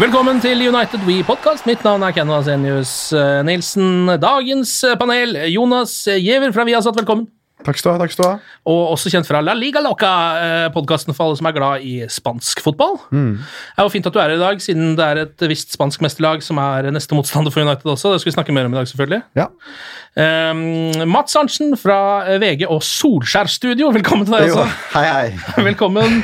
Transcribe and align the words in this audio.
Velkommen 0.00 0.38
til 0.40 0.62
United 0.64 1.02
We 1.04 1.18
Podcast. 1.28 1.66
Mitt 1.68 1.82
navn 1.84 2.00
er 2.06 2.14
Ken 2.16 2.30
Vasenius 2.32 3.10
eh, 3.12 3.42
Nilsen. 3.44 4.08
Dagens 4.22 4.70
eh, 4.88 4.94
panel, 4.96 5.36
Jonas 5.52 5.92
Giæver 6.08 6.54
fra 6.56 6.64
Viasat, 6.64 6.96
velkommen. 6.96 7.26
Takk 7.66 7.76
skal 7.76 7.98
takk 8.00 8.14
skal 8.14 8.24
du 8.24 8.28
ha. 8.30 8.54
Og 8.72 8.94
også 8.94 9.12
kjent 9.12 9.28
fra 9.28 9.42
La 9.44 9.52
Liga 9.52 9.82
Loca, 9.84 10.08
podkasten 10.72 11.12
for 11.12 11.26
alle 11.26 11.36
som 11.36 11.50
er 11.50 11.58
glad 11.58 11.84
i 11.84 11.98
spansk 12.08 12.64
fotball. 12.64 12.96
Det 13.12 13.76
er 13.76 13.84
jo 13.84 13.92
fint 13.92 14.08
at 14.08 14.16
du 14.16 14.22
er 14.22 14.30
her 14.30 14.38
i 14.38 14.40
dag, 14.40 14.64
siden 14.64 14.96
det 14.96 15.04
er 15.10 15.22
et 15.26 15.46
visst 15.52 15.76
spansk 15.76 16.00
mesterlag 16.00 16.40
som 16.48 16.56
er 16.64 16.88
neste 16.96 17.12
motstander 17.18 17.52
for 17.52 17.60
United 17.60 17.84
også. 17.84 18.14
Det 18.16 18.24
skal 18.24 18.32
vi 18.32 18.36
snakke 18.38 18.56
mer 18.56 18.72
om 18.72 18.72
i 18.72 18.80
dag, 18.80 18.88
selvfølgelig. 18.88 19.20
Ja. 19.36 19.50
Um, 20.16 21.12
Mats 21.12 21.36
Arntzen 21.36 21.76
fra 21.76 22.00
VG 22.40 22.64
og 22.64 22.80
Solskjær 22.88 23.52
Studio, 23.52 23.92
velkommen 23.92 24.24
til 24.24 24.40
deg 24.40 24.48
Jo, 24.48 24.62
også. 24.64 24.84
hei, 24.96 25.08
hei. 25.12 25.64
Velkommen. 25.74 26.22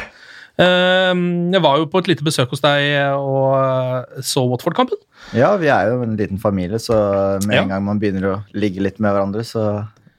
Um, 0.56 1.52
jeg 1.52 1.60
var 1.60 1.76
jo 1.82 1.88
på 1.92 2.00
et 2.00 2.08
lite 2.08 2.24
besøk 2.24 2.48
hos 2.54 2.62
deg 2.64 2.86
og 3.12 3.52
uh, 3.60 4.22
så 4.24 4.40
Watford-kampen. 4.48 4.96
Ja, 5.36 5.50
vi 5.60 5.68
er 5.68 5.90
jo 5.92 5.98
en 6.06 6.16
liten 6.16 6.38
familie, 6.40 6.78
så 6.80 6.96
med 7.44 7.54
Ja. 7.58 7.62
en 7.66 7.68
gang 7.74 7.84
man 7.84 8.00
begynner 8.00 8.24
å 8.30 8.36
ligge 8.56 8.80
litt 8.80 8.98
med 8.98 9.12
hverandre, 9.12 9.44
så 9.44 9.66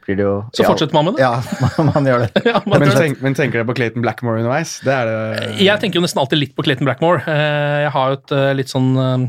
blir 0.05 0.15
det 0.19 0.23
jo 0.27 0.35
Så 0.55 0.63
fortsetter 0.63 0.93
man 0.93 1.05
med 1.09 1.17
det? 1.17 1.25
Ja, 1.25 1.41
man, 1.77 1.89
man 1.95 2.05
gjør 2.05 2.27
det. 2.27 2.43
Ja, 2.51 2.61
man 2.65 2.79
Men, 2.85 2.93
tenk, 2.95 3.21
men 3.25 3.33
tenker 3.35 3.59
dere 3.59 3.67
på 3.67 3.75
Clayton 3.79 4.05
Blackmore 4.05 4.39
underveis? 4.43 4.77
Det 4.85 4.93
er 4.93 5.09
det 5.09 5.57
Jeg 5.65 5.81
tenker 5.81 5.99
jo 5.99 6.05
nesten 6.05 6.21
alltid 6.21 6.39
litt 6.43 6.53
på 6.55 6.63
Clayton 6.63 6.85
Blackmore. 6.87 7.25
Eh, 7.25 7.81
Jeg 7.87 7.91
har 7.97 8.13
jo 8.13 8.19
et 8.21 8.35
eh, 8.37 8.53
litt 8.61 8.71
sånn 8.71 8.87
eh, 9.03 9.25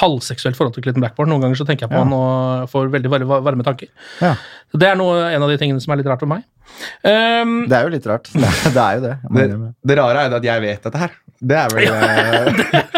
halvseksuelt 0.00 0.56
forhold 0.56 0.72
til 0.78 0.86
Clayton 0.86 1.02
Blackmore. 1.04 1.28
Noen 1.28 1.42
ganger 1.44 1.58
så 1.60 1.66
tenker 1.68 1.84
jeg 1.84 1.92
på 1.92 1.98
Ja. 2.00 2.06
han 2.06 2.14
og 2.16 2.70
får 2.72 2.88
veldig, 2.94 3.10
veldig 3.12 3.28
varme 3.44 3.66
tanker. 3.66 3.90
Ja. 4.22 4.32
Så 4.72 4.80
Det 4.80 4.88
er 4.88 4.96
noe, 4.96 5.18
en 5.34 5.42
av 5.44 5.50
de 5.52 5.58
tingene 5.60 5.82
som 5.84 5.92
er 5.92 6.00
litt 6.00 6.08
rart 6.08 6.22
for 6.24 6.30
meg. 6.32 6.46
Um, 7.04 7.66
Det 7.68 7.76
er 7.78 7.82
jo 7.86 7.92
litt 7.92 8.06
rart. 8.10 8.28
Det, 8.32 8.42
er- 8.42 8.72
det 8.74 8.82
er 8.82 8.94
jo 8.98 9.02
det. 9.04 9.16
det, 9.36 9.46
det 9.90 9.98
rare 9.98 10.22
er 10.24 10.30
jo 10.32 10.38
at 10.40 10.46
jeg 10.48 10.64
vet 10.64 10.88
dette 10.88 11.02
her. 11.02 11.18
Det 11.42 11.56
er 11.58 11.72
vel 11.74 11.88
eh, 11.90 12.92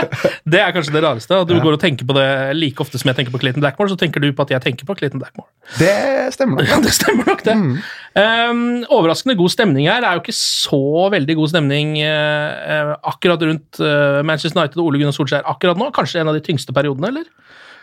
det 0.53 0.59
er 0.61 0.73
kanskje 0.77 0.93
det 0.93 1.01
rareste. 1.01 1.33
At 1.41 1.49
du 1.49 1.55
går 1.65 1.77
og 1.79 1.81
tenker 1.81 2.05
på 2.05 2.13
det 2.17 2.27
like 2.59 2.83
ofte 2.85 2.99
som 3.01 3.09
jeg 3.09 3.17
tenker 3.17 3.33
på 3.33 3.41
Clayton 3.41 3.63
Blackmore, 3.65 3.89
så 3.89 3.97
tenker 4.01 4.21
du 4.21 4.27
på 4.37 4.45
at 4.45 4.53
jeg 4.53 4.61
tenker 4.67 4.85
på 4.89 4.97
Clayton 4.99 5.23
Blackmore. 5.23 5.49
Det 5.81 5.95
stemmer 6.37 6.61
nok. 6.61 6.69
Ja, 6.75 6.81
det 6.85 6.93
stemmer 6.93 7.31
nok, 7.31 7.41
det. 7.47 7.55
Um, 8.21 8.61
overraskende 8.93 9.37
god 9.41 9.55
stemning 9.55 9.89
her. 9.89 10.05
Det 10.05 10.11
er 10.11 10.19
jo 10.19 10.25
ikke 10.27 10.37
så 10.37 10.83
veldig 11.17 11.39
god 11.41 11.55
stemning 11.55 11.97
eh, 12.05 12.75
eh, 12.77 12.93
akkurat 13.15 13.43
rundt 13.49 13.81
uh, 13.81 14.21
Manchester 14.29 14.61
United 14.61 14.77
og 14.83 14.91
Ole 14.91 15.01
Gunnar 15.01 15.17
Solskjær 15.17 15.49
akkurat 15.55 15.81
nå. 15.81 15.89
Kanskje 15.97 16.21
en 16.21 16.29
av 16.33 16.37
de 16.37 16.45
tyngste 16.45 16.77
periodene, 16.77 17.15
eller? 17.15 17.25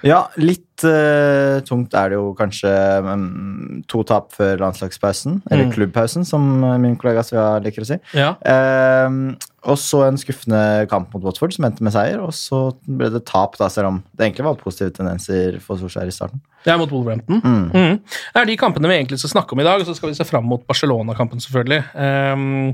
Ja, 0.03 0.23
litt 0.41 0.81
uh, 0.87 1.61
tungt 1.67 1.93
er 1.93 2.09
det 2.09 2.17
jo 2.17 2.31
kanskje 2.37 2.71
um, 3.05 3.83
to 3.91 4.01
tap 4.07 4.31
før 4.33 4.57
landslagspausen, 4.63 5.41
eller 5.51 5.67
Mm. 5.67 5.73
klubbpausen, 5.75 6.25
som 6.25 6.63
eh, 6.63 6.77
min 6.81 6.95
kollega 6.97 7.21
Svea 7.23 7.59
liker 7.61 7.83
å 7.85 7.89
si. 7.91 7.97
Ja. 8.17 8.31
Uh, 8.41 9.35
og 9.69 9.77
så 9.77 9.99
en 10.07 10.17
skuffende 10.17 10.87
kamp 10.89 11.11
mot 11.13 11.21
Watford, 11.27 11.53
som 11.53 11.67
endte 11.67 11.85
med 11.85 11.93
seier. 11.93 12.17
Og 12.17 12.33
så 12.33 12.71
ble 12.89 13.11
det 13.13 13.21
tap, 13.29 13.59
da, 13.61 13.67
selv 13.69 13.91
om 13.91 13.99
det 14.17 14.25
egentlig 14.25 14.47
var 14.47 14.57
positive 14.57 14.89
tendenser 14.95 15.59
for 15.61 15.77
Solskjær 15.77 16.09
i 16.09 16.15
starten. 16.15 16.41
Det 16.65 16.73
er 16.73 16.79
mot 16.81 16.89
Wolverhampton. 16.89 17.43
Mm. 17.45 17.69
Mm. 17.69 17.99
Det 18.01 18.41
er 18.41 18.49
de 18.49 18.57
kampene 18.57 18.89
vi 18.89 18.97
egentlig 18.97 19.21
skal 19.21 19.35
snakke 19.35 19.53
om 19.53 19.61
i 19.61 19.67
dag, 19.67 19.83
og 19.83 19.85
så 19.85 19.93
skal 19.97 20.09
vi 20.09 20.17
se 20.17 20.25
fram 20.25 20.49
mot 20.49 20.65
Barcelona-kampen, 20.65 21.43
selvfølgelig. 21.45 21.83
Um, 21.93 22.73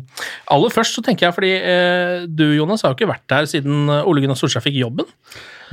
aller 0.56 0.72
først 0.72 0.96
så 0.96 1.04
tenker 1.04 1.28
jeg, 1.28 1.36
fordi 1.36 1.54
uh, 1.60 2.24
du, 2.32 2.48
Jonas, 2.56 2.88
har 2.88 2.96
jo 2.96 3.00
ikke 3.02 3.12
vært 3.12 3.28
der 3.36 3.52
siden 3.52 3.92
Ole 4.00 4.24
Gunnar 4.24 4.40
Solskjær 4.40 4.64
fikk 4.64 4.80
jobben. 4.80 5.12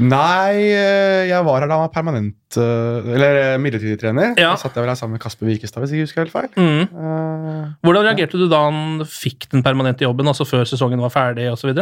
Nei, 0.02 0.72
eh, 0.74 1.28
jeg 1.30 1.46
var 1.46 1.62
her 1.62 1.70
da 1.70 1.76
han 1.76 1.84
var 1.84 1.92
permanent 1.94 2.56
eh, 2.58 3.12
Eller 3.14 3.38
eh, 3.38 3.58
midlertidig 3.62 4.00
trener. 4.00 4.32
Ja. 4.34 4.54
Da 4.54 4.62
satt 4.64 4.74
jeg 4.74 4.82
vel 4.82 4.90
her 4.90 4.98
sammen 4.98 5.18
med 5.18 5.22
Kasper 5.22 5.46
Wikestad, 5.46 5.84
hvis 5.84 5.94
jeg 5.94 6.08
husker 6.08 6.24
helt 6.24 6.34
feil. 6.34 6.50
Mm. 6.58 7.76
Hvordan 7.84 8.08
reagerte 8.08 8.40
du 8.40 8.48
da 8.50 8.64
han 8.66 9.04
fikk 9.06 9.48
den 9.54 9.62
permanente 9.66 10.06
jobben, 10.06 10.30
altså 10.30 10.48
før 10.48 10.66
sesongen 10.68 11.02
var 11.04 11.14
ferdig 11.14 11.46
osv.? 11.52 11.74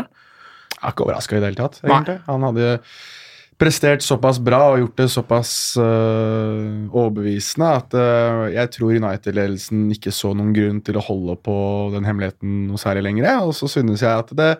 jeg 0.82 0.88
er 0.88 0.94
ikke 0.96 1.04
overraska 1.06 1.36
i 1.36 1.42
det 1.42 1.52
hele 1.52 1.60
tatt. 1.62 1.82
Nei. 1.86 2.16
Han 2.26 2.46
hadde 2.48 2.70
prestert 3.62 4.02
såpass 4.02 4.40
bra 4.42 4.60
og 4.72 4.80
gjort 4.80 4.96
det 4.98 5.08
såpass 5.12 5.50
øh, 5.78 6.88
overbevisende 6.90 7.68
at 7.76 7.94
øh, 7.94 8.46
jeg 8.56 8.70
tror 8.74 8.96
United-ledelsen 8.96 9.84
ikke 9.94 10.14
så 10.14 10.32
noen 10.34 10.50
grunn 10.56 10.80
til 10.82 10.98
å 10.98 11.04
holde 11.06 11.36
på 11.44 11.56
den 11.94 12.08
hemmeligheten 12.08 12.64
noe 12.70 12.80
særlig 12.80 13.04
lenger. 13.06 13.44
Og 13.46 13.54
så 13.54 13.70
synes 13.70 14.02
jeg 14.02 14.10
at 14.10 14.32
det, 14.38 14.50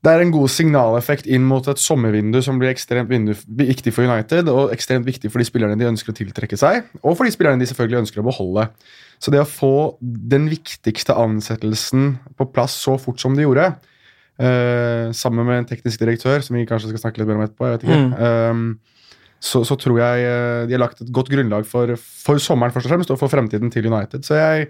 det 0.00 0.12
er 0.12 0.22
en 0.24 0.32
god 0.32 0.48
signaleffekt 0.48 1.26
inn 1.28 1.44
mot 1.44 1.66
et 1.68 1.80
sommervindu 1.80 2.38
som 2.44 2.56
blir 2.60 2.72
ekstremt 2.72 3.10
viktig 3.10 3.92
for 3.92 4.08
United, 4.08 4.48
og 4.48 4.72
ekstremt 4.72 5.04
viktig 5.04 5.28
for 5.28 5.42
de 5.42 5.48
spillerne 5.48 5.76
de 5.76 5.88
ønsker 5.90 6.14
å 6.14 6.16
tiltrekke 6.16 6.56
seg, 6.56 6.88
og 7.02 7.18
for 7.18 7.28
de 7.28 7.34
spillerne 7.34 7.60
de 7.60 7.68
selvfølgelig 7.68 8.06
ønsker 8.06 8.22
å 8.22 8.26
beholde. 8.30 8.64
Så 9.20 9.32
det 9.34 9.42
å 9.42 9.48
få 9.48 9.74
den 10.00 10.48
viktigste 10.48 11.16
ansettelsen 11.20 12.14
på 12.38 12.48
plass 12.48 12.78
så 12.80 12.96
fort 13.00 13.20
som 13.20 13.36
de 13.36 13.44
gjorde, 13.44 13.66
uh, 14.40 15.12
sammen 15.16 15.44
med 15.44 15.60
en 15.60 15.68
teknisk 15.68 16.00
direktør, 16.00 16.40
som 16.46 16.56
vi 16.56 16.64
kanskje 16.68 16.94
skal 16.94 17.04
snakke 17.04 17.20
litt 17.20 17.28
mer 17.28 17.42
om 17.42 17.44
etterpå, 17.44 17.68
jeg 17.68 17.76
vet 17.76 17.86
ikke, 17.90 18.30
eh, 18.30 18.96
så, 19.40 19.62
så 19.64 19.76
tror 19.80 20.00
jeg 20.00 20.24
eh, 20.28 20.62
de 20.68 20.76
har 20.76 20.82
lagt 20.82 21.00
et 21.00 21.12
godt 21.16 21.30
grunnlag 21.32 21.64
for, 21.68 21.92
for 21.96 22.40
sommeren 22.40 22.72
først 22.74 22.88
og 22.88 22.92
fremst, 22.92 23.12
og 23.12 23.20
for 23.20 23.32
fremtiden 23.32 23.72
til 23.72 23.88
United. 23.88 24.24
Så 24.24 24.36
jeg 24.36 24.68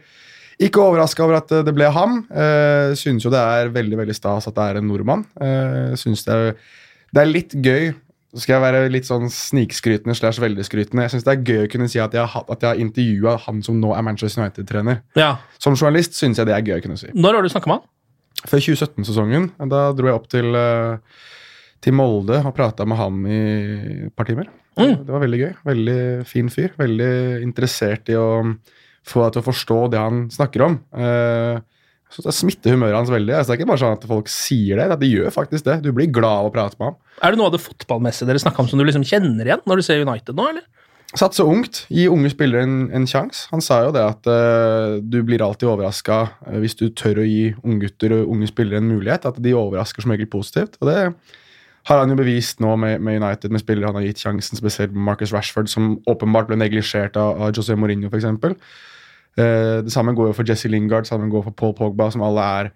ikke 0.61 0.83
overraska 0.83 1.25
over 1.25 1.39
at 1.41 1.53
det 1.67 1.73
ble 1.77 1.89
ham. 1.95 2.21
Uh, 2.29 2.93
synes 2.99 3.25
jo 3.25 3.33
det 3.33 3.41
er 3.41 3.73
veldig 3.73 3.99
veldig 4.03 4.17
stas 4.17 4.49
at 4.51 4.57
det 4.57 4.69
er 4.69 4.81
en 4.81 4.89
nordmann. 4.91 5.25
Uh, 5.41 5.97
synes 5.99 6.27
det, 6.27 6.37
er, 6.37 6.79
det 7.15 7.23
er 7.23 7.35
litt 7.35 7.57
gøy 7.57 7.93
så 8.31 8.45
skal 8.45 8.55
jeg 8.57 8.63
være 8.63 8.91
litt 8.95 9.09
sånn 9.09 9.27
snikskrytende 9.35 10.15
slash 10.15 10.39
veldig 10.43 10.63
skrytende. 10.67 11.03
Jeg 11.03 11.17
synes 11.17 11.25
det 11.27 11.33
er 11.33 11.41
gøy 11.49 11.65
å 11.65 11.71
kunne 11.73 11.89
si 11.91 11.99
at 11.99 12.13
jeg 12.15 12.31
har, 12.31 12.45
at 12.47 12.63
jeg 12.63 12.69
har 12.69 12.83
intervjua 12.83 13.33
han 13.47 13.63
som 13.67 13.81
nå 13.83 13.91
er 13.97 14.05
Manchester 14.07 14.45
United-trener. 14.45 15.01
Ja. 15.19 15.33
Som 15.59 15.75
journalist 15.75 16.15
synes 16.19 16.39
jeg 16.39 16.47
det 16.47 16.55
er 16.55 16.63
gøy 16.63 16.77
å 16.77 16.85
kunne 16.85 16.99
si. 17.01 17.11
Når 17.11 17.41
har 17.41 17.47
du 17.47 17.51
snakka 17.51 17.73
med 17.73 17.81
han? 17.81 17.89
Før 18.47 18.63
2017-sesongen. 18.69 19.51
Da 19.73 19.83
dro 19.99 20.13
jeg 20.13 20.19
opp 20.21 20.31
til, 20.31 20.55
eh, 20.55 21.27
til 21.83 21.97
Molde 21.99 22.39
og 22.45 22.55
prata 22.55 22.87
med 22.87 23.01
han 23.01 23.19
i 23.27 23.41
et 24.07 24.15
par 24.15 24.31
timer. 24.31 24.47
Mm. 24.79 24.95
Det 25.03 25.11
var 25.11 25.25
veldig 25.27 25.41
gøy. 25.43 25.53
Veldig 25.67 26.01
fin 26.31 26.55
fyr. 26.55 26.71
Veldig 26.79 27.13
interessert 27.43 28.15
i 28.15 28.19
å 28.21 28.29
få 29.07 29.25
deg 29.25 29.37
til 29.37 29.43
å 29.43 29.49
forstå 29.49 29.83
det 29.93 30.01
han 30.01 30.25
snakker 30.35 30.67
om. 30.67 30.81
Uh, 30.93 31.61
Så 32.11 32.25
det 32.27 32.33
smitter 32.35 32.75
humøret 32.75 32.97
hans 32.99 33.11
veldig. 33.13 33.31
Altså, 33.39 33.53
det 33.53 33.55
er 33.55 33.61
ikke 33.61 33.71
bare 33.71 33.81
sånn 33.85 33.93
at 33.95 34.05
folk 34.11 34.31
sier 34.33 34.81
det, 34.81 34.89
det, 34.91 34.97
de 35.05 35.11
gjør 35.13 35.31
faktisk 35.31 35.67
det. 35.69 35.77
Du 35.85 35.93
blir 35.95 36.09
glad 36.11 36.41
av 36.41 36.49
å 36.49 36.51
prate 36.51 36.75
med 36.81 36.89
ham. 36.89 36.97
Er 37.23 37.31
det 37.31 37.39
noe 37.39 37.47
av 37.47 37.55
det 37.55 37.61
fotballmessige 37.63 38.27
dere 38.27 38.43
snakka 38.43 38.65
om 38.65 38.71
som 38.73 38.81
du 38.81 38.85
liksom 38.89 39.05
kjenner 39.07 39.47
igjen 39.47 39.63
når 39.63 39.79
du 39.79 39.87
ser 39.87 40.03
United 40.03 40.35
nå, 40.35 40.49
eller? 40.51 40.65
Satse 41.15 41.47
ungt, 41.47 41.85
gi 41.91 42.09
unge 42.11 42.33
spillere 42.35 42.67
en, 42.67 42.75
en 42.95 43.07
sjanse. 43.07 43.45
Han 43.51 43.63
sa 43.63 43.81
jo 43.85 43.95
det 43.95 44.03
at 44.03 44.27
uh, 44.27 44.99
du 45.03 45.21
blir 45.27 45.43
alltid 45.43 45.71
overraska 45.71 46.19
hvis 46.63 46.75
du 46.79 46.89
tør 46.91 47.23
å 47.23 47.27
gi 47.27 47.53
unggutter 47.63 48.15
og 48.19 48.35
unge 48.35 48.51
spillere 48.51 48.83
en 48.83 48.91
mulighet. 48.91 49.31
At 49.31 49.39
de 49.43 49.55
overrasker 49.55 50.03
som 50.03 50.11
regel 50.15 50.31
positivt. 50.35 50.79
Og 50.83 50.91
det 50.91 50.99
har 51.91 52.05
han 52.05 52.13
jo 52.13 52.17
bevist 52.21 52.61
nå 52.63 52.77
med, 52.79 53.01
med 53.03 53.19
United, 53.23 53.51
med 53.51 53.63
spillere 53.63 53.91
han 53.91 53.99
har 53.99 54.07
gitt 54.07 54.23
sjansen, 54.23 54.59
spesielt 54.59 54.95
Marcus 54.95 55.33
Rashford, 55.35 55.71
som 55.71 55.97
åpenbart 56.11 56.47
ble 56.51 56.59
neglisjert 56.61 57.19
av, 57.19 57.41
av 57.43 57.57
José 57.57 57.75
Mourinho, 57.75 58.11
f.eks. 58.11 58.29
Eh, 59.39 59.81
det 59.85 59.93
samme 59.93 60.15
går 60.15 60.31
jo 60.31 60.37
for 60.39 60.47
Jesse 60.47 60.71
Lingard, 60.71 61.09
det 61.09 61.11
samme 61.11 61.31
går 61.33 61.49
for 61.49 61.57
Paul 61.59 61.75
Pogba, 61.79 62.11
som 62.15 62.23
alle 62.27 62.47
er 62.61 62.71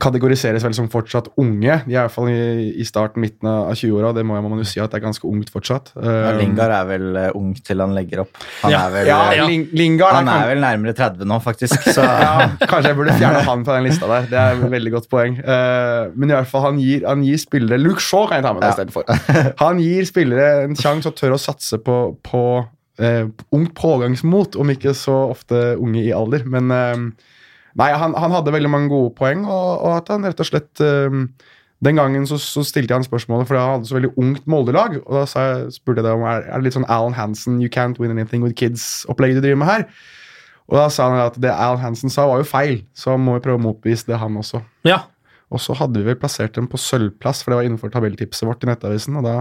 kategoriseres 0.00 0.64
vel 0.64 0.72
som 0.74 0.86
fortsatt 0.90 1.26
unge. 1.40 1.74
De 1.84 1.96
er 2.00 2.08
fall 2.10 2.30
i, 2.32 2.70
i 2.80 2.84
starten, 2.88 3.20
midten 3.20 3.48
av 3.50 3.74
20-åra. 3.76 4.14
Det 4.16 4.24
må 4.26 4.38
man 4.40 4.62
jo 4.62 4.64
si 4.66 4.80
at 4.80 4.90
det 4.94 4.96
er 5.00 5.04
ganske 5.04 5.28
ungt 5.28 5.50
fortsatt. 5.52 5.92
Ja, 5.96 6.30
Um, 6.32 6.38
Lingard 6.40 6.72
er 6.72 6.86
vel 6.88 7.04
eh, 7.20 7.28
ung 7.36 7.50
til 7.60 7.82
han 7.82 7.92
legger 7.94 8.22
opp. 8.24 8.30
Han 8.62 8.72
Ja. 8.72 8.80
er 8.88 8.94
vel, 8.94 9.06
ja, 9.10 9.18
eh, 9.36 9.42
Ling 9.46 9.66
Lingard 9.76 10.16
han 10.22 10.28
er 10.32 10.48
vel 10.54 10.62
nærmere 10.64 10.94
30 10.96 11.28
nå, 11.28 11.38
faktisk. 11.44 11.84
Kanskje 12.70 12.88
jeg 12.88 12.96
burde 12.98 13.16
fjerne 13.20 13.42
han 13.46 13.64
fra 13.68 13.76
den 13.76 13.86
lista 13.90 14.08
der. 14.10 14.26
Det 14.30 14.38
er 14.40 14.56
et 14.64 14.72
veldig 14.72 14.92
godt 14.96 15.08
poeng. 15.12 15.36
Eh, 15.38 16.10
men 16.16 16.32
i 16.32 16.36
hvert 16.38 16.48
fall 16.50 16.64
han 16.70 16.80
gir, 16.80 17.04
han 17.06 17.22
gir 17.26 17.40
spillere 17.42 17.78
Luke 17.82 18.00
Shaw 18.02 18.26
kan 18.30 18.40
jeg 18.40 18.46
ta 18.48 18.54
med 18.56 18.64
deg 18.64 18.70
Ja. 18.70 18.76
istedenfor. 18.78 19.52
Han 19.66 19.82
gir 19.84 20.08
spillere 20.08 20.48
en 20.64 20.78
sjanse 20.78 21.12
og 21.12 21.18
tør 21.20 21.36
å 21.36 21.40
satse 21.42 21.78
på, 21.84 21.98
på 22.24 22.42
uh, 23.02 23.24
ungt 23.52 23.74
pågangsmot, 23.78 24.56
om 24.56 24.72
ikke 24.72 24.94
så 24.96 25.18
ofte 25.32 25.74
unge 25.76 26.02
i 26.06 26.12
alder. 26.16 26.44
Men 26.48 26.70
eh, 26.72 26.96
nei, 27.80 27.90
han, 27.96 28.14
han 28.18 28.34
hadde 28.34 28.54
veldig 28.54 28.70
mange 28.72 28.92
gode 28.92 29.14
poeng, 29.18 29.44
og, 29.46 29.68
og 29.80 29.96
at 29.96 30.12
han 30.12 30.26
rett 30.28 30.40
og 30.42 30.48
slett 30.48 30.82
um, 30.84 31.26
den 31.82 31.98
gangen 31.98 32.26
så, 32.30 32.38
så 32.38 32.62
stilte 32.66 32.92
jeg 32.92 33.00
han 33.00 33.06
spørsmålet, 33.06 33.48
for 33.48 33.58
han 33.58 33.76
hadde 33.76 33.88
så 33.90 33.96
veldig 33.98 34.12
ungt 34.20 34.44
Molde-lag. 34.50 35.00
Og 35.02 35.16
da 35.18 35.22
sa 35.26 35.46
jeg, 35.48 35.72
spurte 35.80 35.98
jeg 35.98 36.06
det 36.06 36.14
om 36.14 36.26
er, 36.30 36.44
er 36.46 36.60
det 36.60 36.68
litt 36.68 36.76
sånn 36.76 36.86
Alan 36.92 37.16
Hansen, 37.16 37.58
you 37.62 37.72
can't 37.72 37.98
win 38.02 38.14
anything 38.14 38.44
with 38.44 38.54
kids-opplegget 38.58 39.40
du 39.40 39.46
driver 39.48 39.62
med 39.64 39.70
her. 39.70 39.86
Og 40.70 40.78
da 40.78 40.86
sa 40.94 41.08
han 41.10 41.18
at 41.24 41.40
det 41.42 41.50
Alan 41.50 41.82
Hansen 41.82 42.12
sa, 42.12 42.28
var 42.30 42.38
jo 42.40 42.46
feil, 42.46 42.78
så 42.94 43.16
må 43.18 43.34
vi 43.36 43.42
prøve 43.48 43.58
å 43.58 43.64
motbevise 43.64 44.06
det, 44.06 44.20
han 44.22 44.38
også. 44.38 44.62
Ja. 44.86 45.02
Og 45.52 45.60
så 45.60 45.74
hadde 45.76 45.98
vi 45.98 46.06
vel 46.06 46.20
plassert 46.20 46.54
dem 46.56 46.70
på 46.70 46.80
sølvplass, 46.80 47.42
for 47.42 47.52
det 47.52 47.58
var 47.58 47.66
innenfor 47.66 47.92
tabelltipset 47.92 48.46
vårt 48.48 48.62
i 48.64 48.70
Nettavisen. 48.70 49.18
Og 49.18 49.26
da 49.26 49.36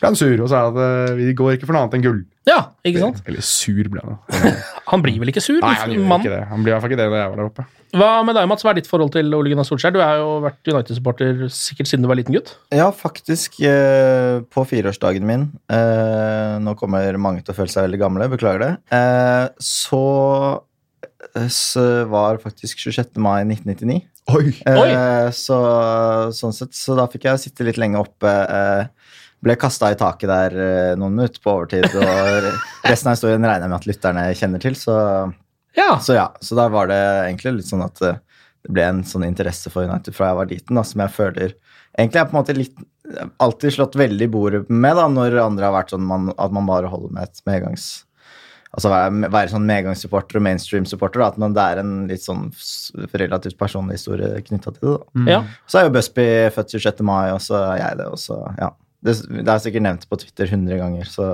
ble 0.00 0.08
han 0.10 0.16
sur 0.18 0.40
og 0.44 0.48
sa 0.50 0.60
at 0.70 0.78
eh, 0.80 1.14
vi 1.18 1.32
går 1.36 1.56
ikke 1.58 1.68
for 1.68 1.76
noe 1.76 1.84
annet 1.86 1.98
enn 1.98 2.04
gull. 2.06 2.20
ja, 2.48 2.60
ikke 2.88 3.02
sant? 3.02 3.20
Eller 3.28 3.44
sur 3.44 3.90
ble 3.92 4.00
han. 4.04 4.16
Han 4.90 5.04
blir 5.04 5.20
vel 5.22 5.30
ikke 5.30 5.42
sur? 5.44 5.60
Nei, 5.62 5.74
han 5.78 5.92
mann? 6.08 6.18
ikke 6.24 6.32
det. 6.32 6.40
Han 6.50 6.64
blir 6.64 6.72
i 6.72 6.74
hvert 6.74 6.82
fall 6.82 6.90
ikke 6.90 6.98
det 6.98 7.04
da 7.12 7.18
jeg 7.20 7.30
var 7.30 7.38
der 7.38 7.46
oppe. 7.46 7.64
Hva 7.94 8.08
med 8.26 8.34
deg, 8.34 8.48
Mats? 8.50 8.64
Hva 8.66 8.72
er 8.72 8.78
ditt 8.80 8.88
forhold 8.90 9.12
til 9.14 9.28
Ole 9.36 9.52
Gunnar 9.52 9.66
Solskjær? 9.68 9.92
Du 9.94 10.00
har 10.02 10.16
jo 10.18 10.32
vært 10.42 10.66
United-supporter 10.72 11.44
sikkert 11.54 11.90
siden 11.90 12.02
du 12.02 12.08
var 12.10 12.18
liten 12.18 12.34
gutt. 12.34 12.50
Ja, 12.74 12.88
faktisk. 12.94 13.60
eh, 13.62 14.40
på 14.50 14.64
fireårsdagen 14.66 15.26
min 15.26 15.44
eh, 15.70 16.56
Nå 16.64 16.74
kommer 16.80 17.14
mange 17.22 17.44
til 17.46 17.54
å 17.54 17.58
føle 17.60 17.70
seg 17.70 17.86
veldig 17.86 18.00
gamle, 18.02 18.28
beklager 18.34 18.64
det. 18.64 18.72
Eh, 18.98 19.46
så, 19.62 20.02
så 21.54 21.86
var 22.10 22.42
faktisk 22.42 22.82
26. 22.82 23.14
mai 23.22 23.44
1999. 23.46 24.00
Oi! 24.34 24.50
Eh, 24.66 25.30
så, 25.34 25.60
sånn 26.36 26.54
sett, 26.54 26.74
så 26.76 26.98
da 26.98 27.06
fikk 27.10 27.26
jeg 27.30 27.42
sitte 27.46 27.66
litt 27.66 27.78
lenge 27.80 28.02
oppe. 28.02 28.30
Eh, 28.30 29.14
ble 29.44 29.56
kasta 29.60 29.90
i 29.92 29.98
taket 29.98 30.28
der 30.30 30.56
eh, 30.60 30.96
noen 31.00 31.16
minutter 31.16 31.40
på 31.42 31.54
overtid, 31.54 31.86
og 31.96 32.50
resten 32.84 33.10
av 33.10 33.16
historien 33.16 33.44
regner 33.46 33.66
jeg 33.66 33.72
med 33.72 33.78
at 33.78 33.88
lytterne 33.88 34.26
kjenner 34.36 34.62
til. 34.62 34.76
Så, 34.78 34.96
Ja. 35.78 35.94
så 36.02 36.16
ja, 36.18 36.26
så 36.42 36.58
da 36.58 36.68
var 36.72 36.90
det 36.90 37.00
egentlig 37.00 37.60
litt 37.60 37.70
sånn 37.70 37.86
at 37.86 38.02
eh, 38.04 38.18
det 38.66 38.74
ble 38.76 38.84
en 38.84 39.04
sånn 39.08 39.24
interesse 39.24 39.72
for 39.72 39.88
United 39.88 40.12
fra 40.16 40.32
jeg 40.32 40.40
var 40.42 40.50
liten, 40.50 40.76
da, 40.76 40.84
som 40.84 41.04
jeg 41.06 41.16
føler 41.16 41.58
Egentlig 41.98 42.20
er 42.20 42.26
på 42.28 42.36
en 42.36 42.38
måte 42.38 42.54
litt 42.54 42.76
alltid 43.42 43.72
slått 43.74 43.96
veldig 43.98 44.28
i 44.28 44.30
bordet 44.30 44.60
med, 44.70 44.94
da, 44.94 45.08
når 45.10 45.40
andre 45.42 45.66
har 45.66 45.74
vært 45.74 45.90
sånn 45.90 46.04
man, 46.06 46.28
at 46.38 46.52
man 46.54 46.68
bare 46.68 46.90
holder 46.92 47.16
med 47.16 47.26
et 47.26 47.42
medgangs... 47.48 47.88
Altså 48.70 48.92
være, 48.92 49.26
være 49.34 49.50
sånn 49.50 49.64
medgangssupporter 49.66 50.38
og 50.38 50.44
mainstream-supporter, 50.46 51.24
at 51.26 51.40
man, 51.42 51.56
det 51.56 51.64
er 51.64 51.80
en 51.82 52.04
litt 52.06 52.22
sånn 52.22 52.44
relativt 53.18 53.56
personlig 53.58 53.96
historie 53.98 54.38
knytta 54.46 54.70
til 54.76 54.84
det. 54.84 54.92
da. 54.92 55.24
ja. 55.32 55.40
Så 55.66 55.80
er 55.80 55.88
jo 55.88 55.94
Busby 55.96 56.26
født 56.54 56.76
26. 56.76 57.02
mai, 57.08 57.32
og 57.34 57.42
så 57.42 57.58
er 57.72 57.80
jeg 57.80 57.98
det, 57.98 58.06
og 58.14 58.22
så 58.22 58.38
ja. 58.60 58.70
Det, 59.00 59.14
det 59.30 59.48
er 59.48 59.62
sikkert 59.64 59.84
nevnt 59.86 60.04
på 60.10 60.18
Twitter 60.20 60.50
100 60.50 60.76
ganger, 60.80 61.08
så 61.08 61.30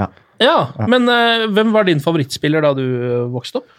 ja. 0.00 0.08
ja 0.42 0.56
Men 0.90 1.06
uh, 1.06 1.46
hvem 1.54 1.70
var 1.74 1.86
din 1.86 2.02
favorittspiller 2.02 2.64
da 2.64 2.72
du 2.74 2.82
eh, 2.82 3.30
vokste 3.30 3.60
opp? 3.60 3.78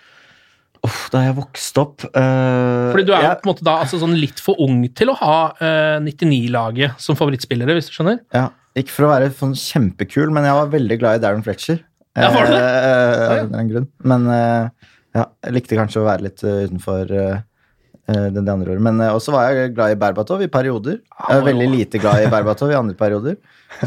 Oh, 0.83 0.99
da 1.13 1.21
jeg 1.23 1.35
vokste 1.37 1.79
opp 1.83 2.05
uh, 2.09 2.91
Fordi 2.91 3.05
du 3.07 3.13
er 3.15 3.25
jeg- 3.27 3.41
på 3.41 3.47
en 3.47 3.51
måte 3.53 3.67
da 3.67 3.77
altså 3.83 3.99
sånn 4.01 4.15
litt 4.19 4.39
for 4.43 4.59
ung 4.63 4.81
til 4.95 5.11
å 5.11 5.17
ha 5.19 5.37
uh, 5.59 5.97
99-laget 6.03 6.99
som 7.03 7.19
favorittspillere, 7.19 7.75
hvis 7.77 7.87
du 7.91 7.95
skjønner? 7.97 8.19
Ja, 8.35 8.49
Ikke 8.79 8.95
for 8.95 9.07
å 9.07 9.13
være 9.13 9.31
sånn 9.35 9.55
kjempekul, 9.59 10.31
men 10.35 10.47
jeg 10.47 10.59
var 10.59 10.73
veldig 10.73 10.99
glad 10.99 11.19
i 11.19 11.23
Darren 11.23 11.43
Fletcher. 11.45 11.83
Ja, 12.19 12.29
var 12.35 12.51
det? 12.51 12.59
Uh, 12.59 13.31
av 13.47 13.55
en 13.57 13.71
grunn. 13.71 13.87
Men 14.05 14.27
ja, 14.29 15.23
jeg 15.45 15.55
likte 15.55 15.79
kanskje 15.79 16.03
å 16.03 16.07
være 16.07 16.27
litt 16.27 16.43
utenfor 16.43 17.15
eh, 18.09 18.27
det, 18.33 18.43
andre 18.49 18.73
året. 18.75 18.81
Men 18.89 19.01
eh, 19.01 19.13
også 19.15 19.33
var 19.35 19.49
jeg 19.53 19.73
glad 19.75 19.95
i 19.95 19.99
Berbatov 20.01 20.41
i 20.45 20.49
perioder. 20.51 20.99
Jeg 21.29 21.39
er 21.41 21.45
veldig 21.47 21.69
lite 21.71 22.01
glad 22.03 22.23
i 22.25 22.31
Berbatov 22.31 22.71
i 22.73 22.79
andre 22.79 22.95
perioder, 22.99 23.37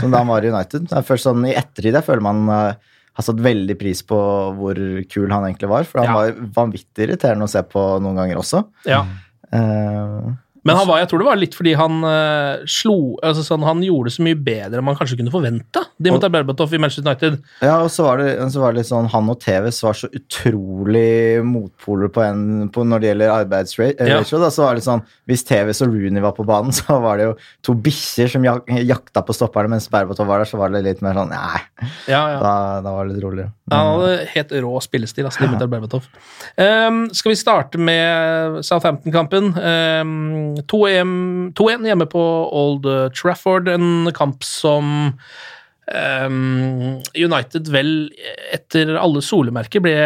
som 0.00 0.10
da 0.10 0.22
han 0.22 0.30
var 0.32 0.44
i 0.46 0.52
United. 0.52 0.88
Det 0.90 0.96
er 1.00 1.06
først 1.08 1.28
sånn, 1.28 1.44
I 1.48 1.56
ettertid 1.58 1.94
jeg 1.98 2.06
føler 2.06 2.24
man 2.24 2.46
eh, 2.48 2.94
har 3.16 3.24
satt 3.24 3.38
veldig 3.40 3.78
pris 3.80 4.02
på 4.04 4.16
hvor 4.58 4.80
kul 5.08 5.30
han 5.32 5.46
egentlig 5.48 5.70
var. 5.72 5.86
For 5.88 6.02
han 6.02 6.10
Ja. 6.10 6.16
var 6.20 6.50
vanvittig 6.58 7.06
irriterende 7.08 7.48
å 7.48 7.52
se 7.52 7.62
på 7.64 7.84
noen 8.04 8.18
ganger 8.20 8.40
også. 8.42 8.64
Ja. 8.88 9.04
Eh, 9.52 10.26
Men 10.66 10.78
han 10.80 10.88
var, 10.88 11.00
jeg 11.02 11.10
tror 11.10 11.22
det 11.22 11.28
var 11.28 11.38
litt 11.40 11.56
fordi 11.56 11.74
han 11.78 12.00
uh, 12.04 12.64
slo 12.70 12.96
altså 13.24 13.44
sånn, 13.46 13.64
Han 13.66 13.82
gjorde 13.84 14.10
det 14.10 14.16
så 14.16 14.24
mye 14.26 14.38
bedre 14.48 14.80
enn 14.80 14.86
man 14.86 14.98
kanskje 14.98 15.18
kunne 15.20 15.32
forvente. 15.34 15.82
De 15.96 16.12
mot 16.12 16.26
Berbatov 16.26 16.74
i 16.74 16.80
Manchester 16.82 17.06
United. 17.06 17.38
Ja, 17.64 17.78
og 17.84 17.90
så 17.92 18.06
var, 18.08 18.22
det, 18.22 18.34
så 18.52 18.62
var 18.62 18.74
det 18.74 18.82
litt 18.82 18.90
sånn 18.90 19.10
Han 19.12 19.30
og 19.32 19.38
TVS 19.42 19.82
var 19.86 19.98
så 19.98 20.10
utrolig 20.16 21.44
motpoler 21.46 22.10
på 22.12 22.24
en, 22.24 22.42
på 22.72 22.84
når 22.86 23.02
det 23.02 23.10
gjelder 23.12 23.34
arbeidsratio. 23.36 24.08
Ja. 24.10 24.20
Da, 24.26 24.50
så 24.52 24.66
var 24.66 24.78
det 24.78 24.84
sånn 24.86 25.04
Hvis 25.30 25.46
TVS 25.48 25.82
og 25.86 25.94
Rooney 25.94 26.24
var 26.24 26.34
på 26.36 26.46
banen, 26.48 26.74
så 26.80 26.98
var 27.02 27.20
det 27.20 27.30
jo 27.30 27.36
to 27.66 27.76
bikkjer 27.86 28.32
som 28.36 28.46
jak 28.46 28.68
jakta 28.86 29.22
på 29.26 29.34
stopperne, 29.36 29.70
mens 29.72 29.88
Berbatov 29.92 30.28
var 30.28 30.42
der, 30.42 30.50
så 30.50 30.58
var 30.60 30.72
det 30.74 30.84
litt 30.86 31.02
mer 31.04 31.16
sånn 31.16 31.32
Nei, 31.32 31.60
Ja, 32.10 32.22
ja. 32.32 32.38
da, 32.40 32.52
da 32.84 32.92
var 32.94 33.06
det 33.06 33.16
litt 33.16 33.24
roligere. 33.24 33.52
Han 33.72 33.88
hadde 33.96 34.28
helt 34.30 34.52
rå 34.62 34.78
spillestil, 34.84 35.26
altså, 35.26 35.48
Dimitar. 35.58 36.04
Um, 36.54 37.00
skal 37.10 37.32
vi 37.32 37.38
starte 37.40 37.80
med 37.82 38.60
Southampton-kampen? 38.66 39.50
Um, 39.58 40.54
2-1 40.70 41.88
hjemme 41.90 42.06
på 42.12 42.24
Old 42.46 42.86
Trafford, 43.18 43.68
en 43.72 44.06
kamp 44.14 44.46
som 44.46 45.18
um, 45.90 47.02
United 47.16 47.70
vel 47.74 47.92
etter 48.54 48.94
alle 49.00 49.22
solemerker 49.24 49.82
ble 49.82 49.96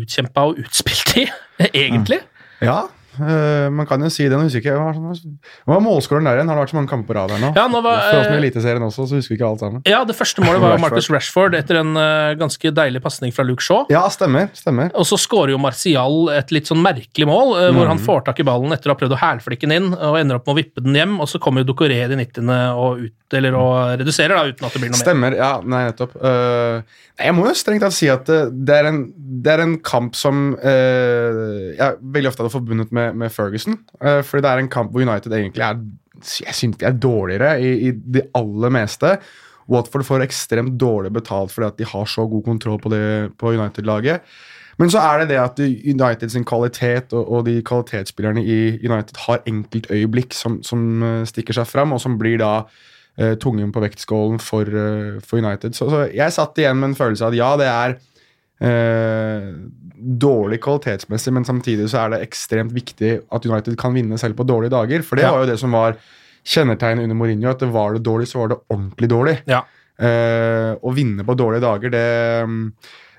utkjempa 0.00 0.48
og 0.50 0.64
utspilt 0.64 1.16
i, 1.24 1.28
egentlig. 1.84 2.22
Ja, 2.64 2.86
eh, 3.18 3.68
man 3.72 3.86
kan 3.88 4.02
jo 4.02 4.10
si 4.12 4.26
det. 4.26 4.34
Nå 4.34 4.46
husker 4.46 4.60
jeg 4.60 4.74
ikke 4.74 4.78
Hva 4.78 5.74
var, 5.74 5.82
målskåren 5.84 6.26
der 6.26 6.40
igjen? 6.40 6.50
Har 6.50 6.58
det 6.58 6.64
vært 6.64 6.72
så 6.72 6.78
mange 6.78 6.90
kamper 6.90 7.10
på 7.10 7.16
rad 7.18 7.34
her 7.34 7.42
nå? 7.42 7.50
Ja, 7.56 7.66
nå 7.70 7.80
var, 7.84 8.08
eh, 8.10 8.32
Eliteserien 8.38 8.84
også, 8.86 9.06
så 9.10 9.18
husker 9.18 9.34
vi 9.34 9.38
ikke 9.38 9.48
alt 9.48 9.62
sammen. 9.64 9.84
Ja, 9.88 10.02
det 10.08 10.16
første 10.18 10.44
målet 10.44 10.62
var 10.62 10.80
Marcus 10.82 11.10
Rashford 11.12 11.56
etter 11.58 11.80
en 11.80 11.92
uh, 11.98 12.32
ganske 12.40 12.72
deilig 12.74 13.02
pasning 13.04 13.34
fra 13.34 13.44
Luke 13.46 13.64
Shaw. 13.64 13.84
Ja, 13.92 14.04
stemmer. 14.12 14.48
stemmer. 14.56 14.90
Og 14.98 15.06
så 15.08 15.18
skårer 15.20 15.54
jo 15.54 15.60
Martial 15.62 16.30
et 16.34 16.54
litt 16.54 16.70
sånn 16.70 16.82
merkelig 16.84 17.28
mål, 17.28 17.54
uh, 17.58 17.68
hvor 17.70 17.84
mm. 17.84 17.92
han 17.92 18.02
får 18.06 18.24
tak 18.30 18.42
i 18.42 18.48
ballen 18.48 18.74
etter 18.74 18.90
å 18.90 18.94
ha 18.94 19.00
prøvd 19.02 19.16
å 19.16 19.20
hælflikke 19.20 19.68
den 19.68 19.76
inn, 19.76 19.90
og 19.94 20.18
ender 20.20 20.40
opp 20.40 20.48
med 20.48 20.56
å 20.56 20.58
vippe 20.62 20.84
den 20.84 20.98
hjem, 20.98 21.18
og 21.22 21.30
så 21.30 21.40
kommer 21.42 21.64
jo 21.64 21.72
Ducoré 21.72 22.00
i 22.04 22.18
90. 22.18 22.50
og, 22.74 23.04
ut, 23.04 23.38
eller, 23.38 23.58
og 23.58 24.00
reduserer, 24.00 24.36
da, 24.36 24.54
uten 24.54 24.68
at 24.68 24.76
det 24.76 24.82
blir 24.82 24.92
noe 24.92 24.98
mer. 24.98 25.04
Stemmer. 25.04 25.38
Ja, 25.38 25.52
nei, 25.60 25.84
nettopp. 25.90 26.16
Jeg 27.14 27.34
må 27.36 27.44
jo 27.46 27.54
strengt 27.54 27.84
tatt 27.84 27.94
si 27.94 28.08
at 28.10 28.26
det 28.26 28.74
er 28.74 28.88
en, 28.88 29.04
det 29.44 29.52
er 29.52 29.62
en 29.62 29.76
kamp 29.84 30.16
som 30.18 30.54
jeg 30.64 31.98
veldig 32.14 32.30
ofte 32.30 32.42
hadde 32.42 32.54
forbundet 32.54 32.94
med, 32.94 33.03
med 33.12 33.32
Ferguson. 33.32 33.78
Uh, 34.00 34.22
fordi 34.24 34.44
det 34.44 34.50
er 34.50 34.62
en 34.62 34.72
kamp 34.72 34.92
hvor 34.94 35.04
United 35.04 35.32
egentlig 35.32 35.64
er 35.66 35.82
Jeg 36.46 36.54
synes 36.54 36.76
de 36.78 36.86
er 36.86 36.92
dårligere 36.96 37.60
i, 37.60 37.88
i 37.88 37.90
det 37.90 38.28
aller 38.34 38.70
meste. 38.72 39.18
Watford 39.68 40.04
får 40.04 40.24
ekstremt 40.24 40.76
dårlig 40.80 41.12
betalt 41.12 41.52
fordi 41.52 41.66
at 41.66 41.78
de 41.78 41.84
har 41.88 42.04
så 42.08 42.26
god 42.28 42.44
kontroll 42.44 42.78
på, 42.80 42.90
på 43.38 43.52
United-laget. 43.52 44.20
Men 44.78 44.90
så 44.90 44.98
er 44.98 45.22
det 45.22 45.28
det 45.30 45.38
at 45.38 45.60
United 45.60 46.28
sin 46.30 46.44
kvalitet 46.44 47.12
og, 47.12 47.28
og 47.32 47.46
de 47.46 47.60
kvalitetsspillerne 47.62 48.42
i 48.42 48.58
United 48.82 49.20
har 49.26 49.44
enkeltøyeblikk 49.46 50.34
som, 50.34 50.62
som 50.62 51.02
eh, 51.02 51.20
stikker 51.30 51.54
seg 51.54 51.68
fram, 51.70 51.94
og 51.94 52.02
som 52.02 52.16
blir 52.18 52.40
da 52.42 52.64
eh, 53.18 53.36
tungen 53.38 53.70
på 53.72 53.82
vektskålen 53.84 54.40
for, 54.42 54.66
for 55.22 55.38
United. 55.38 55.76
Så, 55.78 55.90
så 55.92 56.08
jeg 56.10 56.34
satt 56.34 56.58
igjen 56.58 56.80
med 56.80 56.92
en 56.92 56.98
følelse 56.98 57.28
av 57.28 57.34
at 57.34 57.38
ja, 57.38 57.52
det 57.60 57.70
er 57.70 57.96
eh, 58.60 59.48
dårlig 60.04 60.60
kvalitetsmessig, 60.64 61.32
men 61.32 61.44
samtidig 61.48 61.88
så 61.90 62.04
er 62.04 62.14
det 62.14 62.22
ekstremt 62.28 62.74
viktig 62.76 63.14
at 63.32 63.46
United 63.48 63.76
kan 63.80 63.94
vinne 63.96 64.18
selv 64.20 64.36
på 64.38 64.46
dårlige 64.46 64.70
dager. 64.74 65.02
For 65.02 65.16
det 65.16 65.24
Ja. 65.24 65.32
var 65.32 65.44
jo 65.44 65.50
det 65.52 65.58
som 65.58 65.72
var 65.72 65.96
kjennetegnet 66.44 67.04
under 67.04 67.16
Mourinho, 67.16 67.50
at 67.50 67.58
det 67.58 67.72
var 67.72 67.94
det 67.94 68.02
dårlig, 68.04 68.26
så 68.28 68.38
var 68.42 68.48
det 68.48 68.58
ordentlig 68.70 69.08
dårlig. 69.08 69.38
Ja. 69.48 69.62
Eh, 69.98 70.74
å 70.82 70.92
vinne 70.94 71.24
på 71.24 71.36
dårlige 71.38 71.62
dager, 71.62 71.90
det, 71.90 72.72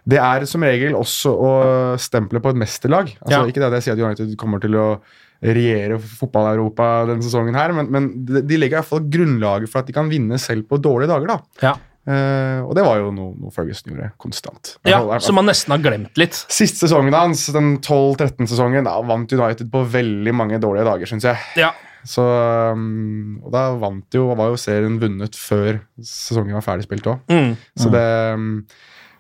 det 0.08 0.20
er 0.20 0.46
som 0.46 0.62
regel 0.62 0.94
også 0.94 1.32
å 1.34 1.52
stemple 1.98 2.40
på 2.44 2.50
et 2.52 2.56
mesterlag. 2.62 3.16
Altså, 3.22 3.32
Ja. 3.32 3.46
Ikke 3.46 3.62
det 3.64 3.70
at 3.74 3.78
jeg 3.80 3.84
sier 3.84 3.94
at 3.94 4.06
United 4.06 4.38
kommer 4.38 4.60
til 4.62 4.76
å 4.76 5.00
regjere 5.44 5.98
fotball-Europa 6.00 7.06
denne 7.08 7.22
sesongen, 7.24 7.56
her, 7.56 7.72
men, 7.74 7.90
men 7.92 8.26
de, 8.26 8.42
de 8.42 8.58
legger 8.58 8.78
i 8.78 8.82
hvert 8.82 8.90
fall 8.92 9.10
grunnlaget 9.10 9.70
for 9.70 9.80
at 9.80 9.88
de 9.88 9.94
kan 9.94 10.10
vinne 10.10 10.38
selv 10.40 10.68
på 10.70 10.78
dårlige 10.82 11.10
dager. 11.12 11.28
da. 11.28 11.40
Ja. 11.62 11.74
Eh, 12.06 12.60
og 12.62 12.76
det 12.78 12.84
var 12.86 13.00
jo 13.02 13.10
noe, 13.14 13.34
noe 13.42 13.54
Ferguson 13.54 13.90
gjorde 13.90 14.12
konstant. 14.22 14.76
Ja, 14.86 15.02
Som 15.24 15.40
man 15.40 15.50
nesten 15.50 15.74
har 15.74 15.82
glemt 15.82 16.20
litt. 16.22 16.38
Siste 16.54 16.86
sesongen 16.86 17.16
hans, 17.18 17.48
den 17.54 17.80
12-13-sesongen, 17.80 18.86
da 18.86 19.00
vant 19.06 19.34
United 19.34 19.72
på 19.74 19.82
veldig 19.96 20.36
mange 20.38 20.62
dårlige 20.62 20.86
dager, 20.86 21.10
syns 21.10 21.26
jeg. 21.26 21.42
Ja. 21.66 21.74
Så, 22.06 22.22
um, 22.22 23.40
og 23.42 23.50
da 23.56 23.72
vant 23.82 24.14
jo, 24.14 24.28
var 24.38 24.52
jo 24.52 24.60
serien 24.62 25.00
vunnet 25.02 25.34
før 25.40 25.80
sesongen 25.98 26.54
var 26.54 26.66
ferdigspilt 26.68 27.10
òg. 27.10 27.24
Mm. 27.34 27.56
Så 27.82 27.90
det 27.90 28.04
um, 28.38 28.52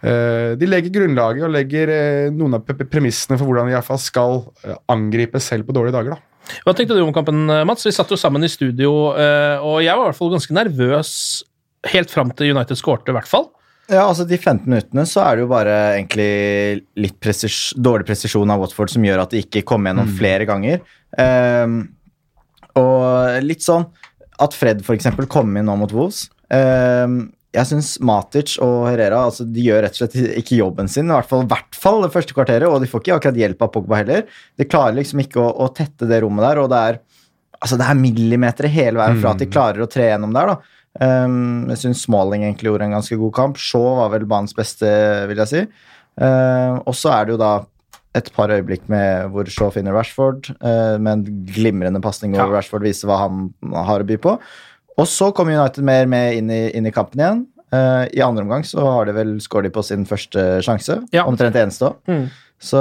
uh, 0.05 0.53
De 0.61 0.69
legger 0.69 0.93
grunnlaget 0.93 1.47
og 1.47 1.55
legger 1.55 1.89
uh, 1.89 2.35
noen 2.35 2.59
av 2.59 2.69
premissene 2.85 3.39
for 3.39 3.49
hvordan 3.49 3.65
de 3.65 3.73
i 3.73 3.77
hvert 3.79 3.89
fall 3.89 4.01
skal 4.03 4.43
angripe 4.93 5.41
selv 5.41 5.65
på 5.65 5.73
dårlige 5.73 5.97
dager. 5.97 6.13
da. 6.13 6.61
Hva 6.61 6.75
tenkte 6.77 6.93
du 6.93 7.01
om 7.01 7.09
kampen, 7.09 7.47
Mats? 7.65 7.87
Vi 7.89 7.95
satt 7.95 8.13
jo 8.13 8.21
sammen 8.21 8.45
i 8.45 8.51
studio, 8.53 8.91
og 9.09 9.79
jeg 9.81 9.97
var 9.97 10.03
i 10.03 10.09
hvert 10.11 10.19
fall 10.19 10.35
ganske 10.35 10.53
nervøs 10.53 11.09
helt 11.91 12.11
fram 12.11 12.31
til 12.35 12.55
United 12.55 12.79
skårte, 12.79 13.11
i 13.11 13.17
hvert 13.17 13.29
fall. 13.29 13.49
Ja, 13.85 14.07
altså 14.07 14.25
De 14.25 14.37
15 14.37 14.65
minuttene 14.65 15.03
så 15.05 15.21
er 15.21 15.35
det 15.37 15.43
jo 15.45 15.51
bare 15.51 15.75
egentlig 15.93 16.29
litt 16.97 17.19
presis 17.21 17.69
dårlig 17.77 18.07
presisjon 18.07 18.49
av 18.49 18.63
Watford 18.63 18.89
som 18.95 19.05
gjør 19.05 19.21
at 19.21 19.35
de 19.35 19.43
ikke 19.45 19.61
kommer 19.67 19.91
gjennom 19.91 20.09
flere 20.17 20.47
ganger. 20.49 20.81
Um, 21.21 21.77
og 22.81 23.45
litt 23.45 23.63
sånn 23.63 23.85
at 24.41 24.57
Fred 24.57 24.81
f.eks. 24.81 25.11
kom 25.31 25.53
inn 25.55 25.69
nå 25.69 25.77
mot 25.79 25.93
Wolves. 25.95 26.25
um, 26.49 27.27
jeg 27.55 27.69
syns 27.69 27.93
Matic 28.03 28.57
og 28.63 28.89
Herrera 28.89 29.21
altså, 29.29 29.45
de 29.47 29.63
gjør 29.63 29.85
rett 29.85 29.95
og 29.95 30.01
slett 30.01 30.39
ikke 30.41 30.57
jobben 30.59 30.89
sin. 30.91 31.09
I 31.09 31.15
hvert 31.15 31.29
fall, 31.29 31.45
hvert 31.49 31.77
fall 31.79 32.01
det 32.03 32.11
første 32.11 32.35
kvarteret, 32.35 32.67
og 32.67 32.81
de 32.83 32.89
får 32.91 33.03
ikke 33.03 33.19
akkurat 33.19 33.39
hjelp 33.39 33.63
av 33.63 33.71
Pogba 33.71 33.99
heller. 34.01 34.25
De 34.59 34.67
klarer 34.67 34.97
liksom 34.97 35.21
ikke 35.23 35.39
å, 35.39 35.47
å 35.63 35.69
tette 35.75 36.09
det 36.09 36.19
rommet 36.23 36.43
der, 36.43 36.61
og 36.63 36.71
det 36.73 36.81
er, 36.89 36.99
altså, 37.61 37.79
det 37.79 37.87
er 37.87 38.01
millimeter 38.01 38.67
hele 38.71 38.99
veien 38.99 39.21
fra 39.21 39.35
at 39.35 39.43
de 39.43 39.47
klarer 39.51 39.85
å 39.85 39.89
tre 39.91 40.09
gjennom 40.09 40.35
der. 40.35 40.51
da. 40.51 40.74
Um, 41.01 41.65
jeg 41.73 41.81
syns 41.81 42.05
Smalling 42.05 42.45
egentlig 42.45 42.69
gjorde 42.69 42.87
en 42.87 42.95
ganske 42.95 43.17
god 43.19 43.33
kamp. 43.35 43.57
Shaw 43.59 43.97
var 43.99 44.13
vel 44.13 44.27
banens 44.29 44.55
beste, 44.55 44.89
vil 45.29 45.41
jeg 45.43 45.51
si. 45.51 45.63
Uh, 46.15 46.79
og 46.87 46.93
så 46.95 47.11
er 47.11 47.25
det 47.25 47.35
jo 47.35 47.41
da 47.41 47.53
et 48.15 48.29
par 48.35 48.51
øyeblikk 48.53 48.85
med 48.91 49.33
hvor 49.33 49.49
Shaw 49.51 49.73
finner 49.75 49.95
Rashford, 49.95 50.53
uh, 50.61 50.95
med 50.95 51.11
en 51.11 51.41
glimrende 51.49 51.99
pasning 52.03 52.35
hvor 52.35 52.47
Ja. 52.47 52.53
Rashford 52.53 52.85
viser 52.87 53.11
hva 53.11 53.25
han 53.25 53.49
har 53.75 54.05
å 54.05 54.07
by 54.07 54.19
på. 54.23 54.37
Og 54.95 55.09
så 55.11 55.33
kommer 55.35 55.57
United 55.57 55.83
mer 55.83 56.07
med 56.07 56.37
inn 56.39 56.53
i, 56.53 56.63
inn 56.77 56.87
i 56.87 56.95
kampen 56.95 57.19
igjen. 57.19 57.43
Uh, 57.75 58.07
I 58.15 58.23
andre 58.23 58.45
omgang 58.45 58.63
så 58.63 58.85
har 58.87 59.09
de 59.09 59.17
vel 59.17 59.35
skåret 59.43 59.73
på 59.75 59.83
sin 59.83 60.07
første 60.07 60.61
sjanse. 60.63 61.01
Ja. 61.11 61.25
Omtrent 61.27 61.59
eneste 61.59 61.91
òg. 61.91 61.99
Mm. 62.07 62.29
Så 62.63 62.79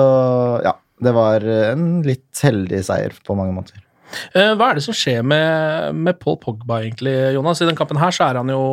ja, 0.62 0.76
det 1.02 1.14
var 1.16 1.42
en 1.42 1.88
litt 2.06 2.44
heldig 2.46 2.84
seier 2.86 3.16
på 3.26 3.34
mange 3.34 3.56
måter. 3.56 3.83
Eh, 4.34 4.52
hva 4.58 4.70
er 4.70 4.78
det 4.78 4.84
som 4.86 4.96
skjer 4.96 5.24
med, 5.26 5.94
med 5.96 6.18
Paul 6.22 6.38
Pogba, 6.42 6.80
egentlig, 6.84 7.14
Jonas? 7.36 7.62
I 7.62 7.68
den 7.68 7.78
kampen 7.78 8.00
her 8.00 8.14
så 8.14 8.28
er 8.28 8.40
han 8.40 8.52
jo 8.52 8.64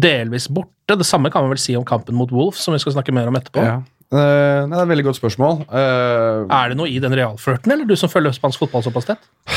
delvis 0.00 0.48
borte. 0.52 0.96
Det 0.98 1.06
samme 1.06 1.30
kan 1.32 1.44
man 1.44 1.54
vel 1.54 1.62
si 1.62 1.76
om 1.78 1.86
kampen 1.86 2.16
mot 2.18 2.32
Wolf, 2.34 2.58
som 2.60 2.74
vi 2.74 2.82
skal 2.82 2.96
snakke 2.96 3.14
mer 3.14 3.30
om 3.30 3.38
etterpå. 3.38 3.64
Ja. 3.64 3.80
Uh, 4.10 4.66
det 4.66 4.74
er 4.74 4.80
et 4.82 4.90
veldig 4.90 5.06
godt 5.06 5.20
spørsmål. 5.20 5.60
Uh, 5.70 6.48
Er 6.50 6.72
det 6.72 6.78
noe 6.80 6.90
i 6.90 6.98
den 7.02 7.14
realflørten, 7.14 7.70
eller 7.70 7.86
du 7.86 7.94
som 7.98 8.10
følger 8.10 8.34
spansk 8.34 8.64
fotball 8.64 8.82
såpass 8.86 9.12
tett? 9.12 9.28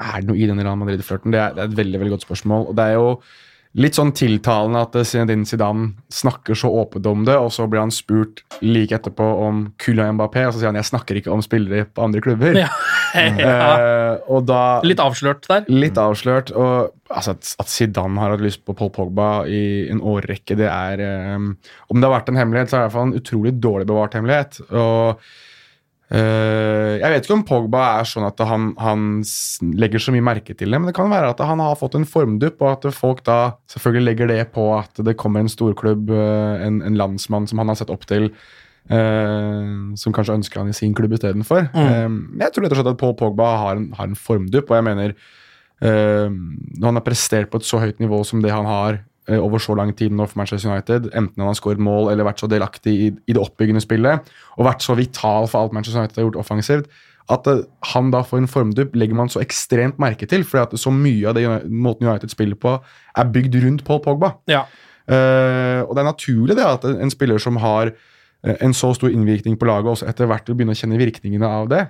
Er 0.00 0.22
det 0.22 0.30
noe 0.30 0.40
i 0.40 0.46
den 0.48 0.60
Real 0.60 0.78
Madrid-flørten? 0.80 1.32
Det, 1.32 1.40
det 1.56 1.60
er 1.60 1.68
et 1.68 1.76
veldig 1.76 1.98
veldig 2.00 2.12
godt 2.14 2.22
spørsmål. 2.24 2.62
Og 2.70 2.76
det 2.76 2.84
er 2.88 2.94
jo 2.96 3.08
litt 3.78 3.94
sånn 3.94 4.10
tiltalende 4.16 4.80
at 4.82 4.96
Zinedine 5.06 5.46
Zidane 5.46 5.92
snakker 6.10 6.58
så 6.58 6.70
åpent 6.80 7.06
om 7.06 7.22
det, 7.26 7.36
og 7.38 7.52
så 7.54 7.68
blir 7.70 7.84
han 7.84 7.92
spurt 7.94 8.42
like 8.64 8.96
etterpå 8.96 9.26
om 9.44 9.62
Kylian 9.82 10.16
Mbappé, 10.18 10.42
og 10.48 10.54
så 10.54 10.62
sier 10.62 10.72
han 10.72 10.78
jeg 10.80 10.88
snakker 10.88 11.20
ikke 11.20 11.30
om 11.34 11.42
spillere 11.44 11.86
på 11.86 12.02
andre 12.02 12.22
klubber. 12.24 12.58
Ja. 12.58 12.70
ja. 13.14 13.52
Eh, 13.70 14.16
og 14.30 14.48
da 14.48 14.80
Litt 14.86 15.02
avslørt 15.02 15.46
der. 15.50 15.68
Litt 15.70 16.00
avslørt. 16.00 16.50
Og 16.50 16.90
altså, 17.14 17.36
at, 17.38 17.70
Zidane 17.70 18.18
har 18.22 18.34
hatt 18.34 18.42
lyst 18.42 18.64
på 18.66 18.74
Paul 18.78 18.90
Pogba 18.94 19.30
i 19.46 19.86
en 19.90 20.02
årrekke, 20.02 20.58
det 20.58 20.70
er 20.70 21.04
um, 21.36 21.52
Om 21.90 22.00
det 22.00 22.08
har 22.08 22.16
vært 22.18 22.32
en 22.32 22.42
hemmelighet, 22.42 22.72
så 22.72 22.78
er 22.78 22.82
det 22.82 22.84
i 22.84 22.88
hvert 22.88 22.98
fall 22.98 23.08
en 23.10 23.20
utrolig 23.22 23.54
dårlig 23.62 23.90
bevart 23.92 24.18
hemmelighet. 24.18 24.60
Og 24.70 25.14
eh, 25.14 25.30
Jeg 26.10 27.06
vet 27.12 27.22
ikke 27.22 27.36
om 27.36 27.44
Pogba 27.46 27.84
er 28.00 28.08
sånn 28.08 28.24
at 28.26 28.40
han, 28.42 28.72
han 28.82 29.20
legger 29.78 30.02
så 30.02 30.10
mye 30.10 30.24
merke 30.26 30.56
til 30.58 30.72
det, 30.72 30.80
men 30.80 30.90
det 30.90 30.94
kan 30.96 31.10
være 31.12 31.28
at 31.30 31.42
han 31.46 31.62
har 31.62 31.76
fått 31.78 31.94
en 31.94 32.06
formdupp, 32.08 32.58
og 32.64 32.72
at 32.72 32.88
folk 32.96 33.22
da 33.28 33.36
selvfølgelig 33.70 34.06
legger 34.08 34.32
det 34.32 34.40
på 34.56 34.64
at 34.74 34.98
det 35.06 35.14
kommer 35.20 35.44
en 35.44 35.52
storklubb, 35.52 36.10
eh, 36.10 36.64
en, 36.66 36.80
en 36.82 36.98
landsmann 36.98 37.46
som 37.46 37.62
han 37.62 37.70
har 37.70 37.78
sett 37.78 37.92
opp 37.94 38.08
til. 38.10 38.26
eh, 38.90 39.70
som 40.00 40.14
kanskje 40.16 40.38
ønsker 40.40 40.62
han 40.62 40.72
i 40.72 40.74
sin 40.74 40.94
klubb 40.98 41.12
istedenfor. 41.14 41.68
Mm. 41.74 42.40
jeg 42.40 42.52
tror 42.52 42.64
rett 42.64 42.74
og 42.74 42.80
slett 42.80 42.94
at 42.94 43.00
Paul 43.00 43.14
Pogba 43.14 43.52
har 43.62 43.78
en, 43.78 43.92
har 43.94 44.10
en 44.10 44.18
formdupp, 44.18 44.70
og 44.70 44.80
jeg 44.80 44.86
mener 44.88 45.14
eh, 45.14 46.26
når 46.26 46.86
han 46.88 46.98
har 46.98 47.06
prestert 47.06 47.52
på 47.52 47.60
et 47.60 47.68
så 47.68 47.78
høyt 47.82 48.02
nivå 48.02 48.22
som 48.26 48.42
det 48.42 48.50
han 48.50 48.66
har 48.66 48.98
eh, 48.98 49.04
over 49.38 49.62
så 49.62 49.76
lang 49.78 49.92
tid 49.96 50.14
nå 50.16 50.26
for 50.26 50.40
Manchester 50.40 50.72
United, 50.72 51.10
enten 51.14 51.42
han 51.42 51.50
har 51.50 51.58
skåret 51.58 51.82
mål 51.82 52.10
eller 52.10 52.26
vært 52.26 52.42
så 52.42 52.48
delaktig 52.50 52.94
i, 52.96 53.06
i 53.30 53.36
det 53.36 53.42
oppbyggende 53.42 53.82
spillet, 53.84 54.26
og 54.56 54.66
vært 54.66 54.82
så 54.82 54.96
vital 54.98 55.46
for 55.50 55.62
alt 55.62 55.76
Manchester 55.76 56.02
United 56.02 56.18
har 56.18 56.28
gjort 56.28 56.42
offensivt, 56.42 56.90
at 57.30 57.46
eh, 57.50 57.64
han 57.92 58.10
da 58.14 58.22
får 58.26 58.42
en 58.42 58.50
formdupp, 58.50 58.96
legger 58.98 59.18
man 59.18 59.30
så 59.32 59.42
ekstremt 59.42 60.00
merke 60.02 60.28
til, 60.30 60.44
fordi 60.46 60.66
at 60.66 60.82
så 60.82 60.92
mye 60.94 61.30
av 61.30 61.36
det 61.38 61.46
måten 61.70 62.08
United 62.08 62.32
spiller 62.32 62.58
på, 62.58 62.76
er 63.16 63.34
bygd 63.34 63.60
rundt 63.64 63.84
Paul 63.86 64.02
Pogba. 64.04 64.34
Ja. 64.50 64.66
Uh, 65.10 65.82
og 65.88 65.96
det 65.96 66.02
er 66.02 66.06
naturlig 66.06 66.54
det 66.54 66.62
at 66.62 66.84
en 66.86 67.10
spiller 67.10 67.40
som 67.42 67.56
har 67.58 67.88
eh, 67.90 68.56
en 68.62 68.74
så 68.76 68.92
stor 68.94 69.10
innvirkning 69.10 69.56
på 69.58 69.66
laget, 69.66 69.90
også 69.90 70.06
etter 70.10 70.28
hvert 70.30 70.46
vil 70.46 70.58
begynne 70.58 70.76
å 70.76 70.78
kjenne 70.78 71.00
virkningene 71.00 71.48
av 71.50 71.70
det. 71.72 71.80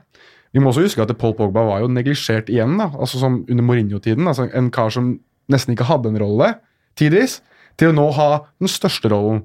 Vi 0.55 0.63
må 0.63 0.71
også 0.71 0.87
huske 0.87 1.05
at 1.05 1.13
Paul 1.21 1.35
Pogba 1.37 1.67
var 1.67 1.83
jo 1.83 1.91
neglisjert 1.93 2.49
igjen, 2.51 2.79
da, 2.81 2.89
altså 2.97 3.21
som 3.21 3.43
under 3.45 3.67
Mourinho-tiden. 3.67 4.27
altså 4.27 4.49
En 4.57 4.71
kar 4.75 4.89
som 4.95 5.13
nesten 5.53 5.75
ikke 5.75 5.89
hadde 5.91 6.11
en 6.11 6.21
rolle 6.23 6.55
tidvis, 7.01 7.41
til 7.81 7.91
å 7.91 7.97
nå 7.97 8.07
ha 8.17 8.31
den 8.61 8.71
største 8.71 9.11
rollen. 9.13 9.45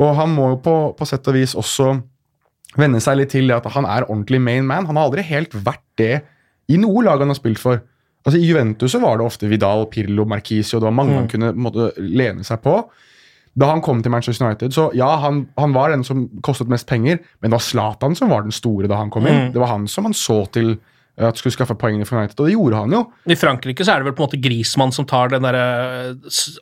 Og 0.00 0.14
han 0.18 0.32
må 0.32 0.50
jo 0.54 0.60
på, 0.64 0.76
på 0.96 1.08
sett 1.08 1.28
og 1.28 1.36
vis 1.36 1.56
også 1.56 1.94
venne 2.76 3.00
seg 3.00 3.20
litt 3.20 3.32
til 3.32 3.48
det 3.48 3.56
at 3.56 3.68
han 3.72 3.88
er 3.88 4.08
ordentlig 4.08 4.40
main 4.42 4.66
man. 4.68 4.88
Han 4.88 4.98
har 4.98 5.08
aldri 5.08 5.24
helt 5.28 5.54
vært 5.56 5.84
det 6.00 6.14
i 6.72 6.78
noe 6.80 7.04
lag 7.06 7.22
han 7.22 7.32
har 7.32 7.38
spilt 7.38 7.62
for. 7.62 7.80
Altså 8.26 8.40
I 8.40 8.48
Juventus 8.48 8.90
så 8.92 9.00
var 9.00 9.18
det 9.18 9.26
ofte 9.26 9.48
Vidal, 9.48 9.86
Pirlo, 9.92 10.26
Marquisio, 10.28 10.80
det 10.80 10.88
var 10.88 10.96
mange 10.98 11.14
han 11.14 11.28
kunne 11.30 11.52
måtte, 11.54 11.92
lene 12.02 12.44
seg 12.46 12.58
på. 12.64 12.80
Da 13.56 13.70
han 13.70 13.80
kom 13.84 14.02
til 14.04 14.12
Manchester 14.12 14.44
United, 14.44 14.74
så 14.74 14.90
ja, 14.98 15.08
han, 15.22 15.46
han 15.56 15.72
var 15.72 15.94
den 15.94 16.02
som 16.04 16.26
kostet 16.44 16.68
mest 16.68 16.88
penger, 16.90 17.22
men 17.40 17.48
det 17.48 17.54
var 17.54 17.64
Zlatan 17.64 18.18
som 18.18 18.34
var 18.34 18.44
den 18.44 18.52
store 18.52 18.90
da 18.90 18.98
han 18.98 19.12
kom 19.14 19.28
inn. 19.30 19.54
Det 19.54 19.62
var 19.62 19.72
han 19.72 19.86
som 19.88 20.08
han 20.08 20.16
så 20.16 20.42
til 20.52 20.74
at 21.16 21.38
skulle 21.40 21.54
skaffe 21.54 21.72
poengene 21.80 22.04
for 22.04 22.18
United, 22.20 22.36
og 22.36 22.48
det 22.48 22.54
gjorde 22.54 22.80
han 22.82 22.92
jo. 22.92 22.98
I 23.32 23.36
Frankrike 23.40 23.84
så 23.86 23.94
er 23.94 24.02
det 24.02 24.10
vel 24.10 24.14
på 24.18 24.20
en 24.20 24.26
måte 24.26 24.40
Grismann 24.44 24.92
som 24.92 25.06
tar 25.08 25.30
den 25.32 25.46
derre 25.46 25.62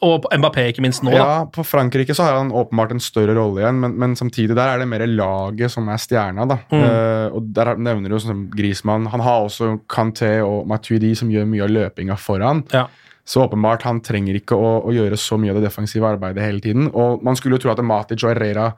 Og 0.07 0.29
Mbappé, 0.31 0.69
ikke 0.71 0.85
minst 0.85 1.03
nå, 1.03 1.11
da. 1.11 1.19
Ja, 1.19 1.39
På 1.51 1.65
Frankrike 1.67 2.15
så 2.15 2.23
har 2.29 2.39
han 2.39 2.53
åpenbart 2.55 2.95
en 2.95 3.03
større 3.03 3.35
rolle 3.35 3.65
igjen, 3.65 3.81
men, 3.83 3.97
men 3.99 4.15
samtidig 4.19 4.55
der 4.55 4.77
er 4.77 4.83
det 4.83 4.87
mer 4.93 5.03
laget 5.11 5.75
som 5.75 5.91
er 5.91 5.99
stjerna. 5.99 6.47
da. 6.47 6.61
Eh, 6.71 7.35
og 7.35 7.51
Der 7.57 7.75
nevner 7.75 8.15
du 8.15 8.19
sånn 8.21 8.31
som 8.31 8.45
Griezmann. 8.55 9.11
Han 9.11 9.25
har 9.27 9.49
også 9.49 9.73
Kanté 9.91 10.37
og 10.47 10.69
Matuidi 10.71 11.15
som 11.19 11.33
gjør 11.35 11.51
mye 11.51 11.67
av 11.67 11.75
løpinga 11.75 12.19
foran. 12.21 12.63
Ja. 12.75 12.87
Så 13.27 13.43
åpenbart, 13.43 13.83
han 13.89 14.03
trenger 14.05 14.37
ikke 14.39 14.55
å, 14.55 14.75
å 14.85 14.93
gjøre 14.95 15.17
så 15.19 15.39
mye 15.41 15.55
av 15.55 15.59
det 15.59 15.67
defensive 15.67 16.07
arbeidet 16.07 16.45
hele 16.45 16.61
tiden. 16.63 16.91
Og 16.93 17.25
man 17.25 17.35
skulle 17.41 17.57
jo 17.57 17.65
tro 17.65 17.73
at 17.73 17.83
Matic 17.83 18.23
og 18.23 18.35
Herrera 18.35 18.71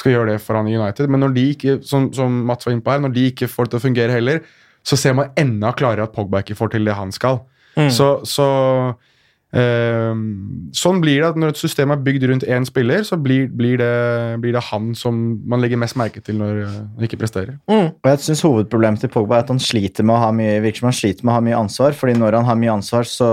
skal 0.00 0.14
gjøre 0.14 0.32
det 0.34 0.40
for 0.42 0.56
han 0.56 0.68
i 0.70 0.76
United, 0.78 1.10
men 1.12 1.20
når 1.20 1.34
de 1.36 1.44
ikke, 1.52 1.76
som, 1.84 2.06
som 2.16 2.40
Mats 2.48 2.64
var 2.66 2.72
inne 2.72 2.84
på 2.84 2.94
her, 2.94 3.02
når 3.04 3.12
de 3.12 3.26
ikke 3.28 3.50
får 3.50 3.68
det 3.68 3.74
til 3.74 3.80
å 3.80 3.84
fungere 3.84 4.14
heller, 4.16 4.40
så 4.86 4.98
ser 4.98 5.16
man 5.18 5.32
enda 5.38 5.74
klarere 5.76 6.08
at 6.08 6.16
Pogba 6.16 6.42
ikke 6.44 6.58
får 6.58 6.74
til 6.74 6.88
det 6.88 6.96
han 6.98 7.12
skal. 7.14 7.42
Så, 7.94 8.06
så 8.26 8.46
eh, 9.56 10.16
Sånn 10.76 10.98
blir 11.02 11.22
det 11.22 11.28
at 11.30 11.38
når 11.38 11.52
et 11.54 11.60
system 11.60 11.92
er 11.94 12.02
bygd 12.04 12.26
rundt 12.28 12.46
én 12.50 12.66
spiller, 12.66 13.04
så 13.06 13.16
blir, 13.20 13.46
blir, 13.56 13.78
det, 13.80 14.40
blir 14.42 14.54
det 14.56 14.62
han 14.68 14.90
som 14.98 15.16
man 15.48 15.62
legger 15.62 15.80
mest 15.80 15.96
merke 15.98 16.22
til 16.24 16.38
når 16.40 16.60
han 16.66 17.06
ikke 17.06 17.20
presterer. 17.20 17.56
Og 18.02 18.10
jeg 18.10 18.22
synes 18.26 18.44
Hovedproblemet 18.46 19.04
til 19.04 19.12
Pogba 19.12 19.38
er 19.38 19.46
at 19.46 19.52
han 19.54 19.62
sliter 19.62 20.06
med 20.06 20.16
å 20.16 20.20
ha 20.24 20.32
mye 20.34 20.58
virker 20.64 20.82
som 20.82 20.90
han 20.90 20.98
sliter 20.98 21.26
med 21.26 21.32
å 21.32 21.38
ha 21.38 21.46
mye 21.46 21.62
ansvar. 21.62 21.96
fordi 21.96 22.18
når 22.18 22.40
han 22.40 22.50
har 22.50 22.60
mye 22.60 22.76
ansvar, 22.80 23.08
så, 23.08 23.30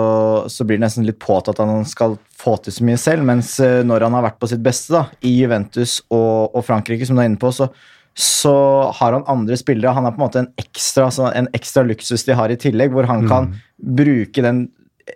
så 0.51 0.67
blir 0.67 0.79
det 0.79 0.85
nesten 0.87 1.07
litt 1.07 1.21
påtatt 1.23 1.59
at 1.59 1.67
han 1.67 1.85
skal 1.89 2.17
få 2.37 2.57
til 2.61 2.77
så 2.77 2.87
mye 2.87 3.01
selv. 3.01 3.27
Mens 3.27 3.57
eh, 3.63 3.83
når 3.85 4.07
han 4.07 4.17
har 4.17 4.29
vært 4.29 4.41
på 4.41 4.49
sitt 4.53 4.63
beste 4.63 4.95
da, 4.95 5.05
i 5.25 5.37
Juventus 5.41 5.99
og, 6.07 6.55
og 6.55 6.65
Frankrike, 6.65 7.05
som 7.07 7.17
du 7.17 7.25
er 7.25 7.31
inne 7.31 7.41
på, 7.41 7.53
så, 7.53 7.71
så 8.17 8.91
har 8.97 9.13
han 9.13 9.27
andre 9.29 9.57
spillere. 9.59 9.93
Han 9.93 10.07
er 10.07 10.15
på 10.15 10.21
en 10.21 10.25
måte 10.25 10.41
en 10.41 10.49
ekstra, 10.57 11.05
altså 11.11 11.27
en 11.29 11.49
ekstra 11.53 11.83
luksus 11.85 12.25
de 12.25 12.33
har 12.37 12.49
i 12.49 12.57
tillegg, 12.57 12.89
hvor 12.95 13.05
han 13.05 13.27
kan 13.29 13.51
bruke 13.77 14.41
den 14.41 14.63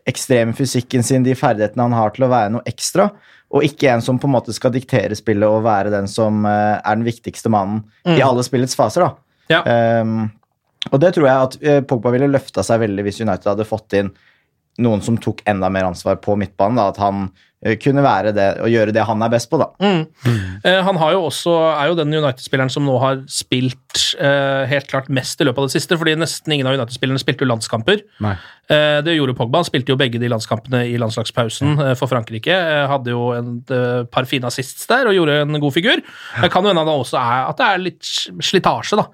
ekstreme 0.08 0.54
fysikken 0.56 1.04
sin, 1.04 1.26
de 1.26 1.34
ferdighetene 1.36 1.88
han 1.90 1.96
har 1.98 2.14
til 2.16 2.28
å 2.28 2.32
være 2.32 2.52
noe 2.54 2.68
ekstra, 2.70 3.10
og 3.52 3.66
ikke 3.66 3.90
en 3.92 4.04
som 4.06 4.20
på 4.22 4.30
en 4.30 4.36
måte 4.38 4.54
skal 4.56 4.72
diktere 4.76 5.18
spillet 5.18 5.50
og 5.50 5.66
være 5.66 5.92
den 5.92 6.08
som 6.08 6.46
uh, 6.46 6.78
er 6.78 7.00
den 7.00 7.08
viktigste 7.08 7.52
mannen 7.52 7.82
i 8.08 8.22
alle 8.24 8.46
spillets 8.48 8.78
faser. 8.78 9.08
da. 9.08 9.58
Ja. 9.58 9.64
Um, 10.06 10.30
og 10.90 11.02
det 11.02 11.12
tror 11.16 11.28
jeg 11.28 11.48
at 11.48 11.58
eh, 11.62 11.82
Pogba 11.86 12.10
ville 12.14 12.30
løfta 12.32 12.64
seg 12.66 12.80
veldig 12.82 13.04
hvis 13.06 13.20
United 13.22 13.50
hadde 13.52 13.68
fått 13.70 13.94
inn 14.00 14.08
noen 14.80 15.02
som 15.04 15.18
tok 15.20 15.42
enda 15.50 15.70
mer 15.70 15.90
ansvar 15.90 16.22
på 16.24 16.38
midtbanen. 16.40 16.78
Da, 16.80 16.88
at 16.94 17.00
han 17.02 17.26
eh, 17.66 17.76
kunne 17.78 18.02
være 18.06 18.32
det 18.34 18.46
og 18.64 18.70
gjøre 18.72 18.94
det 18.96 19.04
han 19.06 19.22
er 19.22 19.34
best 19.34 19.50
på, 19.52 19.60
da. 19.60 19.68
Eh, 20.64 20.80
han 20.88 20.98
har 21.02 21.12
jo 21.18 21.26
også, 21.28 21.52
er 21.76 21.92
jo 21.92 21.98
den 22.00 22.14
United-spilleren 22.16 22.72
som 22.72 22.88
nå 22.88 22.96
har 23.04 23.20
spilt 23.30 24.16
eh, 24.16 24.64
helt 24.72 24.88
klart 24.88 25.12
mest 25.14 25.42
i 25.44 25.48
løpet 25.48 25.60
av 25.60 25.68
det 25.68 25.76
siste, 25.76 25.98
fordi 26.00 26.16
nesten 26.18 26.56
ingen 26.56 26.70
av 26.70 26.80
United-spillerne 26.80 27.22
spilte 27.22 27.44
jo 27.46 27.52
landskamper. 27.52 28.02
Eh, 28.72 29.02
det 29.06 29.18
gjorde 29.18 29.36
Pogba. 29.38 29.62
Han 29.62 29.68
spilte 29.68 29.92
jo 29.94 30.00
begge 30.00 30.22
de 30.24 30.32
landskampene 30.32 30.86
i 30.88 30.98
landslagspausen 31.02 31.76
eh, 31.90 31.94
for 32.00 32.08
Frankrike. 32.12 32.56
Eh, 32.56 32.88
hadde 32.90 33.14
jo 33.14 33.30
en 33.36 33.54
eh, 33.68 34.02
par 34.10 34.30
fine 34.30 34.48
assists 34.50 34.88
der 34.90 35.12
og 35.12 35.18
gjorde 35.20 35.42
en 35.44 35.60
god 35.62 35.76
figur. 35.78 36.02
Det 36.42 36.52
kan 36.54 36.64
jo 36.64 36.72
hende 36.74 36.88
det 36.88 37.00
også 37.04 37.20
er, 37.22 37.40
at 37.52 37.60
det 37.60 37.70
er 37.70 37.88
litt 37.90 38.14
slitasje 38.42 39.02
da, 39.04 39.10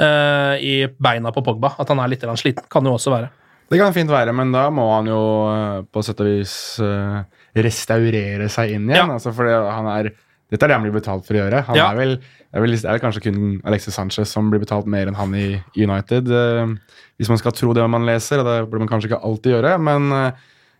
eh, 0.00 0.54
i 0.64 0.76
beina 0.96 1.30
på 1.36 1.44
Pogba. 1.44 1.76
At 1.78 1.92
han 1.92 2.00
er 2.02 2.14
litt 2.16 2.24
sliten. 2.40 2.66
Kan 2.72 2.88
jo 2.88 2.96
også 2.96 3.12
være. 3.14 3.34
Det 3.70 3.78
kan 3.80 3.94
fint 3.96 4.10
være, 4.12 4.32
men 4.36 4.52
da 4.54 4.68
må 4.70 4.84
han 4.94 5.08
jo 5.10 5.20
eh, 5.50 5.80
på 5.90 6.02
sett 6.06 6.20
og 6.22 6.28
vis 6.30 6.54
eh, 6.84 7.20
restaurere 7.66 8.48
seg 8.52 8.76
inn 8.76 8.86
igjen. 8.90 9.10
Ja. 9.10 9.16
Altså, 9.18 9.32
fordi 9.34 9.54
han 9.56 9.88
er, 9.90 10.10
dette 10.52 10.62
er 10.62 10.70
det 10.70 10.76
han 10.78 10.84
blir 10.86 10.94
betalt 11.00 11.26
for 11.26 11.34
å 11.34 11.40
gjøre. 11.44 11.64
Han 11.70 11.76
Ja. 11.80 11.88
er, 11.90 11.98
vel, 11.98 12.14
er 12.54 12.62
vel 12.62 12.76
er 12.78 12.92
vel 12.94 13.02
kanskje 13.02 13.24
kun 13.26 13.40
Alexis 13.66 13.96
Sanchez 13.98 14.30
som 14.30 14.50
blir 14.52 14.62
betalt 14.62 14.86
mer 14.86 15.10
enn 15.10 15.18
han 15.18 15.34
i 15.34 15.48
United. 15.76 16.30
eh, 16.30 16.76
hvis 17.18 17.28
man 17.32 17.38
skal 17.40 17.52
tro 17.56 17.72
det 17.74 17.88
man 17.90 18.06
leser, 18.06 18.38
og 18.42 18.46
det 18.46 18.58
burde 18.70 18.84
man 18.84 18.92
kanskje 18.92 19.10
ikke 19.12 19.24
alltid 19.24 19.56
gjøre. 19.56 19.78
Men 19.80 20.32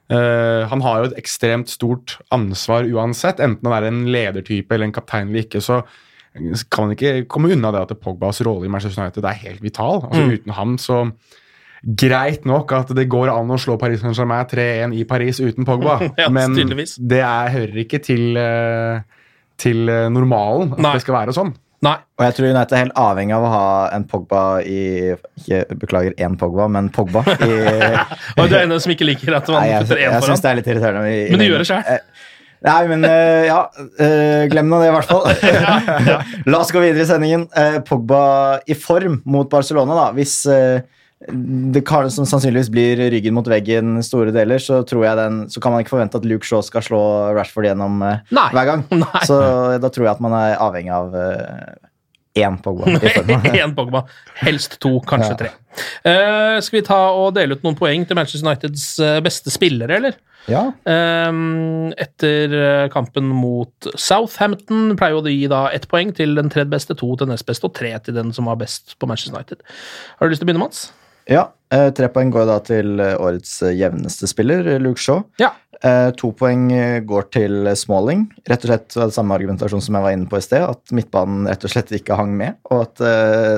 Uh, 0.06 0.62
han 0.70 0.78
har 0.84 1.00
jo 1.00 1.06
et 1.08 1.16
ekstremt 1.18 1.66
stort 1.66 2.12
ansvar 2.30 2.84
uansett, 2.86 3.40
enten 3.42 3.66
han 3.66 3.74
er 3.74 3.86
en 3.88 4.04
ledertype 4.06 4.70
eller 4.70 4.86
en 4.86 4.92
kaptein 4.94 5.32
eller 5.32 5.42
ikke. 5.42 5.58
så 5.58 5.80
kan 6.70 6.84
man 6.86 6.92
ikke 6.94 7.24
komme 7.26 7.50
unna 7.50 7.72
det 7.74 7.80
at 7.90 8.00
Pogbas 8.04 8.38
rolle 8.46 8.68
i 8.68 8.70
Manchester 8.70 9.02
United 9.02 9.24
er 9.26 9.40
helt 9.42 9.60
vital. 9.64 10.04
Altså 10.06 10.22
Mm. 10.22 10.30
Uten 10.36 10.52
ham 10.54 10.76
så 10.78 11.00
Greit 11.84 12.46
nok 12.48 12.72
at 12.72 12.88
det 12.96 13.04
går 13.12 13.28
an 13.30 13.50
å 13.52 13.58
slå 13.60 13.76
Paris 13.78 14.00
Saint-Germain 14.00 14.46
3-1 14.50 14.94
i 14.96 15.04
Paris 15.04 15.38
uten 15.44 15.64
Pogba, 15.68 15.98
Ja, 16.22 16.30
men 16.32 16.54
det 16.56 17.20
er, 17.20 17.50
hører 17.52 17.82
ikke 17.84 18.00
til, 18.02 18.36
eh, 18.40 19.00
til 19.60 19.88
eh, 19.92 20.08
normalen 20.10 20.72
at 20.72 20.82
Nei. 20.82 20.92
det 20.96 21.04
skal 21.04 21.18
være 21.20 21.34
sånn. 21.36 21.52
Nei. 21.84 21.98
Og 22.16 22.24
jeg 22.24 22.34
tror 22.38 22.46
United 22.48 22.72
er 22.72 22.80
helt 22.86 22.96
avhengig 22.98 23.34
av 23.36 23.44
å 23.44 23.50
ha 23.52 23.66
en 23.94 24.06
Pogba 24.08 24.40
i 24.64 24.78
ikke, 25.12 25.58
Beklager, 25.82 26.14
én 26.24 26.38
Pogba, 26.40 26.66
men 26.72 26.88
Pogba 26.90 27.20
i 27.44 27.50
Og 28.40 28.48
du 28.48 28.56
er 28.56 28.62
en 28.64 28.72
som 28.80 28.94
ikke 28.94 29.06
liker 29.06 29.36
at 29.36 29.52
man 29.52 29.68
putter 29.84 30.00
én 30.00 30.06
jeg 30.08 30.24
syns 30.24 30.24
foran. 30.24 30.40
det 30.42 30.50
er 30.50 30.58
litt 30.62 30.70
irriterende. 30.72 31.12
i- 31.12 31.28
Men 31.34 31.44
du 31.44 31.46
gjør 31.50 31.62
det 31.62 31.68
selv. 31.68 31.92
Eh, 31.92 32.24
Nei, 32.66 32.78
men 32.88 33.04
ja. 33.04 33.58
glem 34.50 34.70
nå 34.72 34.78
det, 34.80 34.88
i 34.88 34.94
hvert 34.96 35.10
fall. 35.12 35.28
La 36.50 36.58
oss 36.64 36.72
gå 36.74 36.80
videre 36.82 37.04
i 37.04 37.06
sendingen. 37.06 37.44
Pogba 37.86 38.22
i 38.66 38.74
form 38.74 39.20
mot 39.28 39.46
Barcelona, 39.52 39.94
da. 40.00 40.06
Hvis 40.16 40.38
det 41.72 41.80
kan, 41.88 42.10
som 42.12 42.26
sannsynligvis 42.28 42.68
blir 42.70 43.00
ryggen 43.10 43.32
mot 43.34 43.46
veggen 43.48 43.96
store 44.04 44.34
deler, 44.36 44.60
så 44.60 44.82
tror 44.86 45.06
jeg 45.06 45.16
den, 45.16 45.38
så 45.50 45.62
kan 45.64 45.72
man 45.72 45.80
ikke 45.80 45.94
forvente 45.94 46.20
at 46.20 46.26
Luke 46.28 46.44
Shaw 46.44 46.60
skal 46.66 46.84
slå 46.84 47.00
Rashford 47.36 47.70
gjennom 47.70 48.02
uh, 48.04 48.18
hver 48.28 48.68
gang. 48.68 48.84
Nei. 49.04 49.22
Så 49.24 49.38
da 49.80 49.88
tror 49.92 50.10
jeg 50.10 50.12
at 50.12 50.24
man 50.24 50.36
er 50.36 50.58
avhengig 50.60 50.92
av 50.92 51.16
uh, 51.16 51.86
én 52.36 52.58
Pogba. 52.60 52.84
Én 53.56 53.72
Pogba. 53.74 54.04
Helst 54.42 54.76
to, 54.82 54.98
kanskje 55.08 55.32
Ja. 55.32 55.38
tre. 55.40 55.52
Uh, 56.04 56.60
skal 56.64 56.78
vi 56.78 56.84
ta 56.86 56.98
og 57.16 57.34
dele 57.36 57.56
ut 57.56 57.64
noen 57.64 57.76
poeng 57.76 58.04
til 58.08 58.16
Manchester 58.16 58.46
Uniteds 58.48 58.84
eh, 59.00 59.18
beste 59.24 59.52
spillere, 59.52 59.96
eller? 59.96 60.18
ja. 60.46 60.66
Uh, 60.86 61.90
etter 62.00 62.52
eh, 62.54 62.84
kampen 62.92 63.26
mot 63.32 63.88
Southampton 63.98 64.92
pleier 65.00 65.16
jo 65.16 65.24
de 65.24 65.32
å 65.32 65.34
gi 65.40 65.48
da 65.50 65.62
ett 65.74 65.88
poeng 65.90 66.12
til 66.14 66.36
den 66.38 66.52
tredje 66.52 66.70
beste, 66.76 66.96
to 66.98 67.08
til 67.18 67.32
nest 67.32 67.48
beste 67.48 67.66
og 67.66 67.74
tre 67.76 67.90
til 68.04 68.14
den 68.16 68.30
som 68.36 68.48
var 68.52 68.60
best 68.60 68.94
på 69.00 69.08
Manchester 69.10 69.34
United. 69.36 69.64
Har 70.20 70.28
du 70.28 70.32
lyst 70.36 70.44
til 70.44 70.46
å 70.46 70.52
begynne, 70.52 70.64
Mats? 70.68 70.86
Ja, 71.26 71.48
eh, 71.74 71.88
tre 71.90 72.08
poeng 72.14 72.30
går 72.30 72.46
da 72.46 72.56
til 72.62 73.00
eh, 73.02 73.16
årets 73.18 73.58
eh, 73.66 73.74
jevneste 73.74 74.28
spiller, 74.30 74.76
Luke 74.82 75.02
Shaw. 75.02 75.24
Ja. 75.42 75.52
To 76.16 76.30
poeng 76.32 76.70
går 77.04 77.26
til 77.36 77.66
Smalling. 77.76 78.22
Rett 78.48 78.62
og 78.64 78.70
slett 78.70 78.94
det 78.96 79.12
samme 79.12 79.36
argumentasjon 79.36 79.82
som 79.84 79.98
jeg 79.98 80.04
var 80.06 80.14
inne 80.16 80.24
på 80.30 80.38
i 80.40 80.44
sted, 80.46 80.62
at 80.64 80.94
midtbanen 80.96 81.44
rett 81.50 81.66
og 81.68 81.70
slett 81.70 81.92
ikke 81.98 82.16
hang 82.16 82.32
med, 82.38 82.56
og 82.72 82.86
at 82.86 83.02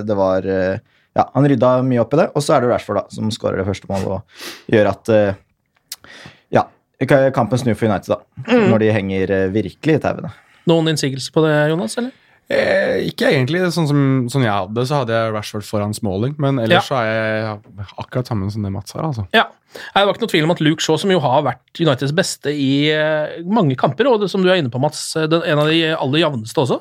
det 0.05 0.17
var 0.19 0.49
Ja, 0.49 1.29
han 1.31 1.47
rydda 1.47 1.71
mye 1.87 2.03
opp 2.03 2.17
i 2.17 2.19
det, 2.19 2.27
og 2.35 2.43
så 2.43 2.57
er 2.57 2.67
det 2.67 2.73
Rashford 2.73 2.99
da, 2.99 3.05
som 3.15 3.31
skårer 3.33 3.63
det 3.63 3.69
første 3.71 3.87
målet 3.87 4.19
og 4.19 4.75
gjør 4.75 4.91
at 4.91 5.13
Ja, 6.59 6.67
kampen 7.07 7.63
snur 7.63 7.79
for 7.79 7.87
United, 7.87 8.19
da, 8.19 8.59
når 8.67 8.83
de 8.83 8.91
henger 8.99 9.35
virkelig 9.55 10.01
i 10.01 10.03
tauene. 10.03 10.35
Noen 10.69 10.91
innsigelser 10.91 11.39
på 11.39 11.47
det, 11.47 11.55
Jonas? 11.71 11.95
eller? 12.03 12.19
Eh, 12.49 13.11
ikke 13.11 13.29
egentlig. 13.29 13.61
Sånn 13.75 13.89
som 13.91 14.03
sånn 14.33 14.47
jeg 14.47 14.55
hadde, 14.55 14.85
så 14.89 15.03
hadde 15.03 15.17
jeg 15.17 15.33
Rashford 15.35 15.67
foran 15.69 15.95
Smalling. 15.97 16.35
Men 16.41 16.61
ellers 16.63 16.89
så 16.89 17.03
er 17.03 17.09
jeg 17.13 17.89
akkurat 18.01 18.31
sammen 18.31 18.53
som 18.53 18.65
det 18.65 18.73
Mats 18.73 18.97
har. 18.97 19.05
altså. 19.11 19.29
Ja. 19.37 19.51
Det 19.69 20.01
var 20.01 20.15
ikke 20.15 20.25
noe 20.25 20.33
tvil 20.33 20.47
om 20.47 20.55
at 20.55 20.63
Luke 20.65 20.83
Shaw, 20.83 20.97
som 20.97 21.11
jo 21.13 21.21
har 21.21 21.43
vært 21.45 21.81
Uniteds 21.83 22.15
beste 22.17 22.53
i 22.57 22.89
eh, 22.89 23.39
mange 23.45 23.77
kamper, 23.79 24.09
og 24.09 24.23
det, 24.23 24.31
som 24.33 24.41
du 24.41 24.49
er 24.49 24.63
inne 24.63 24.73
på, 24.73 24.81
Mats, 24.81 25.11
eh, 25.21 25.29
den, 25.29 25.45
en 25.45 25.61
av 25.61 25.69
de 25.69 25.83
aller 25.93 26.23
jevneste 26.23 26.63
også 26.65 26.79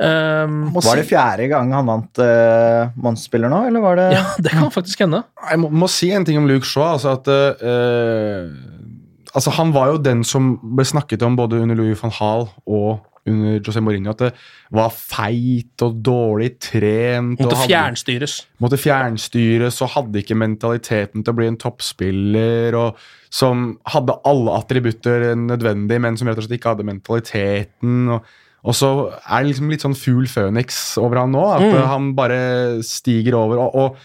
um, 0.00 0.56
Var 0.72 1.02
det 1.02 1.04
fjerde 1.10 1.50
gang 1.52 1.74
han 1.76 1.90
vant 1.90 2.22
uh, 2.24 2.88
mannsspiller 2.96 3.52
nå, 3.52 3.60
eller 3.68 3.84
var 3.84 4.00
det 4.00 4.08
Ja, 4.16 4.24
det 4.40 4.54
kan 4.56 4.72
faktisk 4.72 5.04
hende. 5.04 5.20
Jeg 5.50 5.60
må, 5.60 5.68
må 5.84 5.90
si 5.92 6.08
en 6.16 6.24
ting 6.24 6.40
om 6.40 6.48
Luke 6.48 6.66
Shaw. 6.66 6.94
Altså 6.96 7.12
at 7.18 7.28
uh, 7.28 8.48
altså 9.36 9.52
Han 9.60 9.76
var 9.76 9.92
jo 9.92 10.00
den 10.08 10.24
som 10.24 10.54
ble 10.64 10.88
snakket 10.88 11.22
om 11.28 11.36
både 11.36 11.60
under 11.60 11.76
Louis 11.76 12.00
van 12.00 12.16
Hall 12.22 12.48
og 12.64 13.04
under 13.26 13.58
José 13.64 13.80
Mourinho, 13.80 14.10
at 14.10 14.18
det 14.18 14.32
var 14.76 14.90
feit 14.92 15.80
og 15.86 16.02
dårlig 16.04 16.58
trent. 16.60 17.38
Måtte 17.40 17.56
hadde- 17.56 17.70
fjernstyres. 17.70 18.34
måtte 18.60 18.76
fjernstyres 18.76 19.80
og 19.82 19.88
hadde 19.94 20.20
ikke 20.20 20.36
mentaliteten 20.36 21.24
til 21.24 21.32
å 21.32 21.36
bli 21.36 21.46
en 21.46 21.56
toppspiller. 21.56 22.74
og 22.74 22.96
Som 23.30 23.78
hadde 23.86 24.14
alle 24.24 24.50
attributter 24.60 25.34
nødvendig, 25.34 26.00
men 26.00 26.16
som 26.16 26.28
rett 26.28 26.38
og 26.38 26.44
slett 26.44 26.60
ikke 26.60 26.74
hadde 26.76 26.84
mentaliteten. 26.86 28.08
og, 28.12 28.22
og 28.64 28.72
så 28.74 28.90
er 29.28 29.42
det 29.42 29.48
liksom 29.54 29.70
litt 29.70 29.80
sånn 29.82 29.96
fugl 29.96 30.26
føniks 30.30 30.96
over 30.98 31.16
han 31.18 31.32
nå, 31.32 31.42
at 31.56 31.62
Mm. 31.62 31.86
han 31.88 32.14
bare 32.14 32.82
stiger 32.82 33.34
over. 33.34 33.58
og, 33.58 33.74
og 33.74 33.96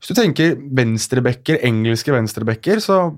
hvis 0.00 0.08
du 0.08 0.14
tenker 0.14 0.56
venstrebacker, 0.56 1.60
engelske 1.62 2.10
venstrebacker, 2.12 2.80
så 2.80 3.16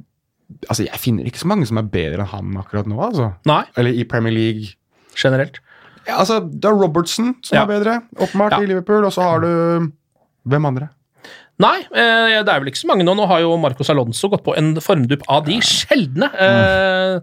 altså 0.68 0.84
Jeg 0.84 1.00
finner 1.00 1.24
ikke 1.24 1.38
så 1.40 1.46
mange 1.46 1.66
som 1.66 1.78
er 1.78 1.82
bedre 1.88 2.20
enn 2.20 2.26
han 2.26 2.56
akkurat 2.56 2.86
nå. 2.86 2.98
altså. 3.00 3.34
Nei, 3.46 3.64
Eller 3.76 3.92
i 3.92 4.04
Premier 4.04 4.32
League. 4.32 4.74
Generelt. 5.16 5.60
Ja, 6.06 6.18
altså, 6.20 6.40
Det 6.44 6.64
er 6.68 6.76
Robertson 6.76 7.34
som 7.42 7.56
Ja. 7.56 7.62
er 7.64 7.66
bedre, 7.66 8.02
åpenbart, 8.16 8.50
Ja. 8.52 8.60
i 8.60 8.66
Liverpool. 8.66 9.04
Og 9.04 9.12
så 9.12 9.22
har 9.22 9.40
du 9.40 9.92
Hvem 10.46 10.66
andre? 10.66 10.90
Nei, 11.58 11.78
eh, 11.94 12.42
det 12.42 12.48
er 12.50 12.58
vel 12.60 12.68
ikke 12.68 12.82
så 12.82 12.88
mange 12.90 13.04
nå. 13.06 13.14
Nå 13.16 13.26
har 13.30 13.40
jo 13.40 13.56
Marcos 13.56 13.88
Alonso 13.88 14.28
gått 14.28 14.42
på 14.44 14.56
en 14.58 14.74
formdupp 14.76 15.22
av 15.28 15.44
de 15.46 15.54
sjeldne. 15.60 16.26
Eh, 16.34 17.20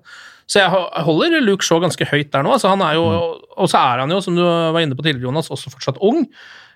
så 0.47 0.61
jeg 0.63 0.69
holder 1.05 1.41
Luke 1.41 1.61
Shaw 1.63 1.79
ganske 1.83 2.07
høyt 2.07 2.31
der 2.31 2.41
nå. 2.41 2.53
Altså, 2.53 2.69
han 2.69 2.81
er 2.81 2.93
jo, 2.95 3.37
Og 3.57 3.67
så 3.69 3.75
er 3.77 3.99
han 3.99 4.09
jo, 4.09 4.19
som 4.21 4.33
du 4.35 4.41
var 4.41 4.79
inne 4.81 4.95
på 4.95 5.03
tidligere, 5.03 5.27
Jonas, 5.27 5.49
også 5.49 5.69
fortsatt 5.69 5.97
ung. 6.01 6.25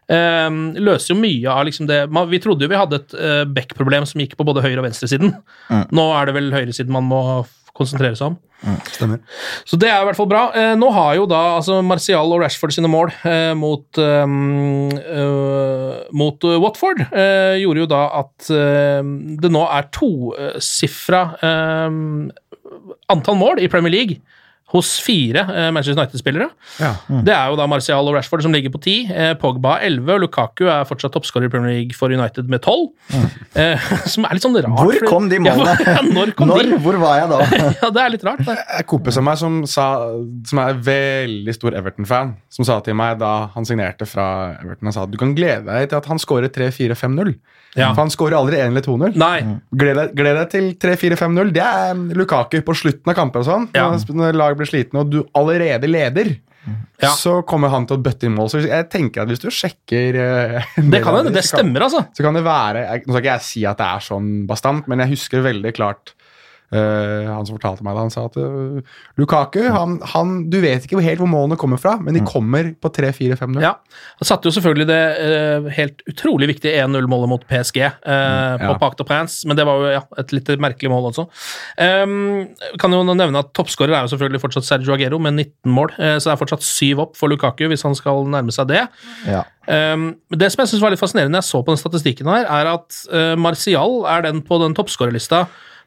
Eh, 0.07 0.49
løser 0.77 1.15
jo 1.15 1.21
mye 1.21 1.47
av 1.49 1.65
liksom 1.65 1.87
det 1.87 2.11
man, 2.11 2.29
Vi 2.29 2.37
trodde 2.37 2.61
jo 2.61 2.67
vi 2.69 2.75
hadde 2.75 2.93
et 2.99 3.13
uh, 3.17 3.45
back-problem 3.45 4.05
som 4.05 4.21
gikk 4.21 4.35
på 4.37 4.45
både 4.45 4.61
høyre- 4.61 4.77
og 4.77 4.85
venstresiden. 4.85 5.33
Nå 5.91 6.21
er 6.21 6.25
det 6.27 6.35
vel 6.35 6.51
høyresiden 6.51 6.89
man 6.93 7.07
må 7.09 7.47
konsentrere 7.75 8.15
seg 8.15 8.31
om. 8.31 8.35
Stemmer. 8.87 9.19
Så 9.67 9.77
det 9.77 9.89
er 9.91 9.99
i 10.01 10.05
hvert 10.07 10.17
fall 10.17 10.29
bra. 10.31 10.45
Eh, 10.57 10.71
nå 10.79 10.87
har 10.95 11.17
jo 11.19 11.25
da 11.29 11.41
altså 11.57 11.81
Martial 11.85 12.31
og 12.33 12.39
Rashford 12.41 12.73
sine 12.73 12.89
mål 12.89 13.11
eh, 13.27 13.51
mot, 13.59 13.99
eh, 13.99 14.25
mot 16.15 16.47
Watford 16.63 17.03
eh, 17.11 17.57
gjorde 17.61 17.83
jo 17.83 17.89
da 17.91 18.01
at 18.21 18.49
eh, 18.55 19.01
det 19.43 19.51
nå 19.53 19.65
er 19.67 19.89
tosifra 19.95 21.21
eh, 21.45 21.99
antall 23.13 23.37
mål 23.39 23.61
i 23.63 23.69
Premier 23.71 23.93
League 23.93 24.21
hos 24.73 24.95
fire 25.05 25.43
eh, 25.45 25.67
Manchester 25.71 25.99
United-spillere. 25.99 26.47
Ja. 26.81 26.93
Det 27.23 27.31
er 27.35 27.51
jo 27.51 27.57
da 27.59 27.67
Martial 27.69 28.07
og 28.09 28.15
Rashford 28.17 28.41
som 28.43 28.51
ligger 28.55 28.71
på 28.73 28.79
ti. 28.81 28.95
Eh, 29.13 29.35
Pogba 29.39 29.75
har 29.75 29.85
11, 29.85 30.09
og 30.15 30.23
Lukaku 30.23 30.65
er 30.65 30.87
fortsatt 30.89 31.13
toppskårer 31.13 31.45
i 31.47 31.51
Premier 31.53 31.75
League 31.77 31.93
for 31.97 32.11
United 32.13 32.49
med 32.51 32.63
12. 32.65 32.89
Eh, 33.55 33.79
som 34.11 34.25
er 34.27 34.35
litt 34.35 34.43
sånn 34.43 34.55
rart. 34.59 34.75
Hvor 34.75 35.05
kom 35.07 35.29
de 35.31 35.37
målene? 35.45 35.75
Ja, 35.87 36.01
når 36.03 36.33
kom 36.35 36.49
Når? 36.49 36.65
de? 36.73 36.79
Hvor 36.83 36.97
var 36.99 37.21
jeg 37.21 37.29
da? 37.31 37.37
Ja, 37.77 37.89
det 37.95 38.01
er 38.01 38.09
litt 38.11 38.25
rart. 38.27 38.41
Det. 38.43 38.55
en 38.81 38.87
kompis 38.89 39.15
av 39.21 39.23
meg 39.23 39.37
som, 39.39 39.61
sa, 39.69 39.85
som 40.49 40.59
er 40.59 40.81
veldig 40.83 41.55
stor 41.55 41.77
Everton-fan, 41.79 42.33
som 42.51 42.67
sa 42.67 42.81
til 42.83 42.97
meg 42.99 43.21
da 43.21 43.31
han 43.53 43.67
signerte 43.69 44.03
fra 44.09 44.25
Everton, 44.57 44.89
han 44.89 44.97
sa 44.97 45.05
at 45.07 45.13
du 45.13 45.15
kan 45.21 45.31
glede 45.37 45.69
deg 45.69 45.87
til 45.93 46.01
at 46.01 46.09
han 46.11 46.19
skårer 46.19 46.51
3-4-5-0. 46.51 47.31
Ja. 47.75 47.89
For 47.93 48.05
han 48.05 48.11
skårer 48.13 48.37
aldri 48.39 48.59
1 48.63 48.71
eller 48.71 48.83
2-0. 48.85 49.15
Nei. 49.19 49.59
Gled 49.75 49.97
deg, 49.99 50.11
gled 50.15 50.37
deg 50.39 50.49
til 50.53 50.67
3-4-5-0. 50.79 51.51
Det 51.55 51.63
er 51.67 52.03
Lukaku 52.15 52.61
på 52.65 52.75
slutten 52.79 53.11
av 53.11 53.17
kampen 53.17 53.43
og 53.43 53.47
sånn. 53.49 53.65
Ja. 53.75 53.89
Når, 53.91 54.37
laget 54.39 54.61
blir 54.61 54.69
slitne 54.71 55.03
og 55.03 55.11
du 55.11 55.21
allerede 55.35 55.89
leder, 55.91 56.35
Ja. 56.97 57.11
så 57.13 57.43
kommer 57.45 57.69
han 57.69 57.83
til 57.85 57.99
å 57.99 58.01
bøtte 58.01 58.25
inn 58.25 58.33
mål. 58.33 58.47
Så 58.49 58.63
jeg 58.63 58.87
tenker 58.89 59.21
at 59.21 59.29
hvis 59.29 59.43
du 59.43 59.51
sjekker 59.53 60.15
eh, 60.17 60.69
Det 60.95 61.03
kan 61.03 61.13
hende. 61.19 61.33
Det 61.35 61.43
stemmer, 61.45 61.83
altså. 61.85 62.05
så 62.15 62.25
kan 62.25 62.33
det 62.33 62.41
være 62.47 62.85
Nå 63.03 63.11
skal 63.11 63.21
ikke 63.21 63.35
jeg 63.35 63.45
si 63.45 63.65
at 63.69 63.77
det 63.77 63.85
er 63.85 64.05
sånn 64.07 64.31
bastant, 64.49 64.87
men 64.89 65.03
jeg 65.03 65.11
husker 65.13 65.43
veldig 65.45 65.75
klart 65.77 66.15
eh, 66.73 67.27
han 67.29 67.45
som 67.45 67.57
fortalte 67.57 67.85
meg 67.85 67.93
det, 67.93 68.03
han 68.05 68.13
sa 68.13 68.23
at 68.25 68.37
uh, 68.41 68.95
Lukaku 69.19 69.61
han, 69.69 69.99
han, 70.13 70.33
Du 70.49 70.57
vet 70.63 70.85
ikke 70.85 71.01
helt 71.03 71.21
hvor 71.21 71.29
målene 71.29 71.57
kommer 71.59 71.79
fra, 71.81 71.95
men 72.01 72.17
de 72.17 72.23
kommer 72.25 72.71
på 72.81 72.89
3-4-5-0. 72.95 73.61
Ja. 73.63 73.75
Han 74.21 74.29
satte 74.29 74.49
jo 74.49 74.55
selvfølgelig 74.55 74.87
det 74.89 75.01
uh, 75.19 75.69
helt 75.75 76.01
utrolig 76.09 76.49
viktige 76.55 76.79
1-0-målet 76.81 77.31
mot 77.31 77.45
PSG 77.45 77.81
på 78.05 78.15
ja. 78.71 78.77
Parc 78.81 78.97
de 78.99 79.05
Prince, 79.07 79.45
men 79.47 79.57
det 79.57 79.65
var 79.67 79.81
jo 79.81 79.91
ja, 79.93 80.01
et 80.21 80.33
litt 80.33 80.49
merkelig 80.61 80.91
mål 80.91 81.09
også. 81.11 81.27
Um, 81.77 82.47
kan 82.81 82.93
jo 82.93 83.03
nevne 83.07 83.41
at 83.41 83.51
Toppskårer 83.57 83.93
er 83.95 84.05
jo 84.05 84.13
selvfølgelig 84.13 84.41
fortsatt 84.43 84.67
Sergio 84.67 84.95
Aguero 84.95 85.19
med 85.21 85.35
19 85.35 85.75
mål, 85.75 85.93
så 85.95 86.29
det 86.29 86.33
er 86.33 86.39
fortsatt 86.39 86.65
syv 86.65 87.03
opp 87.05 87.19
for 87.19 87.31
Lukaku 87.31 87.65
hvis 87.71 87.85
han 87.85 87.95
skal 87.97 88.25
nærme 88.31 88.53
seg 88.55 88.69
det. 88.71 88.85
Ja. 89.27 89.43
Um, 89.65 90.11
det 90.33 90.51
som 90.53 90.63
jeg 90.63 90.73
synes 90.73 90.83
var 90.85 90.93
litt 90.93 91.01
fascinerende 91.01 91.41
jeg 91.41 91.49
så 91.49 91.61
på 91.61 91.73
den 91.73 91.81
statistikken 91.81 92.29
her, 92.31 92.47
er 92.49 92.73
at 92.75 92.99
Martial 93.41 94.03
er 94.09 94.27
den 94.27 94.43
på 94.45 94.59
den 94.61 94.75
toppskårerlista 94.77 95.45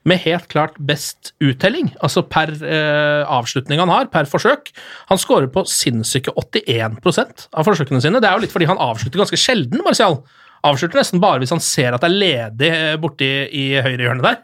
med 0.09 0.21
helt 0.23 0.47
klart 0.53 0.77
best 0.79 1.33
uttelling, 1.45 1.91
altså 2.05 2.23
per 2.31 2.53
eh, 2.63 3.23
avslutning 3.27 3.83
han 3.83 3.93
har, 3.93 4.11
per 4.13 4.29
forsøk. 4.31 4.71
Han 5.11 5.21
scorer 5.21 5.51
på 5.53 5.65
sinnssyke 5.69 6.35
81% 6.39 7.49
av 7.53 7.69
forsøkene 7.69 8.03
sine. 8.05 8.23
Det 8.23 8.31
er 8.31 8.39
jo 8.39 8.45
litt 8.47 8.55
fordi 8.55 8.69
han 8.71 8.81
avslutter 8.81 9.21
ganske 9.25 9.41
sjelden, 9.41 9.83
Martial. 9.85 10.21
Avslutter 10.69 11.01
nesten 11.01 11.23
bare 11.23 11.43
hvis 11.43 11.55
han 11.55 11.63
ser 11.63 11.95
at 11.95 12.03
det 12.05 12.11
er 12.11 12.23
ledig 12.23 12.71
eh, 12.75 12.97
borti 13.01 13.31
i 13.55 13.67
høyrehjørnet 13.79 14.27
der, 14.27 14.41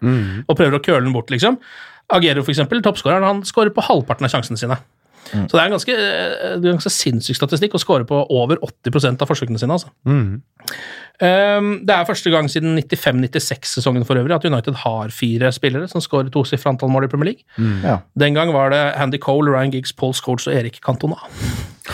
og 0.47 0.59
prøver 0.59 0.79
å 0.79 0.85
køle 0.85 1.07
den 1.07 1.17
bort, 1.17 1.33
liksom. 1.35 1.61
Agero, 2.13 2.45
for 2.45 2.53
eksempel, 2.53 2.83
toppskåreren, 2.85 3.25
han 3.25 3.47
scorer 3.49 3.73
på 3.73 3.85
halvparten 3.87 4.27
av 4.27 4.35
sjansene 4.35 4.61
sine. 4.61 4.77
Så 5.25 5.57
det 5.57 5.61
er 5.61 5.69
en 5.69 5.75
ganske, 5.75 5.95
eh, 5.95 6.59
ganske 6.63 6.93
sinnssyk 6.93 7.39
statistikk 7.39 7.75
å 7.75 7.81
score 7.81 8.07
på 8.09 8.19
over 8.31 8.61
80% 8.63 9.23
av 9.23 9.31
forsøkene 9.31 9.59
sine. 9.59 9.73
altså. 9.73 9.89
Um, 10.05 10.43
det 11.21 11.95
er 11.95 12.05
første 12.09 12.31
gang 12.33 12.49
siden 12.51 12.75
95-96-sesongen 12.81 14.05
for 14.07 14.19
øvrig 14.19 14.35
at 14.35 14.45
United 14.49 14.75
har 14.85 15.13
fire 15.15 15.53
spillere 15.55 15.89
som 15.91 16.03
skårer 16.03 16.33
tosifret 16.35 16.73
antall 16.75 16.91
mål 16.91 17.07
i 17.07 17.13
Premier 17.13 17.33
League. 17.33 17.45
Ja. 17.85 18.01
Den 18.19 18.35
gang 18.35 18.53
var 18.53 18.71
det 18.75 18.83
Handy 18.99 19.19
Cole, 19.23 19.53
Ryan 19.55 19.71
Giggs, 19.75 19.93
Paul 19.95 20.15
Scholes 20.15 20.49
og 20.51 20.55
Erik 20.59 20.81
Cantona. 20.85 21.21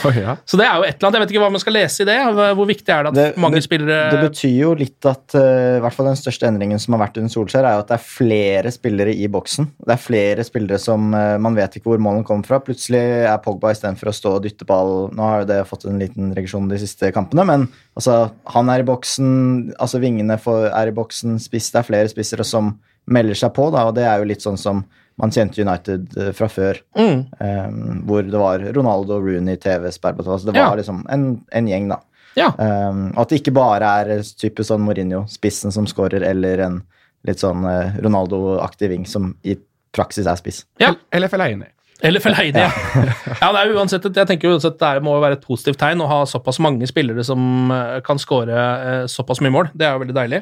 Oh, 0.07 0.15
ja. 0.15 0.37
Så 0.47 0.55
det 0.57 0.65
er 0.69 0.77
jo 0.79 0.85
et 0.87 0.95
eller 1.01 1.09
annet, 1.09 1.17
Jeg 1.19 1.21
vet 1.25 1.33
ikke 1.35 1.41
hva 1.43 1.49
man 1.51 1.61
skal 1.61 1.75
lese 1.75 2.05
i 2.05 2.07
det. 2.07 2.15
Hvor 2.55 2.67
viktig 2.69 2.93
er 2.95 3.03
det 3.03 3.11
at 3.11 3.15
Det- 3.15 3.37
mange 3.43 3.57
det- 3.59 3.65
spillere 3.65 4.11
Det 4.13 4.21
betyr 4.31 4.55
jo 4.61 4.75
litt 4.79 5.05
at 5.05 5.35
eh, 5.35 5.77
i 5.79 5.81
hvert 5.83 5.93
fall 5.93 6.07
den 6.07 6.15
største 6.15 6.47
endringen 6.47 6.79
som 6.79 6.95
har 6.95 7.09
vært 7.09 7.17
under 7.19 7.29
Solskjær, 7.29 7.65
er 7.67 7.75
jo 7.75 7.81
at 7.83 7.89
det 7.89 7.97
er 7.99 8.05
flere 8.07 8.71
spillere 8.71 9.11
i 9.13 9.27
boksen. 9.27 9.67
Det 9.85 9.91
er 9.93 9.97
flere 9.99 10.45
spillere 10.47 10.79
som 10.79 11.13
eh, 11.13 11.37
man 11.39 11.57
vet 11.57 11.75
ikke 11.75 11.91
hvor 11.91 11.99
målene 11.99 12.25
kommer 12.25 12.47
fra. 12.47 12.61
Plutselig 12.61 13.03
er 13.27 13.37
Pogba 13.43 13.73
istedenfor 13.75 14.09
å 14.09 14.15
stå 14.15 14.37
og 14.37 14.43
dytte 14.45 14.65
ball 14.65 15.11
Nå 15.11 15.19
har 15.27 15.41
jo 15.41 15.47
det 15.47 15.67
fått 15.67 15.85
en 15.91 15.99
liten 15.99 16.33
regresjon 16.37 16.69
de 16.71 16.79
siste 16.79 17.11
kampene, 17.13 17.45
men 17.45 17.69
altså, 17.99 18.31
han 18.47 18.71
er 18.71 18.79
i 18.79 18.87
boksen, 19.19 19.75
altså 19.81 20.01
vingene 20.01 20.37
for, 20.39 20.69
er 20.71 20.89
i 20.89 20.95
boksen, 20.95 21.39
spiss, 21.41 21.71
det 21.73 21.81
er 21.81 21.87
flere 21.89 22.09
spissere 22.11 22.45
som 22.47 22.79
melder 23.11 23.35
seg 23.35 23.53
på, 23.57 23.71
da, 23.73 23.87
og 23.89 23.95
det 23.97 24.05
er 24.07 24.19
jo 24.23 24.29
litt 24.29 24.43
sånn 24.43 24.59
som 24.59 24.85
man 25.21 25.31
kjente 25.31 25.61
United 25.61 26.17
eh, 26.17 26.33
fra 26.33 26.47
før, 26.49 26.79
Mm. 26.97 27.27
um, 27.41 28.03
hvor 28.07 28.23
det 28.23 28.39
var 28.39 28.61
Ronaldo, 28.75 29.19
Rooney, 29.21 29.57
TV, 29.57 29.91
Sperbatov 29.93 30.35
altså 30.39 30.47
Det 30.47 30.55
var 30.55 30.71
Ja. 30.71 30.77
liksom 30.77 31.05
en, 31.11 31.45
en 31.53 31.67
gjeng, 31.69 31.89
da. 31.89 31.99
Ja. 32.37 32.53
Um, 32.59 33.13
at 33.19 33.29
det 33.29 33.41
ikke 33.43 33.53
bare 33.55 33.83
er 34.01 34.23
type 34.23 34.63
sånn 34.65 34.81
Mourinho, 34.87 35.25
spissen 35.29 35.73
som 35.73 35.87
scorer, 35.87 36.23
eller 36.23 36.59
en 36.61 36.83
litt 37.27 37.39
sånn 37.43 37.65
eh, 37.69 37.99
Ronaldo-aktig 38.01 38.89
ving 38.89 39.05
som 39.07 39.35
i 39.45 39.57
praksis 39.93 40.27
er 40.27 40.37
spiss. 40.37 40.65
ja. 40.79 40.95
Eller 41.13 41.29
Fellaini. 41.29 41.67
Eller 42.07 42.23
Fellaini, 42.23 42.63
ja. 42.63 42.71
ja. 42.71 43.51
det 43.55 43.63
er 43.63 43.75
uansett, 43.77 44.07
jeg 44.09 44.29
tenker 44.29 44.55
uansett 44.55 44.79
det 44.81 45.03
må 45.05 45.17
være 45.21 45.39
et 45.39 45.45
positivt 45.45 45.81
tegn 45.81 46.01
å 46.05 46.09
ha 46.11 46.23
såpass 46.29 46.61
mange 46.63 46.89
spillere 46.89 47.25
som 47.27 47.73
eh, 47.75 47.99
kan 48.07 48.21
skåre 48.21 48.57
eh, 48.57 49.05
såpass 49.11 49.43
mye 49.45 49.55
mål. 49.55 49.71
Det 49.75 49.87
er 49.87 49.95
jo 49.95 50.03
veldig 50.05 50.17
deilig. 50.17 50.41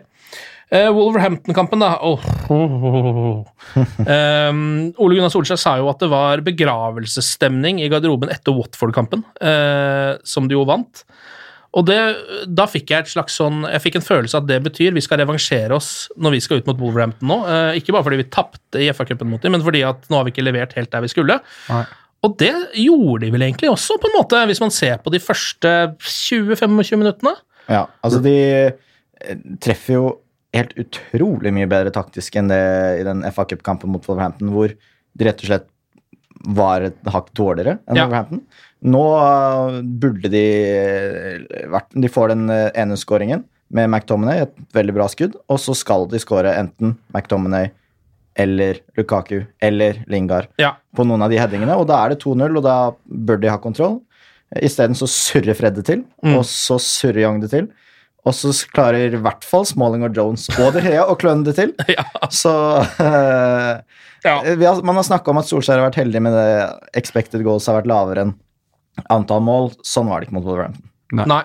Eh, 0.68 0.90
Wolverhampton-kampen, 0.92 1.80
da. 1.80 1.94
oh. 2.04 2.20
Um, 4.04 4.60
Ole 5.00 5.16
Gunnar 5.16 5.32
Solskjær 5.32 5.60
sa 5.60 5.78
jo 5.80 5.88
at 5.88 6.02
det 6.02 6.10
var 6.12 6.44
begravelsesstemning 6.44 7.80
i 7.80 7.88
garderoben 7.88 8.32
etter 8.32 8.52
Watford-kampen, 8.56 9.24
uh, 9.40 10.20
som 10.28 10.48
de 10.48 10.58
jo 10.58 10.66
vant. 10.68 11.06
Og 11.76 11.84
det, 11.84 11.98
da 12.48 12.64
fikk 12.70 12.88
jeg 12.94 13.04
et 13.04 13.10
slags 13.12 13.34
sånn 13.36 13.58
Jeg 13.68 13.82
fikk 13.84 13.98
en 13.98 14.04
følelse 14.06 14.38
at 14.40 14.46
det 14.48 14.56
betyr 14.64 14.94
vi 14.96 15.02
skal 15.04 15.20
revansjere 15.20 15.76
oss 15.76 16.08
når 16.16 16.32
vi 16.38 16.40
skal 16.40 16.62
ut 16.62 16.70
mot 16.70 16.78
Wolverhampton 16.80 17.28
nå. 17.28 17.36
Eh, 17.44 17.78
ikke 17.82 17.92
bare 17.92 18.06
fordi 18.06 18.20
vi 18.22 18.28
tapte 18.32 18.80
i 18.80 18.88
FA-cupen 18.88 19.28
mot 19.28 19.42
dem, 19.44 19.52
men 19.52 19.64
fordi 19.66 19.82
at 19.84 20.08
nå 20.08 20.16
har 20.16 20.24
vi 20.24 20.32
ikke 20.32 20.46
levert 20.46 20.72
helt 20.78 20.90
der 20.94 21.04
vi 21.04 21.10
skulle. 21.12 21.36
Nei. 21.68 21.82
Og 22.26 22.34
det 22.40 22.54
gjorde 22.80 23.26
de 23.26 23.30
vel 23.36 23.44
egentlig 23.46 23.68
også, 23.70 23.98
på 24.02 24.08
en 24.10 24.16
måte, 24.16 24.40
hvis 24.50 24.62
man 24.64 24.72
ser 24.74 24.96
på 25.04 25.12
de 25.14 25.20
første 25.22 25.74
20-25 26.02 26.98
minuttene. 26.98 27.36
Ja, 27.68 27.84
altså 28.02 28.18
de 28.24 28.34
eh, 28.40 29.36
treffer 29.62 29.98
jo 30.00 30.06
helt 30.56 30.72
utrolig 30.80 31.52
mye 31.54 31.68
bedre 31.70 31.92
taktisk 31.94 32.38
enn 32.40 32.48
det 32.50 32.62
i 33.02 33.04
den 33.06 33.20
FA 33.36 33.44
Cup-kampen 33.50 33.92
mot 33.92 34.08
Wolverhampton, 34.08 34.50
hvor 34.54 34.72
de 34.72 35.28
rett 35.28 35.44
og 35.44 35.50
slett 35.52 35.68
var 36.54 36.84
et 36.86 36.98
hakk 37.12 37.28
dårligere 37.36 37.76
enn 37.90 37.98
Ja. 37.98 38.06
Wolverhampton. 38.06 38.42
Nå 38.86 39.02
eh, 39.18 39.78
burde 39.82 40.28
de 40.30 40.42
eh, 40.78 41.66
vært 41.72 41.88
De 41.98 42.08
får 42.12 42.28
den 42.34 42.44
eh, 42.54 42.68
ene 42.78 42.96
skåringen 43.00 43.44
med 43.74 43.90
McTominay, 43.90 44.46
et 44.46 44.54
veldig 44.72 44.94
bra 44.96 45.04
skudd, 45.12 45.34
og 45.52 45.58
så 45.60 45.74
skal 45.76 46.06
de 46.08 46.16
skåre 46.22 46.54
enten 46.56 46.94
McTominay 47.12 47.66
eller 48.38 48.78
Lukaku 48.96 49.42
eller 49.60 49.98
Lingard 50.08 50.46
Ja. 50.62 50.70
på 50.96 51.04
noen 51.04 51.20
av 51.26 51.28
de 51.28 51.36
headingene, 51.36 51.74
og 51.76 51.84
da 51.90 51.98
er 52.06 52.14
det 52.14 52.20
2-0, 52.22 52.56
og 52.56 52.64
da 52.64 52.76
bør 53.28 53.42
de 53.42 53.50
ha 53.52 53.58
kontroll. 53.60 53.98
Isteden 54.62 54.96
så 54.96 55.04
surrer 55.10 55.52
Fred 55.58 55.76
det 55.76 55.84
til, 55.90 56.04
Mm. 56.24 56.38
og 56.38 56.46
så 56.48 56.78
surrer 56.80 57.26
Young 57.26 57.42
det 57.42 57.50
til. 57.52 57.68
Og 58.24 58.32
så 58.34 58.54
klarer 58.72 59.12
i 59.14 59.20
hvert 59.20 59.44
fall 59.44 59.64
Smalling 59.68 60.02
og 60.06 60.16
Jones 60.16 60.48
og 60.58 60.72
De 60.74 60.80
Hea 60.84 61.04
å 61.04 61.16
kløne 61.20 61.44
det 61.44 61.56
til. 61.60 61.74
Ja. 61.92 62.04
Så 62.30 62.54
uh, 62.80 63.82
Ja. 64.24 64.38
har, 64.42 64.82
Man 64.82 64.96
har 64.96 65.04
snakka 65.04 65.28
om 65.34 65.38
at 65.42 65.46
Solskjær 65.50 65.78
har 65.82 65.90
vært 65.90 66.00
heldig 66.00 66.22
med 66.24 66.32
det 66.32 66.48
expected 66.96 67.44
goals 67.44 67.66
har 67.68 67.82
vært 67.82 67.90
lavere 67.92 68.24
enn 68.26 68.34
antall 69.14 69.42
mål. 69.46 69.70
Sånn 69.86 70.08
var 70.10 70.20
det 70.20 70.28
ikke 70.28 70.38
mot 70.38 70.46
Wolverhampton. 70.48 70.84
Nei. 71.18 71.42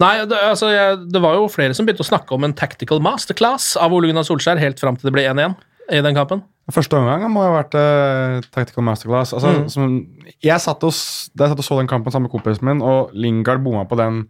Nei, 0.00 0.14
det, 0.24 0.38
altså, 0.40 0.70
jeg, 0.72 1.00
det 1.12 1.20
var 1.20 1.34
jo 1.36 1.48
flere 1.52 1.74
som 1.76 1.84
begynte 1.84 2.00
å 2.04 2.08
snakke 2.08 2.32
om 2.32 2.46
en 2.46 2.54
tactical 2.56 3.02
masterclass 3.04 3.74
av 3.76 3.92
Ole 3.92 4.08
Gunnar 4.08 4.24
Solskjær 4.24 4.60
helt 4.62 4.80
fram 4.80 4.96
til 4.96 5.10
det 5.10 5.12
ble 5.18 5.26
1-1 5.28 5.58
i 5.92 6.00
den 6.06 6.16
kampen. 6.16 6.40
Første 6.72 6.96
omgang 6.96 7.24
må 7.34 7.42
ha 7.42 7.50
vært 7.58 7.74
uh, 7.76 8.38
tactical 8.54 8.86
masterclass. 8.86 9.34
Altså, 9.36 9.50
Mm. 9.58 9.68
som, 9.68 9.94
jeg 10.40 10.62
satt 10.62 10.84
og, 10.86 10.94
da 11.34 11.44
jeg 11.48 11.52
satt 11.52 11.62
og 11.64 11.66
så 11.66 11.78
den 11.80 11.90
kampen 11.90 12.14
sammen 12.14 12.28
med 12.30 12.34
kompisen 12.36 12.64
min, 12.70 12.80
og 12.86 13.10
Lingard 13.12 13.60
bomma 13.64 13.82
på 13.90 13.98
den 14.00 14.22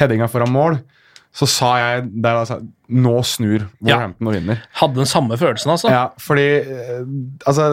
headinga 0.00 0.28
foran 0.30 0.54
mål, 0.54 0.78
så 1.34 1.48
sa 1.50 1.70
jeg 1.82 2.04
der 2.22 2.36
altså, 2.44 2.60
Nå 2.94 3.16
snur 3.26 3.64
Wolverhampton 3.82 4.28
og 4.30 4.36
vinner. 4.36 4.60
Hadde 4.78 5.00
den 5.02 5.10
samme 5.10 5.36
følelsen, 5.40 5.72
altså. 5.74 5.90
Ja, 5.90 6.04
fordi 6.22 6.46
uh, 6.62 7.02
Altså, 7.50 7.72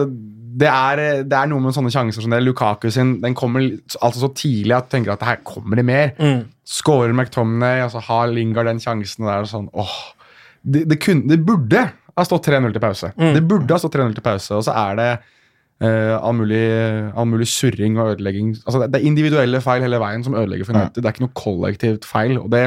det 0.52 0.68
er, 0.68 1.22
det 1.24 1.36
er 1.36 1.48
noe 1.48 1.62
med 1.64 1.74
sånne 1.76 1.92
sjanser 1.92 2.24
som 2.24 2.32
det. 2.32 2.42
Lukaku 2.44 2.88
sin 2.92 3.14
den 3.22 3.36
kommer 3.38 3.64
altså 4.00 4.24
så 4.24 4.30
tidlig 4.36 4.74
at 4.76 4.88
du 4.88 4.96
tenker 4.96 5.14
at 5.14 5.24
her 5.26 5.40
kommer 5.46 5.78
det 5.78 5.86
mer. 5.88 6.12
Mm. 6.18 6.44
Skårer 6.68 7.14
McTominay, 7.14 7.80
altså 7.84 8.02
har 8.08 8.32
Lingard 8.32 8.68
den 8.68 8.82
sjansen 8.82 9.28
der 9.28 9.48
sånn 9.48 9.70
åh, 9.72 9.94
det, 10.62 10.84
det, 10.90 10.98
kunne, 11.02 11.26
det 11.30 11.40
burde 11.46 11.86
ha 11.88 12.26
stått 12.26 12.48
3-0 12.50 12.74
til 12.74 12.84
pause. 12.84 13.12
Mm. 13.16 13.30
Det 13.36 13.44
burde 13.48 13.74
ha 13.74 13.80
stått 13.80 13.96
3-0 13.96 14.16
til 14.18 14.26
pause, 14.26 14.58
og 14.58 14.66
så 14.66 14.74
er 14.84 14.98
det 15.00 15.10
uh, 15.82 16.16
all, 16.18 16.36
mulig, 16.38 16.64
all 17.16 17.28
mulig 17.30 17.48
surring 17.50 17.98
og 17.98 18.14
ødelegging. 18.14 18.54
Altså, 18.62 18.84
det, 18.84 19.00
er 19.00 19.08
individuelle 19.08 19.62
feil 19.64 19.84
hele 19.86 20.00
veien 20.02 20.24
som 20.26 20.36
ødelegger 20.38 20.68
for 20.68 20.76
United. 20.76 21.00
Det 21.00 21.08
er 21.08 21.16
ikke 21.16 21.26
noe 21.26 21.38
kollektivt 21.38 22.08
feil. 22.08 22.36
og 22.42 22.50
Det, 22.52 22.66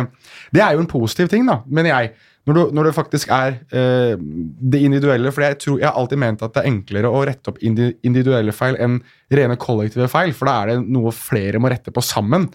det 0.55 0.63
er 0.65 0.73
jo 0.75 0.83
en 0.83 0.91
positiv 0.91 1.29
ting, 1.31 1.45
da, 1.49 1.61
mener 1.67 1.93
jeg. 1.93 2.15
Når, 2.45 2.53
du, 2.53 2.61
når 2.77 2.87
det 2.89 2.93
faktisk 2.93 3.31
er 3.33 3.55
eh, 3.73 4.15
det 4.19 4.81
individuelle. 4.85 5.31
For 5.33 5.41
jeg, 5.41 5.57
tror, 5.63 5.79
jeg 5.81 5.87
har 5.89 5.97
alltid 5.97 6.19
ment 6.21 6.43
at 6.45 6.53
det 6.53 6.61
er 6.61 6.69
enklere 6.69 7.09
å 7.09 7.23
rette 7.25 7.49
opp 7.49 7.57
indi, 7.65 7.87
individuelle 8.05 8.53
feil 8.53 8.77
enn 8.85 8.99
rene 9.33 9.57
kollektive 9.57 10.05
feil, 10.11 10.33
for 10.37 10.45
da 10.51 10.59
er 10.61 10.73
det 10.75 10.77
noe 10.93 11.13
flere 11.15 11.57
må 11.63 11.71
rette 11.73 11.93
på 11.95 12.03
sammen. 12.05 12.45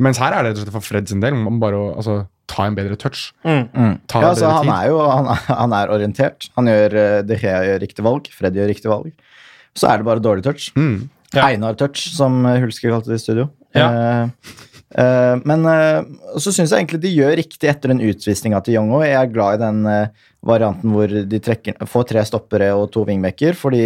Mens 0.00 0.20
her 0.22 0.32
er 0.32 0.46
det 0.46 0.52
rett 0.54 0.60
og 0.60 0.64
slett 0.64 0.76
for 0.78 0.86
Fred 0.86 1.10
sin 1.10 1.20
del. 1.20 1.36
Man 1.36 1.58
bare 1.60 1.76
bare 1.76 1.96
altså, 2.00 2.16
ta 2.48 2.64
en 2.70 2.76
bedre 2.78 2.96
touch. 2.96 3.26
Mm. 3.44 3.98
Ta 4.08 4.22
Ja, 4.22 4.30
en 4.30 4.30
altså, 4.30 4.46
bedre 4.46 4.54
han 4.54 4.64
tid. 4.64 4.74
er 4.78 4.88
jo 4.94 4.98
han, 5.10 5.30
er- 5.34 5.58
han 5.60 5.76
er 5.82 5.92
orientert. 5.98 6.48
Han 6.56 6.70
gjør 6.72 6.88
det 6.96 7.06
De 7.28 7.38
Gea 7.42 7.60
gjør 7.66 7.80
riktig 7.84 8.04
valg, 8.06 8.30
Fred 8.32 8.56
gjør 8.56 8.70
riktig 8.72 8.88
valg. 8.92 9.12
Så 9.76 9.90
er 9.90 10.00
det 10.00 10.08
bare 10.08 10.22
dårlig 10.24 10.46
touch. 10.46 10.70
Mm. 10.78 11.08
Ja. 11.34 11.50
Einar-touch, 11.50 12.06
som 12.16 12.40
Hulske 12.46 12.62
Hulsker 12.64 12.94
kalte 12.94 13.12
det 13.12 13.18
i 13.20 13.24
studio. 13.26 13.50
Ja. 13.76 13.90
Eh, 13.90 14.22
eh, 14.24 14.67
men 15.44 15.66
eh, 15.68 15.98
så 16.40 16.52
syns 16.52 16.72
jeg 16.72 16.80
egentlig 16.80 17.02
de 17.02 17.10
gjør 17.12 17.34
riktig 17.36 17.68
etter 17.68 17.92
den 17.92 18.00
utvisninga 18.08 18.62
til 18.64 18.78
Young 18.78 18.94
òg. 18.96 19.04
Jeg 19.04 19.18
er 19.20 19.32
glad 19.34 19.58
i 19.58 19.62
den 19.66 19.82
eh, 19.90 20.28
varianten 20.48 20.94
hvor 20.94 21.12
de 21.12 21.40
trekker, 21.44 21.76
får 21.90 22.06
tre 22.08 22.24
stoppere 22.24 22.70
og 22.76 22.88
to 22.94 23.04
wingbacker, 23.08 23.58
fordi 23.58 23.82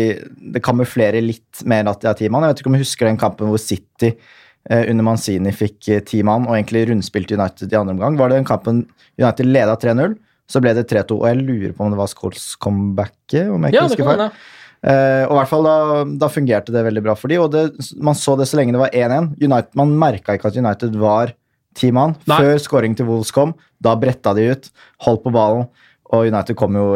det 0.55 0.63
kamuflerer 0.63 1.25
litt 1.25 1.65
mer 1.67 1.91
at 1.91 2.05
de 2.05 2.11
har 2.11 2.19
ti 2.19 2.31
mann. 2.31 2.47
Jeg 2.47 2.55
vet 2.55 2.63
ikke 2.63 2.73
om 2.73 2.79
jeg 2.79 2.87
husker 2.87 3.11
den 3.11 3.21
kampen 3.21 3.51
hvor 3.51 3.63
City 3.63 4.13
eh, 4.13 4.85
under 4.85 5.09
Manzini 5.11 5.55
fikk 5.57 5.91
eh, 5.91 6.05
ti 6.07 6.23
mann 6.27 6.47
og 6.47 6.55
egentlig 6.55 6.87
rundspilte 6.93 7.39
United 7.41 7.73
i 7.73 7.81
andre 7.81 7.97
omgang. 7.99 8.21
Var 8.21 8.31
det 8.31 8.43
den 8.43 8.51
kampen 8.53 8.85
United 9.19 9.51
leda 9.51 9.75
3-0? 9.83 10.19
Så 10.53 10.61
ble 10.63 10.75
det 10.77 10.87
3-2, 10.91 11.17
og 11.17 11.29
jeg 11.31 11.43
lurer 11.43 11.73
på 11.75 11.85
om 11.87 11.95
det 11.95 11.99
var 11.99 12.11
Scholes 12.13 12.51
comebacket. 12.61 13.49
om 13.49 13.63
jeg 13.65 13.73
ikke 13.73 13.79
Ja, 13.79 13.87
det 13.89 13.97
husker 13.97 14.05
kan 14.05 14.29
feil. 14.29 14.43
Eh, 14.83 15.23
og 15.29 15.37
i 15.37 15.39
hvert 15.39 15.51
fall 15.51 15.67
da, 15.67 15.77
da 16.25 16.29
fungerte 16.33 16.75
det 16.75 16.83
veldig 16.89 17.05
bra 17.05 17.15
for 17.19 17.31
de, 17.31 17.39
og 17.39 17.53
det, 17.55 17.69
man 18.03 18.19
så 18.19 18.35
det 18.39 18.49
så 18.51 18.59
lenge 18.59 18.75
det 18.75 18.83
var 18.83 18.97
1-1. 18.97 19.71
Man 19.79 19.95
merka 20.01 20.35
ikke 20.37 20.51
at 20.51 20.59
United 20.59 20.99
var 20.99 21.35
ti 21.79 21.93
mann 21.95 22.17
før 22.27 22.59
scoring 22.61 22.97
til 22.99 23.09
Wolves 23.09 23.33
kom. 23.35 23.55
Da 23.83 23.95
bretta 23.99 24.35
de 24.37 24.51
ut, 24.53 24.69
holdt 25.07 25.25
på 25.25 25.33
ballen, 25.35 25.69
og 26.13 26.29
United 26.29 26.59
kom 26.59 26.77
jo 26.77 26.93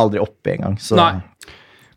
aldri 0.00 0.22
opp 0.22 0.50
engang. 0.50 0.80
Så 0.82 0.98
Nei. 0.98 1.14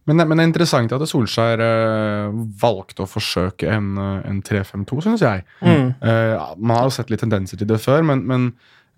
Men, 0.10 0.24
men 0.26 0.40
det 0.40 0.44
er 0.44 0.50
interessant 0.50 0.94
at 0.96 1.04
Solskjær 1.06 1.62
uh, 1.62 2.38
valgte 2.62 3.04
å 3.06 3.10
forsøke 3.10 3.68
en, 3.70 3.92
eh, 4.02 4.24
en 4.26 4.40
3-5-2, 4.42 5.04
syns 5.06 5.22
jeg. 5.22 5.44
Mm. 5.62 5.92
Uh, 6.02 6.56
man 6.58 6.80
har 6.80 6.88
jo 6.88 6.96
sett 6.96 7.12
litt 7.14 7.22
tendenser 7.22 7.60
til 7.60 7.70
det 7.70 7.78
før, 7.84 8.02
men, 8.10 8.24
men 8.26 8.48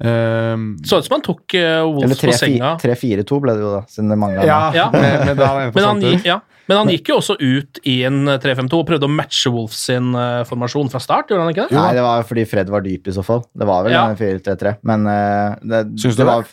eh, 0.02 0.56
Så 0.88 1.00
ut 1.02 1.08
som 1.08 1.16
han 1.18 1.26
tok 1.26 1.56
uh, 1.58 1.82
Wolves 1.88 2.22
på 2.22 2.34
senga. 2.38 2.76
3-4-2 2.82 3.42
ble 3.44 3.56
det 3.58 3.66
jo, 3.66 3.74
da, 3.78 3.82
siden 3.92 4.14
det 4.14 4.18
mangla 4.22 4.46
Ja, 4.48 4.62
Ja. 4.82 4.88
Men 4.94 5.84
han, 5.86 6.02
ja. 6.26 6.40
Men 6.70 6.78
han 6.84 6.92
gikk 6.94 7.10
jo 7.12 7.18
også 7.20 7.36
ut 7.42 7.82
i 7.90 7.98
en 8.08 8.24
3-5-2 8.30 8.78
og 8.80 8.88
prøvde 8.88 9.08
å 9.10 9.12
matche 9.12 9.52
Wolves 9.52 9.82
sin 9.90 10.14
uh, 10.16 10.44
formasjon 10.48 10.92
fra 10.94 11.02
start, 11.04 11.32
gjorde 11.34 11.48
han 11.48 11.54
ikke 11.56 11.68
det? 11.68 11.76
Nei, 11.76 11.90
det 11.98 12.06
var 12.06 12.24
fordi 12.30 12.46
Fred 12.48 12.72
var 12.72 12.86
dyp, 12.86 13.10
i 13.12 13.16
så 13.16 13.26
fall. 13.26 13.44
Det 13.52 13.68
var 13.68 13.84
vel 13.88 13.96
Ja. 13.98 14.06
en 14.14 14.20
4-3-3. 14.20 14.78
Men 14.88 15.10
uh, 15.10 15.58
det, 15.62 15.84
Syns 16.02 16.16
du 16.16 16.24
det 16.24 16.30
var 16.32 16.48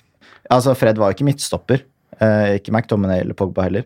Altså, 0.48 0.72
Fred 0.80 0.96
var 0.96 1.12
ikke 1.12 1.26
midtstopper. 1.28 1.82
Uh, 2.18 2.56
ikke 2.56 2.72
McTominay 2.72 3.20
eller 3.20 3.36
Pogba 3.36 3.66
heller. 3.68 3.84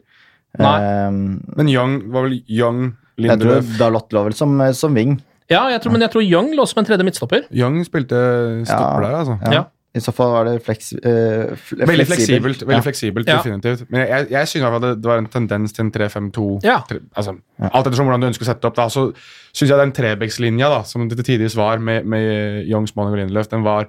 Nei. 0.61 0.77
Um, 1.09 1.41
Men 1.59 1.69
Young 1.73 1.97
var 2.13 2.29
vel 2.29 2.39
Young, 2.47 2.93
jeg 3.21 3.41
tror 3.41 3.65
Dalot 3.81 4.13
lå 4.15 4.23
vel 4.29 4.37
som, 4.37 4.53
ving 4.61 4.77
som 4.79 4.95
wing. 4.97 5.17
Ja, 5.53 5.67
jeg 5.73 5.83
tror, 5.85 5.93
men 5.95 6.03
jeg 6.07 6.11
tror 6.15 6.25
Young 6.27 6.51
lå 6.57 6.67
som 6.71 6.81
en 6.83 6.89
tredje 6.89 7.05
midtstopper. 7.07 7.47
Young 7.53 7.79
spilte 7.87 8.19
stopper 8.67 9.05
Ja. 9.05 9.09
der, 9.09 9.17
altså. 9.23 9.39
Ja. 9.47 9.53
Ja. 9.61 9.65
I 9.93 10.01
så 10.01 10.09
fall 10.17 10.31
var 10.33 10.47
det 10.49 10.55
fleks, 10.65 10.87
øh, 11.05 11.51
fl 11.61 11.83
Veldig 11.85 12.07
fleksibelt, 12.09 12.63
veldig 12.65 12.79
Ja. 12.79 12.81
fleksibelt 12.81 13.27
Ja. 13.29 13.35
definitivt. 13.43 13.83
Men 13.93 14.07
jeg, 14.09 14.31
jeg 14.31 14.49
synes 14.49 14.55
i 14.63 14.65
hvert 14.65 14.73
fall 14.73 14.87
det, 14.89 14.93
det 15.03 15.11
var 15.11 15.19
en 15.21 15.27
tendens 15.29 15.73
til 15.77 15.85
en 15.85 15.91
3-5-2. 15.93 16.47
Ja. 16.65 16.79
Altså, 17.15 17.35
alt 17.61 17.87
ettersom 17.87 18.07
hvordan 18.09 18.23
du 18.25 18.27
ønsker 18.31 18.47
å 18.47 18.49
sette 18.55 18.65
opp, 18.71 18.75
da, 18.81 18.87
så 18.89 19.13
syns 19.53 19.69
jeg 19.69 19.77
den 19.83 19.93
Trebecks-linja 19.93 20.71
som 20.89 21.05
det 21.11 21.19
til 21.21 21.29
tidvis 21.37 21.55
var 21.61 21.77
med, 21.79 22.07
med 22.09 22.65
Youngs 22.73 22.95
Smalling 22.95 23.13
og 23.13 23.21
Lindelöf, 23.21 23.51
den 23.53 23.63
var 23.69 23.85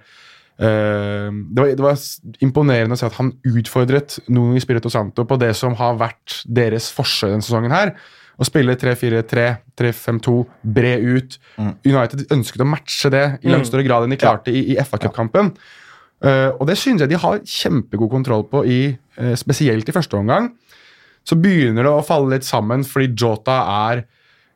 eh, 0.60 1.30
det, 1.32 1.60
var, 1.62 1.72
det 1.72 1.80
var 1.86 1.96
imponerende 2.44 2.98
å 2.98 3.00
se 3.00 3.08
at 3.08 3.14
han 3.22 3.32
utfordret 3.48 4.20
Nuno 4.28 4.60
Spirito 4.60 4.92
Santo 4.92 5.24
på 5.30 5.40
det 5.40 5.54
som 5.56 5.74
har 5.80 5.96
vært 6.02 6.42
deres 6.46 6.92
forskjell 6.94 7.32
denne 7.38 7.46
sesongen 7.48 7.72
her. 7.74 7.94
Å 8.40 8.48
spille 8.48 8.74
3-4-3, 8.80 9.44
3-5-2, 9.78 10.34
bre 10.76 10.94
ut. 10.98 11.38
United 11.86 12.26
ønsket 12.34 12.64
å 12.66 12.70
matche 12.70 13.12
det 13.14 13.24
i 13.46 13.52
langt 13.54 13.70
større 13.70 13.86
grad 13.86 14.08
enn 14.08 14.16
de 14.16 14.18
klarte 14.22 14.54
i, 14.54 14.64
i 14.74 14.78
FA 14.82 14.98
Cup-kampen. 15.04 15.52
Uh, 16.24 16.56
og 16.56 16.66
det 16.70 16.78
synes 16.80 17.04
jeg 17.04 17.12
de 17.12 17.20
har 17.20 17.42
kjempegod 17.44 18.10
kontroll 18.14 18.46
på, 18.50 18.64
i, 18.66 18.82
uh, 19.20 19.34
spesielt 19.38 19.90
i 19.92 19.96
første 19.96 20.18
omgang. 20.18 20.50
Så 21.28 21.38
begynner 21.40 21.86
det 21.86 21.92
å 21.94 22.04
falle 22.04 22.34
litt 22.36 22.48
sammen 22.48 22.84
fordi 22.88 23.14
Jota 23.14 23.62
er 23.92 24.06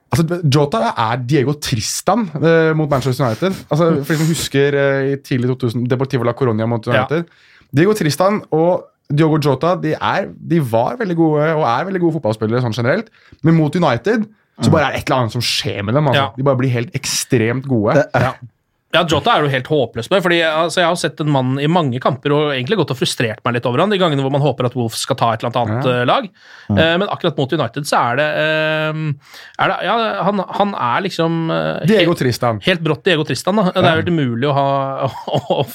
Altså, 0.08 0.38
Jota 0.48 0.94
er 0.96 1.18
Diego 1.28 1.52
Tristan 1.60 2.22
eh, 2.40 2.70
mot 2.80 2.88
Manchester 2.88 3.26
United. 3.26 3.58
Altså, 3.68 3.90
for 4.08 4.13
de 4.13 4.16
som 4.22 4.30
husker 4.30 4.78
eh, 4.80 5.08
i 5.12 5.18
tidlig 5.20 5.50
2000 5.52 5.84
Deportivo 5.92 6.24
la 6.24 6.32
Coronia 6.32 6.63
mot 6.70 6.88
Ja. 6.88 7.02
United. 7.02 7.28
Diego 7.76 7.92
Tristan 7.92 8.38
og 8.56 8.86
Diogo 9.08 9.38
Jota 9.39 9.76
de, 9.80 9.93
er, 9.96 10.28
de 10.36 10.60
var 10.72 10.98
veldig 11.00 11.15
gode 11.15 11.46
og 11.56 11.63
er 11.63 11.86
veldig 11.88 12.02
gode 12.04 12.17
fotballspillere 12.17 12.63
sånn 12.65 12.76
generelt, 12.76 13.08
men 13.48 13.56
mot 13.56 13.76
United 13.76 14.28
så 14.58 14.72
bare 14.74 14.88
er 14.89 14.96
det 14.96 15.04
et 15.04 15.10
eller 15.12 15.22
annet 15.22 15.36
som 15.36 15.43
skjer 15.46 15.84
med 15.86 15.93
dem. 15.93 16.08
Altså. 16.10 16.22
Ja. 16.24 16.30
De 16.34 16.43
bare 16.48 16.58
blir 16.58 16.72
helt 16.74 16.96
ekstremt 16.98 17.67
gode. 17.70 17.93
Det, 18.00 18.08
Ja. 18.24 18.32
Ja, 18.95 19.02
Jota 19.04 19.34
er 19.36 19.43
jo 19.43 19.50
helt 19.52 19.67
håpløs 19.67 20.08
med, 20.10 20.21
fordi 20.23 20.38
altså, 20.47 20.80
jeg 20.80 20.88
har 20.88 20.95
sett 20.95 21.19
en 21.19 21.28
mann 21.30 21.58
i 21.60 21.67
mange 21.67 22.00
kamper 22.00 22.32
og 22.32 22.43
egentlig 22.54 22.78
gått 22.80 22.93
og 22.93 22.97
frustrert 23.02 23.41
meg 23.43 23.58
litt 23.58 23.65
over 23.67 23.82
han, 23.84 23.91
de 23.91 23.97
gangene 24.00 24.23
hvor 24.23 24.32
man 24.32 24.39
håper 24.41 24.69
at 24.69 24.78
Wolves 24.80 25.02
skal 25.04 25.17
ta 25.19 25.34
et 25.36 25.43
eller 25.43 25.52
annet 25.60 25.86
Ja. 25.89 26.06
lag. 26.08 26.08
lag. 26.08 26.30
Eh, 26.80 26.93
men 27.02 27.10
akkurat 27.12 27.36
mot 27.38 27.52
United 27.52 27.84
så 27.89 28.00
er 28.13 28.15
det, 28.21 28.28
eh, 28.39 29.02
er 29.60 29.67
det 29.73 29.78
Ja, 29.84 29.97
han, 30.23 30.39
han 30.39 30.73
er 30.73 31.04
liksom 31.04 31.52
eh, 31.52 31.86
Diego 31.86 32.13
helt, 32.13 32.21
Tristan. 32.23 32.62
helt 32.63 32.82
brått 32.82 33.04
Diego 33.04 33.26
Tristan. 33.28 33.60
da. 33.60 33.67
Det 33.76 33.84
er 33.84 33.89
jo 34.00 34.02
helt 34.06 34.13
umulig 34.15 34.47
å, 34.47 34.56
ha, 34.56 35.12
å, 35.36 35.41
å 35.60 35.67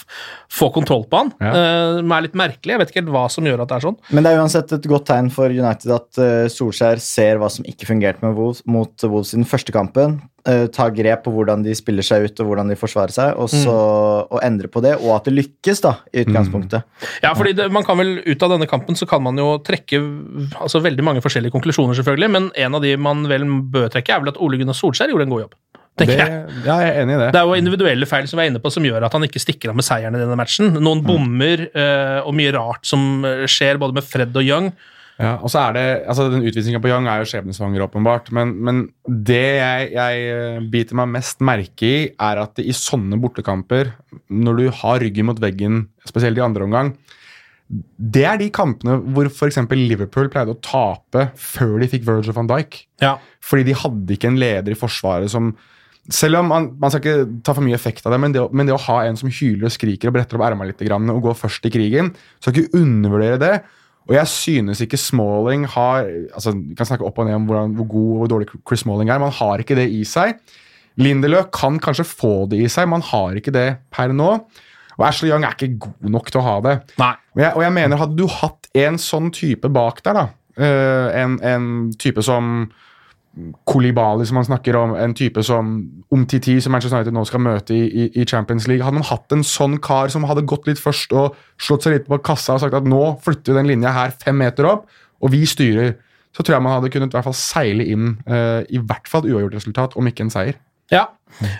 få 0.48 0.72
kontroll 0.72 1.04
på 1.12 1.20
han. 1.20 1.34
Ja. 1.40 1.52
Eh, 1.52 2.00
som 2.00 2.16
er 2.16 2.26
litt 2.30 2.34
merkelig. 2.34 2.72
Jeg 2.74 2.80
vet 2.80 2.94
ikke 2.94 3.02
helt 3.04 3.12
hva 3.12 3.26
som 3.30 3.44
gjør 3.44 3.62
at 3.66 3.68
det 3.68 3.76
er 3.76 3.86
sånn. 3.90 4.00
Men 4.10 4.24
det 4.24 4.32
er 4.32 4.40
uansett 4.40 4.72
et 4.72 4.88
godt 4.88 5.06
tegn 5.12 5.28
for 5.30 5.52
United 5.52 5.92
at 6.00 6.18
eh, 6.24 6.48
Solskjær 6.48 6.96
ser 7.04 7.36
hva 7.44 7.52
som 7.52 7.68
ikke 7.68 7.86
fungerte 7.92 8.24
med 8.24 8.34
Wolves, 8.40 8.64
mot 8.64 9.04
Wolves 9.04 9.36
i 9.36 9.40
den 9.42 9.48
første 9.48 9.72
kampen. 9.76 10.22
Eh, 10.48 10.64
tar 10.74 10.92
grep 10.96 11.24
på 11.26 11.32
hvordan 11.34 11.64
de 11.64 11.74
spiller 11.76 12.06
seg 12.06 12.26
ut 12.26 12.42
og 12.42 12.50
hvordan 12.50 12.72
de 12.72 12.78
forsvarer 12.78 13.14
seg, 13.14 13.34
og 13.40 13.50
så 13.52 13.74
og 14.22 14.38
endre 14.44 14.70
på 14.72 14.82
det. 14.84 14.94
Og 15.00 15.14
at 15.16 15.28
det 15.28 15.34
lykkes, 15.36 15.82
da, 15.84 15.96
i 16.12 16.24
utgangspunktet. 16.24 16.86
Ja, 17.24 17.32
fordi 17.38 17.54
det, 17.58 17.68
man 17.74 17.86
kan 17.86 17.98
vel 18.00 18.14
Ut 18.22 18.42
av 18.44 18.52
denne 18.54 18.68
kampen 18.70 18.96
så 18.98 19.06
kan 19.08 19.22
man 19.24 19.38
jo 19.40 19.56
trekke 19.64 19.98
altså 20.60 20.80
veldig 20.84 21.04
mange 21.04 21.22
forskjellige 21.24 21.54
konklusjoner, 21.54 21.96
selvfølgelig, 21.98 22.30
men 22.32 22.48
en 22.60 22.78
av 22.78 22.84
de 22.84 22.94
man 23.00 23.26
vel 23.30 23.44
bør 23.72 23.90
trekke, 23.92 24.14
er 24.14 24.22
vel 24.22 24.32
at 24.32 24.40
Ole 24.42 24.60
Gunnar 24.60 24.76
Solskjær 24.78 25.10
gjorde 25.12 25.26
en 25.26 25.34
god 25.34 25.44
jobb. 25.46 25.56
Det, 26.00 26.06
jeg. 26.08 26.28
ja, 26.64 26.76
jeg 26.80 26.88
er 26.88 27.02
enig 27.02 27.14
i 27.18 27.20
det. 27.20 27.26
Det 27.34 27.40
er 27.40 27.48
jo 27.50 27.56
individuelle 27.60 28.06
feil 28.08 28.28
som 28.30 28.38
vi 28.40 28.46
er 28.46 28.52
inne 28.52 28.62
på 28.64 28.70
som 28.72 28.84
gjør 28.86 29.04
at 29.04 29.12
han 29.12 29.26
ikke 29.26 29.42
stikker 29.42 29.72
av 29.72 29.76
med 29.76 29.84
seieren 29.84 30.16
i 30.16 30.22
denne 30.22 30.38
matchen. 30.40 30.72
Noen 30.80 31.02
bommer 31.04 31.66
eh, 31.68 32.20
og 32.24 32.32
mye 32.38 32.54
rart 32.56 32.88
som 32.88 33.26
eh, 33.28 33.44
skjer 33.50 33.80
både 33.82 33.98
med 33.98 34.06
Fred 34.06 34.32
og 34.32 34.46
Young. 34.46 34.70
Ja, 35.20 35.34
og 35.44 35.50
så 35.52 35.60
er 35.60 35.74
det, 35.76 35.86
altså 36.08 36.28
Den 36.32 36.44
utvisninga 36.48 36.80
på 36.82 36.88
Young 36.90 37.06
er 37.10 37.20
jo 37.20 37.28
skjebnesvanger, 37.28 37.84
åpenbart. 37.84 38.30
Men, 38.34 38.54
men 38.64 38.82
det 39.04 39.42
jeg, 39.60 39.90
jeg 39.94 40.22
eh, 40.32 40.60
biter 40.72 40.98
meg 40.98 41.10
mest 41.18 41.42
merke 41.44 41.88
i, 41.88 41.98
er 42.16 42.40
at 42.42 42.54
det 42.58 42.66
i 42.66 42.76
sånne 42.76 43.18
bortekamper, 43.22 43.92
når 44.32 44.60
du 44.60 44.64
har 44.82 45.02
ryggen 45.04 45.28
mot 45.28 45.42
veggen, 45.42 45.84
spesielt 46.08 46.40
i 46.40 46.42
andre 46.44 46.66
omgang 46.66 46.88
Det 47.70 48.24
er 48.26 48.40
de 48.40 48.48
kampene 48.52 48.98
hvor 49.14 49.28
f.eks. 49.30 49.60
Liverpool 49.76 50.30
pleide 50.32 50.56
å 50.56 50.62
tape 50.64 51.28
før 51.38 51.78
de 51.82 51.90
fikk 51.92 52.08
Virgil 52.08 52.36
van 52.36 52.50
Dijk. 52.50 52.80
Ja. 53.04 53.18
Fordi 53.44 53.68
de 53.68 53.78
hadde 53.78 54.16
ikke 54.16 54.32
en 54.32 54.40
leder 54.40 54.74
i 54.74 54.78
forsvaret 54.78 55.30
som 55.32 55.52
selv 56.10 56.40
om 56.40 56.48
man, 56.50 56.64
man 56.82 56.90
skal 56.90 56.98
ikke 57.02 57.42
ta 57.46 57.54
for 57.54 57.62
mye 57.62 57.76
effekt 57.76 58.06
av 58.08 58.14
det, 58.14 58.18
men 58.24 58.32
det, 58.34 58.42
men 58.50 58.66
det 58.66 58.74
å 58.74 58.80
ha 58.88 58.96
en 59.06 59.18
som 59.18 59.30
hyler 59.30 59.68
og 59.68 59.74
skriker 59.74 60.10
og 60.10 60.16
bretter 60.16 60.34
opp 60.34 60.48
ermene 60.48 60.72
litt 60.72 60.82
og 60.90 61.20
går 61.28 61.36
først 61.38 61.68
i 61.68 61.70
krigen, 61.70 62.10
skal 62.42 62.56
ikke 62.56 62.80
undervurdere 62.80 63.38
det. 63.38 63.52
Og 64.08 64.16
jeg 64.16 64.28
synes 64.30 64.82
ikke 64.82 64.98
Smalling 64.98 65.64
har 65.70 66.08
altså 66.34 66.56
Vi 66.56 66.74
kan 66.74 66.88
snakke 66.88 67.06
opp 67.06 67.20
og 67.22 67.28
ned 67.28 67.38
om 67.38 67.46
hvordan, 67.46 67.76
hvor 67.78 67.88
god 67.92 68.10
og 68.10 68.18
hvor 68.22 68.32
dårlig 68.34 68.50
Chris 68.66 68.82
Smalling 68.82 69.10
er, 69.10 69.22
men 69.22 69.30
han 69.30 69.38
har 69.38 69.62
ikke 69.62 69.78
det 69.78 69.88
i 69.94 70.02
seg. 70.08 70.40
Lindeløf 71.00 71.52
kan 71.54 71.78
kanskje 71.80 72.04
få 72.08 72.34
det 72.50 72.60
i 72.64 72.68
seg, 72.68 72.90
men 72.90 73.00
han 73.00 73.08
har 73.12 73.38
ikke 73.38 73.54
det 73.54 73.68
per 73.94 74.12
nå. 74.12 74.34
Og 74.98 75.06
Ashley 75.08 75.30
Young 75.30 75.46
er 75.46 75.54
ikke 75.56 75.86
god 75.86 76.12
nok 76.12 76.28
til 76.28 76.42
å 76.42 76.46
ha 76.46 76.58
det. 76.66 76.76
Og 77.32 77.40
jeg, 77.40 77.54
og 77.56 77.62
jeg 77.64 77.74
mener, 77.78 78.00
hadde 78.00 78.18
du 78.18 78.26
hatt 78.28 78.68
en 78.76 78.98
sånn 79.00 79.30
type 79.32 79.70
bak 79.72 80.02
der, 80.04 80.18
da 80.18 80.26
uh, 80.58 81.08
en, 81.16 81.38
en 81.44 81.66
type 82.00 82.22
som 82.24 82.70
Kolibali, 83.64 84.26
som 84.28 84.36
man 84.36 84.44
snakker 84.44 84.76
om, 84.76 84.90
en 84.98 85.14
type 85.16 85.40
som 85.46 85.70
Umtiti, 86.12 86.58
som 86.60 86.74
Manchester 86.74 86.98
United 86.98 87.14
nå 87.16 87.22
skal 87.24 87.40
møte 87.40 87.72
i, 87.72 88.10
i, 88.10 88.26
Champions 88.28 88.66
League 88.68 88.84
Hadde 88.84 88.98
man 88.98 89.08
hatt 89.08 89.32
en 89.32 89.44
sånn 89.46 89.78
kar 89.80 90.12
som 90.12 90.26
hadde 90.28 90.44
gått 90.48 90.68
litt 90.68 90.80
først 90.80 91.14
og 91.16 91.38
slått 91.56 91.86
seg 91.86 91.96
litt 91.96 92.10
på 92.10 92.20
kassa 92.20 92.58
og 92.58 92.64
sagt 92.64 92.76
at 92.76 92.88
nå 92.88 93.00
flytter 93.24 93.54
vi 93.54 93.58
den 93.62 93.70
linja 93.72 93.94
her 93.96 94.12
fem 94.12 94.36
meter 94.36 94.68
opp, 94.68 94.84
og 95.24 95.32
vi 95.32 95.46
styrer, 95.48 95.94
så 96.36 96.44
tror 96.44 96.58
jeg 96.58 96.66
man 96.66 96.76
hadde 96.76 96.92
kunnet 96.92 97.14
i 97.14 97.16
hvert 97.16 97.28
fall 97.30 97.38
seile 97.38 97.86
inn 97.88 98.12
eh, 98.26 98.68
i 98.68 98.80
hvert 98.82 99.08
fall 99.08 99.24
uavgjort 99.24 99.56
resultat, 99.56 99.96
om 99.96 100.12
ikke 100.12 100.26
en 100.26 100.34
seier. 100.34 100.60
Ja. 100.92 101.06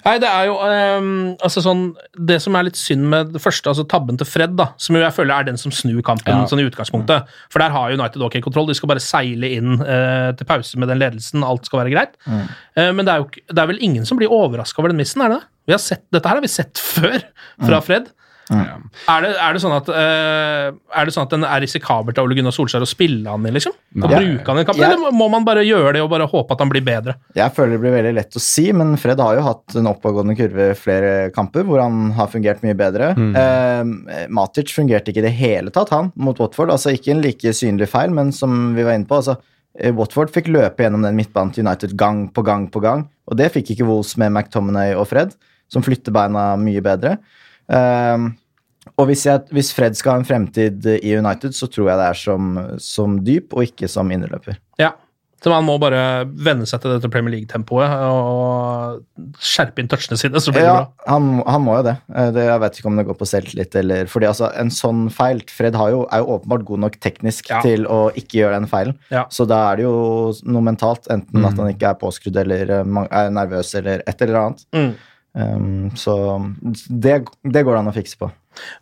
Nei, 0.05 0.19
det 0.21 0.29
er 0.29 0.51
jo 0.51 0.59
um, 0.61 1.07
altså 1.41 1.63
sånn, 1.65 1.87
Det 2.29 2.37
som 2.45 2.55
er 2.59 2.67
litt 2.67 2.77
synd 2.77 3.07
med 3.09 3.31
det 3.33 3.41
første, 3.41 3.71
altså 3.71 3.87
tabben 3.89 4.19
til 4.21 4.29
Fred, 4.29 4.53
da, 4.59 4.67
som 4.77 4.99
jo 4.99 5.01
jeg 5.01 5.15
føler 5.17 5.33
er 5.33 5.47
den 5.49 5.57
som 5.59 5.73
snur 5.73 6.03
kampen 6.05 6.29
Ja. 6.29 6.45
sånn 6.51 6.61
i 6.61 6.67
utgangspunktet. 6.69 7.31
For 7.51 7.65
der 7.65 7.73
har 7.73 7.95
United 7.97 8.21
ok 8.23 8.37
kontroll. 8.45 8.69
De 8.69 8.77
skal 8.77 8.93
bare 8.93 9.03
seile 9.03 9.49
inn 9.57 9.81
uh, 9.81 10.31
til 10.37 10.47
pause 10.47 10.77
med 10.79 10.93
den 10.93 11.01
ledelsen. 11.01 11.43
Alt 11.49 11.67
skal 11.71 11.81
være 11.83 11.95
greit. 11.95 12.19
Eh, 12.29 12.93
men 12.93 13.07
det 13.09 13.15
er, 13.15 13.25
jo, 13.25 13.31
det 13.49 13.65
er 13.65 13.71
vel 13.73 13.81
ingen 13.83 14.05
som 14.09 14.21
blir 14.21 14.33
overraska 14.33 14.83
over 14.85 14.93
den 14.93 15.01
missen, 15.01 15.25
er 15.25 15.33
det 15.33 15.41
det? 15.41 15.49
Vi 15.71 15.75
har 15.79 15.81
sett, 15.83 16.05
dette 16.13 16.29
her 16.29 16.37
har 16.37 16.45
vi 16.45 16.53
sett 16.53 16.79
før 16.93 17.17
fra 17.65 17.81
Fred. 17.85 18.13
Er, 18.51 19.23
det, 19.25 19.31
er, 19.39 19.55
det 19.55 19.61
sånn 19.63 19.73
at, 19.77 19.87
uh, 19.89 20.73
er 20.99 21.07
det 21.09 21.13
sånn 21.15 21.25
at 21.29 21.33
den 21.33 21.45
er 21.47 21.63
risikabelt 21.65 22.19
av 22.19 22.27
Ole 22.27 22.37
Gunnar 22.37 22.53
Solskjær 22.53 22.85
å 22.85 22.89
spille 22.89 23.31
han 23.31 23.47
i, 23.49 23.53
liksom? 23.55 23.73
Og 23.97 24.09
Nei. 24.11 24.19
bruke 24.19 24.47
han 24.51 24.59
i 24.59 24.65
en 24.65 24.67
kamp? 24.69 24.81
Jeg- 24.81 24.91
Eller 24.93 25.15
må 25.17 25.29
man 25.33 25.47
bare 25.47 25.63
gjøre 25.65 25.95
det 25.97 26.03
og 26.03 26.11
bare 26.13 26.27
håpe 26.29 26.53
at 26.57 26.61
han 26.65 26.69
blir 26.73 26.85
bedre? 26.85 27.15
Jeg 27.39 27.55
føler 27.57 27.77
det 27.77 27.81
blir 27.85 27.95
veldig 27.97 28.15
lett 28.19 28.37
å 28.37 28.43
si, 28.43 28.67
men 28.77 28.97
Fred 29.01 29.21
har 29.23 29.39
jo 29.39 29.45
hatt 29.47 29.77
en 29.79 29.89
oppadgående 29.93 30.37
kurve 30.37 30.69
flere 30.77 31.31
kamper 31.33 31.65
hvor 31.69 31.81
han 31.81 32.11
har 32.19 32.29
fungert 32.33 32.63
mye 32.67 32.77
bedre. 32.77 33.13
Eh, 33.17 34.27
Matic 34.29 34.75
fungerte 34.75 35.13
ikke 35.15 35.23
i 35.25 35.29
det 35.29 35.37
hele 35.39 35.71
tatt, 35.71 35.91
han, 35.95 36.13
mot 36.17 36.39
Watford. 36.43 36.71
Altså 36.75 36.93
ikke 36.93 37.15
en 37.15 37.23
like 37.25 37.55
synlig 37.57 37.89
feil, 37.89 38.11
men 38.11 38.33
som 38.33 38.75
vi 38.77 38.83
var 38.85 38.99
inne 38.99 39.09
på, 39.09 39.21
altså 39.23 39.39
eh, 39.79 39.93
Watford 39.97 40.33
fikk 40.35 40.51
løpe 40.53 40.85
gjennom 40.85 41.03
den 41.07 41.17
midtbanen 41.17 41.55
til 41.55 41.65
United 41.67 41.97
gang 41.97 42.27
på 42.35 42.45
gang 42.45 42.69
på 42.73 42.83
gang, 42.85 43.07
og 43.31 43.39
det 43.39 43.53
fikk 43.55 43.73
ikke 43.77 43.87
Wolves 43.89 44.17
med 44.21 44.33
McTominay 44.35 44.93
og 44.99 45.09
Fred, 45.09 45.33
som 45.73 45.81
flytter 45.85 46.13
beina 46.13 46.51
mye 46.61 46.83
bedre. 46.85 47.17
Eh, 47.73 48.29
og 48.99 49.07
hvis, 49.09 49.25
jeg, 49.29 49.47
hvis 49.55 49.71
Fred 49.75 49.97
skal 49.97 50.17
ha 50.17 50.21
en 50.23 50.29
fremtid 50.29 50.85
i 50.99 51.15
United, 51.17 51.55
så 51.57 51.69
tror 51.71 51.93
jeg 51.93 52.01
det 52.03 52.11
er 52.11 52.19
som, 52.19 52.53
som 52.83 53.21
dyp 53.25 53.55
og 53.57 53.65
ikke 53.71 53.89
som 53.91 54.11
innerløper. 54.13 54.59
Ja. 54.83 54.93
Så 55.43 55.51
man 55.51 55.65
må 55.67 55.75
bare 55.83 56.23
venne 56.39 56.69
seg 56.71 56.85
til 56.85 56.93
dette 56.93 57.09
Premier 57.11 57.33
League-tempoet 57.35 57.91
og 58.07 59.33
skjerpe 59.43 59.83
inn 59.83 59.89
touchene 59.91 60.15
sine, 60.21 60.39
så 60.39 60.53
blir 60.55 60.63
det 60.63 60.71
bra. 60.71 60.85
han, 61.11 61.41
han 61.43 61.65
må 61.65 61.75
jo 61.81 61.87
det. 61.89 61.97
Eh, 62.15 62.29
det. 62.37 62.45
Jeg 62.47 62.63
vet 62.63 62.79
ikke 62.79 62.91
om 62.93 63.01
det 63.01 63.05
går 63.09 63.19
på 63.19 63.27
selvtillit 63.27 63.79
eller 63.81 64.07
Fordi 64.13 64.29
altså, 64.31 64.53
en 64.63 64.71
sånn 64.71 65.09
feil 65.11 65.43
Fred 65.51 65.75
har 65.81 65.91
jo, 65.91 66.05
er 66.15 66.23
jo 66.23 66.37
åpenbart 66.37 66.67
god 66.69 66.85
nok 66.85 66.99
teknisk 67.03 67.51
Ja. 67.51 67.59
til 67.65 67.89
å 67.91 68.05
ikke 68.15 68.39
gjøre 68.39 68.61
den 68.61 68.71
feilen. 68.71 68.95
Ja. 69.11 69.25
Så 69.35 69.49
da 69.51 69.65
er 69.73 69.81
det 69.81 69.89
jo 69.89 69.97
noe 70.47 70.63
mentalt, 70.69 71.11
enten 71.11 71.43
at 71.49 71.59
han 71.59 71.73
ikke 71.75 71.91
er 71.91 71.99
påskrudd 72.05 72.39
eller 72.45 72.77
eh, 72.79 73.01
er 73.11 73.35
nervøs 73.35 73.75
eller 73.83 74.07
et 74.07 74.23
eller 74.23 74.45
annet. 74.45 74.63
Mm. 74.79 74.93
Um, 75.35 75.91
så 75.97 76.15
det, 76.91 77.23
det 77.43 77.63
går 77.65 77.73
det 77.73 77.81
an 77.81 77.89
å 77.89 77.95
fikse 77.97 78.19
på. 78.21 78.29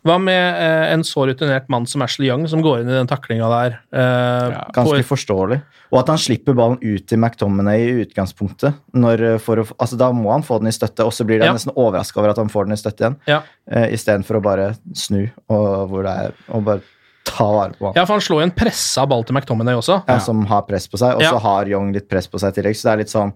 Hva 0.03 0.17
med 0.19 0.35
eh, 0.35 0.89
en 0.91 1.03
så 1.07 1.23
rutinert 1.29 1.69
mann 1.71 1.85
som 1.87 2.01
Ashley 2.03 2.27
Young, 2.27 2.43
som 2.51 2.59
går 2.59 2.81
inn 2.81 2.89
i 2.91 2.95
den 2.97 3.07
taklinga 3.07 3.47
der? 3.47 3.77
eh, 3.95 4.47
ja, 4.51 4.65
Ganske 4.75 5.05
forståelig. 5.07 5.61
Og 5.93 5.99
at 6.01 6.09
han 6.11 6.19
slipper 6.19 6.57
ballen 6.57 6.75
ut 6.83 7.05
til 7.07 7.21
McTominay 7.21 7.85
i 7.85 7.93
utgangspunktet. 8.03 8.75
Når, 8.99 9.23
eh, 9.29 9.37
for 9.39 9.63
å, 9.63 9.65
altså 9.79 9.95
Da 10.01 10.09
må 10.11 10.33
han 10.33 10.43
få 10.43 10.59
den 10.59 10.67
i 10.67 10.75
støtte, 10.75 11.05
og 11.07 11.13
så 11.15 11.23
blir 11.23 11.39
jeg 11.39 11.47
Ja. 11.47 11.53
nesten 11.55 11.71
overraska 11.71 12.19
over 12.19 12.33
at 12.33 12.41
han 12.43 12.51
får 12.51 12.67
den 12.67 12.75
i 12.75 12.81
støtte 12.83 12.99
igjen. 13.05 13.15
Ja. 13.31 13.39
Eh, 13.71 13.87
Istedenfor 13.95 14.41
å 14.41 14.43
bare 14.43 14.73
snu 14.93 15.29
og, 15.47 15.87
hvor 15.89 16.03
det 16.03 16.17
er, 16.25 16.35
og 16.51 16.65
bare 16.67 16.81
ta 17.23 17.47
vare 17.47 17.71
på 17.79 17.85
han. 17.87 17.93
ja, 17.95 18.03
for 18.03 18.17
han 18.17 18.25
slår 18.27 18.41
jo 18.41 18.47
en 18.49 18.51
pressa 18.59 19.05
ball 19.07 19.23
til 19.23 19.35
McTominay 19.39 19.79
også. 19.79 20.01
Ja, 20.05 20.17
Som 20.19 20.43
har 20.51 20.63
press 20.67 20.89
på 20.91 20.99
seg, 20.99 21.15
og 21.15 21.21
Ja. 21.23 21.31
så 21.31 21.39
har 21.39 21.65
Young 21.71 21.93
litt 21.93 22.09
press 22.09 22.27
på 22.27 22.37
seg 22.43 22.51
i 22.51 22.59
tillegg. 22.59 22.75
Så 22.75 22.89
det 22.89 22.91
er 22.91 22.97
litt 23.05 23.13
sånn 23.15 23.31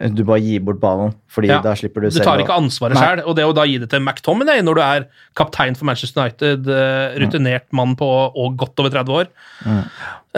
Du 0.00 0.24
bare 0.26 0.40
gir 0.42 0.58
bort 0.60 0.80
ballen, 0.82 1.12
fordi 1.30 1.48
Ja. 1.48 1.60
da 1.62 1.72
slipper 1.78 2.02
du 2.02 2.10
Du 2.10 2.18
tar 2.18 2.38
ikke 2.42 2.50
ansvaret 2.56 2.96
sjøl, 2.98 3.22
og 3.28 3.36
det 3.36 3.44
å 3.46 3.54
da 3.54 3.62
gi 3.64 3.78
det 3.78 3.88
til 3.90 4.00
McTominay 4.00 4.60
når 4.60 4.74
du 4.74 4.80
er 4.82 5.06
kaptein 5.36 5.76
for 5.76 5.84
Manchester 5.86 6.20
United, 6.22 6.66
eh, 6.68 7.14
rutinert 7.22 7.62
mann 7.72 7.94
på 7.94 8.04
og 8.34 8.56
godt 8.56 8.78
over 8.80 8.90
30 8.90 9.08
år, 9.14 9.26
Mm. 9.64 9.84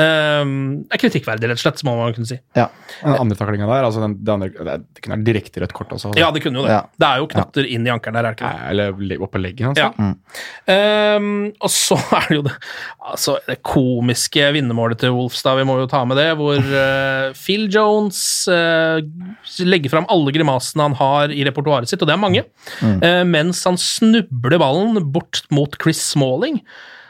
Eh, 0.00 0.42
er 0.92 1.00
kritikkverdig, 1.02 1.50
rett 1.50 1.60
og 1.60 1.64
slett, 1.64 1.82
må 1.88 1.96
man 1.98 2.14
kunne 2.16 2.28
si. 2.28 2.38
Ja. 2.58 2.68
Den 3.00 3.16
andre 3.16 3.38
taklinga 3.38 3.68
der, 3.70 3.86
altså 3.88 4.02
den, 4.04 4.16
det, 4.20 4.32
andre, 4.34 4.50
det, 4.52 5.02
kunne 5.02 5.16
vært 5.16 5.26
direkte 5.28 5.62
rødt 5.64 5.74
kort 5.76 5.94
også. 5.96 6.12
altså. 6.12 6.20
Ja, 6.20 6.30
det 6.34 6.42
kunne 6.44 6.60
jo 6.60 6.66
det. 6.66 6.74
Ja. 6.74 6.82
Det 6.96 7.08
er 7.08 7.22
jo 7.22 7.28
knotter 7.32 7.70
inn 7.76 7.88
i 7.88 7.92
ankelen 7.94 8.18
der, 8.18 8.28
er 8.28 8.36
det 8.36 8.38
ikke 8.38 8.52
det? 8.52 8.70
Eller 8.72 9.04
le- 9.10 9.20
oppå 9.26 9.42
leggen 9.42 9.70
hans. 9.70 9.80
Ja. 9.80 9.90
Mm. 9.96 10.14
Um, 10.66 11.30
og 11.60 11.72
så 11.72 11.98
er 12.20 12.28
det 12.30 12.40
jo 12.40 12.46
det, 12.48 12.54
altså, 13.12 13.36
det 13.48 13.58
komiske 13.66 14.50
vinnermålet 14.56 15.02
til 15.02 15.14
Wolfstad, 15.16 15.60
vi 15.60 15.66
må 15.68 15.78
jo 15.80 15.88
ta 15.90 16.02
med 16.08 16.20
det, 16.20 16.28
hvor 16.40 16.60
uh, 16.60 17.32
Phil 17.42 17.68
Jones 17.72 18.20
uh, 18.52 19.00
legger 19.64 19.92
fram 19.92 20.08
alle 20.12 20.34
grimasene 20.34 20.86
han 20.86 20.98
har 20.98 21.32
i 21.34 21.44
repertoaret 21.46 21.90
sitt, 21.90 22.02
og 22.02 22.10
det 22.10 22.14
er 22.14 22.22
mange, 22.22 22.42
eh, 22.84 23.22
mens 23.26 23.62
han 23.66 23.78
snubler 23.80 24.60
ballen 24.60 25.00
bort 25.12 25.42
mot 25.54 25.76
Chris 25.82 26.00
Smalling. 26.12 26.60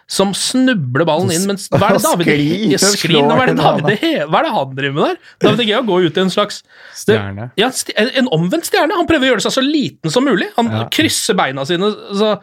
Som 0.06 0.30
snubler 0.38 1.02
ballen 1.08 1.32
inn, 1.34 1.46
mens 1.50 1.64
Hva 1.72 1.88
er 1.90 1.96
det 1.96 2.02
David 2.06 2.26
Sklir 2.28 2.78
sklir, 2.94 3.24
hva, 3.26 3.40
er 3.42 3.50
det 3.50 3.56
David, 3.58 4.04
hva 4.30 4.38
er 4.38 4.46
det 4.46 4.52
han 4.54 4.76
driver 4.78 4.94
med 4.94 5.02
der? 5.08 5.16
David 5.42 5.62
Egea 5.64 5.80
går 5.88 6.06
ut 6.06 6.20
i 6.20 6.22
en 6.22 6.30
slags 6.30 6.60
Stjerne. 6.94 7.48
ja, 7.58 7.70
en, 7.98 8.12
en 8.22 8.28
omvendt 8.36 8.68
stjerne. 8.70 8.94
Han 9.00 9.08
prøver 9.10 9.26
å 9.26 9.32
gjøre 9.34 9.46
seg 9.48 9.56
så 9.56 9.64
liten 9.66 10.14
som 10.14 10.24
mulig. 10.28 10.46
Han 10.60 10.70
Ja. 10.70 10.84
krysser 10.94 11.34
beina 11.38 11.64
sine. 11.66 11.90
Så, 12.14 12.36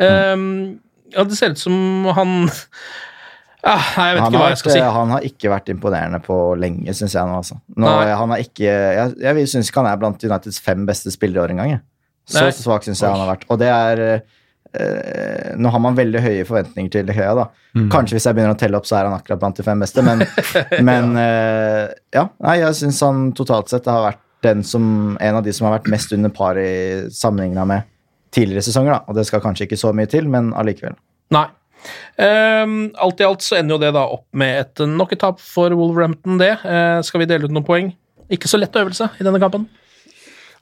um, 0.00 0.80
ja, 1.12 1.26
det 1.28 1.36
ser 1.36 1.52
ut 1.52 1.60
som 1.60 2.08
han 2.16 2.34
ah, 3.68 3.84
Nei, 3.98 4.08
jeg 4.08 4.16
vet 4.16 4.24
Han 4.24 4.32
ikke 4.32 4.40
hva 4.40 4.50
jeg 4.54 4.60
skal 4.62 4.76
si. 4.78 4.82
han 4.96 5.14
har 5.14 5.28
ikke 5.28 5.52
vært 5.52 5.70
imponerende 5.74 6.20
på 6.24 6.40
lenge, 6.56 6.94
syns 6.96 7.14
jeg 7.18 7.28
nå. 7.28 7.38
Altså. 7.42 7.60
nå 7.76 7.94
han 8.22 8.32
har 8.32 8.44
ikke, 8.48 8.64
jeg 8.70 9.14
jeg 9.28 9.48
syns 9.52 9.68
ikke 9.68 9.82
han 9.84 9.92
er 9.92 10.00
blant 10.00 10.24
Uniteds 10.24 10.60
fem 10.64 10.88
beste 10.88 11.12
spillere 11.12 11.42
i 11.42 11.44
år 11.50 11.56
engang. 11.58 11.80
Så, 12.30 12.46
Så 12.54 12.64
svak 12.64 12.84
syns 12.86 13.02
jeg 13.02 13.10
han 13.12 13.20
har 13.26 13.34
vært. 13.34 13.44
Og 13.50 13.58
det 13.60 13.68
er 13.68 14.22
eh, 14.78 15.52
Nå 15.60 15.72
har 15.72 15.82
man 15.82 15.98
veldig 15.98 16.22
høye 16.24 16.46
forventninger 16.48 16.92
til 16.94 17.12
Høya, 17.14 17.34
da. 17.38 17.46
Kanskje 17.92 18.16
hvis 18.16 18.26
jeg 18.28 18.36
begynner 18.36 18.56
å 18.56 18.60
telle 18.60 18.78
opp, 18.78 18.88
så 18.88 18.98
er 18.98 19.08
han 19.08 19.16
akkurat 19.16 19.40
blant 19.42 19.60
de 19.60 19.66
fem 19.66 19.82
beste, 19.82 20.04
men, 20.06 20.24
men 20.88 21.14
eh, 21.20 21.86
ja. 22.16 22.26
Nei, 22.46 22.56
jeg 22.62 22.80
syns 22.82 23.00
han 23.06 23.30
totalt 23.36 23.72
sett 23.72 23.88
har 23.90 24.06
vært 24.08 24.24
den 24.46 24.64
som, 24.64 24.84
en 25.20 25.38
av 25.38 25.44
de 25.44 25.52
som 25.52 25.68
har 25.68 25.78
vært 25.78 25.90
mest 25.92 26.12
under 26.16 26.32
par 26.32 26.58
i 26.58 27.06
sammenligna 27.12 27.66
med 27.68 27.88
tidligere 28.34 28.64
sesonger, 28.64 28.94
da. 28.96 29.00
Og 29.10 29.18
det 29.18 29.26
skal 29.28 29.42
kanskje 29.44 29.68
ikke 29.68 29.80
så 29.80 29.92
mye 29.96 30.10
til, 30.10 30.28
men 30.30 30.52
allikevel. 30.56 30.96
Nei. 31.34 31.48
Um, 32.20 32.90
alt 33.00 33.22
i 33.22 33.24
alt 33.24 33.44
så 33.44 33.56
ender 33.56 33.76
jo 33.76 33.82
det 33.82 33.94
da 33.96 34.04
opp 34.12 34.26
med 34.36 34.58
et 34.60 34.82
nok 34.84 35.14
et 35.14 35.22
tap 35.22 35.40
for 35.42 35.72
Wolverhampton, 35.76 36.40
det. 36.40 36.54
Uh, 36.64 37.00
skal 37.06 37.22
vi 37.22 37.28
dele 37.30 37.48
ut 37.48 37.54
noen 37.54 37.66
poeng? 37.66 37.92
Ikke 38.30 38.50
så 38.50 38.60
lett 38.60 38.76
øvelse 38.76 39.10
i 39.18 39.26
denne 39.26 39.40
kampen. 39.42 39.66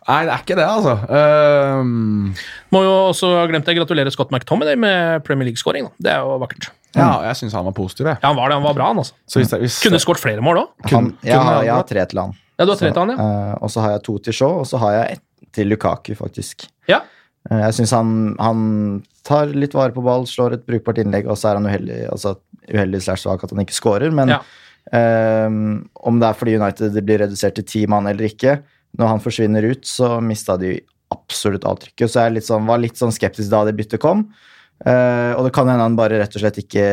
Nei, 0.09 0.23
det 0.25 0.33
er 0.33 0.41
ikke 0.41 0.57
det, 0.57 0.65
altså. 0.65 0.95
Um... 1.13 2.31
Må 2.73 2.81
jo 2.85 2.93
også 3.11 3.29
ha 3.35 3.43
glemt 3.51 3.69
å 3.69 3.75
gratulere 3.77 4.13
Scott 4.15 4.31
McTominay 4.33 4.79
med 4.81 5.25
Premier 5.27 5.51
League-scoring. 5.51 5.91
Det 6.01 6.13
er 6.15 6.23
jo 6.25 6.39
vakkert. 6.41 6.71
ja, 6.97 7.11
jeg 7.27 7.37
syns 7.43 7.53
han 7.59 7.67
var 7.69 7.75
positiv, 7.77 8.09
jeg. 8.09 8.17
Ja, 8.23 8.31
han 8.31 8.39
var 8.39 8.49
det. 8.49 8.57
Han 8.57 8.65
var 8.65 8.77
bra, 8.79 8.87
han 8.95 9.03
altså. 9.03 9.13
Så 9.29 9.43
hvis, 9.43 9.51
det- 9.53 9.61
hvis, 9.61 9.77
Kunne 9.85 10.01
skåret 10.01 10.23
flere 10.23 10.45
mål 10.45 10.63
òg. 10.63 10.71
Han, 10.95 11.11
jeg, 11.23 11.37
har, 11.37 11.61
jeg 11.67 11.75
har 11.75 11.85
tre 11.91 12.07
til 12.09 12.23
han. 12.23 12.33
Ja, 12.59 12.65
du 12.65 12.73
har 12.73 12.81
tre 12.81 12.89
til 12.91 13.03
han, 13.05 13.13
ja. 13.13 13.27
Uh, 13.29 13.53
og 13.63 13.71
så 13.75 13.85
har 13.85 13.93
jeg 13.99 14.03
to 14.09 14.17
til 14.25 14.37
Shaw, 14.41 14.57
og 14.63 14.67
så 14.71 14.81
har 14.83 14.95
jeg 14.97 15.19
ett 15.19 15.53
til 15.59 15.69
Lukaku, 15.75 16.15
faktisk. 16.19 16.67
ja. 16.89 17.03
Uh, 17.51 17.61
jeg 17.67 17.77
syns 17.79 17.93
han, 17.95 18.09
han 18.41 18.65
tar 19.29 19.53
litt 19.53 19.77
vare 19.77 19.93
på 19.95 20.03
ball, 20.05 20.25
slår 20.29 20.57
et 20.57 20.65
brukbart 20.67 20.99
innlegg, 21.05 21.29
og 21.31 21.37
så 21.39 21.53
er 21.53 21.61
han 21.61 21.69
uheldig 21.69 22.01
altså 22.11 22.35
uheldig 22.69 23.01
slash 23.05 23.23
svak 23.25 23.45
at 23.45 23.53
han 23.55 23.63
ikke 23.63 23.77
skårer, 23.77 24.11
Men 24.13 24.33
Ja. 24.35 24.41
uh, 24.93 25.53
om 26.09 26.19
det 26.21 26.29
er 26.33 26.37
fordi 26.41 26.57
United 26.59 26.99
blir 27.05 27.23
redusert 27.27 27.55
til 27.61 27.65
ti 27.69 27.85
mann 27.87 28.09
eller 28.11 28.27
ikke, 28.33 28.59
når 28.99 29.13
han 29.13 29.23
forsvinner 29.23 29.67
ut, 29.69 29.85
så 29.87 30.17
mista 30.25 30.57
de 30.61 30.77
absolutt 31.13 31.67
avtrykket. 31.69 32.09
Så 32.11 32.25
jeg 32.25 32.37
litt 32.37 32.49
sånn, 32.49 32.69
var 32.69 32.81
litt 32.83 33.01
sånn 33.01 33.15
skeptisk 33.15 33.51
da 33.53 33.65
det 33.69 33.77
byttet 33.79 34.03
kom. 34.03 34.29
Uh, 34.79 35.35
og 35.35 35.43
det 35.49 35.53
kan 35.57 35.67
hende 35.67 35.83
han 35.83 35.97
bare 35.99 36.21
rett 36.21 36.37
og 36.39 36.43
slett 36.43 36.61
ikke 36.63 36.85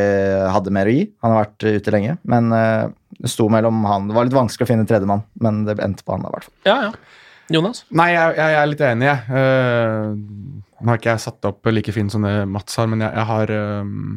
hadde 0.49 0.73
mer 0.73 0.89
å 0.89 0.95
gi. 0.95 1.03
Han 1.21 1.35
har 1.35 1.43
vært 1.43 1.67
ute 1.79 1.93
lenge. 1.93 2.15
Men 2.27 2.49
uh, 2.53 2.87
det 3.19 3.31
sto 3.31 3.45
mellom 3.51 3.83
han 3.87 4.09
Det 4.09 4.15
var 4.17 4.27
litt 4.27 4.35
vanskelig 4.35 4.65
å 4.65 4.71
finne 4.71 4.87
tredjemann, 4.89 5.23
men 5.43 5.63
det 5.67 5.77
endte 5.83 6.05
på 6.05 6.15
han 6.15 6.25
da, 6.25 6.31
i 6.31 6.37
hvert 6.37 6.49
fall. 6.49 6.57
ja, 6.71 6.79
ja. 6.89 7.21
Jonas? 7.53 7.83
Nei, 7.93 8.07
jeg, 8.09 8.37
jeg, 8.39 8.53
jeg 8.55 8.57
er 8.57 8.69
litt 8.71 8.79
enig, 8.87 9.05
jeg. 9.05 9.19
Uh, 9.29 10.55
nå 10.81 10.91
har 10.91 10.99
ikke 10.99 11.13
jeg 11.13 11.23
satt 11.27 11.47
opp 11.47 11.69
like 11.69 11.93
fint 11.93 12.13
som 12.13 12.25
det 12.25 12.33
Mats 12.49 12.77
har, 12.79 12.89
men 12.89 13.03
jeg, 13.05 13.13
jeg 13.13 13.29
har 13.29 13.53
ehm, 13.53 14.15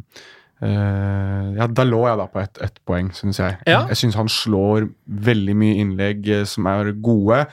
eh, 0.64 1.49
ja, 1.59 1.66
Da 1.71 1.87
lå 1.87 2.05
jeg 2.09 2.21
da 2.21 2.29
på 2.31 2.42
ett 2.42 2.61
et 2.64 2.79
poeng, 2.88 3.11
syns 3.16 3.40
jeg. 3.40 3.59
Ja. 3.68 3.85
Jeg 3.90 4.01
syns 4.03 4.18
han 4.18 4.31
slår 4.33 4.88
veldig 5.29 5.57
mye 5.59 5.83
innlegg 5.83 6.31
eh, 6.35 6.47
som 6.49 6.68
er 6.71 6.92
gode. 6.94 7.44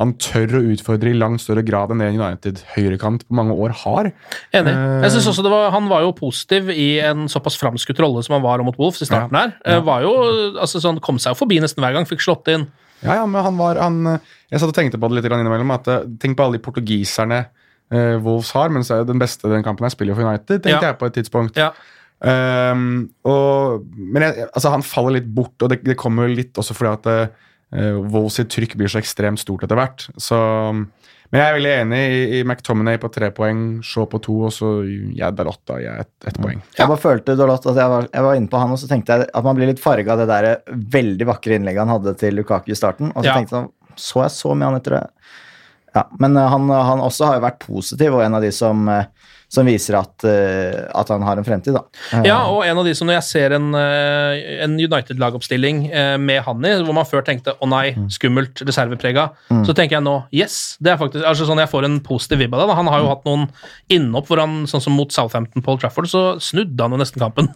Han 0.00 0.14
tør 0.16 0.56
å 0.56 0.62
utfordre 0.72 1.10
i 1.12 1.16
langt 1.18 1.42
større 1.44 1.62
grad 1.66 1.92
enn 1.92 2.00
det 2.00 2.08
United 2.14 2.62
høyrekant 2.72 3.26
på 3.28 3.36
mange 3.36 3.52
år 3.52 3.74
har. 3.82 4.08
Enig. 4.56 4.72
Eh. 4.72 4.96
Jeg 5.04 5.14
synes 5.16 5.28
også 5.34 5.44
det 5.44 5.52
var, 5.52 5.70
Han 5.74 5.90
var 5.92 6.06
jo 6.06 6.14
positiv 6.16 6.70
i 6.72 6.94
en 7.04 7.28
såpass 7.28 7.58
framskutt 7.60 8.00
rolle 8.00 8.24
som 8.24 8.38
han 8.38 8.44
var 8.46 8.64
mot 8.64 8.78
Wolves 8.80 9.02
i 9.04 9.10
starten 9.10 9.36
her. 9.36 9.52
Ja. 9.60 9.82
Var 9.84 10.06
jo, 10.06 10.14
altså 10.56 10.80
sånn, 10.80 11.02
Kom 11.04 11.20
seg 11.20 11.34
jo 11.34 11.42
forbi 11.42 11.60
nesten 11.60 11.84
hver 11.84 11.96
gang, 11.96 12.08
fikk 12.08 12.24
slått 12.24 12.48
inn. 12.52 12.70
Ja, 13.00 13.20
ja, 13.20 13.26
men 13.28 13.44
han 13.44 13.56
var 13.56 13.78
han, 13.80 14.02
Jeg 14.50 14.60
satt 14.60 14.72
og 14.72 14.76
tenkte 14.76 15.00
på 15.00 15.08
det 15.08 15.20
litt 15.20 15.28
innimellom. 15.32 15.72
At, 15.76 15.88
tenk 16.20 16.36
på 16.36 16.46
alle 16.46 16.58
de 16.58 16.64
portugiserne 16.64 17.44
eh, 17.92 18.16
Wolves 18.24 18.52
har, 18.56 18.72
men 18.72 18.84
er 18.84 19.04
den 19.08 19.20
beste 19.20 19.52
den 19.52 19.64
kampen 19.66 19.88
jeg 19.88 19.96
spiller 19.96 20.16
for 20.16 20.24
United, 20.24 20.62
tenkte 20.64 20.86
jeg 20.86 20.98
på 21.00 21.10
et 21.10 21.18
tidspunkt. 21.20 21.60
Ja. 21.60 21.72
Ehm, 22.24 22.88
og, 23.28 23.86
men 23.96 24.26
jeg, 24.26 24.48
altså, 24.50 24.72
han 24.74 24.84
faller 24.84 25.18
litt 25.18 25.30
bort, 25.32 25.56
og 25.62 25.72
det, 25.72 25.80
det 25.86 25.98
kommer 26.00 26.28
litt 26.28 26.58
også 26.60 26.76
fordi 26.76 26.92
at 26.92 27.08
uh, 27.72 28.00
Wolves 28.12 28.36
sitt 28.40 28.50
trykk 28.52 28.76
blir 28.80 28.90
så 28.92 29.00
ekstremt 29.00 29.40
stort 29.40 29.64
etter 29.64 29.78
hvert. 29.78 30.04
Så, 30.20 30.36
men 30.74 31.38
jeg 31.38 31.46
er 31.46 31.56
veldig 31.56 31.72
enig 31.78 32.00
i, 32.02 32.20
i 32.38 32.42
McTominay 32.44 33.00
på 33.00 33.10
tre 33.14 33.30
poeng, 33.34 33.64
Shaw 33.86 34.08
på 34.10 34.20
to, 34.24 34.36
og 34.48 34.54
så 34.54 34.72
jeg 34.84 35.36
Dalot 35.38 35.74
i 35.78 35.86
ett 35.92 36.28
et 36.28 36.40
poeng. 36.42 36.60
Jeg 36.76 36.90
bare 36.90 37.00
følte 37.00 37.38
Dalot, 37.38 37.68
at 37.72 37.78
jeg 37.80 37.94
var, 37.94 38.08
jeg 38.12 38.26
var 38.26 38.40
inne 38.40 38.52
på 38.52 38.60
han, 38.62 38.74
og 38.74 38.82
så 38.82 38.90
tenkte 38.90 39.16
jeg 39.16 39.30
at 39.30 39.46
man 39.46 39.56
blir 39.58 39.70
litt 39.70 39.82
farga 39.82 40.16
av 40.16 40.24
det 40.24 40.30
der 40.32 40.80
veldig 40.98 41.30
vakre 41.30 41.56
innlegget 41.56 41.86
han 41.86 41.94
hadde 41.96 42.16
til 42.20 42.36
Lukaku 42.40 42.74
i 42.74 42.78
starten. 42.78 43.14
Og 43.14 43.22
så 43.24 43.30
Ja. 43.30 43.38
tenkte 43.38 43.62
jeg 43.62 43.70
så 44.00 44.22
jeg 44.24 44.32
så 44.32 44.52
mye 44.56 44.68
han 44.70 44.78
etter 44.80 44.94
det. 44.96 45.06
Ja, 45.96 46.04
men 46.22 46.36
eh, 46.38 46.46
han, 46.52 46.68
han 46.70 47.02
også 47.02 47.26
har 47.26 47.38
jo 47.38 47.46
vært 47.46 47.64
positiv, 47.64 48.14
og 48.14 48.22
en 48.24 48.36
av 48.38 48.44
de 48.44 48.52
som, 48.54 48.84
eh, 48.88 49.08
som 49.50 49.66
viser 49.66 49.96
at, 49.98 50.22
eh, 50.24 50.84
at 50.94 51.08
han 51.10 51.22
har 51.26 51.36
en 51.40 51.44
fremtid, 51.46 51.74
da. 51.74 51.82
Eh, 52.14 52.22
Ja, 52.30 52.38
og 52.46 52.62
en 52.64 52.78
av 52.78 52.84
de 52.86 52.94
som 52.94 53.08
når 53.08 53.16
jeg 53.18 53.26
ser 53.26 53.52
en, 53.56 53.74
eh, 53.74 54.62
en 54.62 54.76
United-lagoppstilling 54.78 55.90
med 56.22 56.42
han 56.46 56.64
i, 56.64 56.74
hvor 56.84 56.94
man 56.94 57.04
før 57.04 57.24
tenkte 57.26 57.56
'å 57.58 57.68
nei, 57.68 57.92
skummelt, 58.08 58.62
reserveprega', 58.62 59.30
så 59.66 59.74
tenker 59.74 59.98
jeg 59.98 60.04
nå 60.06 60.24
'yes'. 60.32 60.76
Det 60.80 60.92
er 60.92 60.96
faktisk, 60.96 61.24
altså 61.24 61.46
sånn 61.46 61.58
Jeg 61.60 61.68
får 61.68 61.84
en 61.84 62.00
positiv 62.00 62.38
vibb 62.38 62.54
av 62.54 62.60
det. 62.60 62.66
da. 62.68 62.74
Han 62.74 62.86
har 62.86 63.00
jo 63.00 63.08
hatt 63.08 63.24
noen 63.24 63.48
innhopp 63.90 64.26
hvor 64.28 64.38
han, 64.38 64.64
sånn 64.66 64.80
som 64.80 64.92
mot 64.94 65.10
Southampton 65.12 65.62
Paul 65.62 65.78
Trafford, 65.78 66.06
så 66.06 66.38
snudde 66.40 66.80
han 66.80 66.92
jo 66.92 66.96
nesten 66.96 67.18
kampen. 67.20 67.48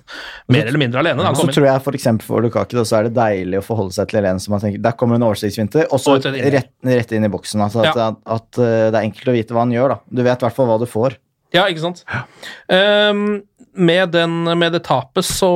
Mer 0.49 0.67
eller 0.67 0.79
mindre 0.79 0.99
alene. 0.99 1.23
da 1.23 1.33
så 1.33 1.47
tror 1.47 1.65
jeg 1.67 1.83
for 1.83 1.93
eksempel 1.93 2.23
for 2.25 2.43
Lukaku 2.43 2.75
da, 2.77 2.83
så 2.83 2.99
er 2.99 3.03
det 3.05 3.15
deilig 3.15 3.59
å 3.61 3.65
forholde 3.65 3.93
seg 3.93 4.09
til 4.09 4.25
en 4.25 4.39
som 4.41 4.53
man 4.53 4.61
tenker 4.61 4.83
Der 4.83 4.93
kommer 4.93 5.15
en 5.15 5.23
oversiktsvinter, 5.23 5.87
og 5.93 6.01
så 6.01 6.19
rett, 6.21 6.69
rett 6.85 7.13
inn 7.13 7.25
i 7.25 7.29
boksen. 7.29 7.61
Altså 7.63 7.87
at, 7.87 7.95
Ja. 7.97 8.09
at, 8.09 8.17
at 8.27 8.51
det 8.53 8.95
er 8.95 9.05
enkelt 9.07 9.29
å 9.29 9.33
vite 9.33 9.55
hva 9.55 9.61
han 9.61 9.71
gjør. 9.73 9.89
da. 9.89 9.99
Du 10.13 10.23
vet 10.23 10.43
i 10.43 10.47
hvert 10.47 10.53
fall 10.55 10.67
hva 10.67 10.79
du 10.79 10.87
får. 10.87 11.17
Ja, 11.55 11.69
ikke 11.71 11.85
sant? 11.85 12.03
Ehm, 12.73 13.45
med, 13.75 14.09
den, 14.15 14.43
med 14.59 14.75
det 14.75 14.85
tapet 14.89 15.27
så 15.27 15.51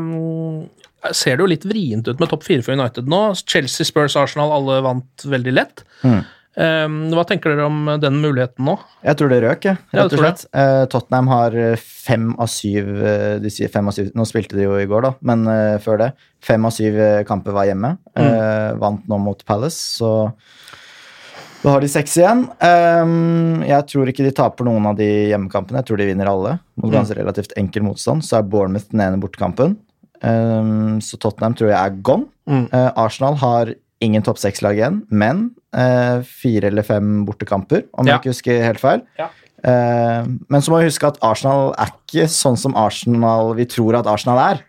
um, 0.00 0.64
ser 1.12 1.36
det 1.36 1.44
jo 1.44 1.50
litt 1.50 1.66
vrient 1.68 2.08
ut 2.08 2.22
med 2.22 2.30
topp 2.32 2.46
fire 2.46 2.64
for 2.64 2.76
United 2.76 3.10
nå. 3.10 3.20
Chelsea, 3.44 3.86
Spurs, 3.88 4.16
Arsenal, 4.18 4.54
alle 4.56 4.80
vant 4.86 5.28
veldig 5.28 5.54
lett. 5.54 5.84
Mm. 6.02 6.24
Um, 6.56 6.94
hva 7.12 7.26
tenker 7.28 7.52
dere 7.52 7.66
om 7.68 7.90
den 8.00 8.16
muligheten 8.22 8.64
nå? 8.64 8.78
Jeg 9.04 9.18
tror 9.20 9.28
det 9.28 9.42
røk, 9.44 9.66
jeg, 9.68 9.80
rett 9.92 10.14
og 10.16 10.22
slett. 10.22 10.46
Uh, 10.56 10.86
Tottenham 10.88 11.28
har 11.28 11.56
fem 11.82 12.30
av 12.40 12.48
syv 12.48 12.88
eh, 12.96 13.34
de 13.42 13.50
sier 13.52 13.68
fem 13.72 13.88
av 13.90 13.92
syv, 13.92 14.08
Nå 14.16 14.24
spilte 14.28 14.56
de 14.56 14.64
jo 14.64 14.78
i 14.80 14.86
går, 14.88 15.04
da, 15.04 15.10
men 15.28 15.44
uh, 15.50 15.76
før 15.84 16.00
det. 16.00 16.10
Fem 16.44 16.64
av 16.64 16.72
syv 16.72 16.96
kamper 17.28 17.56
var 17.56 17.68
hjemme. 17.68 17.96
Eh, 18.16 18.70
vant 18.80 19.04
nå 19.10 19.18
mot 19.20 19.44
Palace, 19.48 19.98
så 19.98 20.12
da 21.66 21.72
har 21.74 21.82
de 21.82 21.88
seks 21.90 22.12
igjen. 22.20 22.44
Um, 22.62 23.62
jeg 23.66 23.86
tror 23.90 24.10
ikke 24.12 24.22
de 24.26 24.30
taper 24.36 24.68
noen 24.68 24.84
av 24.86 24.98
de 25.00 25.08
hjemmekampene. 25.32 25.80
Jeg 25.82 25.88
tror 25.88 25.98
de 25.98 26.06
vinner 26.06 26.30
alle 26.30 26.52
mot 26.78 26.92
ganske 26.94 27.16
relativt 27.18 27.56
enkel 27.58 27.82
motstand. 27.88 28.22
Så 28.22 28.38
er 28.38 28.46
Bournemouth 28.46 28.86
den 28.92 29.02
ene 29.02 29.18
bortekampen. 29.22 29.74
Um, 30.22 31.00
så 31.02 31.18
Tottenham 31.20 31.56
tror 31.58 31.72
jeg 31.72 31.80
er 31.80 31.96
gone. 32.06 32.28
Mm. 32.46 32.68
Uh, 32.70 32.92
Arsenal 33.02 33.34
har 33.42 33.74
ingen 34.04 34.22
topp 34.22 34.38
seks-lag 34.38 34.78
igjen, 34.78 35.00
men 35.10 35.48
uh, 35.74 36.22
fire 36.22 36.70
eller 36.70 36.86
fem 36.86 37.24
bortekamper, 37.26 37.82
om 37.96 38.06
Ja. 38.06 38.14
jeg 38.14 38.22
ikke 38.22 38.34
husker 38.36 38.62
helt 38.62 38.82
feil. 38.82 39.02
Ja. 39.18 39.28
Uh, 39.66 40.28
men 40.52 40.62
så 40.62 40.70
må 40.70 40.78
vi 40.82 40.90
huske 40.92 41.08
at 41.10 41.18
Arsenal 41.24 41.72
er 41.80 41.90
ikke 41.96 42.28
sånn 42.30 42.58
som 42.60 42.76
Arsenal 42.78 43.54
vi 43.58 43.66
tror 43.72 43.98
at 43.98 44.06
Arsenal 44.12 44.38
er. 44.44 44.62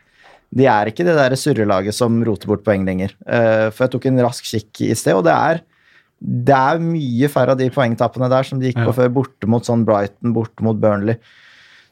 De 0.55 0.65
er 0.65 0.89
ikke 0.89 1.03
det 1.05 1.13
der 1.17 1.35
surrelaget 1.37 1.93
som 1.93 2.21
roter 2.23 2.47
bort 2.49 2.63
poeng 2.63 2.85
lenger. 2.87 3.11
Eh, 3.27 3.67
for 3.67 3.83
jeg 3.83 3.91
tok 3.97 4.05
en 4.07 4.21
rask 4.23 4.45
kikk 4.47 4.79
i 4.87 4.93
sted, 4.95 5.17
og 5.19 5.25
det 5.27 5.33
er, 5.35 5.59
det 6.19 6.55
er 6.57 6.79
mye 6.81 7.27
færre 7.29 7.53
av 7.53 7.59
de 7.59 7.67
poengtappene 7.69 8.29
der 8.31 8.43
som 8.47 8.59
de 8.59 8.71
gikk 8.71 8.79
Ja. 8.81 8.85
på 8.89 8.95
før, 8.97 9.09
borte 9.19 9.47
mot 9.47 9.63
sånn 9.67 9.83
Brighton, 9.85 10.33
borte 10.33 10.63
mot 10.65 10.79
Burnley. 10.81 11.17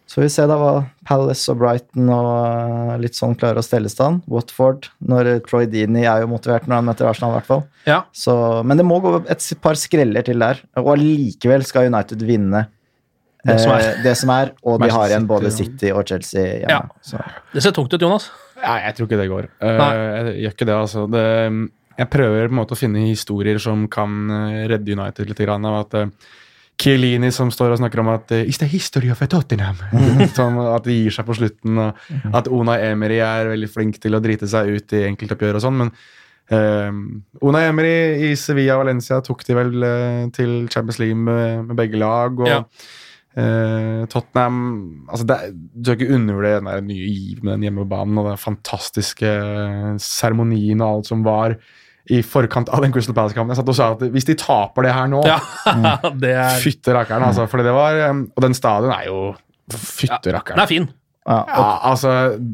Så 0.08 0.22
vi 0.22 0.28
ser 0.30 0.46
da 0.48 0.56
hva 0.62 0.72
Palace 1.06 1.50
og 1.50 1.58
Brighton 1.64 2.10
og 2.14 2.92
eh, 2.94 2.98
litt 3.02 3.16
sånn 3.18 3.34
klarer 3.38 3.58
å 3.58 3.64
stelle 3.66 3.90
stand. 3.90 4.22
Watford, 4.30 4.90
når 5.02 5.40
Troy 5.48 5.66
Deeney 5.66 6.06
er 6.06 6.22
jo 6.22 6.28
motivert 6.30 6.68
når 6.70 6.76
han 6.82 6.86
møter 6.86 7.10
Arsenal, 7.10 7.32
i 7.34 7.40
hvert 7.40 7.48
fall. 7.50 7.64
Ja. 7.90 8.04
Så, 8.14 8.36
men 8.66 8.78
det 8.78 8.86
må 8.86 9.00
gå 9.02 9.16
et 9.26 9.48
par 9.66 9.74
skreller 9.82 10.22
til 10.26 10.38
der, 10.46 10.62
og 10.78 10.92
allikevel 10.94 11.66
skal 11.66 11.90
United 11.90 12.22
vinne 12.22 12.68
Det 13.46 13.60
som 13.62 13.72
er. 13.74 13.82
eh, 13.96 14.04
det 14.06 14.14
som 14.18 14.30
er, 14.34 14.54
og 14.66 14.80
de 14.82 14.90
har 14.94 15.10
igjen 15.10 15.26
både 15.30 15.52
City, 15.54 15.90
og 15.94 16.06
Chelsea 16.10 16.46
hjemme. 16.66 16.70
Ja. 16.70 16.84
Så. 17.02 17.22
Det 17.54 17.62
ser 17.66 17.72
tungt 17.78 17.94
ut, 17.94 18.02
Jonas. 18.02 18.30
Nei, 18.62 18.78
jeg 18.86 18.96
tror 18.96 19.06
ikke 19.10 19.20
det 19.22 19.30
går. 19.30 19.50
Eh, 19.62 19.78
Nei. 19.78 19.90
jeg 19.98 20.38
gjør 20.46 20.54
ikke 20.56 20.66
det, 20.70 20.78
altså. 20.86 21.08
Det, 21.12 21.26
jeg 21.96 22.12
prøver 22.12 22.50
på 22.50 22.56
en 22.56 22.60
måte 22.60 22.76
å 22.76 22.80
finne 22.80 23.06
historier 23.08 23.60
som 23.62 23.86
kan 23.92 24.32
eh, 24.32 24.66
redde 24.72 24.98
United 24.98 25.30
litt. 25.30 25.44
Grann, 25.46 25.68
av 25.68 25.78
at 25.84 25.96
uh, 26.00 26.34
Chiellini 26.82 27.30
som 27.32 27.52
står 27.54 27.76
og 27.76 27.80
snakker 27.80 28.02
om 28.02 28.12
at 28.12 28.34
uh, 28.36 28.42
Is 28.44 28.60
the 28.60 28.68
history 28.68 29.12
of 29.14 29.24
Tottenham? 29.32 29.80
sånn, 30.38 30.60
at 30.60 30.88
de 30.88 30.98
gir 30.98 31.16
seg 31.16 31.28
på 31.28 31.38
slutten. 31.38 31.80
Og 31.80 32.36
at 32.36 32.52
Ona 32.52 32.78
Emery 32.90 33.22
er 33.24 33.54
veldig 33.54 33.72
flink 33.72 34.02
til 34.04 34.18
å 34.18 34.24
drite 34.24 34.50
seg 34.52 34.76
ut 34.76 34.96
i 34.98 35.06
enkeltoppgjør 35.12 35.60
og 35.60 35.66
sånn. 35.66 35.82
Men 35.86 35.96
uh, 36.52 37.48
Ona 37.48 37.64
Emery 37.70 37.96
i 38.28 38.36
Sevilla 38.40 38.76
og 38.78 38.86
Valencia 38.86 39.22
tok 39.24 39.48
de 39.48 39.58
vel 39.58 39.88
eh, 39.88 40.22
til 40.36 40.66
Champions 40.72 41.02
League 41.02 41.18
med, 41.20 41.66
med 41.72 41.80
begge 41.80 42.02
lag. 42.02 42.40
og 42.44 42.52
Ja. 42.52 42.62
Uh, 43.36 44.06
Tottenham 44.08 45.08
altså 45.12 45.26
det, 45.28 45.36
Du 45.76 45.90
skal 45.90 45.98
ikke 45.98 46.16
undervurdere 46.16 46.62
den 46.62 46.70
der 46.70 46.84
nye 46.88 47.08
giv 47.10 47.42
med 47.44 47.58
den 47.58 47.66
hjemmebanen 47.66 48.22
og 48.22 48.30
den 48.30 48.40
fantastiske 48.40 49.28
eh, 49.28 49.90
seremonien 50.00 50.80
og 50.80 50.88
alt 50.88 51.10
som 51.10 51.26
var 51.26 51.58
i 52.14 52.20
forkant 52.26 52.70
av 52.70 52.84
den 52.84 52.94
Crystal 52.94 53.16
Palace-kampen. 53.18 53.54
Jeg 53.56 53.62
satt 53.62 53.72
og 53.72 53.78
sa 53.78 53.88
at 53.96 54.04
hvis 54.14 54.28
de 54.28 54.36
taper 54.38 54.86
det 54.86 54.94
her 54.94 55.08
nå 55.10 55.24
Ja, 55.26 55.40
det 56.24 56.36
er 56.36 56.60
Fytte 56.62 56.94
rakkeren, 56.94 57.26
altså. 57.32 57.48
For 57.50 57.66
det 57.66 57.74
var 57.76 57.98
eh, 57.98 58.14
Og 58.14 58.46
den 58.46 58.58
stadion 58.58 58.94
er 58.94 59.08
jo 59.10 59.22
Fytte 59.74 60.30
Den 60.30 60.62
er 60.62 60.70
fin. 60.70 60.90
Ja, 61.26 61.40
Ja, 61.50 61.64
altså, 61.90 62.12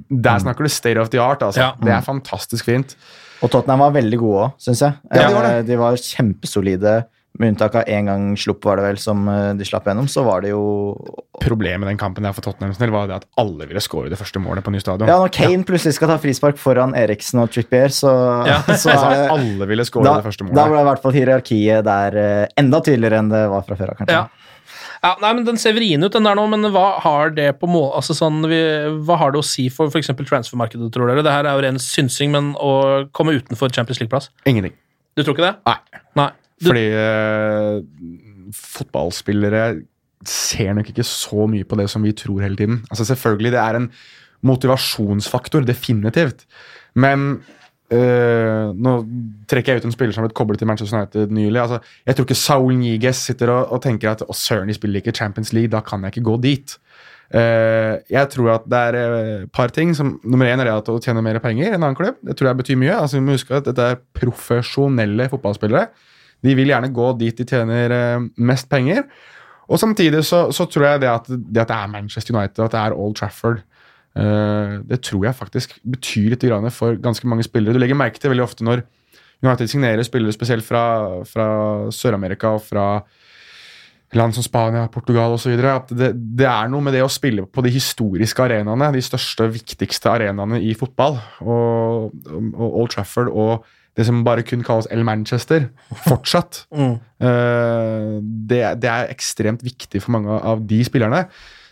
der 0.08 0.40
snakker 0.40 0.64
du 0.64 0.72
state 0.72 1.02
of 1.02 1.10
the 1.12 1.20
art. 1.20 1.42
Altså. 1.44 1.60
Ja. 1.60 1.72
Det 1.76 1.92
er 1.92 2.06
fantastisk 2.06 2.70
fint. 2.70 2.96
Og 3.44 3.50
Tottenham 3.52 3.82
var 3.84 3.92
veldig 3.98 4.20
gode 4.22 4.44
òg, 4.46 4.54
syns 4.64 4.84
jeg. 4.86 4.96
Ja, 5.12 5.26
de 5.28 5.36
var 5.36 5.48
det. 5.48 5.52
Eh, 5.58 5.66
de 5.68 5.78
var 5.82 5.98
kjempesolide. 6.00 6.94
Med 7.40 7.54
unntak 7.54 7.76
av 7.80 7.88
én 7.88 8.10
gang 8.10 8.24
slupp, 8.38 8.66
var 8.68 8.76
det 8.78 8.84
vel, 8.90 8.98
som 9.00 9.22
eh, 9.32 9.54
de 9.56 9.66
slapp 9.66 9.86
gjennom, 9.88 10.10
så 10.12 10.24
var 10.28 10.44
det 10.44 10.52
jo 10.52 10.64
Problemet 11.42 11.80
med 11.82 11.88
den 11.90 11.98
kampen 11.98 12.26
der 12.28 12.36
for 12.36 12.46
Tottenham 12.46 12.76
del 12.78 12.92
var 12.94 13.08
det 13.10 13.16
at 13.22 13.24
alle 13.42 13.66
ville 13.66 13.82
skåre 13.82 14.12
det 14.12 14.20
første 14.20 14.38
målet 14.44 14.62
på 14.66 14.74
ny 14.76 14.82
stadion. 14.84 15.08
Ja, 15.10 15.16
når 15.24 15.32
Kane 15.34 15.64
plutselig 15.66 15.96
skal 15.98 16.12
ta 16.12 16.20
frispark 16.22 16.60
foran 16.62 16.94
Eriksen 16.94 17.40
og 17.42 17.50
Trippier, 17.54 17.90
så, 17.96 18.12
Ja. 18.46 18.60
så 18.82 18.92
Altså, 18.94 19.08
det 19.16 19.32
alle 19.38 19.70
ville 19.72 19.88
skåre 19.88 20.06
da, 20.06 20.18
det 20.20 20.28
første 20.28 20.44
da 20.46 20.52
målet. 20.52 20.76
ble 20.76 20.84
i 20.84 20.90
hvert 20.92 21.02
fall 21.08 21.16
hierarkiet 21.18 21.88
der 21.88 22.20
eh, 22.22 22.46
enda 22.62 22.84
tydeligere 22.84 23.24
enn 23.24 23.32
det 23.34 23.42
var 23.56 23.66
fra 23.66 23.80
før 23.80 23.96
av, 23.96 24.02
kanskje. 24.04 24.20
Ja. 24.20 24.28
Ja, 25.02 25.16
nei, 25.18 25.32
men 25.34 25.46
Den 25.48 25.58
ser 25.58 25.74
vrien 25.74 26.04
ut, 26.06 26.14
den 26.14 26.28
der 26.28 26.38
nå, 26.38 26.44
men 26.52 26.68
hva 26.76 27.00
har 27.02 27.32
det 27.34 27.48
på 27.58 27.66
mål, 27.66 27.88
altså 27.98 28.14
sånn, 28.14 28.44
vi, 28.52 28.60
hva 29.08 29.18
har 29.18 29.34
det 29.34 29.42
å 29.42 29.46
si 29.48 29.66
for 29.74 29.90
f.eks. 29.90 30.12
transfermarkedet, 30.20 30.92
tror 30.94 31.10
dere? 31.10 31.24
Det 31.26 31.34
her 31.34 31.50
er 31.50 31.58
jo 31.58 31.64
ren 31.66 31.80
synsing, 31.82 32.30
men 32.36 32.52
å 32.62 33.08
komme 33.18 33.34
utenfor 33.40 33.74
Champions 33.74 33.98
League-plass? 34.04 34.30
Ingenting. 34.46 34.76
Du 35.18 35.24
tror 35.24 35.34
ikke 35.34 35.48
det? 35.48 35.56
Nei. 35.66 36.04
Nei. 36.22 36.30
Fordi 36.62 36.84
uh, 36.94 37.80
fotballspillere 38.56 39.64
ser 40.28 40.76
nok 40.78 40.92
ikke 40.92 41.06
så 41.08 41.48
mye 41.50 41.66
på 41.66 41.80
det 41.80 41.88
som 41.90 42.04
vi 42.06 42.14
tror 42.14 42.44
hele 42.44 42.60
tiden. 42.60 42.84
Altså 42.92 43.08
Selvfølgelig, 43.10 43.56
det 43.56 43.62
er 43.62 43.80
en 43.80 43.90
motivasjonsfaktor, 44.46 45.66
definitivt. 45.66 46.46
Men 46.94 47.42
Uh, 47.92 48.72
nå 48.80 48.92
trekker 49.52 49.74
jeg 49.74 49.82
ut 49.82 49.86
en 49.90 49.92
spiller 49.92 50.16
som 50.16 50.24
har 50.24 50.30
blitt 50.30 50.38
koblet 50.40 50.62
til 50.62 50.68
Manchester 50.70 50.96
United 50.96 51.34
nylig. 51.36 51.60
Altså, 51.60 51.82
jeg 52.08 52.16
tror 52.16 52.28
ikke 52.28 52.38
Saul 52.40 52.78
Niguez 52.80 53.20
sitter 53.20 53.52
og, 53.52 53.74
og 53.76 53.82
tenker 53.84 54.14
at 54.14 54.24
å 54.24 54.36
søren, 54.38 54.72
de 54.72 54.78
spiller 54.78 55.02
ikke 55.02 55.12
Champions 55.18 55.52
League, 55.52 55.74
da 55.74 55.82
kan 55.84 56.06
jeg 56.08 56.16
ikke 56.16 56.24
gå 56.30 56.38
dit. 56.46 56.78
Uh, 57.36 58.00
jeg 58.12 58.30
tror 58.32 58.54
at 58.54 58.70
det 58.72 58.80
er 58.80 58.98
et 59.02 59.52
par 59.52 59.76
ting. 59.76 59.92
som 59.98 60.14
Nummer 60.24 60.48
én 60.48 60.64
er 60.64 60.70
det 60.70 60.78
at 60.78 60.94
å 60.94 61.02
tjene 61.04 61.24
mer 61.26 61.42
penger 61.44 61.68
enn 61.68 61.82
en 61.82 61.90
annen 61.90 62.00
klubb. 62.00 62.16
Det 62.24 62.38
tror 62.40 62.54
jeg 62.54 62.62
betyr 62.62 62.80
mye. 62.80 62.96
Altså, 62.96 63.20
vi 63.20 63.26
må 63.28 63.36
huske 63.36 63.60
at 63.60 63.68
Dette 63.68 63.90
er 63.92 64.00
profesjonelle 64.22 65.28
fotballspillere. 65.34 65.92
De 66.42 66.56
vil 66.58 66.72
gjerne 66.74 66.92
gå 66.94 67.12
dit 67.20 67.38
de 67.38 67.48
tjener 67.48 67.94
eh, 67.96 68.24
mest 68.42 68.70
penger. 68.72 69.06
Og 69.72 69.80
samtidig 69.80 70.24
så, 70.28 70.48
så 70.52 70.68
tror 70.68 70.88
jeg 70.88 71.04
det 71.04 71.12
at, 71.12 71.30
det 71.30 71.64
at 71.64 71.70
det 71.70 71.78
er 71.78 71.92
Manchester 71.92 72.36
United, 72.36 72.64
at 72.66 72.74
det 72.74 72.82
er 72.82 72.96
Old 72.98 73.16
Trafford, 73.16 73.62
eh, 74.20 74.80
det 74.90 75.02
tror 75.08 75.28
jeg 75.30 75.38
faktisk 75.38 75.78
betyr 75.88 76.34
litt 76.34 76.48
for 76.76 76.98
ganske 77.00 77.28
mange 77.28 77.48
spillere. 77.48 77.74
Du 77.74 77.80
legger 77.80 78.00
merke 78.00 78.20
til 78.20 78.34
veldig 78.34 78.48
ofte 78.48 78.68
når 78.68 78.84
United 79.42 79.70
signerer 79.72 80.04
spillere 80.06 80.36
spesielt 80.36 80.66
fra, 80.66 80.84
fra 81.26 81.48
Sør-Amerika 81.90 82.52
og 82.58 82.66
fra 82.66 82.88
land 84.14 84.36
som 84.36 84.44
Spania, 84.44 84.88
Portugal 84.92 85.34
osv. 85.38 85.56
At 85.66 85.92
det, 85.96 86.12
det 86.38 86.48
er 86.50 86.70
noe 86.70 86.84
med 86.84 86.96
det 86.96 87.04
å 87.06 87.12
spille 87.12 87.48
på 87.48 87.64
de 87.66 87.72
historiske 87.74 88.44
arenaene, 88.44 88.92
de 88.94 89.04
største 89.04 89.48
viktigste 89.54 90.12
arenaene 90.12 90.60
i 90.62 90.74
fotball. 90.78 91.18
Og, 91.42 92.12
og 92.52 92.68
Old 92.68 92.92
Trafford 92.94 93.32
og 93.32 93.70
det 93.98 94.06
som 94.08 94.22
bare 94.24 94.44
kun 94.48 94.62
kalles 94.64 94.88
El 94.92 95.04
Manchester, 95.08 95.70
fortsatt. 96.08 96.66
Mm. 96.72 96.94
uh, 97.22 98.20
det, 98.50 98.62
det 98.82 98.90
er 98.90 99.10
ekstremt 99.14 99.64
viktig 99.66 100.02
for 100.04 100.12
mange 100.16 100.32
av 100.42 100.62
de 100.68 100.80
spillerne. 100.88 101.26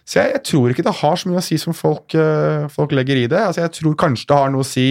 Så 0.09 0.19
jeg, 0.19 0.31
jeg 0.35 0.43
tror 0.49 0.73
ikke 0.73 0.83
det 0.87 0.95
har 0.99 1.15
så 1.21 1.29
mye 1.29 1.39
å 1.41 1.45
si 1.45 1.57
som 1.61 1.73
folk, 1.77 2.15
uh, 2.17 2.67
folk 2.73 2.91
legger 2.97 3.17
i 3.23 3.27
det. 3.29 3.39
Altså, 3.39 3.61
jeg 3.63 3.71
tror 3.77 3.95
kanskje 4.03 4.27
det 4.31 4.37
har 4.41 4.51
noe 4.53 4.65
å 4.65 4.67
si 4.67 4.87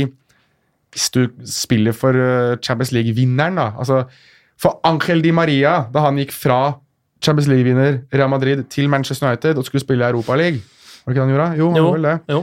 hvis 0.95 1.11
du 1.15 1.21
spiller 1.45 1.93
for 1.93 2.17
uh, 2.17 2.57
Champions 2.65 2.93
League-vinneren. 2.97 3.59
da. 3.61 3.67
Altså, 3.79 4.03
for 4.59 4.79
Angel 4.89 5.21
Di 5.23 5.31
Maria, 5.37 5.83
da 5.93 6.07
han 6.07 6.17
gikk 6.19 6.33
fra 6.35 6.61
Champions 7.23 7.49
League-vinner 7.51 8.01
Real 8.15 8.31
Madrid 8.31 8.65
til 8.73 8.89
Manchester 8.91 9.29
United 9.29 9.59
og 9.59 9.67
skulle 9.67 9.83
spille 9.83 10.07
Europa 10.07 10.37
League 10.39 10.61
Var 10.63 11.13
det 11.13 11.17
ikke 11.17 11.19
det 11.19 11.25
han 11.27 11.33
gjorde? 11.35 11.49
Jo, 11.59 11.69
han 11.69 11.77
Jo. 11.77 11.83
gjorde 11.85 11.99
vel 11.99 12.07
det. 12.09 12.19
jo. 12.35 12.41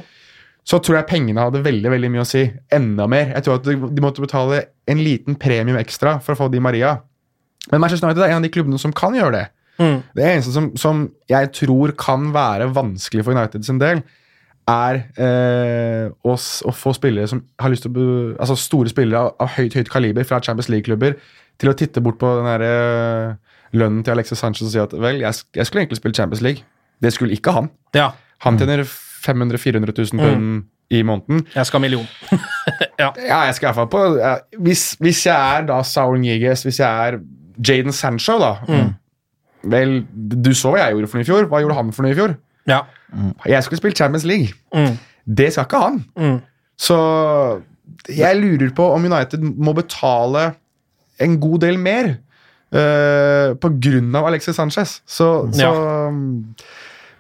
Så 0.66 0.80
tror 0.82 0.98
jeg 0.98 1.10
pengene 1.10 1.44
hadde 1.46 1.62
veldig 1.66 1.92
veldig 1.94 2.10
mye 2.14 2.24
å 2.24 2.30
si. 2.30 2.48
Enda 2.74 3.06
mer. 3.12 3.36
Jeg 3.36 3.46
tror 3.46 3.60
at 3.60 3.68
de, 3.68 3.76
de 3.78 4.04
måtte 4.04 4.24
betale 4.24 4.64
en 4.90 5.02
liten 5.02 5.38
premium 5.38 5.78
ekstra 5.78 6.18
for 6.26 6.34
å 6.34 6.40
få 6.40 6.50
Di 6.54 6.62
Maria. 6.64 6.98
Men 7.72 7.84
Manchester 7.84 8.10
United 8.10 8.26
er 8.26 8.34
en 8.34 8.42
av 8.42 8.48
de 8.48 8.54
klubbene 8.54 8.82
som 8.82 8.94
kan 8.96 9.14
gjøre 9.18 9.38
det. 9.38 9.46
Mm. 9.78 9.98
Det 10.16 10.26
eneste 10.26 10.54
som, 10.56 10.72
som 10.80 11.06
jeg 11.30 11.52
tror 11.54 11.94
kan 12.00 12.30
være 12.34 12.72
vanskelig 12.74 13.26
for 13.28 13.38
United 13.38 13.66
sin 13.68 13.82
del, 13.82 14.02
er 14.66 15.02
eh, 15.22 16.06
å, 16.26 16.34
å 16.34 16.74
få 16.74 16.94
spillere 16.98 17.30
som 17.30 17.44
har 17.62 17.70
lyst 17.70 17.86
til 17.86 17.94
å 17.94 18.06
Altså 18.42 18.56
store 18.58 18.90
spillere 18.90 19.22
av, 19.22 19.36
av 19.46 19.52
høyt 19.60 19.76
høyt 19.78 19.92
kaliber 19.94 20.26
fra 20.26 20.40
Champions 20.42 20.72
League-klubber 20.74 21.20
til 21.62 21.70
å 21.70 21.76
titte 21.78 22.02
bort 22.04 22.18
på 22.20 22.32
den 22.40 22.50
der, 22.50 22.66
eh, 22.66 23.58
lønnen 23.78 24.02
til 24.04 24.16
Alexis 24.16 24.42
Sanchez 24.42 24.66
og 24.66 24.74
si 24.74 24.82
at 24.82 24.96
vel, 24.98 25.22
jeg, 25.22 25.46
jeg 25.56 25.68
skulle 25.68 25.86
egentlig 25.86 26.02
spille 26.02 26.18
Champions 26.18 26.42
League. 26.42 26.66
Det 27.04 27.14
skulle 27.14 27.38
ikke 27.38 27.54
han. 27.54 27.70
Ja. 27.96 28.14
Han 28.44 28.58
tjener 28.60 28.84
500 29.26 29.60
000-400 29.60 29.96
000 30.14 30.22
pund 30.22 30.64
i 30.94 31.02
måneden. 31.02 31.46
Jeg 31.56 31.66
skal 31.66 31.80
ha 31.80 31.86
million. 31.88 32.06
Ja, 33.02 33.10
jeg 33.18 33.56
skal 33.56 33.66
i 33.66 33.68
hvert 33.68 33.76
fall 33.76 33.90
på 33.92 34.02
ja, 34.16 34.36
hvis, 34.64 34.84
hvis 35.04 35.26
jeg 35.26 35.36
er 35.36 35.66
da 35.68 35.82
Saul 35.84 36.20
Niguez, 36.22 36.64
hvis 36.64 36.80
jeg 36.80 37.08
er 37.08 37.18
Jaden 37.68 37.94
Sancho, 37.96 38.38
da 38.40 38.54
Vel, 39.66 40.04
du 40.14 40.52
så 40.54 40.72
hva 40.72 40.84
jeg 40.84 40.94
gjorde 40.94 41.10
for 41.10 41.18
noe 41.18 41.26
i 41.26 41.28
fjor. 41.28 41.48
Hva 41.50 41.60
gjorde 41.64 41.78
han 41.80 41.88
for 41.96 42.06
noe 42.06 42.14
i 42.14 42.18
fjor? 42.18 42.36
Ja. 42.70 42.84
Jeg 43.50 43.66
skulle 43.66 43.80
spille 43.80 43.98
Champions 43.98 44.26
League. 44.30 44.54
Mm. 44.76 44.98
Det 45.26 45.48
skal 45.54 45.66
ikke 45.66 45.82
han. 45.82 45.98
Mm. 46.20 46.38
Så 46.78 46.98
jeg 48.12 48.38
lurer 48.38 48.70
på 48.78 48.86
om 48.94 49.08
United 49.10 49.42
må 49.42 49.74
betale 49.78 50.52
en 51.22 51.40
god 51.42 51.64
del 51.64 51.80
mer 51.82 52.12
uh, 52.76 53.56
på 53.58 53.72
grunn 53.82 54.16
av 54.18 54.30
Alexis 54.30 54.58
Sanchez. 54.60 55.00
Så, 55.08 55.30
så 55.56 55.72
um, 56.12 56.44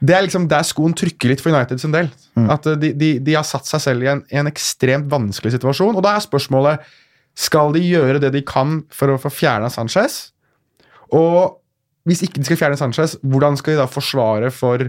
det 0.03 0.15
er 0.15 0.25
liksom 0.25 0.47
der 0.51 0.65
skoen 0.67 0.95
trykker 0.97 1.31
litt 1.31 1.41
for 1.43 1.55
United 1.55 1.79
sin 1.81 1.93
del. 1.95 2.09
At 2.51 2.67
uh, 2.67 2.75
de, 2.79 2.91
de, 2.97 3.15
de 3.23 3.35
har 3.37 3.45
satt 3.47 3.67
seg 3.69 3.83
selv 3.83 4.05
i 4.05 4.11
en, 4.11 4.23
i 4.31 4.39
en 4.41 4.49
ekstremt 4.49 5.07
vanskelig 5.11 5.55
situasjon. 5.55 5.95
Og 5.95 6.03
da 6.03 6.15
er 6.15 6.25
spørsmålet 6.25 6.83
skal 7.35 7.73
de 7.75 7.83
gjøre 7.83 8.21
det 8.23 8.31
de 8.35 8.43
kan 8.47 8.81
for 8.95 9.11
å 9.11 9.19
få 9.19 9.31
fjerna 9.33 9.69
Sanchez. 9.71 10.29
Og 11.15 11.57
hvis 12.07 12.21
ikke 12.25 12.39
de 12.39 12.47
skal 12.47 12.59
fjerne 12.59 12.79
Sanchez, 12.79 13.17
hvordan 13.25 13.57
skal 13.59 13.75
de 13.75 13.81
da 13.81 13.89
forsvare 13.89 14.51
for 14.53 14.87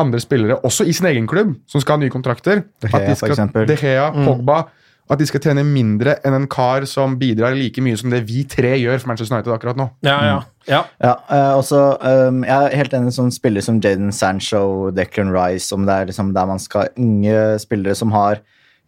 andre 0.00 0.20
spillere, 0.22 0.58
også 0.66 0.86
i 0.90 0.94
sin 0.96 1.06
egen 1.10 1.26
klubb, 1.30 1.52
som 1.70 1.82
skal 1.82 1.98
ha 1.98 2.04
nye 2.04 2.12
kontrakter? 2.12 2.64
De 2.82 2.90
Gea, 2.90 3.00
at 3.00 3.10
de 3.10 3.18
skal. 3.18 3.66
De 3.68 3.76
Gea, 3.78 4.08
Pogba, 4.14 4.64
at 5.12 5.20
de 5.20 5.26
skal 5.28 5.42
tjene 5.44 5.64
mindre 5.68 6.16
enn 6.24 6.36
en 6.38 6.46
kar 6.50 6.86
som 6.88 7.18
bidrar 7.20 7.56
like 7.58 7.82
mye 7.84 7.98
som 8.00 8.12
det 8.12 8.22
vi 8.28 8.44
tre 8.48 8.72
gjør 8.80 9.02
for 9.02 9.10
Manchester 9.10 9.36
United 9.36 9.52
akkurat 9.52 9.80
nå. 9.80 9.88
Ja, 10.06 10.16
ja. 10.24 10.38
ja. 10.70 10.80
Ja, 11.02 11.12
eh, 11.28 11.52
også, 11.58 11.82
um, 12.00 12.40
jeg 12.46 12.70
er 12.70 12.78
helt 12.80 12.96
enig 12.96 13.12
som 13.16 13.28
spiller 13.34 13.64
som 13.64 13.82
Jaden 13.84 14.14
Sancho, 14.16 14.90
Declan 14.96 15.34
Rice, 15.34 15.68
om 15.76 15.84
det 15.84 15.98
er 15.98 16.10
liksom 16.10 16.32
der 16.36 16.48
man 16.48 16.62
skal 16.62 16.88
unge 16.96 17.36
spillere 17.60 17.96
som 17.98 18.16
har 18.16 18.40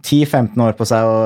10-15 0.07 0.61
år 0.63 0.77
på 0.79 0.87
seg 0.89 1.05
å, 1.05 1.21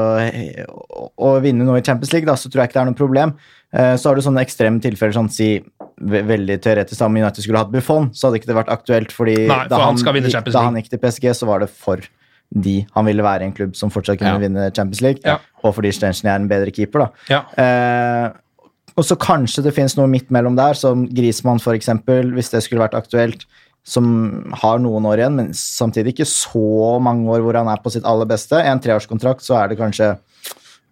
å, 0.66 1.08
å 1.30 1.32
vinne 1.44 1.66
noe 1.66 1.78
i 1.78 1.86
Champions 1.86 2.14
League, 2.14 2.26
da, 2.26 2.34
så 2.38 2.50
tror 2.50 2.64
jeg 2.64 2.70
ikke 2.70 2.80
det 2.80 2.82
er 2.82 2.90
noe 2.90 2.98
problem. 2.98 3.38
Uh, 3.70 3.94
så 3.94 4.10
har 4.10 4.18
du 4.18 4.26
sånne 4.26 4.42
ekstreme 4.42 4.82
tilfeller, 4.82 5.14
som 5.14 5.30
sånn 5.30 5.36
si 5.36 5.52
ve 6.00 6.22
veldig 6.26 6.56
teoretisk, 6.64 6.98
da, 6.98 7.06
om 7.06 7.18
United 7.20 7.44
skulle 7.44 7.62
hatt 7.62 7.70
Buffon, 7.70 8.10
så 8.16 8.26
hadde 8.26 8.40
ikke 8.40 8.50
det 8.50 8.58
vært 8.58 8.72
aktuelt, 8.74 9.12
fordi 9.14 9.36
Nei, 9.44 9.66
for 9.68 9.84
han 9.84 10.00
han 10.00 10.50
da 10.50 10.64
han 10.64 10.80
gikk 10.80 10.94
til 10.94 11.02
PSG, 11.02 11.30
så 11.36 11.46
var 11.46 11.62
det 11.62 11.70
for 11.70 12.02
de 12.52 12.86
han 12.96 13.06
ville 13.06 13.22
være 13.22 13.42
i 13.42 13.46
en 13.46 13.52
klubb 13.54 13.76
som 13.78 13.90
fortsatt 13.90 14.18
kunne 14.18 14.32
Ja. 14.34 14.38
vinne 14.42 14.70
Champions 14.74 15.00
League, 15.02 15.20
Ja. 15.24 15.38
og 15.62 15.74
fordi 15.76 15.92
Stenchen 15.92 16.28
er 16.30 16.36
en 16.36 16.48
bedre 16.48 16.70
keeper, 16.72 16.98
da. 16.98 17.08
Ja. 17.28 17.40
Eh, 17.56 18.30
og 18.96 19.04
så 19.04 19.16
kanskje 19.16 19.62
det 19.62 19.74
finnes 19.74 19.96
noe 19.96 20.08
midt 20.08 20.30
mellom 20.30 20.56
der, 20.56 20.74
som 20.74 21.06
Grismann 21.08 21.60
for 21.60 21.72
eksempel, 21.74 22.32
hvis 22.34 22.50
det 22.50 22.62
skulle 22.64 22.82
vært 22.82 22.94
aktuelt, 22.98 23.44
som 23.84 24.52
har 24.52 24.78
noen 24.78 25.04
år 25.06 25.16
igjen, 25.22 25.36
men 25.36 25.48
samtidig 25.52 26.12
ikke 26.14 26.26
så 26.26 27.00
mange 27.00 27.26
år 27.30 27.40
hvor 27.40 27.54
han 27.56 27.68
er 27.68 27.78
på 27.82 27.90
sitt 27.90 28.04
aller 28.04 28.26
beste. 28.26 28.52
En 28.60 28.78
treårskontrakt 28.78 29.40
så 29.40 29.56
er 29.62 29.68
det 29.68 29.78
kanskje 29.78 30.18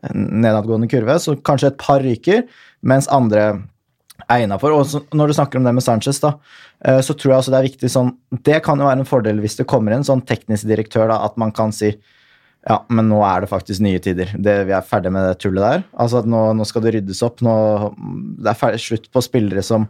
en 0.08 0.40
nedadgående 0.40 0.88
kurve, 0.88 1.18
så 1.18 1.34
kanskje 1.42 1.66
et 1.72 1.76
par 1.78 2.00
ryker, 2.00 2.44
mens 2.82 3.08
andre 3.08 3.62
er 4.26 4.58
for. 4.58 4.74
Og 4.74 5.14
når 5.16 5.30
du 5.30 5.36
snakker 5.36 5.60
om 5.60 5.66
det 5.66 5.74
med 5.76 5.84
Sanchez, 5.84 6.20
da, 6.20 6.34
eh, 6.84 7.00
så 7.00 7.14
tror 7.14 7.32
jeg 7.32 7.38
altså 7.38 7.54
det 7.54 7.58
er 7.58 7.68
viktig 7.70 7.90
sånn 7.92 8.12
Det 8.44 8.62
kan 8.64 8.78
jo 8.78 8.88
være 8.88 9.00
en 9.02 9.08
fordel 9.08 9.40
hvis 9.40 9.58
det 9.60 9.68
kommer 9.70 9.94
en 9.94 10.06
sånn 10.06 10.24
teknisk 10.26 10.66
direktør, 10.68 11.08
da, 11.08 11.22
at 11.24 11.36
man 11.40 11.52
kan 11.52 11.72
si 11.72 11.94
ja, 12.68 12.82
men 12.90 13.06
nå 13.08 13.20
er 13.24 13.44
det 13.44 13.48
faktisk 13.48 13.80
nye 13.80 14.00
tider. 14.02 14.32
Det, 14.34 14.54
vi 14.68 14.74
er 14.76 14.84
ferdig 14.84 15.12
med 15.14 15.24
det 15.24 15.38
tullet 15.40 15.62
der. 15.62 15.84
Altså 15.96 16.18
at 16.20 16.26
nå, 16.28 16.40
nå 16.58 16.66
skal 16.68 16.82
det 16.84 16.92
ryddes 16.96 17.22
opp. 17.24 17.38
Nå, 17.46 17.54
det 18.42 18.50
er 18.50 18.58
ferdig, 18.58 18.80
slutt 18.82 19.06
på 19.14 19.22
spillere 19.24 19.62
som 19.64 19.86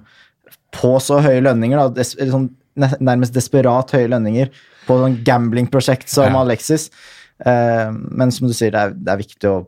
på 0.77 0.93
så 1.03 1.19
høye 1.25 1.41
lønninger, 1.43 1.81
da, 1.81 1.89
des, 1.97 2.13
sånn, 2.31 2.51
nærmest 2.79 3.35
desperat 3.35 3.95
høye 3.97 4.11
lønninger, 4.13 4.53
på 4.87 4.99
sånn 5.01 5.17
gamblingprosjekt 5.27 6.13
som 6.13 6.29
Ja. 6.29 6.45
Alexis. 6.45 6.91
Eh, 7.41 7.89
men 7.91 8.31
som 8.37 8.47
du 8.47 8.55
sier, 8.55 8.71
det 8.77 8.85
er, 8.85 8.95
det 8.95 9.15
er 9.15 9.23
viktig 9.25 9.51
å, 9.51 9.59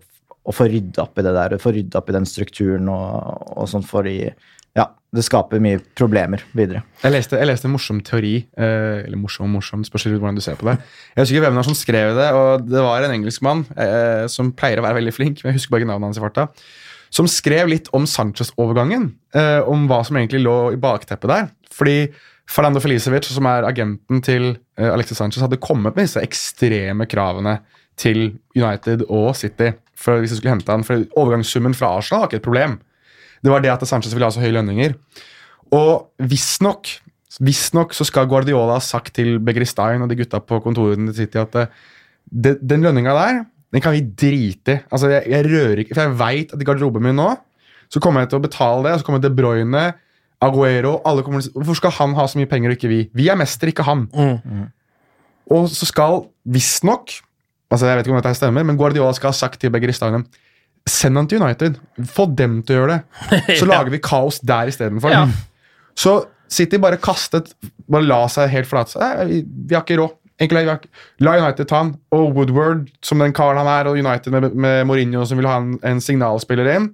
å 0.50 0.54
få 0.54 0.66
rydda 0.70 1.04
opp 1.06 1.20
i 1.20 1.24
det 1.26 1.34
der, 1.36 1.58
få 1.62 1.72
rydda 1.76 2.00
opp 2.00 2.10
i 2.10 2.16
den 2.16 2.26
strukturen 2.28 2.90
og, 2.92 3.44
og 3.54 3.70
for 3.70 3.86
fordi 4.00 4.16
ja, 4.78 4.84
det 5.14 5.24
skaper 5.26 5.62
mye 5.62 5.80
problemer 5.98 6.44
videre. 6.54 6.84
Jeg 7.02 7.14
leste, 7.14 7.38
jeg 7.40 7.48
leste 7.48 7.66
en 7.66 7.74
morsom 7.74 7.98
teori. 8.06 8.36
Eh, 8.54 9.00
eller 9.02 9.18
morsom 9.18 9.50
morsom, 9.50 9.82
spørs 9.86 10.06
hvordan 10.12 10.38
du 10.38 10.44
ser 10.44 10.58
på 10.60 10.68
det. 10.68 10.76
Jeg 11.16 11.24
husker 11.24 11.38
ikke 11.38 11.48
hvem 11.48 11.64
som 11.66 11.78
skrev 11.78 12.14
det, 12.18 12.28
og 12.36 12.68
det 12.68 12.84
var 12.84 13.06
en 13.06 13.16
engelskmann 13.16 13.64
eh, 13.74 14.28
som 14.30 14.52
pleier 14.54 14.80
å 14.80 14.86
være 14.86 15.00
veldig 15.00 15.16
flink, 15.16 15.42
men 15.42 15.50
jeg 15.50 15.58
husker 15.58 15.74
bare 15.74 15.82
ikke 15.82 15.90
navnet 15.90 16.12
hans 16.12 16.20
i 16.20 16.24
farta, 16.24 16.46
som 17.10 17.26
skrev 17.30 17.72
litt 17.72 17.90
om 17.96 18.06
Sanchez-overgangen. 18.06 19.10
Eh, 19.34 19.58
om 19.66 19.88
hva 19.90 20.04
som 20.06 20.20
egentlig 20.20 20.44
lå 20.44 20.56
i 20.76 20.80
bakteppet 20.80 21.32
der. 21.32 21.50
Fordi 21.74 21.98
Fernando 22.50 22.82
Felicevic, 22.82 23.26
som 23.30 23.46
er 23.50 23.66
agenten 23.66 24.22
til 24.26 24.52
eh, 24.78 24.90
Alexis 24.90 25.18
Sanchez, 25.18 25.42
hadde 25.42 25.58
kommet 25.62 25.96
med 25.96 26.06
disse 26.06 26.22
ekstreme 26.22 27.10
kravene 27.10 27.58
til 28.00 28.30
United 28.56 29.04
og 29.10 29.34
City 29.38 29.74
for 30.00 30.22
hvis 30.22 30.32
jeg 30.34 30.40
skulle 30.40 30.56
hente 30.56 30.72
han. 30.72 30.86
For 30.86 31.04
overgangssummen 31.20 31.76
fra 31.76 31.92
Arsenal 31.98 32.24
var 32.24 32.30
ikke 32.30 32.40
et 32.40 32.48
problem. 32.48 32.78
Det 33.44 33.52
var 33.52 33.62
det 33.64 33.72
at 33.72 33.86
Sanchez 33.88 34.14
ville 34.16 34.28
ha 34.28 34.34
så 34.34 34.42
høye 34.42 34.56
lønninger. 34.56 34.96
Og 35.76 36.10
visstnok 36.30 36.96
Visstnok 37.40 37.94
så 37.94 38.04
skal 38.04 38.26
Guardiola 38.28 38.74
ha 38.74 38.82
sagt 38.82 39.14
til 39.16 39.36
Begristein 39.40 40.02
og 40.02 40.10
de 40.10 40.16
gutta 40.18 40.40
på 40.42 40.58
kontorene 40.64 41.12
til 41.12 41.22
City 41.22 41.38
at 41.40 41.54
eh, 41.56 41.70
det, 42.26 42.56
den 42.58 42.82
lønninga 42.84 43.14
der, 43.16 43.38
den 43.72 43.84
kan 43.84 43.94
vi 43.94 44.02
drite 44.02 44.74
i. 44.74 44.80
Altså, 44.90 45.08
jeg, 45.12 45.30
jeg 45.30 45.46
rører 45.46 45.80
ikke 45.80 45.94
For 45.94 46.02
jeg 46.02 46.18
veit 46.18 46.52
at 46.52 46.60
i 46.60 46.66
garderoben 46.66 47.06
min 47.06 47.16
nå 47.16 47.30
så 47.90 48.02
kommer 48.02 48.22
jeg 48.22 48.30
til 48.30 48.38
å 48.38 48.44
betale 48.44 48.84
det, 48.84 48.90
og 48.92 49.00
så 49.00 49.06
kommer 49.06 49.22
De 49.22 49.32
Bruyne, 49.34 49.86
Aguero 50.42 50.92
alle 51.06 51.24
kommer, 51.26 51.40
til 51.40 51.48
å 51.48 51.52
si, 51.52 51.54
Hvorfor 51.56 51.78
skal 51.80 51.94
han 51.96 52.12
ha 52.18 52.26
så 52.30 52.38
mye 52.38 52.50
penger 52.50 52.70
og 52.70 52.76
ikke 52.78 52.90
vi? 52.90 53.00
Vi 53.18 53.26
er 53.32 53.38
mester, 53.38 53.72
ikke 53.72 53.86
han. 53.86 54.04
Og 55.50 55.66
så 55.72 55.88
skal 55.88 56.20
visstnok 56.46 57.16
altså 57.70 57.86
Jeg 57.86 57.98
vet 57.98 58.08
ikke 58.08 58.16
om 58.16 58.20
dette 58.20 58.36
stemmer, 58.38 58.66
men 58.66 58.78
Guardiola 58.78 59.12
skal 59.16 59.32
ha 59.32 59.36
sagt 59.36 59.60
til 59.62 59.72
Begristein 59.74 60.24
Send 60.88 61.18
han 61.18 61.26
til 61.28 61.42
United. 61.42 61.76
Få 62.08 62.24
dem 62.34 62.62
til 62.64 62.78
å 62.78 62.78
gjøre 62.80 62.94
det. 62.96 63.30
Så 63.60 63.66
lager 63.68 63.92
vi 63.92 64.00
kaos 64.02 64.40
der 64.40 64.70
istedenfor. 64.72 65.12
Ja. 65.12 65.26
Så 65.98 66.14
City 66.50 66.80
bare 66.82 66.98
kastet 67.02 67.52
Bare 67.90 68.06
la 68.06 68.22
seg 68.32 68.48
helt 68.54 68.68
flate. 68.70 69.10
Vi, 69.28 69.42
vi 69.44 69.76
har 69.76 69.84
ikke 69.84 69.98
råd. 70.00 70.16
Egentlig, 70.40 70.62
vi 70.64 70.70
har 70.70 70.78
ikke, 70.80 70.92
la 71.20 71.34
United 71.36 71.68
ta 71.68 71.82
han. 71.82 71.90
Og 72.16 72.30
Woodward, 72.36 72.86
som 73.04 73.20
den 73.20 73.34
karen 73.36 73.60
han 73.60 73.68
er, 73.68 73.90
og 73.90 73.98
United 74.00 74.32
med, 74.32 74.54
med 74.56 74.86
Mourinho, 74.88 75.26
som 75.28 75.40
vil 75.40 75.48
ha 75.50 75.58
en, 75.60 75.74
en 75.84 76.00
signalspiller 76.00 76.70
inn. 76.72 76.86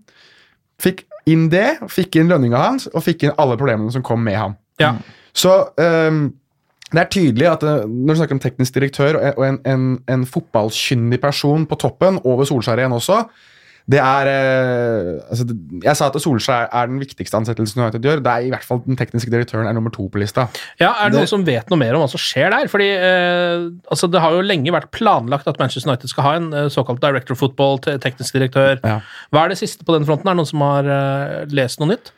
Fikk 0.83 1.05
inn 1.31 1.47
det, 1.53 1.77
fikk 1.93 2.19
inn 2.19 2.33
lønninga 2.33 2.59
hans, 2.59 2.89
og 2.91 3.05
fikk 3.07 3.27
inn 3.27 3.37
alle 3.39 3.59
problemene 3.61 3.95
som 3.95 4.03
kom 4.07 4.25
med 4.27 4.39
ham. 4.41 4.57
Ja. 4.83 4.97
Så 5.37 5.53
ehm, 5.81 6.25
det 6.93 7.03
er 7.03 7.11
tydelig 7.11 7.51
at 7.51 7.67
eh, 7.67 7.85
når 7.89 8.15
du 8.15 8.21
snakker 8.21 8.39
om 8.39 8.45
teknisk 8.45 8.79
direktør 8.79 9.19
og 9.33 9.43
en, 9.47 9.61
en, 9.67 9.91
en 10.09 10.27
fotballkyndig 10.27 11.21
person 11.21 11.67
på 11.67 11.79
toppen, 11.83 12.21
over 12.25 12.49
Solskjær 12.49 12.83
igjen 12.83 12.95
også 12.97 13.25
det 13.87 14.01
er 14.03 14.29
eh, 14.29 15.11
altså, 15.31 15.45
Jeg 15.85 15.95
sa 15.99 16.09
at 16.11 16.17
Solskjær 16.19 16.73
er 16.75 16.89
den 16.91 16.99
viktigste 16.99 17.39
ansettelsen 17.39 17.85
United 17.85 18.03
gjør. 18.03 18.23
Det 18.25 18.33
er 18.33 18.49
i 18.49 18.51
hvert 18.51 18.67
fall 18.67 18.81
Den 18.83 18.99
tekniske 18.99 19.31
direktøren 19.31 19.69
er 19.71 19.77
nummer 19.77 19.95
to 19.95 20.09
på 20.11 20.19
lista. 20.19 20.49
Ja, 20.81 20.91
Er 20.91 21.13
det, 21.13 21.21
noen 21.21 21.31
som 21.31 21.47
vet 21.47 21.71
noe 21.71 21.79
mer 21.79 21.95
om 21.95 22.03
hva 22.03 22.11
som 22.11 22.23
skjer 22.23 22.51
der? 22.51 22.67
Fordi 22.73 22.89
eh, 22.97 23.69
altså 23.87 24.11
Det 24.11 24.23
har 24.23 24.35
jo 24.35 24.43
lenge 24.43 24.75
vært 24.75 24.91
planlagt 24.95 25.47
at 25.47 25.63
Manchester 25.63 25.93
United 25.93 26.11
skal 26.11 26.27
ha 26.27 26.35
en 26.41 26.51
eh, 26.53 26.69
såkalt 26.73 27.03
director 27.03 27.39
of 27.39 27.43
football, 27.45 27.79
teknisk 28.03 28.35
direktør. 28.35 28.83
Ja. 28.83 28.99
Hva 29.31 29.47
er 29.47 29.55
det 29.55 29.61
siste 29.63 29.87
på 29.87 29.95
den 29.95 30.09
fronten? 30.09 30.27
Er 30.27 30.35
det 30.35 30.43
noen 30.43 30.51
som 30.51 30.67
har 30.67 30.91
eh, 30.91 31.41
lest 31.55 31.79
noe 31.83 31.95
nytt? 31.95 32.11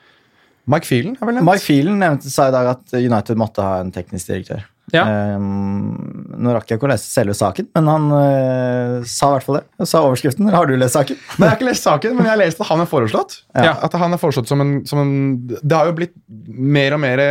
Mike 0.68 0.88
Phelan 0.88 1.14
har 1.18 1.28
vel 1.28 1.38
nevnt? 1.38 1.48
Mike 1.48 1.64
Phelan 1.64 2.02
nevnte 2.02 2.32
sa 2.32 2.48
i 2.50 2.54
dag 2.54 2.74
at 2.74 2.98
United 2.98 3.40
måtte 3.40 3.64
ha 3.64 3.78
en 3.82 3.92
teknisk 3.94 4.30
direktør. 4.30 4.66
Ja. 4.92 5.04
Um, 5.36 5.92
nå 6.40 6.52
rakk 6.54 6.70
jeg 6.70 6.78
ikke 6.78 6.88
å 6.88 6.90
lese 6.92 7.10
selve 7.10 7.34
saken, 7.36 7.68
men 7.76 7.90
han 7.90 8.06
uh, 8.12 9.06
sa 9.08 9.28
i 9.28 9.36
hvert 9.36 9.46
fall 9.46 9.58
det. 9.58 9.64
Han 9.82 9.90
sa 9.90 10.02
overskriften. 10.06 10.48
Har 10.54 10.68
du 10.68 10.76
lest 10.80 10.96
saken? 10.96 11.18
Nei, 11.18 11.42
Jeg 11.42 11.50
har 11.50 11.58
ikke 11.58 11.68
lest 11.68 11.88
saken, 11.88 12.16
men 12.16 12.28
jeg 12.28 12.32
har 12.32 12.40
lest 12.40 12.62
at 12.62 12.70
han 12.70 12.84
er 12.84 12.90
foreslått. 12.90 13.40
Ja. 13.52 13.74
At 13.84 13.96
han 14.00 14.16
er 14.16 14.22
foreslått 14.22 14.50
som 14.50 14.64
en, 14.64 14.74
som 14.88 15.02
en 15.02 15.12
Det 15.48 15.74
har 15.74 15.90
jo 15.90 15.96
blitt 15.98 16.16
mer 16.28 16.96
og 16.96 17.02
mer 17.04 17.24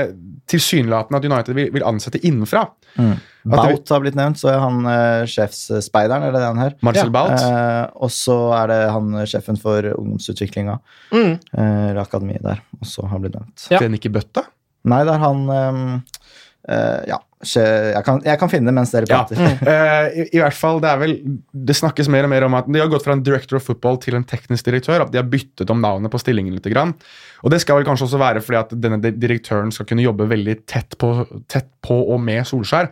tilsynelatende 0.48 1.20
at 1.20 1.26
United 1.28 1.58
vil, 1.58 1.72
vil 1.76 1.84
ansette 1.88 2.22
innenfra. 2.26 2.66
Mm. 2.98 3.16
Bout 3.48 3.90
har 3.94 4.02
blitt 4.04 4.18
nevnt, 4.20 4.40
så 4.42 4.50
er 4.52 4.60
han 4.64 4.80
eh, 4.92 5.24
sjefsspeideren, 5.32 6.26
er 6.28 6.36
det 6.36 6.42
han 6.44 6.60
her? 6.62 6.76
Marcel 6.84 7.12
Bout. 7.14 7.36
Eh, 7.40 7.84
og 7.96 8.12
så 8.12 8.38
er 8.58 8.72
det 8.72 8.80
han 8.96 9.14
eh, 9.22 9.28
sjefen 9.30 9.60
for 9.62 9.88
ungdomsutviklinga, 9.94 10.80
Mm. 11.16 11.34
eh, 11.38 11.90
eller 11.92 12.02
akademiet 12.04 12.44
der, 12.44 12.60
også 12.82 13.08
har 13.08 13.20
blitt 13.24 13.36
nevnt. 13.40 13.68
Ja. 13.72 13.80
Ikke 14.00 14.12
bøtta? 14.12 14.44
Nei, 14.88 15.02
det 15.08 15.14
er 15.16 15.20
han 15.24 15.40
ehm, 15.52 15.86
eh, 16.70 17.02
Ja, 17.08 17.18
jeg 17.46 18.02
kan, 18.04 18.18
jeg 18.26 18.40
kan 18.42 18.50
finne 18.50 18.72
det 18.72 18.74
mens 18.74 18.92
dere 18.92 19.06
Ja. 19.10 19.20
prater. 19.24 19.38
Eh, 19.68 20.08
i, 20.24 20.24
I 20.38 20.40
hvert 20.42 20.58
fall, 20.58 20.80
Det 20.82 20.90
er 20.90 20.98
vel, 20.98 21.14
det 21.54 21.76
snakkes 21.78 22.10
mer 22.10 22.24
og 22.26 22.32
mer 22.34 22.44
om 22.48 22.56
at 22.58 22.66
de 22.72 22.80
har 22.82 22.90
gått 22.90 23.06
fra 23.06 23.14
en 23.14 23.22
director 23.24 23.58
of 23.60 23.64
football 23.68 24.00
til 24.02 24.16
en 24.18 24.24
teknisk 24.26 24.66
direktør. 24.66 25.04
At 25.06 25.12
de 25.14 25.20
har 25.22 25.28
byttet 25.30 25.70
om 25.70 25.82
navnet 25.82 26.12
på 26.12 26.20
stillingen 26.20 26.54
litt. 26.56 26.66
Grann. 26.74 26.96
Og 27.44 27.52
Det 27.54 27.62
skal 27.62 27.78
vel 27.78 27.86
kanskje 27.86 28.08
også 28.10 28.20
være 28.20 28.42
fordi 28.42 28.58
at 28.60 28.74
denne 28.82 28.98
direktøren 29.20 29.72
skal 29.72 29.86
kunne 29.86 30.02
jobbe 30.04 30.28
veldig 30.28 30.58
tett 30.66 30.98
på, 30.98 31.12
tett 31.48 31.70
på 31.86 32.00
og 32.14 32.20
med 32.20 32.44
Solskjær. 32.50 32.90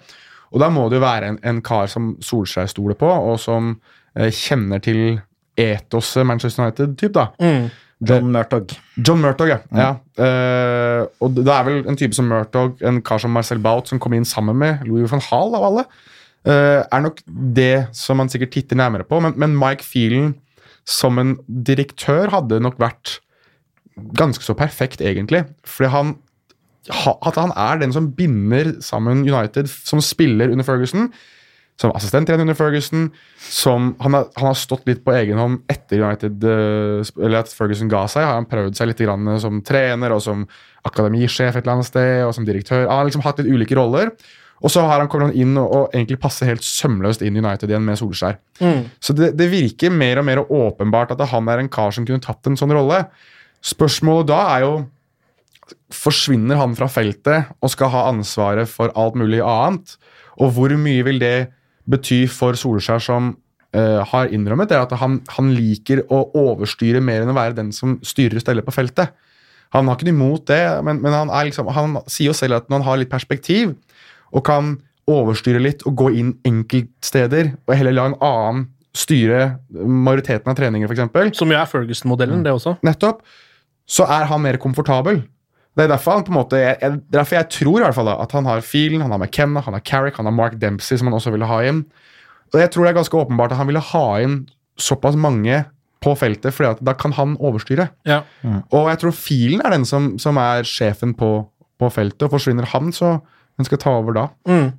Og 0.53 0.59
Da 0.61 0.69
må 0.69 0.85
det 0.89 0.99
jo 1.01 1.05
være 1.07 1.27
en, 1.33 1.39
en 1.43 1.61
kar 1.65 1.87
som 1.91 2.13
Solskjær 2.21 2.69
stoler 2.69 2.95
på, 2.95 3.09
og 3.09 3.39
som 3.41 3.73
uh, 4.19 4.29
kjenner 4.29 4.79
til 4.79 5.19
etoset 5.57 6.25
Manchester 6.25 6.63
United-typ. 6.63 7.13
da. 7.15 7.27
Mm. 7.41 7.69
John 8.03 8.31
Murtog. 8.33 8.73
John 8.99 9.21
Murtog, 9.23 9.49
ja. 9.53 9.59
ja. 9.71 9.91
Uh, 10.19 11.05
og 11.23 11.37
det 11.37 11.51
er 11.51 11.67
vel 11.67 11.85
en 11.87 11.99
type 11.99 12.17
som 12.17 12.27
Murtog, 12.27 12.81
en 12.83 12.99
kar 13.05 13.21
som 13.23 13.31
Marcel 13.31 13.61
Baut, 13.63 13.87
som 13.87 14.01
kom 14.03 14.15
inn 14.17 14.27
sammen 14.27 14.57
med 14.59 14.83
Louis 14.87 15.07
van 15.11 15.23
Hall, 15.29 15.55
av 15.55 15.67
alle, 15.69 15.85
uh, 16.49 16.81
er 16.83 17.05
nok 17.05 17.21
det 17.55 17.87
som 17.95 18.19
man 18.19 18.31
sikkert 18.31 18.55
titter 18.57 18.79
nærmere 18.79 19.07
på. 19.07 19.21
Men, 19.23 19.37
men 19.39 19.55
Mike 19.59 19.85
Phelan 19.87 20.33
som 20.85 21.17
en 21.17 21.37
direktør 21.47 22.29
hadde 22.33 22.61
nok 22.61 22.77
vært 22.81 23.19
ganske 24.19 24.43
så 24.43 24.53
perfekt, 24.57 25.01
egentlig. 25.01 25.45
Fordi 25.65 25.91
han 25.93 26.15
at 26.93 27.37
han 27.39 27.53
er 27.57 27.79
den 27.81 27.93
som 27.95 28.11
binder 28.13 28.75
sammen 28.85 29.23
United 29.25 29.65
som 29.67 30.01
spiller 30.03 30.51
under 30.53 30.65
Ferguson. 30.67 31.07
Som 31.81 31.91
assistenttrener 31.97 32.45
under 32.45 32.55
Ferguson. 32.55 33.09
Som 33.41 33.93
han 34.03 34.15
har, 34.15 34.29
han 34.37 34.49
har 34.51 34.57
stått 34.59 34.87
litt 34.87 35.03
på 35.03 35.15
egen 35.17 35.41
hånd 35.41 35.65
etter 35.71 35.99
United 36.05 36.45
eh, 36.47 37.11
Eller 37.19 37.41
at 37.41 37.51
Ferguson 37.51 37.91
ga 37.91 38.05
seg. 38.11 38.23
Har 38.23 38.39
han 38.39 38.47
prøvd 38.49 38.77
seg 38.79 38.91
litt 38.91 39.03
grann 39.03 39.35
som 39.43 39.59
trener 39.65 40.15
og 40.15 40.23
som 40.23 40.47
akademisjef 40.87 41.51
et 41.51 41.61
eller 41.63 41.77
annet 41.77 41.89
sted. 41.89 42.23
Og 42.23 42.33
som 42.37 42.47
direktør. 42.47 42.87
Han 42.87 43.01
har 43.01 43.09
liksom 43.09 43.25
hatt 43.25 43.43
litt 43.43 43.51
ulike 43.51 43.77
roller. 43.79 44.13
Og 44.63 44.71
så 44.71 44.81
har 44.87 45.01
han 45.01 45.09
kommet 45.11 45.35
inn 45.35 45.53
og, 45.59 45.67
og 45.67 45.93
egentlig 45.93 46.17
passer 46.23 46.47
helt 46.47 46.63
sømløst 46.63 47.23
inn 47.25 47.35
i 47.35 47.41
United 47.43 47.69
igjen 47.69 47.85
med 47.85 47.99
Solskjær. 47.99 48.37
Så 49.03 49.13
det, 49.17 49.33
det 49.35 49.49
virker 49.51 49.91
mer 49.93 50.21
og 50.21 50.27
mer 50.29 50.41
åpenbart 50.45 51.11
at 51.11 51.23
han 51.33 51.51
er 51.51 51.61
en 51.61 51.71
kar 51.71 51.91
som 51.93 52.07
kunne 52.07 52.23
tatt 52.23 52.47
en 52.47 52.55
sånn 52.59 52.73
rolle. 52.73 53.03
Spørsmålet 53.65 54.31
da 54.31 54.43
er 54.55 54.67
jo 54.67 54.75
Forsvinner 55.89 56.59
han 56.59 56.75
fra 56.77 56.85
feltet 56.91 57.47
og 57.57 57.71
skal 57.73 57.89
ha 57.89 58.03
ansvaret 58.11 58.69
for 58.69 58.91
alt 58.93 59.15
mulig 59.17 59.39
annet? 59.41 59.95
Og 60.37 60.51
hvor 60.53 60.73
mye 60.77 61.05
vil 61.07 61.17
det 61.17 61.47
bety 61.89 62.23
for 62.31 62.57
Solskjær, 62.59 63.03
som 63.03 63.33
uh, 63.75 64.01
har 64.11 64.33
innrømmet 64.33 64.71
det, 64.71 64.79
at 64.79 64.95
han, 65.01 65.19
han 65.35 65.51
liker 65.55 66.03
å 66.09 66.23
overstyre 66.37 67.03
mer 67.03 67.23
enn 67.23 67.33
å 67.33 67.37
være 67.37 67.57
den 67.59 67.71
som 67.75 67.99
styrer 68.05 68.39
og 68.39 68.45
steller 68.45 68.65
på 68.65 68.73
feltet? 68.75 69.13
Han 69.75 69.89
har 69.89 69.97
ikke 69.97 70.07
noe 70.09 70.15
imot 70.15 70.47
det, 70.49 70.61
men, 70.87 71.01
men 71.03 71.15
han, 71.15 71.31
er 71.33 71.49
liksom, 71.49 71.69
han 71.75 71.97
sier 72.07 72.31
jo 72.31 72.37
selv 72.37 72.61
at 72.61 72.69
når 72.69 72.79
han 72.79 72.87
har 72.89 73.01
litt 73.01 73.11
perspektiv 73.11 73.73
og 74.35 74.45
kan 74.47 74.75
overstyre 75.09 75.61
litt 75.61 75.83
og 75.85 75.97
gå 75.99 76.11
inn 76.17 76.31
enkeltsteder 76.47 77.51
og 77.65 77.75
heller 77.77 77.93
la 77.93 78.07
en 78.09 78.17
annen 78.25 78.63
styre 78.95 79.57
majoriteten 79.75 80.47
av 80.47 80.55
treninger, 80.57 80.87
f.eks., 80.87 81.37
Som 81.37 81.51
jo 81.51 81.57
er 81.59 81.67
Ferguson-modellen, 81.67 82.45
det 82.45 82.53
også. 82.55 82.77
nettopp, 82.85 83.25
så 83.85 84.07
er 84.07 84.29
han 84.29 84.41
mer 84.41 84.57
komfortabel. 84.61 85.19
Det 85.75 85.83
er 85.83 85.91
derfor 85.91 86.15
han 86.15 86.23
på 86.23 86.31
en 86.31 86.37
måte, 86.37 86.59
jeg, 86.61 86.99
derfor 87.11 87.35
jeg 87.35 87.49
tror 87.51 87.81
i 87.81 87.83
hvert 87.83 87.95
fall 87.97 88.07
da, 88.07 88.15
at 88.23 88.31
han 88.37 88.47
har 88.47 88.63
Fielen, 88.63 89.03
han 89.03 89.11
har 89.11 89.19
McKenna, 89.19 89.63
han 89.65 89.75
har 89.75 89.83
Carrick, 89.83 90.19
han 90.21 90.29
har 90.29 90.35
Mark 90.35 90.55
Dempsey, 90.61 90.97
som 90.97 91.09
han 91.09 91.17
også 91.17 91.33
ville 91.35 91.49
ha 91.49 91.61
inn. 91.67 91.83
Og 92.53 92.61
jeg 92.61 92.71
tror 92.71 92.85
det 92.85 92.93
er 92.93 92.99
ganske 93.01 93.19
åpenbart 93.19 93.51
at 93.51 93.59
han 93.59 93.67
ville 93.67 93.83
ha 93.83 94.05
inn 94.23 94.37
såpass 94.79 95.17
mange 95.19 95.65
på 96.05 96.13
feltet, 96.19 96.53
fordi 96.55 96.85
da 96.85 96.93
kan 96.95 97.15
han 97.17 97.35
overstyre. 97.43 97.89
Ja. 98.07 98.21
Og 98.45 98.87
jeg 98.91 99.01
tror 99.01 99.15
Fielen 99.17 99.63
er 99.65 99.75
den 99.75 99.87
som, 99.89 100.13
som 100.21 100.39
er 100.39 100.67
sjefen 100.67 101.15
på, 101.17 101.31
på 101.81 101.91
feltet, 101.91 102.27
og 102.27 102.35
forsvinner 102.37 102.67
han, 102.71 102.93
så 102.95 103.17
hun 103.55 103.67
skal 103.67 103.79
ta 103.79 103.93
over 103.95 104.15
da? 104.15 104.25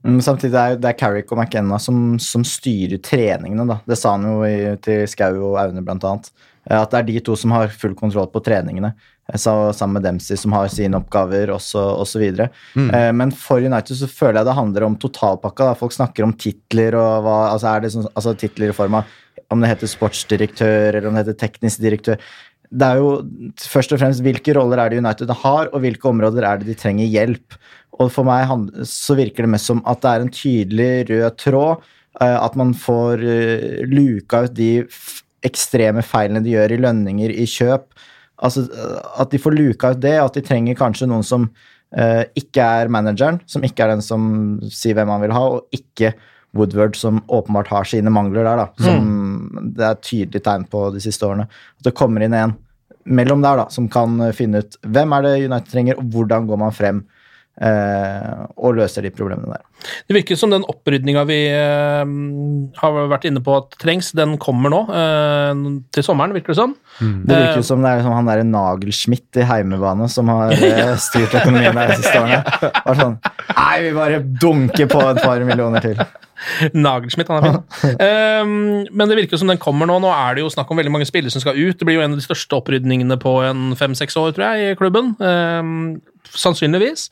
Men 0.05 0.21
samtidig 0.25 0.57
er 0.61 0.77
det 0.81 0.91
er 0.91 0.99
Carrick 1.01 1.31
og 1.33 1.41
McKenna 1.41 1.79
som, 1.81 2.19
som 2.21 2.45
styrer 2.45 3.01
treningene. 3.05 3.65
da. 3.69 3.79
Det 3.89 3.97
sa 3.97 4.17
han 4.17 4.27
jo 4.29 4.43
i, 4.45 4.77
til 4.85 5.07
Skau 5.09 5.33
og 5.53 5.57
Aune, 5.63 5.85
blant 5.85 6.05
annet. 6.05 6.29
Eh, 6.71 6.79
At 6.81 6.91
det 6.91 6.99
er 6.99 7.09
de 7.11 7.21
to 7.21 7.37
som 7.39 7.55
har 7.57 7.69
full 7.69 7.95
kontroll 7.99 8.29
på 8.33 8.43
treningene. 8.45 8.95
Jeg 9.33 9.43
sammen 9.43 9.97
med 9.99 10.05
Dempsey, 10.07 10.37
som 10.39 10.53
har 10.55 10.69
sine 10.71 10.95
oppgaver, 11.01 11.51
osv. 11.51 12.25
Mm. 12.79 13.17
Men 13.19 13.33
for 13.35 13.59
United 13.59 13.99
så 13.99 14.07
føler 14.07 14.39
jeg 14.39 14.47
det 14.47 14.55
handler 14.55 14.87
om 14.87 14.95
totalpakka. 15.03 15.73
Da. 15.73 15.75
Folk 15.75 15.91
snakker 15.97 16.23
om 16.23 16.35
titler 16.39 16.95
og 16.95 17.25
hva 17.27 17.39
altså 17.51 17.73
er 17.73 17.83
det 17.83 17.91
sånn, 17.91 18.07
altså 18.15 18.37
titler 18.39 18.71
i 18.71 18.77
form 18.77 19.01
av 19.01 19.11
om 19.51 19.63
det 19.63 19.73
heter 19.73 19.91
sportsdirektør 19.91 20.95
eller 20.95 21.09
om 21.09 21.19
det 21.19 21.25
heter 21.25 21.41
teknisk 21.43 21.83
direktør. 21.83 22.23
Det 22.71 22.87
er 22.87 23.03
jo 23.03 23.11
først 23.63 23.93
og 23.95 24.01
fremst 24.03 24.23
hvilke 24.27 24.55
roller 24.57 24.79
er 24.83 24.91
det 24.95 25.03
United 25.03 25.31
har, 25.43 25.69
og 25.73 25.83
hvilke 25.85 26.09
områder 26.11 26.47
er 26.47 26.63
det 26.63 26.71
de 26.71 26.79
trenger 26.79 27.11
hjelp. 27.11 27.59
Og 27.99 28.11
for 28.13 28.27
meg 28.29 28.47
så 28.87 29.15
virker 29.19 29.47
det 29.47 29.53
mest 29.55 29.71
som 29.71 29.83
at 29.87 30.03
det 30.03 30.13
er 30.13 30.25
en 30.25 30.35
tydelig 30.35 30.91
rød 31.11 31.39
tråd. 31.43 31.85
eh, 32.21 32.39
At 32.47 32.57
man 32.57 32.75
får 32.75 33.23
eh, 33.23 33.85
luka 33.87 34.45
ut 34.47 34.55
de 34.55 34.87
ekstreme 35.47 36.05
feilene 36.05 36.43
de 36.45 36.55
gjør 36.55 36.77
i 36.77 36.83
lønninger, 36.83 37.33
i 37.33 37.47
kjøp. 37.51 37.89
Altså 38.45 38.67
eh, 38.67 39.01
At 39.23 39.33
de 39.33 39.41
får 39.41 39.57
luka 39.57 39.95
ut 39.95 40.03
det, 40.03 40.17
at 40.21 40.37
de 40.37 40.45
trenger 40.45 40.79
kanskje 40.79 41.09
noen 41.11 41.25
som 41.27 41.49
uh, 41.49 42.25
ikke 42.37 42.65
er 42.81 42.93
manageren, 42.93 43.41
som 43.49 43.65
ikke 43.65 43.85
er 43.85 43.95
den 43.95 44.05
som 44.05 44.31
sier 44.69 44.99
hvem 44.99 45.13
han 45.15 45.23
vil 45.25 45.37
ha, 45.37 45.45
og 45.57 45.77
ikke 45.77 46.15
Woodward, 46.57 46.97
som 46.97 47.21
åpenbart 47.29 47.69
har 47.69 47.89
sine 47.89 48.13
mangler 48.13 48.47
der, 48.47 48.63
da. 48.63 48.69
Som 48.81 49.73
det 49.77 49.85
er 49.85 49.99
tydelig 50.01 50.41
tegn 50.45 50.65
på 50.73 50.87
de 50.95 51.03
siste 51.05 51.27
årene. 51.27 51.49
At 51.49 51.89
det 51.89 51.97
kommer 51.99 52.25
inn 52.25 52.37
en 52.37 52.55
mellom 53.07 53.43
der, 53.45 53.61
da, 53.61 53.67
som 53.71 53.89
kan 53.93 54.19
eh, 54.25 54.35
finne 54.37 54.65
ut 54.65 54.79
hvem 54.83 55.15
er 55.17 55.27
det 55.27 55.35
United 55.45 55.71
trenger, 55.71 56.01
og 56.01 56.11
hvordan 56.15 56.49
går 56.49 56.61
man 56.65 56.75
frem 56.75 57.05
og 57.57 58.77
løser 58.77 59.07
de 59.07 59.11
problemene 59.15 59.49
der. 59.49 59.63
Det 60.09 60.17
virker 60.17 60.37
som 60.37 60.51
den 60.53 60.65
opprydninga 60.69 61.23
vi 61.29 61.39
eh, 61.53 62.03
har 62.81 62.99
vært 63.13 63.25
inne 63.29 63.41
på 63.45 63.55
at 63.61 63.77
trengs, 63.81 64.11
den 64.17 64.35
kommer 64.43 64.73
nå. 64.73 64.83
eh, 64.93 65.63
til 65.95 66.05
sommeren, 66.05 66.35
virker 66.37 66.53
det 66.53 66.59
som. 66.59 66.75
Det 67.01 67.41
virker 67.41 67.65
som 67.65 67.85
det 67.85 67.95
er 67.95 68.05
som 68.05 68.17
han 68.17 68.29
derre 68.29 68.45
Nagelschmidt 68.47 69.41
i 69.41 69.47
heimebane 69.49 70.09
som 70.13 70.29
har 70.33 70.53
eh, 70.57 70.95
styrt 71.01 71.35
økonomien 71.41 71.77
der 71.77 71.93
de 71.95 71.99
siste 72.03 72.21
årene. 72.21 72.43
Bare 72.87 72.99
sånn 73.01 73.19
Nei, 73.57 73.77
vi 73.87 73.91
bare 73.97 74.21
dunker 74.41 74.89
på 74.91 75.01
et 75.11 75.19
par 75.23 75.43
millioner 75.49 75.85
til. 75.85 75.99
Nagelsmitt, 76.87 77.29
han 77.33 77.39
er 77.41 77.61
fin. 77.81 77.95
um, 77.97 78.85
men 78.93 79.09
det 79.11 79.17
virker 79.19 79.41
som 79.41 79.49
den 79.51 79.61
kommer 79.61 79.89
nå. 79.89 79.97
Nå 80.03 80.11
er 80.13 80.37
det 80.37 80.45
jo 80.45 80.51
snakk 80.53 80.71
om 80.71 80.81
veldig 80.81 80.93
mange 80.93 81.09
spillere 81.09 81.33
som 81.33 81.43
skal 81.43 81.57
ut. 81.57 81.79
Det 81.79 81.89
blir 81.89 81.99
jo 81.99 82.05
en 82.05 82.13
av 82.15 82.21
de 82.21 82.25
største 82.25 82.59
opprydningene 82.59 83.17
på 83.23 83.33
en 83.47 83.71
fem-seks 83.79 84.19
år, 84.21 84.35
tror 84.37 84.57
jeg, 84.57 84.75
i 84.75 84.79
klubben. 84.79 85.15
Ehm, 85.25 85.81
sannsynligvis. 86.35 87.11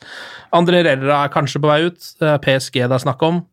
André 0.55 0.83
Rerra 0.85 1.23
er 1.23 1.33
kanskje 1.33 1.61
på 1.63 1.71
vei 1.71 1.85
ut. 1.89 2.13
Det 2.19 2.31
er 2.33 2.41
PSG 2.43 2.81
det 2.85 2.91
er 2.91 3.05
snakk 3.05 3.21
om. 3.25 3.43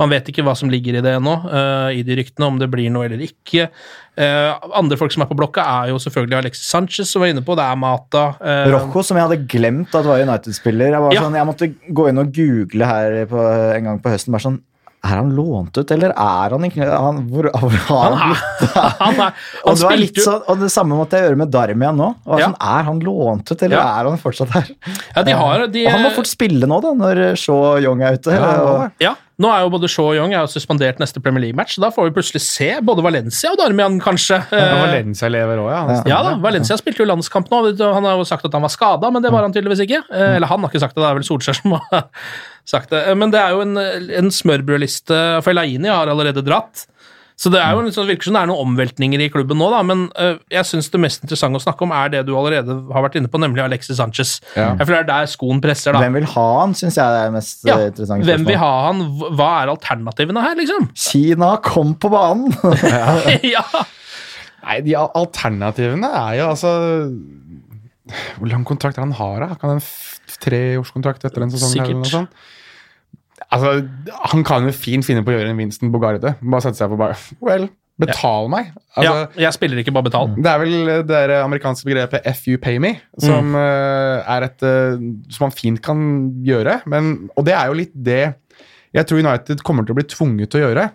Man 0.00 0.08
vet 0.08 0.30
ikke 0.32 0.42
hva 0.46 0.54
som 0.56 0.70
ligger 0.72 0.96
i 0.96 1.02
det 1.04 1.12
ennå, 1.18 1.34
uh, 1.44 1.90
i 1.92 2.00
de 2.06 2.16
ryktene, 2.16 2.46
om 2.48 2.56
det 2.58 2.70
blir 2.72 2.88
noe 2.90 3.04
eller 3.06 3.20
ikke. 3.26 3.68
Uh, 4.16 4.56
andre 4.80 4.96
folk 4.96 5.12
som 5.12 5.24
er 5.24 5.28
på 5.28 5.36
blokka, 5.36 5.62
er 5.82 5.92
jo 5.92 6.00
selvfølgelig 6.00 6.38
Alexis 6.38 6.70
Sanchez, 6.72 7.10
som 7.12 7.22
var 7.22 7.32
inne 7.32 7.44
på. 7.44 7.54
Det 7.58 7.66
er 7.66 7.78
Mata. 7.78 8.24
Uh, 8.40 8.72
Rocco, 8.72 9.04
som 9.04 9.20
jeg 9.20 9.28
hadde 9.28 9.46
glemt 9.52 9.94
at 9.94 10.08
var 10.08 10.24
United-spiller. 10.24 10.96
Jeg, 10.96 11.14
Ja. 11.18 11.26
sånn, 11.26 11.36
jeg 11.36 11.48
måtte 11.50 11.70
gå 11.92 12.08
inn 12.08 12.22
og 12.24 12.32
google 12.32 12.88
her 12.88 13.18
på, 13.28 13.46
en 13.76 13.90
gang 13.90 14.00
på 14.00 14.14
høsten. 14.16 14.32
bare 14.32 14.46
sånn, 14.48 14.60
Er 15.02 15.16
han 15.18 15.32
lånt 15.34 15.74
ut, 15.80 15.90
eller 15.90 16.12
er 16.14 16.52
han 16.54 16.62
ikke 16.68 16.86
han, 16.86 17.16
hvor, 17.32 17.48
har 17.88 18.14
han, 18.14 18.36
han 18.36 18.92
han, 19.00 19.16
er, 19.24 19.40
Og 19.64 19.74
det, 19.74 19.86
var 19.88 19.98
litt 19.98 20.20
sånn, 20.22 20.44
og 20.46 20.60
det 20.62 20.68
samme 20.70 20.94
måtte 20.94 21.18
jeg 21.18 21.26
gjøre 21.26 21.40
med 21.40 21.50
Darmian 21.50 21.98
nå. 21.98 22.12
Ja. 22.28 22.44
sånn, 22.46 22.54
er 22.76 22.86
han 22.86 23.00
lånt 23.02 23.50
ut, 23.50 23.56
eller 23.66 23.80
Ja. 23.80 23.88
er 23.98 24.10
han 24.12 24.20
fortsatt 24.22 24.54
her? 24.54 24.70
ja, 25.16 25.24
de 25.26 25.34
har, 25.40 25.66
de, 25.74 25.82
og 25.88 25.96
han 25.96 26.06
må 26.06 26.12
fort 26.14 26.30
spille 26.30 26.70
nå, 26.70 26.78
da, 26.86 26.94
når 27.02 27.22
Shaw 27.42 27.80
Young 27.82 28.04
er 28.06 28.20
ute. 28.20 28.36
Ja, 28.38 28.52
og, 28.62 29.02
Ja, 29.02 29.16
nå 29.40 29.48
er 29.48 29.62
jo 29.64 29.70
både 29.72 29.88
Shaw 29.88 30.10
og 30.10 30.16
Young 30.18 30.34
er 30.34 30.42
jo 30.44 30.50
suspendert 30.52 30.98
neste 31.00 31.20
Premier 31.24 31.40
League-match. 31.46 31.78
Da 31.80 31.88
får 31.90 32.10
vi 32.10 32.14
plutselig 32.18 32.42
se 32.44 32.68
både 32.84 33.02
Valencia 33.02 33.50
og 33.54 33.58
Darmian, 33.58 33.96
kanskje. 34.04 34.42
Ja, 34.52 34.58
Eh, 34.68 34.82
Valencia 34.84 35.28
lever 35.32 35.56
òg, 35.62 35.70
ja. 35.72 35.96
Ja. 36.06 36.20
Da, 36.26 36.34
Valencia 36.44 36.76
spilte 36.76 37.00
jo 37.02 37.08
landskamp 37.08 37.48
nå. 37.50 37.62
Han 37.80 38.04
har 38.04 38.18
jo 38.20 38.24
sagt 38.28 38.44
at 38.44 38.52
han 38.52 38.62
var 38.62 38.68
skada, 38.74 39.10
men 39.10 39.22
det 39.24 39.32
var 39.32 39.42
han 39.46 39.52
tydeligvis 39.56 39.80
ikke. 39.86 40.02
Eh, 40.12 40.36
Eller 40.36 40.46
han 40.52 40.60
har 40.60 40.68
ikke 40.70 40.80
sagt 40.84 40.94
det, 40.94 41.02
det 41.02 41.10
er 41.10 41.18
vel 41.18 41.24
Solskjær 41.26 41.58
som 41.62 41.72
har 41.78 42.04
sagt 42.74 42.90
det. 42.92 43.06
Eh, 43.08 43.14
Men 43.18 43.30
det 43.32 43.40
er 43.40 43.50
jo 43.56 43.62
en, 43.64 43.76
en 43.78 44.30
smørbrødliste, 44.30 45.42
for 45.42 45.50
Elaini 45.56 45.88
har 45.88 46.06
allerede 46.12 46.44
dratt. 46.44 46.86
Så 47.42 47.50
det 47.50 47.58
er 47.58 47.72
jo 47.74 47.80
litt 47.82 47.96
sånn, 47.96 48.06
virker 48.06 48.28
som 48.28 48.36
det 48.36 48.42
er 48.44 48.50
noen 48.52 48.68
omveltninger 48.68 49.22
i 49.24 49.26
klubben 49.34 49.58
nå, 49.58 49.66
da, 49.72 49.80
men 49.86 50.04
uh, 50.14 50.36
jeg 50.52 50.68
syns 50.68 50.86
det 50.92 51.00
mest 51.02 51.24
interessante 51.24 51.58
å 51.58 51.62
snakke 51.64 51.82
om 51.82 51.94
er 51.96 52.12
det 52.12 52.20
du 52.28 52.36
allerede 52.38 52.76
har 52.94 53.02
vært 53.08 53.16
inne 53.18 53.30
på, 53.32 53.40
nemlig 53.42 53.64
Alexis 53.64 53.98
Sanchez. 53.98 54.36
Ja. 54.54 54.68
Jeg 54.78 54.86
føler 54.86 55.00
det 55.02 55.02
er 55.02 55.08
der 55.24 55.30
skoen 55.32 55.62
presser, 55.64 55.96
da. 55.96 56.04
Hvem 56.04 56.20
vil 56.20 56.28
ha 56.36 56.44
han, 56.60 56.76
syns 56.78 57.00
jeg 57.00 57.02
er 57.02 57.16
det 57.26 57.34
mest 57.34 57.66
Ja, 57.66 57.80
eh, 57.80 57.88
interessante 57.90 58.28
Hvem 58.30 58.46
vil 58.46 58.60
ha 58.62 58.70
han? 58.86 59.02
Hva- 59.34 59.50
er 59.64 59.72
alternativene 59.74 60.44
her, 60.46 60.54
liksom? 60.60 60.86
Kina, 61.08 61.50
kom 61.66 61.96
på 61.98 62.12
banen! 62.14 62.54
ja. 63.56 63.64
Nei, 64.62 64.78
de 64.86 64.94
alternativene 65.02 66.06
er 66.22 66.36
jo 66.38 66.48
altså 66.52 66.70
Hvor 68.38 68.50
lang 68.50 68.64
kontrakt 68.68 68.98
er 68.98 69.06
han 69.08 69.14
har, 69.18 69.42
da? 69.48 69.56
Kan 69.58 69.76
han 69.76 69.82
f- 69.82 70.36
treårskontrakt 70.42 71.24
etter 71.26 71.44
en 71.44 71.52
sesong? 71.52 71.74
Eller 71.74 71.98
noe 71.98 72.06
Sikkert. 72.06 72.14
sånt? 72.14 72.50
Altså, 73.52 73.86
Han 74.32 74.42
kan 74.48 74.66
jo 74.66 74.72
fint 74.74 75.06
finne 75.06 75.22
på 75.24 75.32
å 75.32 75.36
gjøre 75.36 75.52
en 75.52 75.60
Winston 75.60 75.92
Bogarde. 75.92 76.34
Bare 76.40 76.64
sette 76.64 76.80
seg 76.80 76.92
på 76.92 76.98
bare 77.00 77.18
Well, 77.44 77.68
betal 78.00 78.48
meg. 78.52 78.72
ja. 78.96 79.02
Altså, 79.02 79.40
Jeg 79.44 79.56
spiller 79.58 79.82
ikke 79.82 79.94
bare 79.94 80.08
betal. 80.08 80.32
Det 80.36 80.50
er 80.50 80.62
vel 80.62 80.92
det 81.08 81.18
er 81.18 81.34
amerikanske 81.42 81.86
begrepet 81.86 82.26
F 82.32 82.46
you 82.48 82.58
pay 82.58 82.78
me', 82.82 82.96
som 83.20 83.52
mm. 83.52 83.58
er 84.34 84.48
et 84.48 84.64
eh, 84.66 84.96
som 85.30 85.46
man 85.46 85.54
fint 85.54 85.82
kan 85.84 86.00
gjøre. 86.44 86.80
Men, 86.86 87.28
og 87.36 87.46
det 87.46 87.54
er 87.54 87.68
jo 87.68 87.78
litt 87.82 87.92
det 87.94 88.34
jeg 88.92 89.08
tror 89.08 89.22
United 89.24 89.62
kommer 89.64 89.86
til 89.86 89.94
å 89.94 90.00
bli 90.00 90.08
tvunget 90.08 90.52
til 90.52 90.60
å 90.60 90.66
gjøre. 90.66 90.88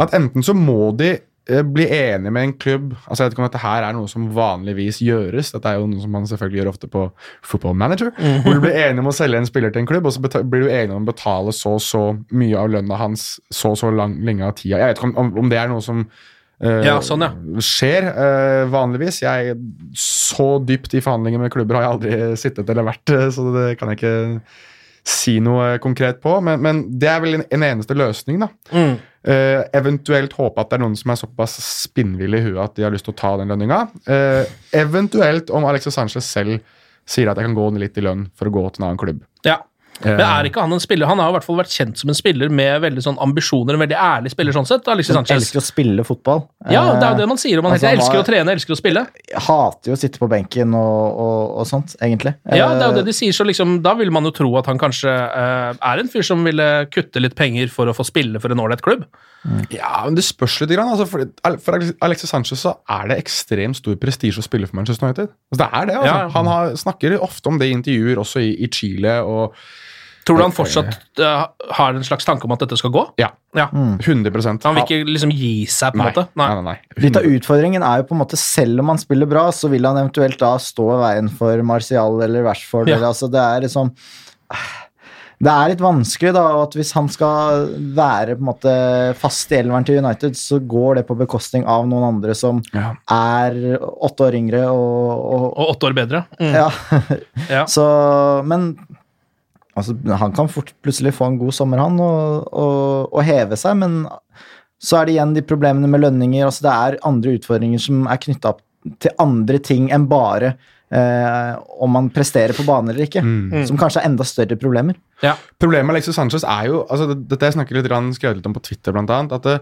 At 0.00 0.14
enten 0.16 0.44
så 0.44 0.54
må 0.56 0.90
de 0.96 1.10
eh, 1.16 1.24
bli 1.46 1.84
enig 1.86 2.32
med 2.34 2.42
en 2.42 2.52
klubb 2.58 2.94
altså 3.06 3.22
Jeg 3.22 3.28
vet 3.28 3.34
ikke 3.36 3.42
om 3.44 3.46
dette 3.46 3.60
her 3.62 3.84
er 3.86 3.94
noe 3.94 4.08
som 4.10 4.24
vanligvis 4.34 4.98
gjøres. 5.04 5.52
Dette 5.54 5.70
er 5.70 5.78
jo 5.78 5.86
noe 5.90 6.02
som 6.02 6.14
man 6.16 6.26
selvfølgelig 6.26 6.58
gjør 6.58 6.70
ofte 6.72 6.88
på 6.90 7.04
Football 7.46 7.76
Manager. 7.78 8.10
Hvor 8.42 8.56
du 8.56 8.62
blir 8.64 8.78
enig 8.80 9.04
om 9.04 9.10
å 9.12 9.14
selge 9.14 9.38
en 9.38 9.48
spiller 9.48 9.74
til 9.74 9.84
en 9.84 9.90
klubb, 9.90 10.08
og 10.08 10.16
så 10.16 10.42
blir 10.42 10.66
du 10.66 10.72
enig 10.72 10.94
om 10.94 11.06
å 11.06 11.10
betale 11.12 11.54
så 11.54 11.76
og 11.76 11.84
så 11.84 12.02
mye 12.34 12.58
av 12.58 12.72
lønna 12.72 12.98
hans 12.98 13.28
så 13.52 13.74
og 13.74 13.80
så 13.80 13.92
lang, 13.94 14.18
lenge 14.26 14.46
av 14.46 14.56
tida. 14.58 14.80
Jeg 14.80 14.90
vet 14.90 15.00
ikke 15.00 15.12
om, 15.12 15.32
om, 15.38 15.50
det 15.52 15.60
er 15.60 15.70
noe 15.70 15.84
som 15.84 16.02
uh, 16.02 16.82
Ja, 16.86 16.98
sånn, 17.04 17.26
ja. 17.26 17.32
skjer 17.62 18.08
uh, 18.10 18.62
vanligvis. 18.72 19.22
Jeg 19.22 19.52
er 19.54 19.60
Så 20.00 20.56
dypt 20.66 20.96
i 20.96 21.04
forhandlinger 21.04 21.42
med 21.42 21.52
klubber 21.54 21.78
har 21.78 21.86
jeg 21.86 21.96
aldri 21.96 22.40
sittet 22.40 22.72
eller 22.72 22.90
vært, 22.90 23.04
eh, 23.12 23.28
så 23.34 23.50
det 23.54 23.68
kan 23.80 23.92
jeg 23.92 24.00
ikke 24.00 24.16
si 25.06 25.36
noe 25.42 25.76
konkret 25.82 26.18
på. 26.22 26.38
Men, 26.44 26.62
men 26.62 26.80
det 26.98 27.10
er 27.10 27.20
vel 27.22 27.38
en, 27.38 27.44
en 27.54 27.66
eneste 27.68 27.96
løsning, 27.96 28.40
da. 28.42 28.50
Mm. 28.74 28.96
Uh, 29.26 29.62
eventuelt 29.74 30.34
håpe 30.38 30.62
at 30.62 30.70
det 30.70 30.76
er 30.78 30.82
noen 30.84 30.94
som 30.98 31.10
er 31.10 31.18
såpass 31.18 31.56
spinnville 31.58 32.38
i 32.38 32.44
huet 32.44 32.60
at 32.62 32.76
de 32.76 32.84
har 32.86 32.92
lyst 32.94 33.08
til 33.08 33.14
å 33.14 33.18
ta 33.18 33.32
den 33.40 33.50
lønninga. 33.50 33.80
Uh, 34.06 34.42
eventuelt 34.76 35.50
om 35.54 35.66
Alexis 35.66 35.98
Sanchez 35.98 36.28
selv 36.30 36.60
sier 37.06 37.30
at 37.30 37.38
jeg 37.38 37.48
kan 37.48 37.56
gå 37.56 37.70
ned 37.70 37.82
litt 37.82 37.98
i 37.98 38.04
lønn 38.06 38.26
for 38.38 38.50
å 38.50 38.54
gå 38.54 38.62
til 38.68 38.82
en 38.82 38.88
annen 38.90 39.00
klubb. 39.02 39.24
Ja. 39.46 39.60
Men 40.04 40.20
er 40.20 40.48
ikke 40.48 40.60
han 40.60 40.72
en 40.76 40.82
spiller 40.82 41.08
Han 41.08 41.20
har 41.22 41.30
i 41.30 41.34
hvert 41.36 41.44
fall 41.46 41.56
vært 41.60 41.72
kjent 41.72 41.96
som 42.00 42.10
en 42.12 42.16
spiller 42.18 42.50
med 42.52 42.82
veldig 42.84 43.02
sånn 43.04 43.18
ambisjoner, 43.22 43.76
en 43.76 43.82
veldig 43.84 43.96
ærlig 43.96 44.32
spiller 44.34 44.52
sånn 44.56 44.68
sett. 44.68 44.88
Alexis 44.92 45.14
Sanchez. 45.16 45.36
elsker 45.36 45.60
å 45.62 45.64
spille 45.64 46.04
fotball. 46.04 46.42
Ja, 46.70 46.82
det 46.96 47.02
er 47.02 47.10
jo 47.10 47.16
Eh, 47.16 47.20
det 47.22 47.28
man 47.28 47.40
sier 47.40 47.58
om 47.58 47.64
han 47.64 47.76
altså, 47.76 47.86
han 47.88 47.98
elsker 47.98 48.18
var- 48.18 48.24
å 48.24 48.26
trene, 48.26 48.52
elsker 48.52 48.74
å 48.74 48.78
spille. 48.80 49.06
Hater 49.46 49.90
jo 49.90 49.96
å 49.96 50.00
sitte 50.00 50.18
på 50.18 50.28
benken 50.28 50.74
og, 50.74 51.20
og, 51.26 51.58
og 51.60 51.66
sånt, 51.66 51.96
egentlig. 52.02 52.34
Ja, 52.50 52.68
det 52.74 52.82
er 52.82 52.88
jo 52.90 52.96
det 52.98 53.04
Eh, 53.06 53.08
de 53.10 53.12
sier, 53.16 53.32
så 53.32 53.46
liksom, 53.46 53.82
Da 53.82 53.94
vil 53.94 54.10
man 54.10 54.24
jo 54.24 54.30
tro 54.30 54.50
at 54.58 54.66
han 54.66 54.78
kanskje 54.78 55.08
uh, 55.08 55.72
er 55.80 55.98
en 55.98 56.08
fyr 56.08 56.22
som 56.22 56.42
ville 56.44 56.86
kutte 56.92 57.20
litt 57.20 57.34
penger 57.34 57.68
for 57.72 57.86
å 57.86 57.94
få 57.96 58.04
spille 58.04 58.40
for 58.40 58.52
en 58.52 58.58
ålreit 58.58 58.82
klubb. 58.82 59.06
Ja, 59.70 60.02
men 60.04 60.16
Det 60.16 60.24
spørs 60.24 60.60
litt. 60.60 60.70
Grann, 60.74 60.90
altså, 60.90 61.06
for, 61.06 61.24
for 61.62 61.78
Alexis 62.02 62.30
Sanchez 62.30 62.60
så 62.64 62.76
er 62.90 63.08
det 63.08 63.18
ekstremt 63.22 63.78
stor 63.78 63.94
prestisje 63.96 64.42
å 64.42 64.46
spille 64.46 64.66
for 64.66 64.76
Manchester 64.76 65.06
United. 65.06 65.28
Altså, 65.52 65.60
det 65.62 65.68
er 65.72 65.86
det, 65.86 65.96
altså. 65.96 66.14
Ja. 66.14 66.28
Han 66.34 66.46
har, 66.50 66.76
snakker 66.76 67.18
ofte 67.22 67.52
om 67.52 67.58
det 67.60 67.68
i 67.70 67.76
intervjuer, 67.76 68.18
også 68.18 68.42
i, 68.42 68.54
i 68.64 68.68
Chile. 68.72 69.20
og 69.22 69.54
Tror 70.26 70.40
du 70.40 70.42
han 70.42 70.52
fortsatt 70.54 70.96
uh, 71.22 71.46
har 71.78 71.94
en 71.94 72.02
slags 72.06 72.26
tanke 72.26 72.44
om 72.48 72.52
at 72.56 72.64
dette 72.64 72.76
skal 72.80 72.90
gå? 72.94 73.04
Ja, 73.22 73.28
Ja. 73.56 73.68
100% 73.72 74.64
Han 74.66 74.74
vil 74.76 74.82
ikke 74.84 75.06
liksom 75.08 75.30
gi 75.32 75.52
seg, 75.70 75.94
på 75.94 76.00
en 76.02 76.08
måte? 76.10 76.26
nei, 76.36 76.48
nei, 76.58 76.64
nei. 76.72 77.02
Litt 77.04 77.16
av 77.16 77.28
utfordringen 77.30 77.82
er 77.86 78.02
jo 78.02 78.08
på 78.10 78.16
en 78.16 78.20
måte 78.24 78.36
selv 78.40 78.82
om 78.82 78.90
han 78.92 78.98
spiller 79.00 79.30
bra, 79.30 79.46
så 79.54 79.70
vil 79.72 79.86
han 79.86 79.96
eventuelt 80.02 80.38
da 80.42 80.56
stå 80.60 80.88
i 80.96 80.98
veien 81.04 81.30
for 81.30 81.62
Martial 81.62 82.18
eller 82.26 82.42
Rashford. 82.44 82.90
Ja. 82.90 82.96
Eller, 82.98 83.14
altså 83.14 83.30
det 83.32 83.40
er 83.40 83.64
liksom 83.68 83.94
det 85.36 85.52
er 85.52 85.68
litt 85.68 85.82
vanskelig, 85.84 86.30
da, 86.32 86.42
at 86.62 86.72
hvis 86.78 86.94
han 86.96 87.10
skal 87.12 87.66
være 87.96 88.38
på 88.38 88.40
en 88.40 88.48
måte 88.48 88.72
fast 89.20 89.50
i 89.52 89.58
elveren 89.58 89.84
til 89.84 89.98
United, 90.00 90.32
så 90.38 90.56
går 90.64 90.96
det 91.02 91.02
på 91.10 91.16
bekostning 91.18 91.66
av 91.68 91.84
noen 91.90 92.06
andre 92.08 92.32
som 92.34 92.62
Ja. 92.72 92.94
er 93.12 93.76
åtte 93.76 94.24
år 94.30 94.38
yngre 94.38 94.62
og, 94.72 95.10
og, 95.12 95.44
Og 95.60 95.74
åtte 95.74 95.90
år 95.90 95.96
bedre. 95.98 96.22
Mm. 96.40 96.54
Ja. 96.56 96.70
Ja. 97.52 97.64
Så, 97.76 97.84
men 98.48 98.78
altså, 99.76 99.96
han 100.22 100.34
kan 100.36 100.50
fort 100.52 100.72
plutselig 100.84 101.14
få 101.16 101.30
en 101.30 101.40
god 101.40 101.54
sommer, 101.56 101.82
han, 101.82 101.98
og, 102.02 102.46
og, 102.52 103.12
og 103.12 103.26
heve 103.26 103.58
seg, 103.60 103.78
men 103.82 104.04
så 104.82 105.00
er 105.00 105.08
det 105.08 105.16
igjen 105.16 105.34
de 105.36 105.44
problemene 105.46 105.88
med 105.90 106.02
lønninger. 106.04 106.44
altså 106.44 106.66
Det 106.66 106.72
er 106.72 107.02
andre 107.08 107.36
utfordringer 107.38 107.82
som 107.82 108.08
er 108.10 108.20
knytta 108.22 108.54
opp 108.54 108.62
til 109.02 109.14
andre 109.22 109.58
ting 109.64 109.88
enn 109.94 110.04
bare 110.10 110.52
eh, 110.94 111.54
om 111.82 111.90
man 111.96 112.10
presterer 112.14 112.54
på 112.54 112.66
bane 112.66 112.92
eller 112.92 113.06
ikke. 113.06 113.22
Som 113.66 113.80
kanskje 113.80 114.02
er 114.02 114.10
enda 114.10 114.26
større 114.28 114.58
problemer. 114.60 114.98
Ja. 115.24 115.34
Problemet 115.62 115.88
med 115.88 115.96
Alexis 115.96 116.18
Sanchez 116.18 116.44
er 116.44 116.68
jo 116.70 116.84
altså 116.84 117.16
Dette 117.16 117.48
jeg 117.48 117.56
snakker 117.56 117.78
litt, 117.78 117.90
skrevet 118.18 118.40
litt 118.40 118.48
om 118.50 118.56
på 118.56 118.64
Twitter, 118.68 118.94
blant 118.94 119.10
annet. 119.10 119.34
At 119.34 119.48
det, 119.48 119.56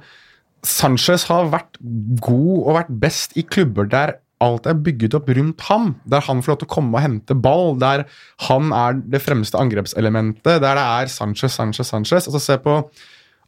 Sanchez 0.64 1.26
har 1.28 1.50
vært 1.52 1.78
god 2.24 2.58
og 2.58 2.76
vært 2.80 2.92
best 3.06 3.36
i 3.38 3.44
klubber 3.46 3.88
der 3.90 4.18
alt 4.44 4.68
er 4.68 4.78
bygget 4.86 5.16
opp 5.18 5.30
rundt 5.36 5.64
ham. 5.70 5.94
Der 6.10 6.24
han 6.26 6.42
får 6.44 6.54
lov 6.54 6.60
til 6.62 6.68
å 6.68 6.74
komme 6.76 6.98
og 6.98 7.04
hente 7.04 7.36
ball. 7.36 7.74
Der 7.80 8.06
han 8.48 8.70
er 8.76 9.00
det 9.00 9.22
fremste 9.24 9.60
angrepselementet. 9.60 10.60
Der 10.62 10.78
det 10.78 10.84
er 10.84 11.12
Sanchez, 11.12 11.56
Sanchez, 11.56 11.90
Sanchez. 11.90 12.28
Altså 12.28 12.42
Se 12.42 12.58
på 12.60 12.78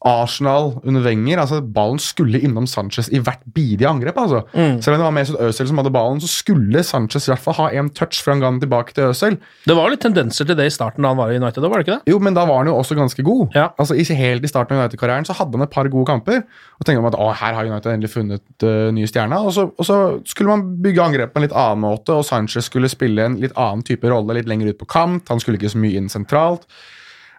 Arsenal 0.04 0.74
under 0.84 1.02
Wenger. 1.02 1.40
altså 1.40 1.60
Ballen 1.60 1.98
skulle 2.02 2.40
innom 2.44 2.66
Sanchez 2.68 3.08
i 3.08 3.18
hvert 3.18 3.40
bidige 3.54 3.88
angrep. 3.88 4.18
altså. 4.18 4.42
Selv 4.52 4.94
om 4.94 5.00
det 5.00 5.06
var 5.06 5.14
Mesut 5.16 5.38
Özil 5.40 5.68
som 5.70 5.80
hadde 5.80 5.92
ballen, 5.94 6.20
så 6.20 6.28
skulle 6.30 6.82
Sanchez 6.84 7.28
i 7.28 7.32
hvert 7.32 7.42
fall 7.42 7.56
ha 7.58 7.68
en 7.72 7.88
touch 7.90 8.20
før 8.22 8.36
han 8.36 8.44
ga 8.44 8.50
den 8.50 8.60
tilbake 8.60 8.94
til 8.94 9.10
Özil. 9.10 9.38
Det 9.66 9.76
var 9.76 9.90
litt 9.90 10.02
tendenser 10.04 10.46
til 10.46 10.58
det 10.58 10.68
i 10.68 10.74
starten 10.74 11.02
da 11.02 11.14
han 11.14 11.20
var 11.20 11.32
i 11.32 11.40
United, 11.40 11.62
var 11.64 11.80
det 11.80 11.86
ikke 11.86 11.96
det? 11.96 12.12
Jo, 12.12 12.20
men 12.22 12.36
da 12.36 12.44
var 12.48 12.62
han 12.62 12.70
jo 12.70 12.76
også 12.76 12.98
ganske 12.98 13.24
god. 13.26 13.56
Ja. 13.56 13.70
Altså, 13.78 13.96
ikke 13.96 14.16
Helt 14.16 14.46
i 14.46 14.48
starten 14.48 14.76
av 14.76 14.86
United-karrieren 14.86 15.26
så 15.28 15.34
hadde 15.36 15.58
han 15.58 15.66
et 15.66 15.72
par 15.74 15.88
gode 15.92 16.08
kamper. 16.08 16.44
Og 16.80 16.86
tenkte 16.86 17.02
man 17.04 17.12
at 17.12 17.18
å, 17.20 17.28
her 17.36 17.56
har 17.56 17.68
United 17.68 17.92
endelig 17.92 18.12
funnet 18.14 18.64
uh, 18.64 18.88
nye 18.94 19.08
stjerner. 19.10 19.44
Og 19.44 19.52
så, 19.52 19.66
og 19.68 19.84
så 19.88 19.98
skulle 20.24 20.54
man 20.54 20.78
bygge 20.82 21.04
angrep 21.04 21.34
på 21.34 21.42
en 21.42 21.44
litt 21.44 21.56
annen 21.56 21.82
måte, 21.84 22.16
og 22.16 22.24
Sanchez 22.24 22.70
skulle 22.70 22.88
spille 22.92 23.26
en 23.26 23.36
litt 23.42 23.56
annen 23.60 23.84
type 23.86 24.08
rolle 24.08 24.38
litt 24.38 24.48
lenger 24.48 24.72
ut 24.72 24.80
på 24.80 24.88
kant. 24.88 25.28
Han 25.32 25.42
skulle 25.42 25.60
ikke 25.60 25.74
så 25.74 25.82
mye 25.82 26.00
inn 26.00 26.08
sentralt. 26.12 26.64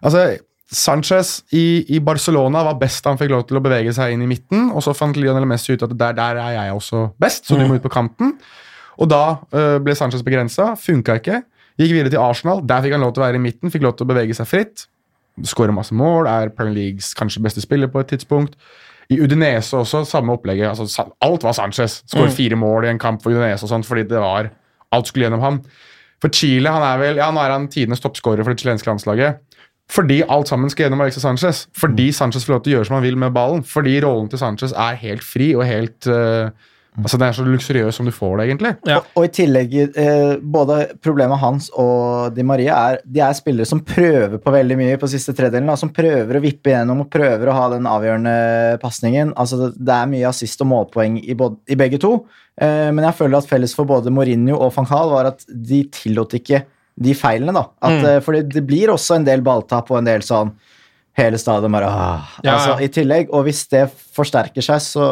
Altså, 0.04 0.38
Sanchez 0.68 1.38
i, 1.56 1.84
i 1.96 1.98
Barcelona 2.04 2.60
var 2.66 2.76
best 2.80 3.06
han 3.08 3.16
fikk 3.16 3.30
lov 3.32 3.46
til 3.48 3.56
å 3.56 3.62
bevege 3.64 3.92
seg 3.96 4.12
inn 4.12 4.24
i 4.26 4.28
midten, 4.28 4.66
og 4.68 4.82
så 4.84 4.92
fant 4.96 5.16
Lionel 5.16 5.46
Messi 5.48 5.72
ut 5.72 5.84
at 5.86 5.94
der, 5.96 6.16
der 6.18 6.40
er 6.42 6.56
jeg 6.58 6.74
også 6.76 7.06
best, 7.20 7.48
så 7.48 7.56
du 7.56 7.64
må 7.64 7.78
ut 7.78 7.84
på 7.84 7.92
kanten. 7.92 8.34
Og 8.98 9.08
da 9.08 9.22
øh, 9.54 9.78
ble 9.80 9.94
Sanchez 9.96 10.24
begrensa, 10.26 10.74
funka 10.76 11.16
ikke. 11.22 11.40
Gikk 11.78 11.94
videre 11.94 12.12
til 12.12 12.20
Arsenal, 12.20 12.60
der 12.68 12.84
fikk 12.84 12.96
han 12.98 13.06
lov 13.06 13.14
til 13.14 13.22
å 13.22 13.26
være 13.28 13.40
i 13.40 13.42
midten, 13.46 13.72
fikk 13.72 13.86
lov 13.86 13.96
til 13.96 14.04
å 14.04 14.10
bevege 14.12 14.36
seg 14.36 14.50
fritt. 14.50 14.84
Skårer 15.46 15.72
masse 15.72 15.94
mål, 15.96 16.28
er 16.28 16.52
Premier 16.52 16.76
Leagues 16.76 17.12
kanskje 17.16 17.42
beste 17.44 17.62
spiller 17.64 17.88
på 17.92 18.02
et 18.02 18.12
tidspunkt. 18.12 18.58
I 19.08 19.20
Udinese 19.22 19.78
også, 19.78 20.02
samme 20.04 20.34
opplegget. 20.34 20.68
Altså, 20.74 21.06
alt 21.24 21.46
var 21.46 21.54
Sanchez. 21.56 22.02
Skåret 22.10 22.34
fire 22.36 22.58
mål 22.60 22.84
i 22.84 22.92
en 22.92 23.00
kamp 23.00 23.22
for 23.22 23.32
Udinese 23.32 23.64
og 23.64 23.72
sånt, 23.72 23.88
fordi 23.88 24.04
det 24.10 24.20
var 24.20 24.52
Alt 24.88 25.10
skulle 25.10 25.26
gjennom 25.26 25.42
ham. 25.44 25.56
For 26.22 26.32
Chile 26.32 26.70
han 26.72 26.80
er 26.80 27.00
vel, 27.00 27.18
ja, 27.20 27.26
nå 27.28 27.42
er 27.42 27.52
han 27.52 27.66
tidenes 27.68 28.00
toppskårer 28.00 28.40
for 28.40 28.56
det 28.56 28.62
chilenske 28.62 28.88
landslaget. 28.88 29.42
Fordi 29.88 30.22
alt 30.28 30.50
sammen 30.50 30.70
skal 30.70 30.86
gjennom 30.86 31.00
Alexis 31.00 31.24
Sanchez. 31.24 31.66
Fordi 31.76 32.10
Sanchez 32.12 32.44
får 32.44 32.54
lov 32.54 32.64
til 32.64 32.74
å 32.74 32.78
gjøre 32.78 32.88
som 32.90 32.98
han 32.98 33.06
vil 33.06 33.20
med 33.20 33.36
ballen. 33.36 33.62
Fordi 33.64 33.96
rollen 34.04 34.28
til 34.28 34.40
Sanchez 34.40 34.74
er 34.76 34.98
helt 35.00 35.24
fri 35.24 35.54
og 35.56 35.64
helt 35.68 36.10
uh, 36.12 36.50
Altså 36.98 37.18
Det 37.20 37.26
er 37.28 37.34
så 37.36 37.44
luksuriøs 37.46 37.94
som 37.94 38.08
du 38.08 38.12
får 38.14 38.32
det, 38.40 38.44
egentlig. 38.48 38.70
Ja. 38.88 38.96
Og, 38.98 39.20
og 39.20 39.26
i 39.28 39.30
tillegg, 39.36 39.74
eh, 39.86 40.32
både 40.42 40.78
problemet 41.04 41.38
hans 41.38 41.68
og 41.78 42.34
Di 42.34 42.42
Maria 42.46 42.78
er 42.88 42.98
de 43.04 43.22
er 43.22 43.36
spillere 43.38 43.68
som 43.70 43.84
prøver 43.86 44.40
på 44.42 44.54
veldig 44.54 44.78
mye 44.80 44.96
på 44.98 45.10
siste 45.10 45.34
tredelen. 45.36 45.68
Da, 45.70 45.76
som 45.78 45.92
prøver 45.94 46.38
å 46.38 46.42
vippe 46.42 46.72
igjennom 46.72 47.04
og 47.04 47.10
prøver 47.12 47.50
å 47.50 47.54
ha 47.54 47.68
den 47.76 47.86
avgjørende 47.86 48.34
pasningen. 48.82 49.30
Altså, 49.38 49.70
det, 49.70 49.94
er 49.94 50.10
mye 50.10 50.32
assist 50.32 50.64
og 50.64 50.72
målpoeng 50.72 51.20
i, 51.22 51.36
både, 51.38 51.60
i 51.70 51.78
begge 51.78 52.02
to. 52.02 52.16
Eh, 52.58 52.88
men 52.90 53.06
jeg 53.06 53.18
føler 53.20 53.38
at 53.38 53.52
felles 53.52 53.76
for 53.78 53.86
både 53.86 54.10
Mourinho 54.14 54.58
og 54.58 54.74
van 54.74 54.90
Gaal 54.90 55.14
var 55.14 55.30
at 55.30 55.46
de 55.46 55.84
tillot 55.94 56.34
ikke 56.40 56.64
de 56.98 57.14
feilene. 57.14 57.52
da. 57.54 57.66
At, 57.80 57.92
Mm. 57.98 58.02
For 58.22 58.32
fordi 58.32 58.42
det 58.56 58.64
blir 58.66 58.90
også 58.90 59.16
en 59.16 59.24
del 59.28 59.40
balltap 59.46 59.90
og 59.90 59.98
en 60.00 60.08
del 60.10 60.20
sånn 60.26 60.52
Hele 61.18 61.38
stadion 61.38 61.72
bare 61.74 61.86
åh, 61.90 62.26
Ja, 62.44 62.52
altså, 62.54 62.74
ja. 62.78 62.84
I 62.86 62.88
tillegg, 62.94 63.30
og 63.34 63.42
hvis 63.48 63.64
det 63.72 63.88
forsterker 64.14 64.62
seg, 64.62 64.78
så, 64.84 65.06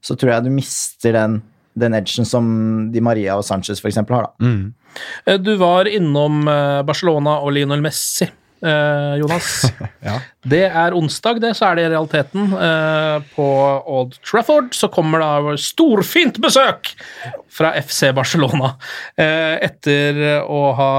så 0.00 0.16
tror 0.16 0.30
jeg 0.32 0.44
du 0.46 0.50
mister 0.54 1.12
den, 1.12 1.34
den 1.76 1.92
edgen 1.98 2.24
som 2.24 2.46
Di 2.94 3.00
Maria 3.04 3.36
og 3.36 3.44
Sanchez 3.44 3.80
for 3.82 3.88
eksempel 3.90 4.16
har. 4.16 4.30
da. 4.30 4.46
Mm. 4.46 5.42
Du 5.44 5.50
var 5.60 5.84
innom 5.90 6.48
eh, 6.48 6.80
Barcelona 6.88 7.38
og 7.44 7.52
Lionel 7.52 7.82
Messi, 7.84 8.24
eh, 8.24 8.32
Jonas. 9.20 9.48
Ja. 10.04 10.18
Det 10.44 10.62
er 10.68 10.92
onsdag, 10.96 11.38
det, 11.40 11.54
så 11.56 11.70
er 11.70 11.78
det 11.78 11.84
i 11.86 11.90
realiteten. 11.94 12.50
Eh, 12.52 13.22
På 13.36 13.46
Old 13.88 14.18
Trafford 14.20 14.74
så 14.76 14.90
kommer 14.92 15.22
da 15.24 15.54
storfint 15.60 16.36
besøk 16.44 16.90
fra 17.48 17.70
FC 17.80 18.10
Barcelona. 18.16 18.74
Eh, 19.16 19.54
Etter 19.64 20.20
å 20.44 20.60
ha 20.76 20.90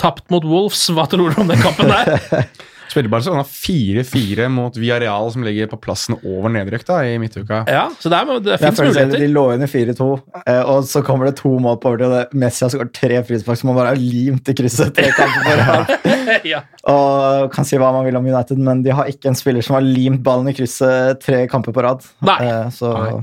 tapt 0.00 0.30
mot 0.32 0.44
Wolves. 0.48 0.86
Hva 0.96 1.04
tror 1.10 1.34
du 1.34 1.42
om 1.44 1.52
den 1.52 1.60
kampen 1.60 1.92
der? 1.92 2.46
Spilte 2.92 3.08
Barcelona 3.08 3.42
4-4 3.48 4.48
mot 4.52 4.76
Villarreal, 4.76 5.30
som 5.32 5.44
ligger 5.46 5.70
på 5.70 5.78
plassen 5.80 6.18
over 6.20 6.52
nedrykk 6.52 6.82
da, 6.90 6.98
i 7.08 7.14
midtuka. 7.22 7.62
Ja, 7.70 7.86
så 8.02 8.10
der, 8.12 8.28
er, 8.28 8.42
det 8.44 8.58
fins 8.60 8.80
muligheter. 8.82 9.16
De 9.22 9.28
lå 9.32 9.44
under 9.54 9.70
4-2, 9.70 10.08
eh, 10.44 10.60
og 10.68 10.84
så 10.90 11.00
kommer 11.06 11.30
det 11.30 11.38
to 11.40 11.54
mål 11.62 11.78
på 11.80 11.88
overtid. 11.92 12.06
og 12.10 12.12
det- 12.18 12.40
Messi 12.42 12.64
har 12.66 12.72
skåret 12.74 12.92
tre 12.92 13.22
frispark 13.24 13.58
som 13.62 13.70
han 13.72 13.78
bare 13.80 13.94
har 13.94 14.02
limt 14.02 14.48
i 14.52 14.54
krysset. 14.58 14.92
tre 14.94 15.08
kamper 15.16 15.46
på 15.48 15.56
rad. 15.62 15.94
ja. 16.52 16.60
Og 16.92 17.48
kan 17.54 17.64
si 17.64 17.80
hva 17.80 17.92
man 17.96 18.04
vil 18.04 18.16
om 18.20 18.26
United, 18.28 18.58
men 18.58 18.82
de 18.84 18.92
har 18.92 19.08
ikke 19.08 19.32
en 19.32 19.38
spiller 19.40 19.64
som 19.64 19.78
har 19.78 19.86
limt 19.88 20.22
ballen 20.22 20.52
i 20.52 20.56
krysset 20.58 21.22
tre 21.24 21.46
kamper 21.48 21.72
på 21.72 21.82
rad. 21.88 22.04
Nei. 22.20 22.38
Eh, 22.44 22.68
Så 22.76 22.92
Nei. 22.92 23.22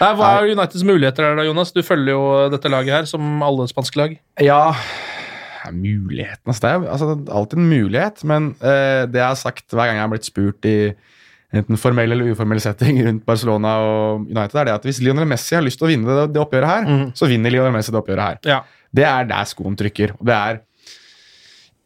Nei, 0.00 0.08
Hva 0.18 0.28
er 0.42 0.50
Uniteds 0.50 0.82
muligheter 0.84 1.22
der, 1.22 1.36
da, 1.38 1.44
Jonas? 1.46 1.70
Du 1.72 1.78
følger 1.86 2.16
jo 2.16 2.22
dette 2.50 2.68
laget 2.68 2.90
her, 2.96 3.04
som 3.06 3.22
alle 3.46 3.68
spanske 3.70 3.96
lag. 4.00 4.16
Ja, 4.42 4.74
Muligheten 5.72 6.50
altså, 6.50 6.60
det, 6.66 6.70
er, 6.70 6.86
altså, 6.92 7.08
det 7.14 7.30
er 7.30 7.38
alltid 7.38 7.60
en 7.60 7.70
mulighet, 7.70 8.24
men 8.28 8.50
eh, 8.60 9.02
det 9.08 9.20
jeg 9.20 9.30
har 9.30 9.40
sagt 9.40 9.72
hver 9.72 9.88
gang 9.88 10.00
jeg 10.00 10.04
har 10.04 10.12
blitt 10.12 10.28
spurt 10.28 10.68
i 10.68 10.76
enten 11.54 11.78
formell 11.78 12.12
eller 12.12 12.34
uformell 12.34 12.60
setting 12.62 12.98
rundt 13.06 13.24
Barcelona 13.28 13.76
og 13.86 14.26
United, 14.26 14.56
er 14.58 14.68
det 14.68 14.74
at 14.74 14.86
hvis 14.88 15.00
Lionel 15.04 15.28
Messi 15.30 15.54
har 15.54 15.62
lyst 15.64 15.78
til 15.80 15.86
å 15.86 15.92
vinne 15.92 16.16
det, 16.18 16.28
det 16.34 16.42
oppgjøret 16.42 16.72
her, 16.72 16.88
så 17.14 17.28
vinner 17.30 17.54
Lionel 17.54 17.74
Messi 17.76 17.94
det 17.94 18.00
oppgjøret 18.00 18.24
her. 18.24 18.40
Ja. 18.50 18.60
Det 18.94 19.06
er 19.06 19.28
der 19.30 19.46
skoen 19.50 19.78
trykker. 19.78 20.16
Og 20.18 20.26
det 20.26 20.34
er 20.34 20.60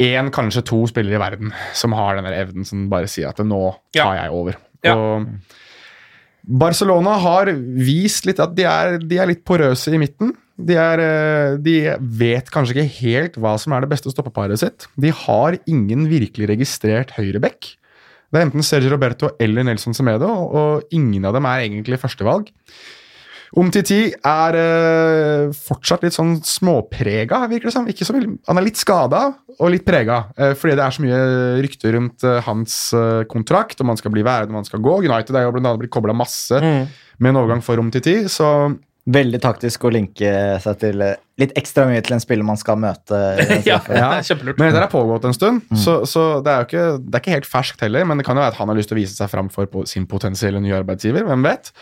én, 0.08 0.30
kanskje 0.34 0.64
to 0.66 0.82
spillere 0.88 1.18
i 1.18 1.22
verden 1.22 1.54
som 1.76 1.94
har 1.98 2.18
den 2.18 2.28
evnen 2.32 2.68
som 2.68 2.88
bare 2.92 3.10
sier 3.10 3.32
at 3.32 3.40
nå 3.44 3.62
tar 3.96 4.16
jeg 4.22 4.34
over. 4.34 4.58
Ja. 4.86 4.94
Og 4.96 5.28
Barcelona 6.48 7.18
har 7.20 7.50
vist 7.52 8.28
litt 8.28 8.40
at 8.40 8.54
de 8.56 8.64
er, 8.68 8.98
de 9.04 9.18
er 9.20 9.28
litt 9.28 9.44
porøse 9.44 9.92
i 9.92 10.00
midten. 10.00 10.32
De, 10.58 10.74
er, 10.74 11.00
eh, 11.00 11.56
de 11.62 11.76
vet 12.18 12.48
kanskje 12.50 12.74
ikke 12.74 12.96
helt 12.98 13.38
hva 13.38 13.54
som 13.62 13.74
er 13.74 13.84
det 13.84 13.92
beste 13.92 14.10
stoppeparet 14.10 14.58
sitt. 14.58 14.88
De 14.98 15.12
har 15.14 15.56
ingen 15.70 16.08
virkelig 16.10 16.50
registrert 16.50 17.14
høyreback. 17.14 17.74
Det 18.28 18.40
er 18.40 18.48
enten 18.48 18.66
Sergio 18.66 18.90
Roberto 18.92 19.30
eller 19.40 19.64
Nelson 19.64 19.94
Semedo, 19.96 20.28
og 20.28 20.94
ingen 20.94 21.28
av 21.28 21.36
dem 21.38 21.46
er 21.48 21.62
egentlig 21.68 22.00
førstevalg. 22.02 22.50
Omtiti 23.58 24.10
er 24.12 24.58
eh, 24.60 25.54
fortsatt 25.56 26.02
litt 26.04 26.16
sånn 26.16 26.34
småprega, 26.44 27.46
virker 27.48 27.70
det 27.70 27.76
som. 27.76 27.86
Ikke 27.88 28.04
så 28.04 28.18
veldig, 28.18 28.34
han 28.50 28.60
er 28.60 28.66
litt 28.66 28.82
skada 28.82 29.22
og 29.54 29.72
litt 29.72 29.86
prega, 29.86 30.18
eh, 30.36 30.52
fordi 30.58 30.74
det 30.76 30.84
er 30.84 30.96
så 30.98 31.06
mye 31.06 31.22
rykter 31.64 31.96
rundt 31.96 32.26
hans 32.50 32.76
kontrakt, 33.30 33.78
om 33.80 33.94
han 33.94 34.02
skal 34.02 34.12
bli 34.12 34.26
værende, 34.26 34.52
om 34.52 34.60
han 34.60 34.68
skal 34.68 34.82
gå. 34.84 34.98
United 35.06 35.38
er 35.38 35.46
jo 35.46 35.54
blant 35.54 35.70
annet 35.70 35.86
blitt 35.86 35.94
kobla 35.94 36.18
masse 36.18 36.60
med 36.60 37.30
en 37.30 37.40
overgang 37.40 37.64
for 37.64 37.80
Omtiti, 37.80 38.20
så 38.28 38.50
veldig 39.08 39.40
taktisk 39.42 39.86
å 39.88 39.92
linke 39.92 40.32
seg 40.62 40.80
til 40.82 41.04
eh, 41.04 41.16
litt 41.40 41.54
ekstra 41.58 41.86
mye 41.88 42.02
til 42.04 42.16
en 42.16 42.22
spiller 42.22 42.46
man 42.46 42.60
skal 42.60 42.78
møte. 42.80 43.18
ja. 43.68 43.78
Ja. 43.88 44.10
kjempelurt. 44.28 44.60
Men 44.60 44.72
dette 44.72 44.84
har 44.84 44.92
pågått 44.92 45.28
en 45.28 45.36
stund, 45.36 45.64
så, 45.78 46.00
så 46.08 46.28
det 46.44 46.52
er 46.52 46.62
jo 46.62 46.68
ikke, 46.68 46.86
det 47.00 47.16
er 47.16 47.24
ikke 47.24 47.36
helt 47.38 47.50
ferskt 47.50 47.84
heller. 47.84 48.06
Men 48.08 48.20
det 48.20 48.28
kan 48.28 48.38
jo 48.38 48.44
være 48.44 48.56
at 48.56 48.60
han 48.60 48.72
har 48.72 48.78
lyst 48.78 48.92
til 48.92 48.98
å 48.98 49.02
vise 49.02 49.16
seg 49.16 49.32
fram 49.32 49.50
for 49.52 49.70
på 49.70 49.86
sin 49.88 50.08
potensielle 50.10 50.62
nye 50.64 50.76
arbeidsgiver. 50.80 51.26
Hvem 51.28 51.46
vet? 51.46 51.72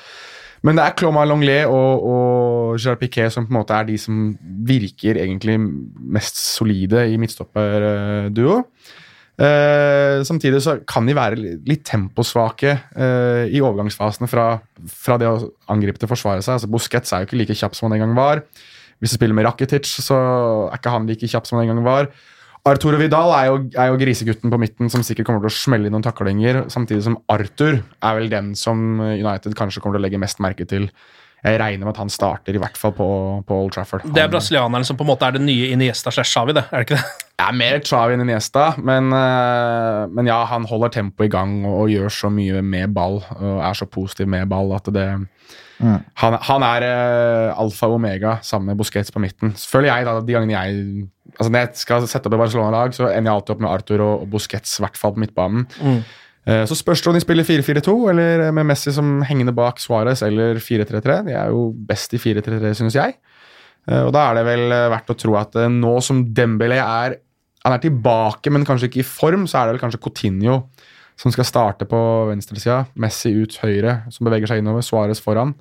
Men 0.66 0.78
det 0.78 0.86
er 0.86 0.94
Cloma 0.98 1.22
Longlet 1.28 1.68
og, 1.70 2.06
og 2.10 2.78
Gerard 2.80 3.00
Piquet 3.02 3.32
som 3.32 3.44
på 3.46 3.52
en 3.52 3.58
måte 3.60 3.76
er 3.76 3.86
de 3.86 3.98
som 4.00 4.30
virker 4.66 5.18
egentlig 5.20 5.58
mest 5.60 6.40
solide 6.40 7.04
i 7.12 7.18
midtstopperduo. 7.20 8.62
Eh, 9.36 10.22
samtidig 10.24 10.62
så 10.64 10.78
kan 10.88 11.04
de 11.08 11.16
være 11.16 11.36
litt 11.36 11.82
temposvake 11.84 12.70
uh, 12.96 13.44
i 13.44 13.60
overgangsfasene 13.60 14.28
fra, 14.32 14.46
fra 14.88 15.18
det 15.20 15.28
å 15.28 15.50
angripe 15.72 16.00
til 16.00 16.08
å 16.08 16.12
forsvare 16.14 16.44
seg. 16.44 16.56
Altså 16.56 16.70
Busquets 16.72 17.12
er 17.12 17.22
jo 17.22 17.28
ikke 17.28 17.40
like 17.42 17.58
kjapp 17.58 17.76
som 17.76 17.90
han 17.90 17.98
en 17.98 18.06
gang 18.06 18.14
var. 18.16 18.40
Hvis 18.96 19.12
du 19.12 19.18
spiller 19.18 19.36
med 19.36 19.44
Rakitic, 19.44 19.90
så 20.00 20.16
er 20.70 20.80
ikke 20.80 20.94
han 20.94 21.08
like 21.10 21.28
kjapp 21.28 21.48
som 21.48 21.60
han 21.60 21.66
en 21.66 21.74
gang 21.74 21.84
var. 21.84 22.08
Arturo 22.66 22.98
Vidal 22.98 23.30
er 23.36 23.44
jo, 23.50 23.58
er 23.78 23.92
jo 23.92 23.98
grisegutten 24.00 24.50
på 24.50 24.58
midten 24.58 24.88
som 24.90 25.04
sikkert 25.06 25.28
kommer 25.28 25.44
til 25.44 25.52
å 25.52 25.54
smelle 25.54 25.86
inn 25.86 25.94
noen 25.94 26.06
taklinger, 26.06 26.64
samtidig 26.72 27.04
som 27.04 27.20
Arthur 27.30 27.76
er 27.76 28.16
vel 28.16 28.32
den 28.32 28.56
som 28.58 28.98
United 29.04 29.54
kanskje 29.58 29.84
kommer 29.84 30.00
til 30.00 30.02
å 30.02 30.06
legge 30.08 30.22
mest 30.22 30.42
merke 30.42 30.66
til 30.66 30.88
jeg 31.46 31.60
regner 31.62 31.86
med 31.86 31.92
at 31.94 32.00
han 32.02 32.10
starter, 32.12 32.56
i 32.56 32.60
hvert 32.62 32.76
fall 32.80 32.92
på, 32.96 33.06
på 33.46 33.58
Old 33.62 33.72
Trafford. 33.76 34.02
Det 34.06 34.18
er 34.18 34.26
Han- 34.26 34.34
brasilianeren 34.34 34.84
som 34.88 34.98
på 34.98 35.06
en 35.06 35.10
måte 35.12 35.28
er 35.28 35.36
det 35.36 35.44
nye 35.46 35.70
Iniesta 35.74 36.10
slash 36.10 36.32
Xavi, 36.34 36.54
det. 36.56 36.64
Er 36.72 36.82
det 36.82 36.88
ikke 36.88 36.98
det? 36.98 37.22
Ja, 37.36 37.50
mer 37.52 37.78
Xavi 37.84 38.16
enn 38.16 38.24
Iniesta, 38.24 38.70
men, 38.80 39.12
eh, 39.12 40.06
men 40.10 40.26
ja, 40.30 40.40
han 40.50 40.64
holder 40.66 40.88
tempoet 40.96 41.28
i 41.28 41.34
gang 41.36 41.58
og, 41.66 41.82
og 41.84 41.92
gjør 41.92 42.08
så 42.10 42.30
mye 42.32 42.62
med 42.64 42.94
ball 42.96 43.20
og 43.36 43.60
er 43.60 43.76
så 43.78 43.86
positiv 43.86 44.28
med 44.32 44.48
ball 44.50 44.72
at 44.76 44.88
det 44.94 45.06
Han, 46.16 46.38
han 46.40 46.62
er 46.64 46.84
uh, 46.88 47.58
alfa 47.60 47.84
og 47.90 47.98
omega 47.98 48.38
sammen 48.40 48.70
med 48.70 48.78
Busquets 48.80 49.12
på 49.12 49.20
midten. 49.20 49.50
Føler 49.52 49.90
jeg 49.90 50.06
da, 50.08 50.14
de 50.24 50.32
gangene 50.32 50.54
jeg 50.54 51.08
altså 51.36 51.50
Når 51.52 51.58
jeg 51.66 51.68
skal 51.82 52.06
sette 52.08 52.30
opp 52.30 52.32
et 52.38 52.40
Barcelona-lag, 52.40 52.94
så 52.96 53.10
ender 53.10 53.28
jeg 53.28 53.34
alltid 53.34 53.52
opp 53.54 53.60
med 53.60 53.68
Arthur 53.74 54.00
og, 54.00 54.22
og 54.24 54.30
Busquets, 54.32 54.78
i 54.78 54.84
hvert 54.86 54.96
fall 54.96 55.12
på 55.12 55.20
midtbanen. 55.20 55.66
Eh, 55.84 56.14
Så 56.46 56.76
spørs 56.78 57.00
det 57.02 57.08
om 57.10 57.16
de 57.16 57.20
spiller 57.24 57.42
4-4-2 57.42 57.92
eller 58.12 58.52
med 58.54 58.68
Messi 58.68 58.92
som 58.94 59.16
hengende 59.26 59.50
bak 59.56 59.80
Suárez 59.82 60.20
eller 60.22 60.60
4-3-3. 60.62 61.16
De 61.26 61.32
er 61.34 61.50
jo 61.50 61.72
best 61.88 62.14
i 62.14 62.20
4-3-3, 62.22 62.70
synes 62.78 62.94
jeg. 62.94 63.16
Eh, 63.90 64.02
Og 64.06 64.12
da 64.14 64.28
er 64.28 64.38
det 64.38 64.44
vel 64.46 64.66
eh, 64.74 64.88
verdt 64.92 65.12
å 65.14 65.18
tro 65.18 65.36
at 65.38 65.56
eh, 65.58 65.70
nå 65.72 65.96
som 66.04 66.24
Dembélé 66.34 66.78
er 66.82 67.18
Han 67.66 67.74
er 67.74 67.82
tilbake, 67.82 68.50
men 68.54 68.62
kanskje 68.62 68.86
ikke 68.86 69.02
i 69.02 69.08
form, 69.08 69.48
så 69.50 69.58
er 69.58 69.66
det 69.66 69.72
vel 69.74 69.82
kanskje 69.82 69.98
Coutinho 70.04 70.60
som 71.18 71.32
skal 71.34 71.48
starte 71.48 71.86
på 71.88 71.98
venstresida. 72.28 72.84
Messi 72.94 73.32
ut 73.34 73.56
høyre, 73.58 74.04
som 74.14 74.28
beveger 74.28 74.46
seg 74.52 74.60
innover. 74.60 74.84
Suárez 74.86 75.18
foran. 75.24 75.54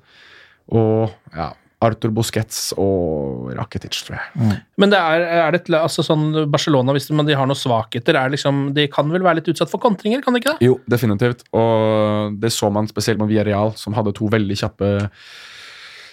Og 0.70 1.10
ja, 1.34 1.48
Arthur 1.84 2.12
Busquets 2.16 2.70
og 2.80 3.50
Rakitic, 3.56 3.98
tror 4.06 4.16
jeg. 4.16 4.60
Men 4.80 4.92
det 4.92 5.00
er, 5.00 5.24
er 5.42 5.52
det 5.52 5.60
et, 5.62 5.74
altså 5.76 6.04
sånn 6.06 6.30
Barcelona, 6.52 6.94
hvis 6.96 7.10
de, 7.10 7.16
de 7.28 7.36
har 7.36 7.48
noen 7.48 7.58
svakheter, 7.58 8.16
er 8.16 8.32
liksom, 8.32 8.70
de 8.76 8.86
kan 8.92 9.10
vel 9.12 9.26
være 9.26 9.42
litt 9.42 9.50
utsatt 9.52 9.72
for 9.72 9.82
kontringer, 9.82 10.24
kan 10.24 10.32
de 10.32 10.40
ikke 10.40 10.56
det? 10.56 10.70
Jo, 10.70 10.78
definitivt. 10.88 11.44
Og 11.56 12.38
det 12.40 12.54
så 12.56 12.72
man 12.72 12.88
spesielt 12.88 13.20
med 13.20 13.28
Villarreal, 13.32 13.76
som 13.76 13.96
hadde 13.98 14.16
to 14.16 14.30
veldig 14.32 14.56
kjappe 14.62 14.94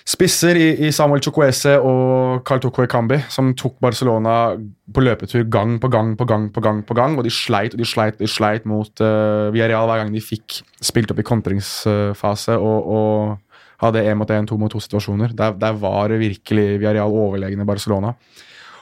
spisser 0.03 0.57
i, 0.59 0.65
i 0.83 0.91
Samuel 0.91 1.21
Chukwese 1.23 1.77
og 1.79 2.43
Carl 2.47 2.59
Toko 2.63 2.83
Kambi, 2.91 3.21
som 3.31 3.53
tok 3.55 3.77
Barcelona 3.83 4.53
på 4.93 5.03
løpetur 5.03 5.45
gang 5.51 5.77
på 5.79 5.87
gang 5.91 6.13
på 6.19 6.27
gang 6.27 6.49
på 6.51 6.63
gang. 6.63 6.81
på 6.83 6.97
gang, 6.97 7.17
Og 7.17 7.23
de 7.23 7.31
sleit 7.31 7.73
og 7.73 7.79
de 7.79 7.87
sleit 7.87 8.19
de 8.19 8.27
sleit 8.27 8.67
mot 8.67 8.91
uh, 8.99 9.47
Villarreal 9.55 9.87
hver 9.87 10.03
gang 10.03 10.11
de 10.13 10.23
fikk 10.23 10.59
spilt 10.83 11.11
opp 11.13 11.23
i 11.23 11.27
kontringsfase 11.27 12.57
og, 12.59 12.91
og 12.97 13.42
hadde 13.83 14.03
én 14.07 14.17
mot 14.19 14.31
én, 14.31 14.47
to 14.49 14.57
mot 14.59 14.71
to-situasjoner. 14.71 15.35
Der, 15.37 15.53
der 15.59 15.77
var 15.79 16.13
virkelig 16.19 16.65
Villarreal 16.79 17.13
overlegne 17.13 17.67
Barcelona. 17.67 18.13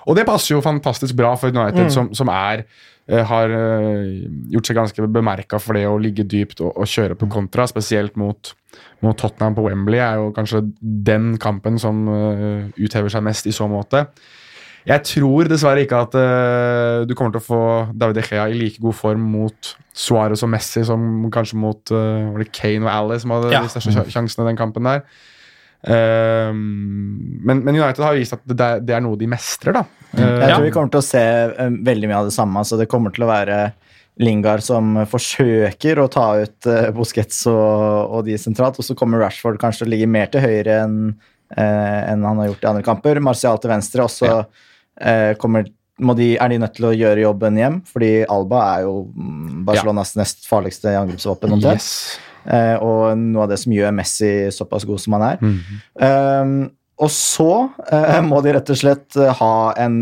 Og 0.09 0.17
det 0.17 0.25
passer 0.25 0.55
jo 0.55 0.63
fantastisk 0.65 1.15
bra 1.17 1.35
for 1.37 1.53
United, 1.53 1.91
som, 1.93 2.09
som 2.17 2.31
er 2.33 2.63
eh, 2.63 3.21
har 3.27 3.53
eh, 3.53 4.25
gjort 4.53 4.69
seg 4.69 4.79
ganske 4.79 5.07
bemerka 5.13 5.59
for 5.61 5.77
det 5.77 5.85
å 5.89 5.99
ligge 6.01 6.25
dypt 6.25 6.63
og, 6.63 6.73
og 6.73 6.89
kjøre 6.89 7.17
på 7.19 7.29
kontra, 7.31 7.67
spesielt 7.69 8.17
mot, 8.17 8.53
mot 9.05 9.17
Tottenham 9.17 9.57
på 9.57 9.67
Wembley, 9.67 10.01
er 10.01 10.21
jo 10.21 10.31
kanskje 10.35 10.63
den 10.81 11.35
kampen 11.41 11.77
som 11.81 12.07
eh, 12.09 12.71
uthever 12.81 13.13
seg 13.13 13.25
mest 13.27 13.49
i 13.49 13.55
så 13.55 13.69
måte. 13.69 14.07
Jeg 14.87 15.03
tror 15.05 15.49
dessverre 15.51 15.83
ikke 15.85 15.99
at 16.07 16.15
uh, 16.17 17.03
du 17.05 17.13
kommer 17.17 17.35
til 17.35 17.41
å 17.43 17.45
få 17.45 17.63
David 17.93 18.21
Echea 18.23 18.47
i 18.49 18.55
like 18.57 18.81
god 18.81 18.97
form 18.97 19.27
mot 19.33 19.73
Suárez 19.93 20.41
og 20.41 20.49
Messi 20.53 20.81
som 20.87 21.03
kanskje 21.33 21.59
mot 21.61 21.93
uh, 21.93 22.31
var 22.31 22.41
det 22.41 22.49
Kane 22.55 22.87
og 22.87 22.93
Ali 22.93 23.19
som 23.21 23.35
hadde 23.35 23.51
Ja. 23.53 23.61
de 23.61 23.73
største 23.73 24.07
sjansene 24.09 24.47
i 24.47 24.49
den 24.51 24.59
kampen 24.59 24.89
der. 24.89 25.03
Eh, 25.81 26.51
men, 26.53 27.63
men 27.65 27.73
United 27.73 28.03
har 28.05 28.13
vist 28.13 28.35
at 28.35 28.43
det, 28.45 28.67
det 28.85 28.93
er 28.93 29.01
noe 29.01 29.17
de 29.17 29.25
mestrer, 29.29 29.73
da. 29.73 29.81
Jeg 30.13 30.51
tror 30.51 30.65
vi 30.67 30.73
kommer 30.75 30.91
til 30.93 31.01
å 31.01 31.05
se 31.07 31.23
eh, 31.49 31.71
veldig 31.89 32.09
mye 32.11 32.19
av 32.19 32.27
det 32.29 32.35
samme. 32.35 32.61
Så 32.67 32.77
det 32.77 32.85
kommer 32.91 33.13
til 33.15 33.25
å 33.25 33.31
være 33.31 33.57
Lingard 34.21 34.61
som 34.61 34.99
forsøker 35.09 36.01
å 36.03 36.05
ta 36.11 36.27
ut 36.43 36.67
Busquets 36.93 37.39
og, 37.49 38.13
og 38.13 38.25
de 38.27 38.37
sentralt, 38.37 38.77
og 38.77 38.85
så 38.85 38.93
kommer 38.99 39.23
Rashford 39.23 39.57
kanskje 39.61 39.81
til 39.81 39.89
å 39.89 39.93
ligge 39.95 40.09
mer 40.11 40.29
til 40.33 40.43
høyre 40.45 40.81
enn 40.85 40.97
enn 41.51 42.21
han 42.23 42.37
har 42.39 42.45
gjort 42.47 42.61
i 42.63 42.67
andre 42.69 42.83
kamper. 42.85 43.17
Martial 43.19 43.57
til 43.59 43.73
venstre, 43.73 44.05
og 44.05 44.13
så 44.13 44.29
eh, 44.37 44.67
kommer 45.41 45.65
må 46.01 46.15
de, 46.17 46.33
er 46.41 46.51
de 46.51 46.59
nødt 46.61 46.75
til 46.77 46.89
å 46.89 46.95
gjøre 46.95 47.23
jobben 47.23 47.57
hjem, 47.59 47.79
fordi 47.87 48.11
Alba 48.31 48.61
er 48.73 48.85
jo 48.87 48.93
Barcelonas 49.11 49.65
Barcelonas 49.67 50.13
nest 50.17 50.45
farligste 50.49 50.93
angrepsvåpen. 50.97 51.57
Yes. 51.61 51.89
Eh, 52.49 52.75
og 52.81 53.17
noe 53.19 53.45
av 53.45 53.51
det 53.51 53.59
som 53.61 53.73
gjør 53.75 53.93
Messi 53.95 54.31
såpass 54.53 54.87
god 54.89 55.01
som 55.03 55.17
han 55.17 55.27
er. 55.33 55.41
Mhm. 55.45 55.81
Um, 56.01 56.61
og 57.01 57.09
så 57.09 57.49
eh, 57.89 58.19
må 58.21 58.43
de 58.45 58.51
rett 58.53 58.67
og 58.69 58.77
slett 58.77 59.15
eh, 59.17 59.31
ha 59.39 59.53
en 59.81 59.95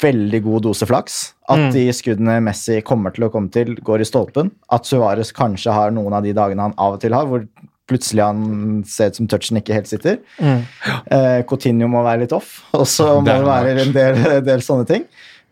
veldig 0.00 0.38
god 0.46 0.62
dose 0.64 0.86
flaks. 0.88 1.18
At 1.52 1.66
de 1.74 1.82
skuddene 1.92 2.38
Messi 2.46 2.78
kommer 2.86 3.12
til 3.12 3.26
å 3.26 3.30
komme 3.32 3.52
til, 3.52 3.74
går 3.84 4.00
i 4.00 4.06
stolpen. 4.08 4.48
At 4.72 4.88
Suárez 4.88 5.34
kanskje 5.36 5.74
har 5.76 5.92
noen 5.92 6.16
av 6.16 6.24
de 6.24 6.32
dagene 6.36 6.64
han 6.64 6.76
av 6.80 6.96
og 6.96 7.02
til 7.02 7.12
har, 7.12 7.28
hvor 7.28 7.44
plutselig 7.86 8.22
han 8.24 8.82
ser 8.88 9.12
ut 9.12 9.16
som 9.20 9.28
touchen 9.30 9.60
ikke 9.60 9.74
helt 9.76 9.86
sitter. 9.90 10.18
Eh, 10.40 11.40
Coutinho 11.48 11.88
må 11.92 12.02
være 12.06 12.24
litt 12.24 12.32
off, 12.36 12.60
og 12.74 12.86
så 12.90 13.12
må 13.20 13.24
Det 13.28 13.40
være 13.46 13.78
en 13.86 13.92
del, 13.94 14.20
del 14.46 14.64
sånne 14.66 14.86
ting. 14.88 15.04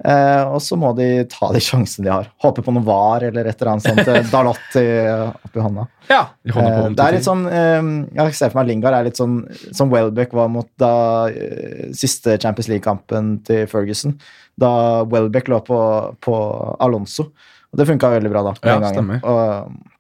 Eh, 0.04 0.42
og 0.50 0.58
så 0.60 0.74
må 0.76 0.88
de 0.98 1.04
ta 1.30 1.52
de 1.54 1.60
sjansene 1.62 2.08
de 2.08 2.10
har. 2.10 2.26
Håpe 2.42 2.64
på 2.66 2.72
noe 2.74 2.82
var 2.84 3.22
eller 3.28 3.46
et 3.46 3.60
eller 3.62 3.70
annet 3.76 3.86
sånt. 3.86 4.08
eh, 4.10 4.26
Dalot 4.32 4.74
i- 4.80 5.30
oppi 5.46 5.62
hånda. 5.62 5.84
Ja. 6.10 6.24
På 6.50 6.58
Eh, 6.64 6.88
det 6.98 7.04
er 7.06 7.12
litt 7.14 7.24
sånn 7.28 7.44
eh, 7.46 7.86
Jeg 8.18 8.34
ser 8.34 8.50
for 8.50 8.58
meg 8.58 8.72
Lingard 8.72 8.92
er 8.98 9.06
litt 9.06 9.16
sånn 9.22 9.36
som 9.72 9.88
Welbeck 9.94 10.34
var 10.34 10.50
mot 10.50 10.66
da 10.82 10.90
eh, 11.30 11.92
siste 11.94 12.34
Champions 12.42 12.68
League-kampen 12.68 13.36
til 13.46 13.68
Ferguson. 13.70 14.18
Da 14.58 15.04
Welbeck 15.06 15.46
lå 15.48 15.62
på, 15.64 15.78
på 16.20 16.36
Alonso. 16.82 17.30
Og 17.72 17.78
det 17.78 17.86
funka 17.88 18.10
veldig 18.18 18.30
bra 18.34 18.42
da. 18.50 18.52
Ja, 18.66 18.80
stemmer. 18.90 19.22
Og 19.22 19.93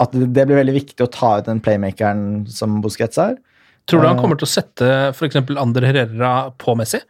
at 0.00 0.12
det 0.16 0.46
blir 0.48 0.56
veldig 0.62 0.74
viktig 0.78 1.04
å 1.04 1.10
ta 1.12 1.34
ut 1.38 1.46
den 1.50 1.60
playmakeren 1.60 2.46
som 2.48 2.80
Busquets 2.84 3.18
er. 3.20 3.36
Tror 3.88 4.02
du 4.02 4.08
han 4.08 4.16
Eh. 4.16 4.22
kommer 4.22 4.38
til 4.40 4.46
å 4.48 4.52
sette 4.54 4.90
f.eks. 5.14 5.36
Ander 5.60 5.84
Herrera 5.88 6.50
på 6.58 6.74
Messi? 6.78 7.00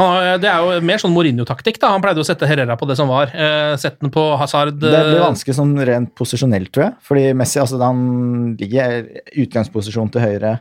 Det 0.00 0.48
er 0.48 0.62
jo 0.64 0.78
mer 0.86 1.00
sånn 1.02 1.12
Mourinho-taktikk. 1.12 1.76
da 1.82 1.90
Han 1.92 2.00
pleide 2.00 2.22
å 2.22 2.24
sette 2.24 2.46
Herrera 2.48 2.76
på 2.80 2.86
det 2.88 2.96
som 2.96 3.10
var. 3.10 3.26
Sette 3.76 4.00
den 4.00 4.12
på 4.14 4.22
Hazard. 4.40 4.78
Det 4.80 4.88
blir 4.88 5.18
eh, 5.18 5.24
vanskelig 5.26 5.56
sånn 5.58 5.74
rent 5.84 6.14
posisjonelt, 6.16 6.70
tror 6.72 6.86
jeg. 6.86 6.94
Fordi 7.04 7.24
Messi 7.36 7.60
altså, 7.60 7.76
han 7.82 8.56
ligger 8.60 8.94
i 9.02 9.44
utgangsposisjon 9.44 10.12
til 10.14 10.24
høyre. 10.24 10.54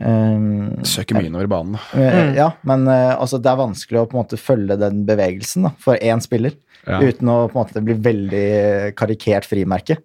Um, 0.00 0.80
Søker 0.86 1.18
mye 1.18 1.28
innover 1.28 1.48
banen. 1.50 1.78
Eh, 1.94 2.34
Ja, 2.38 2.48
men 2.66 2.86
eh, 2.88 3.12
altså, 3.14 3.38
det 3.42 3.50
er 3.52 3.60
vanskelig 3.62 4.00
å 4.00 4.08
på 4.10 4.16
en 4.16 4.22
måte 4.24 4.38
følge 4.40 4.78
den 4.80 5.04
bevegelsen 5.06 5.68
da, 5.68 5.72
for 5.82 5.94
én 6.00 6.22
spiller. 6.24 6.56
Ja. 6.86 7.00
Uten 7.04 7.28
å 7.28 7.36
på 7.50 7.58
en 7.58 7.60
måte 7.60 7.82
bli 7.84 7.96
veldig 8.00 8.46
karikert 8.98 9.48
frimerke. 9.48 9.98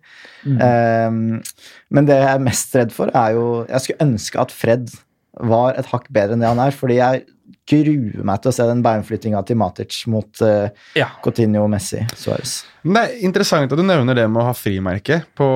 Eh, 0.46 1.10
men 1.10 2.10
det 2.10 2.20
jeg 2.20 2.32
er 2.34 2.44
mest 2.44 2.76
redd 2.78 2.92
for, 2.94 3.10
er 3.18 3.34
jo 3.34 3.46
Jeg 3.66 3.82
skulle 3.82 4.06
ønske 4.06 4.42
at 4.44 4.52
Fred 4.54 4.92
var 5.36 5.80
et 5.80 5.88
hakk 5.92 6.06
bedre 6.14 6.36
enn 6.36 6.44
det 6.44 6.52
han 6.52 6.62
er. 6.64 6.76
Fordi 6.76 7.00
jeg 7.00 7.26
gruer 7.66 8.26
meg 8.26 8.42
til 8.42 8.52
å 8.52 8.56
se 8.56 8.66
den 8.70 8.84
beinflyttinga 8.86 9.42
til 9.48 9.58
Matic 9.60 9.98
mot 10.12 10.42
uh, 10.46 10.70
Ja. 10.98 11.10
Coutinho, 11.26 11.66
Messi, 11.72 12.04
Suárez. 12.18 12.60
Det 12.86 13.02
er 13.02 13.20
interessant 13.26 13.72
at 13.72 13.80
du 13.80 13.86
nevner 13.86 14.18
det 14.18 14.28
med 14.30 14.44
å 14.44 14.50
ha 14.52 14.56
frimerke 14.58 15.24
på, 15.38 15.50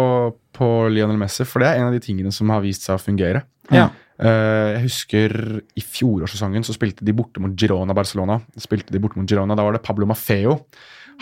på 0.56 0.70
Lionel 0.90 1.20
Messi, 1.22 1.46
for 1.48 1.62
det 1.62 1.72
er 1.72 1.82
en 1.82 1.90
av 1.92 1.98
de 1.98 2.04
tingene 2.04 2.34
som 2.34 2.50
har 2.54 2.64
vist 2.66 2.88
seg 2.88 2.98
å 2.98 3.04
fungere. 3.04 3.44
Ja. 3.70 3.90
Uh, 4.20 4.76
jeg 4.76 4.86
husker 4.90 5.34
i 5.80 5.84
fjorårssesongen 5.86 6.66
så 6.68 6.74
spilte 6.76 7.06
de 7.08 7.16
borte 7.16 7.42
mot 7.44 7.54
Girona 7.56 7.96
Barcelona. 7.96 8.40
Spilte 8.60 8.96
de 8.96 9.02
borte 9.02 9.22
mot 9.22 9.30
Girona, 9.30 9.56
Da 9.56 9.66
var 9.68 9.78
det 9.78 9.86
Pablo 9.86 10.10
Maffeo, 10.10 10.58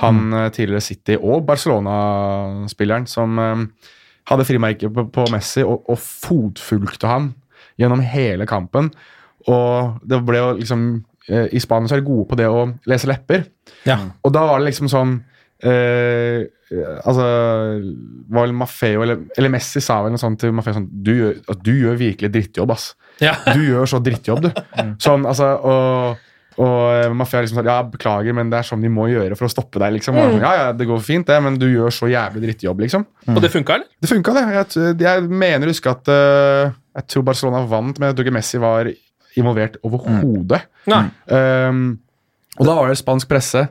han 0.02 0.34
eh, 0.34 0.50
tidligere 0.54 0.84
City- 0.84 1.18
og 1.18 1.46
Barcelona-spilleren, 1.48 3.08
som 3.10 3.40
eh, 3.42 3.64
hadde 4.30 4.48
frimerke 4.48 4.92
på, 4.94 5.08
på 5.14 5.28
Messi 5.34 5.64
og, 5.66 5.88
og 5.90 6.00
fotfulgte 6.02 7.10
han 7.10 7.32
gjennom 7.80 8.04
hele 8.06 8.48
kampen. 8.50 8.92
Og 9.48 10.04
det 10.08 10.20
ble 10.28 10.42
jo 10.42 10.52
liksom 10.60 10.84
eh, 11.30 11.48
I 11.56 11.64
Spania 11.64 11.90
så 11.90 11.98
er 11.98 12.04
de 12.04 12.10
gode 12.10 12.28
på 12.30 12.38
det 12.40 12.50
å 12.52 12.68
lese 12.90 13.10
lepper. 13.10 13.48
Ja. 13.88 14.00
Og 14.26 14.36
da 14.36 14.46
var 14.50 14.62
det 14.62 14.72
liksom 14.72 14.92
sånn 14.92 15.18
eh, 15.64 16.46
Altså 16.68 17.24
var 18.36 18.52
Maffeo 18.52 19.06
eller, 19.06 19.22
eller 19.40 19.52
Messi 19.54 19.80
sa 19.80 20.02
vel 20.04 20.12
noe 20.12 20.20
sånt 20.20 20.42
til 20.42 20.52
Maffeo 20.52 20.76
sånn 20.76 20.90
Du 20.92 21.14
gjør, 21.14 21.38
du 21.64 21.72
gjør 21.72 21.96
virkelig 22.02 22.32
drittjobb, 22.34 22.74
ass. 22.76 22.90
Ja. 23.24 23.38
Du 23.56 23.62
gjør 23.64 23.88
så 23.88 24.02
drittjobb, 24.04 24.50
du. 24.50 24.50
Sånn, 25.06 25.24
altså, 25.30 25.54
og, 25.64 26.26
og 26.58 27.14
Mafia 27.18 27.44
liksom 27.44 27.60
sånn 27.60 27.70
Ja, 27.70 27.78
beklager, 27.86 28.34
men 28.34 28.50
det 28.50 28.60
er 28.60 28.66
sånn 28.66 28.82
de 28.82 28.90
må 28.90 29.06
gjøre 29.12 29.38
for 29.38 29.46
å 29.46 29.52
stoppe 29.52 29.82
deg, 29.82 29.98
liksom. 29.98 30.18
Han 30.18 30.34
sånn, 30.36 30.46
ja, 30.46 30.54
ja, 30.58 30.70
det 30.74 30.88
går 30.90 31.04
fint, 31.06 31.28
det, 31.30 31.38
men 31.46 31.60
du 31.62 31.68
gjør 31.70 31.94
så 31.94 32.10
jævlig 32.10 32.48
drittjobb, 32.48 32.82
liksom. 32.86 33.06
Og 33.34 33.42
det 33.44 33.52
funka, 33.54 33.78
eller? 33.78 33.92
Det 34.02 34.10
funka, 34.10 34.34
det. 34.38 34.46
Jeg, 34.56 34.96
jeg 35.06 35.28
mener 35.30 35.68
å 35.68 35.76
huske 35.76 35.94
at 35.94 36.10
uh, 36.10 36.74
Jeg 36.98 37.10
tror 37.14 37.28
Barcelona 37.28 37.62
vant, 37.70 38.00
men 38.00 38.10
jeg 38.10 38.18
tror 38.18 38.28
ikke 38.28 38.38
Messi 38.40 38.62
var 38.64 38.90
involvert 39.38 39.78
overhodet. 39.86 40.64
Mm. 40.90 41.12
Um, 41.30 41.86
og 42.58 42.66
da 42.66 42.74
var 42.80 42.90
det 42.90 42.98
spansk 42.98 43.30
presse 43.30 43.68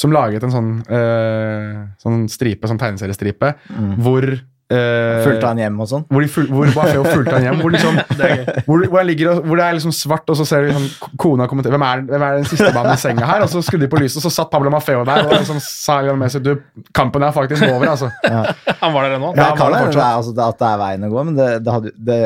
som 0.00 0.14
laget 0.14 0.46
en 0.46 0.54
sånn, 0.54 0.70
uh, 0.88 1.82
sånn 2.00 2.24
stripe, 2.32 2.70
sånn 2.70 2.80
tegneseriestripe, 2.80 3.52
hvor 4.00 4.30
eh, 4.70 5.20
Fulgte 5.26 5.48
han 5.50 5.58
hjem 5.60 5.80
og 5.82 5.88
sånn? 5.90 6.04
Hvor, 6.10 6.24
de 6.24 6.44
hvor 6.50 6.70
Maffeo 6.76 7.04
fulgte 7.06 7.34
han 7.36 7.46
hjem. 7.48 7.60
Hvor, 7.62 7.74
liksom, 7.74 7.98
hvor, 8.68 8.84
hvor, 8.86 8.98
han 9.00 9.08
ligger, 9.10 9.40
hvor 9.44 9.60
det 9.60 9.66
er 9.66 9.76
liksom 9.78 9.94
svart, 9.96 10.30
og 10.30 10.38
så 10.38 10.46
ser 10.48 10.66
du 10.66 10.70
liksom, 10.70 11.10
kona 11.20 11.48
kommentere 11.50 11.74
hvem 11.76 11.86
er, 11.88 12.04
hvem 12.10 12.24
er 12.28 12.38
den 12.40 12.48
siste 12.50 12.70
mannen 12.76 12.94
i 12.94 13.00
senga 13.02 13.26
her? 13.30 13.44
Og 13.46 13.52
så 13.52 13.62
skrudde 13.66 13.86
de 13.88 13.92
på 13.92 14.00
lyset, 14.02 14.20
og 14.22 14.26
så 14.28 14.32
satt 14.40 14.52
Pablo 14.54 14.72
Mafeo 14.74 15.02
der 15.08 15.26
og 15.26 15.34
liksom 15.38 15.58
sa 15.64 16.00
med 16.14 16.32
seg, 16.32 16.46
du, 16.46 16.54
kampen 16.96 17.22
er 17.26 17.34
faktisk 17.36 17.66
over. 17.68 17.88
altså. 17.96 18.10
Han 18.26 18.94
var 18.94 19.08
der 19.08 19.16
ennå. 19.18 19.34
Ja, 19.36 19.50
det 19.50 19.58
kan 19.60 19.72
det 19.74 19.82
det 19.90 19.98
er, 20.00 20.14
altså, 20.20 20.32
det- 20.36 20.46
at 20.50 20.58
det 20.62 20.68
er 20.70 20.78
veien 20.84 21.04
å 21.06 21.10
gå, 21.12 21.24
men 21.28 21.36
det, 21.38 21.48
det, 21.64 21.72
hadde, 21.74 21.92
det, 22.10 22.20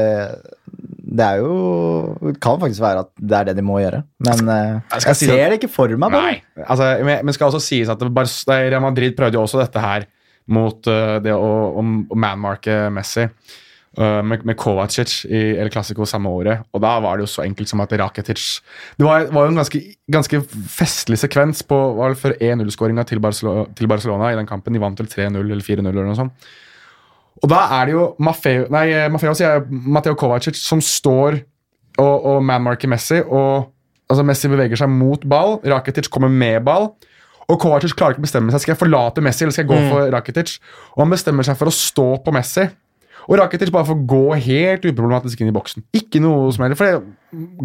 det 1.15 1.25
er 1.27 1.41
jo 1.43 1.55
Det 2.23 2.35
kan 2.43 2.59
faktisk 2.63 2.83
være 2.83 3.05
at 3.05 3.11
det 3.21 3.37
er 3.39 3.45
det 3.51 3.57
de 3.59 3.65
må 3.67 3.79
gjøre. 3.83 4.03
Men 4.27 4.49
eh, 4.51 4.81
Jeg 4.95 5.05
skal 5.05 5.11
jeg 5.13 5.21
si 5.21 5.27
ser 5.31 5.45
at- 5.45 5.53
det 5.55 5.59
ikke 5.63 5.73
for 5.75 5.89
meg. 5.97 6.11
bare. 6.15 6.33
Nei. 6.35 6.65
Altså, 6.67 6.89
men, 7.05 7.25
men 7.27 7.37
skal 7.37 7.51
også 7.53 7.63
sies 7.63 7.89
at 7.93 8.01
det 8.01 8.11
Real 8.49 8.83
Madrid 8.85 9.17
prøvde 9.17 9.39
jo 9.39 9.45
også 9.47 9.61
dette 9.63 9.81
her 9.85 10.07
mot 10.53 10.91
uh, 10.91 11.19
det 11.25 11.35
å, 11.35 11.53
å, 11.81 11.85
manmarke 12.17 12.89
Messi 12.95 13.29
Uh, 13.95 14.25
med, 14.27 14.41
med 14.43 14.57
Kovacic 14.59 15.21
i 15.31 15.41
El 15.63 15.69
Clásico 15.71 16.03
samme 16.03 16.27
året. 16.27 16.65
Og 16.75 16.81
da 16.83 16.97
var 16.99 17.15
det 17.15 17.23
jo 17.23 17.31
så 17.31 17.45
enkelt 17.45 17.71
som 17.71 17.79
at 17.85 17.93
Rakitic 17.95 18.41
Det 18.99 19.07
var, 19.07 19.29
var 19.31 19.47
jo 19.47 19.53
en 19.53 19.61
ganske, 19.61 19.81
ganske 20.11 20.41
festlig 20.67 21.21
sekvens 21.23 21.63
på 21.63 21.79
var 21.95 22.17
for 22.19 22.35
før 22.35 22.43
1-0-skåringa 22.43 23.05
til, 23.07 23.23
til 23.23 23.87
Barcelona 23.93 24.33
i 24.33 24.41
den 24.41 24.51
kampen. 24.51 24.75
De 24.75 24.83
vant 24.83 24.99
til 24.99 25.07
3-0 25.07 25.39
eller 25.39 25.63
4-0 25.63 25.87
eller 25.93 26.09
noe 26.09 26.19
sånt. 26.19 26.51
Og 27.39 27.53
da 27.55 27.61
er 27.79 27.87
det 27.87 27.95
jo 27.95 28.09
Maffeo, 28.19 28.67
nei, 28.75 28.89
Maffeo 29.15 29.37
sier 29.39 29.61
jeg, 29.61 29.81
Matteo 29.95 30.19
Kovacic 30.19 30.59
som 30.59 30.83
står 30.83 31.39
og, 32.03 32.15
og 32.19 32.43
manmarker 32.43 32.91
Messi. 32.91 33.23
og 33.23 33.71
altså 34.11 34.27
Messi 34.27 34.51
beveger 34.51 34.81
seg 34.81 34.91
mot 34.91 35.23
ball, 35.29 35.61
Rakitic 35.71 36.11
kommer 36.11 36.33
med 36.33 36.65
ball. 36.67 36.91
Og 37.51 37.61
Kovacic 37.61 37.93
klarer 37.97 38.17
ikke 38.17 38.25
å 38.25 38.29
bestemme 38.29 38.55
seg. 38.55 38.63
Skal 38.65 38.75
jeg 38.75 38.81
forlate 38.81 39.25
Messi 39.25 39.45
eller 39.45 39.55
skal 39.57 39.67
jeg 39.67 39.73
gå 39.73 39.81
for 39.93 40.15
Rakitic? 40.15 40.57
Og 40.95 41.05
han 41.05 41.13
bestemmer 41.13 41.47
seg 41.47 41.59
for 41.61 41.71
å 41.71 41.75
stå 41.77 42.07
på 42.25 42.35
Messi. 42.35 42.69
Og 43.25 43.39
Rakitic 43.41 43.73
bare 43.73 43.89
får 43.89 44.01
gå 44.09 44.23
helt 44.47 44.87
uproblematisk 44.89 45.41
inn 45.41 45.51
i 45.53 45.57
boksen. 45.57 45.85
Ikke 45.97 46.21
noe 46.25 46.51
som 46.53 46.67
helst. 46.67 46.81
For 46.81 47.05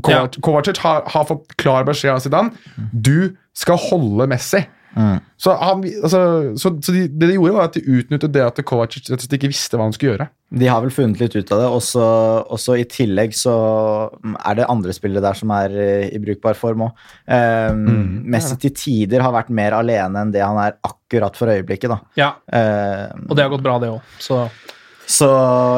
Kovacic, 0.03 0.39
ja. 0.39 0.43
Kovacic 0.45 0.81
har, 0.83 1.07
har 1.11 1.27
fått 1.27 1.55
klar 1.59 1.87
beskjed 1.87 2.15
av 2.15 2.23
Zidane. 2.23 2.75
Du 2.91 3.35
skal 3.57 3.79
holde 3.89 4.27
Messi. 4.31 4.63
Så, 5.39 5.53
han, 5.55 5.83
altså, 6.03 6.19
så, 6.59 6.71
så 6.83 6.93
de, 6.95 7.05
det 7.07 7.29
de 7.29 7.35
gjorde, 7.37 7.55
var 7.55 7.69
at 7.69 7.77
de 7.77 7.83
utnyttet 7.99 8.33
det 8.35 8.41
at 8.43 8.61
Kovacic 8.67 9.05
rett 9.07 9.19
og 9.19 9.23
slett 9.23 9.35
ikke 9.37 9.51
visste 9.51 9.79
hva 9.79 9.85
han 9.87 9.95
skulle 9.95 10.15
gjøre. 10.15 10.27
De 10.59 10.67
har 10.67 10.81
vel 10.81 10.93
funnet 10.93 11.21
litt 11.21 11.35
ut 11.37 11.53
av 11.53 11.61
det. 11.61 11.67
Og 11.69 12.57
så 12.59 12.77
i 12.79 12.87
tillegg 12.89 13.35
så 13.37 13.53
er 14.39 14.57
det 14.59 14.69
andre 14.71 14.95
spillere 14.97 15.23
der 15.23 15.37
som 15.37 15.53
er 15.53 15.75
eh, 15.77 16.07
i 16.09 16.21
brukbar 16.23 16.57
form 16.57 16.87
òg. 16.87 17.05
Messi 17.29 18.57
til 18.65 18.73
tider 18.75 19.23
har 19.23 19.35
vært 19.35 19.53
mer 19.53 19.77
alene 19.77 20.25
enn 20.25 20.33
det 20.33 20.41
han 20.43 20.57
er 20.63 20.79
akkurat 20.81 21.37
for 21.37 21.53
øyeblikket. 21.53 21.93
da. 21.93 22.01
Ja, 22.19 22.33
Um, 22.49 23.27
og 23.29 23.37
det 23.37 23.43
har 23.45 23.51
gått 23.51 23.63
bra, 23.63 23.77
det 23.81 23.91
òg. 23.93 24.13
Så 24.21 24.39
så 25.09 25.27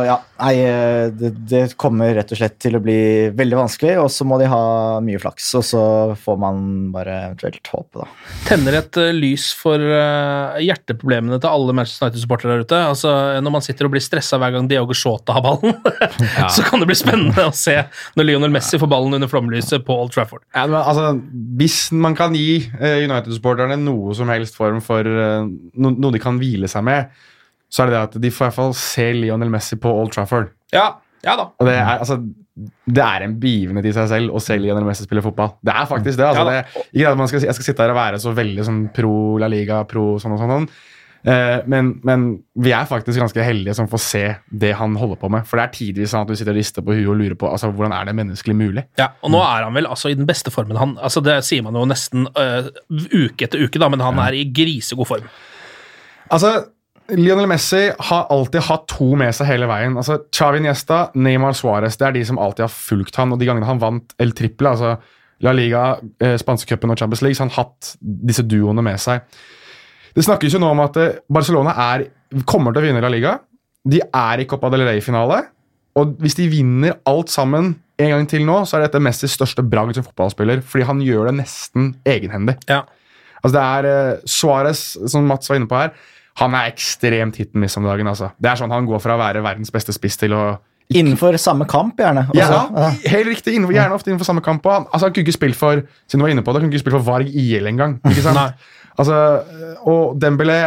ja, 0.04 0.18
nei, 0.44 0.58
eh, 0.60 1.06
det, 1.16 1.30
det 1.48 1.60
kommer 1.80 2.10
rett 2.18 2.34
og 2.34 2.40
slett 2.42 2.58
til 2.60 2.76
å 2.76 2.82
bli 2.84 3.30
veldig 3.32 3.56
vanskelig, 3.62 3.94
og 4.02 4.10
så 4.12 4.26
må 4.28 4.36
de 4.42 4.50
ha 4.52 5.00
mye 5.06 5.22
flaks. 5.24 5.48
Og 5.56 5.64
så 5.64 5.84
får 6.20 6.42
man 6.42 6.60
bare 6.92 7.16
eventuelt 7.30 7.72
håpe, 7.72 8.02
da. 8.02 8.10
tenner 8.50 8.82
et 8.82 9.00
eh, 9.00 9.14
lys 9.16 9.46
for 9.56 9.80
eh, 9.80 10.60
hjerteproblemene 10.66 11.40
til 11.40 11.48
alle 11.48 11.78
Manchester 11.80 12.10
United-supportere 12.10 12.58
der 12.58 12.68
ute. 12.68 12.84
Altså, 12.92 13.16
Når 13.40 13.56
man 13.56 13.64
sitter 13.64 13.88
og 13.88 13.96
blir 13.96 14.04
stressa 14.04 14.42
hver 14.42 14.58
gang 14.58 14.68
Diogo 14.68 15.00
Shota 15.00 15.40
har 15.40 15.48
ballen, 15.48 15.80
så 16.58 16.68
kan 16.68 16.84
det 16.84 16.92
bli 16.92 17.00
spennende 17.00 17.48
å 17.48 17.56
se 17.56 17.80
når 18.20 18.28
Lionel 18.34 18.52
Messi 18.52 18.84
får 18.84 18.92
ballen 18.92 19.16
under 19.16 19.32
flomlyset 19.32 19.88
på 19.88 19.96
Old 19.96 20.12
Trafford. 20.12 20.44
Ja, 20.52 20.68
men, 20.68 20.82
altså, 20.82 21.16
hvis 21.56 21.86
man 21.96 22.20
kan 22.20 22.36
gi 22.36 22.66
United-supporterne 22.76 23.80
noe 23.80 24.12
som 24.20 24.28
helst 24.36 24.60
form 24.60 24.84
for 24.84 25.08
noe 25.08 26.12
de 26.12 26.20
kan 26.20 26.36
hvile 26.42 26.68
seg 26.68 26.84
med, 26.84 27.22
så 27.72 27.84
er 27.84 27.90
det 27.90 27.96
det 27.96 28.04
at 28.04 28.20
de 28.24 28.32
får 28.34 28.44
i 28.44 28.50
hvert 28.50 28.60
fall 28.60 28.78
se 28.78 29.08
Lionel 29.16 29.52
Messi 29.54 29.80
på 29.80 29.92
Old 30.02 30.14
Trafford. 30.14 30.52
Ja, 30.76 30.88
ja 31.24 31.36
da. 31.40 31.50
Og 31.56 31.68
det 31.70 31.76
er, 31.80 31.92
altså, 31.98 32.20
det 32.92 33.04
er 33.06 33.26
en 33.26 33.36
begivenhet 33.42 33.88
i 33.88 33.94
seg 33.96 34.10
selv 34.12 34.36
å 34.36 34.42
se 34.44 34.58
Lionel 34.60 34.88
Messi 34.88 35.08
spille 35.08 35.24
fotball. 35.24 35.56
Det 35.64 35.74
er 35.74 35.90
faktisk 35.90 36.20
det. 36.20 36.28
altså. 36.28 36.48
Ja 36.48 36.64
det 36.64 36.88
ikke 36.92 37.14
at 37.14 37.22
man 37.22 37.32
skal, 37.32 37.46
jeg 37.48 37.58
skal 37.58 37.70
sitte 37.70 37.86
her 37.86 37.94
og 37.94 38.02
være 38.02 38.24
så 38.24 38.34
veldig 38.36 38.66
sånn 38.68 38.82
pro 38.96 39.14
La 39.42 39.52
Liga, 39.52 39.84
pro 39.90 40.16
sånn 40.22 40.36
og 40.36 40.44
sånn. 40.44 40.58
sånn. 40.58 40.74
Eh, 41.22 41.60
men, 41.70 41.92
men 42.08 42.24
vi 42.58 42.72
er 42.74 42.88
faktisk 42.90 43.22
ganske 43.22 43.46
heldige 43.46 43.76
som 43.78 43.90
får 43.90 44.02
se 44.02 44.24
det 44.64 44.72
han 44.80 44.96
holder 44.98 45.20
på 45.22 45.30
med. 45.34 45.46
For 45.48 45.60
det 45.60 45.68
er 45.68 45.76
tidvis 45.76 46.14
sånn 46.14 46.26
at 46.26 46.32
du 46.32 46.38
sitter 46.38 46.56
og 46.56 46.60
rister 46.60 46.86
på 46.86 46.96
huet 46.98 47.12
og 47.14 47.20
lurer 47.20 47.38
på 47.40 47.50
altså, 47.52 47.70
hvordan 47.70 47.94
er 47.96 48.10
det 48.10 48.18
menneskelig 48.18 48.58
mulig. 48.58 48.86
Ja, 49.00 49.12
og 49.22 49.34
nå 49.36 49.42
er 49.46 49.68
han 49.68 49.78
vel 49.78 49.90
altså 49.90 50.12
i 50.12 50.18
den 50.18 50.30
beste 50.30 50.54
formen. 50.54 50.80
Han, 50.82 50.98
altså 51.02 51.24
Det 51.24 51.40
sier 51.48 51.66
man 51.66 51.78
jo 51.78 51.86
nesten 51.90 52.28
øh, 52.28 52.72
uke 52.90 53.48
etter 53.48 53.62
uke, 53.62 53.82
da, 53.82 53.92
men 53.94 54.04
han 54.04 54.22
er 54.24 54.38
i 54.40 54.48
grisegod 54.52 55.10
form. 55.10 55.30
Altså, 56.32 56.56
Lionel 57.12 57.48
Messi 57.50 57.90
har 57.92 58.28
alltid 58.32 58.64
hatt 58.70 58.86
to 58.88 59.10
med 59.20 59.34
seg 59.36 59.50
hele 59.50 59.68
veien. 59.68 59.98
Altså, 60.00 60.22
Xavi 60.32 60.62
Niesta, 60.64 61.10
Neymar 61.20 61.56
Suárez 61.58 61.98
det 62.00 62.08
er 62.08 62.16
de 62.16 62.22
som 62.28 62.40
alltid 62.40 62.66
har 62.68 62.72
fulgt 62.72 63.18
han, 63.20 63.34
og 63.34 63.42
de 63.42 63.50
gangene 63.50 63.68
han 63.68 63.82
vant 63.82 64.16
El 64.22 64.32
Triple, 64.38 64.72
altså 64.72 64.96
La 65.44 65.54
Liga, 65.56 65.98
eh, 66.22 66.38
Spanskecupen 66.40 66.94
og 66.94 67.00
Champions 67.02 67.24
League, 67.26 67.36
så 67.36 67.48
han 67.48 67.56
hatt 67.58 67.96
disse 68.00 68.46
duoene 68.48 68.84
med 68.86 69.02
seg. 69.02 69.26
Det 70.16 70.24
snakkes 70.24 70.56
jo 70.56 70.62
nå 70.62 70.70
om 70.72 70.84
at 70.84 71.00
eh, 71.02 71.18
Barcelona 71.32 71.76
er, 71.92 72.06
kommer 72.48 72.72
til 72.72 72.84
å 72.84 72.88
vinne 72.88 73.04
La 73.04 73.12
Liga. 73.12 73.36
De 73.84 74.00
er 74.00 74.44
i 74.44 74.48
Copa 74.48 74.72
del 74.72 74.86
Rey-finale. 74.88 75.42
Og 76.00 76.16
hvis 76.24 76.38
de 76.38 76.48
vinner 76.48 77.02
alt 77.10 77.32
sammen 77.34 77.74
en 78.02 78.14
gang 78.14 78.28
til 78.30 78.46
nå, 78.48 78.62
så 78.64 78.78
er 78.78 78.86
dette 78.86 79.02
Messis 79.04 79.36
største 79.36 79.66
bragd 79.68 79.98
som 79.98 80.06
fotballspiller, 80.08 80.64
fordi 80.64 80.88
han 80.88 81.04
gjør 81.04 81.28
det 81.30 81.38
nesten 81.42 81.92
egenhendig. 82.08 82.56
Ja. 82.72 82.86
Altså 83.42 83.56
det 83.58 83.66
er 83.66 83.90
eh, 83.92 84.26
Suárez, 84.30 84.86
som 85.12 85.28
Mats 85.28 85.52
var 85.52 85.60
inne 85.60 85.70
på 85.70 85.80
her, 85.82 85.92
han 86.40 86.54
er 86.56 86.72
ekstremt 86.72 87.36
hit 87.36 87.52
and 87.54 87.62
miss 87.66 87.78
om 87.78 87.84
dagen. 87.84 88.08
altså. 88.08 88.32
Det 88.40 88.50
er 88.52 88.56
sånn 88.56 88.72
Han 88.72 88.86
går 88.88 89.02
fra 89.04 89.16
å 89.18 89.20
være 89.20 89.44
verdens 89.44 89.72
beste 89.74 89.94
spiss 89.94 90.18
til 90.18 90.34
å 90.38 90.44
Innenfor 90.92 91.38
samme 91.40 91.64
kamp, 91.72 91.96
gjerne. 92.04 92.26
ja, 92.36 92.48
ja, 92.52 92.90
helt 93.14 93.28
riktig. 93.30 93.54
Innenfor, 93.56 93.74
gjerne 93.78 93.96
ofte 93.96 94.10
innenfor 94.12 94.28
samme 94.28 94.42
kamp. 94.44 94.66
Han, 94.68 94.90
altså, 94.92 95.08
han 95.08 95.14
kunne 95.16 95.24
ikke 95.24 95.38
spilt 95.38 95.56
for 95.56 95.80
siden 96.04 96.20
du 96.20 96.26
var 96.26 96.34
inne 96.34 96.44
på 96.44 96.52
det, 96.52 96.60
han 96.60 96.68
kunne 96.68 96.76
ikke 96.76 96.84
spilt 96.84 96.98
for 96.98 97.08
Varg 97.08 97.30
IL 97.32 97.70
engang. 97.70 97.94
ikke? 98.12 98.34
Altså, 99.00 99.16
og 99.88 100.18
Dembélé, 100.20 100.58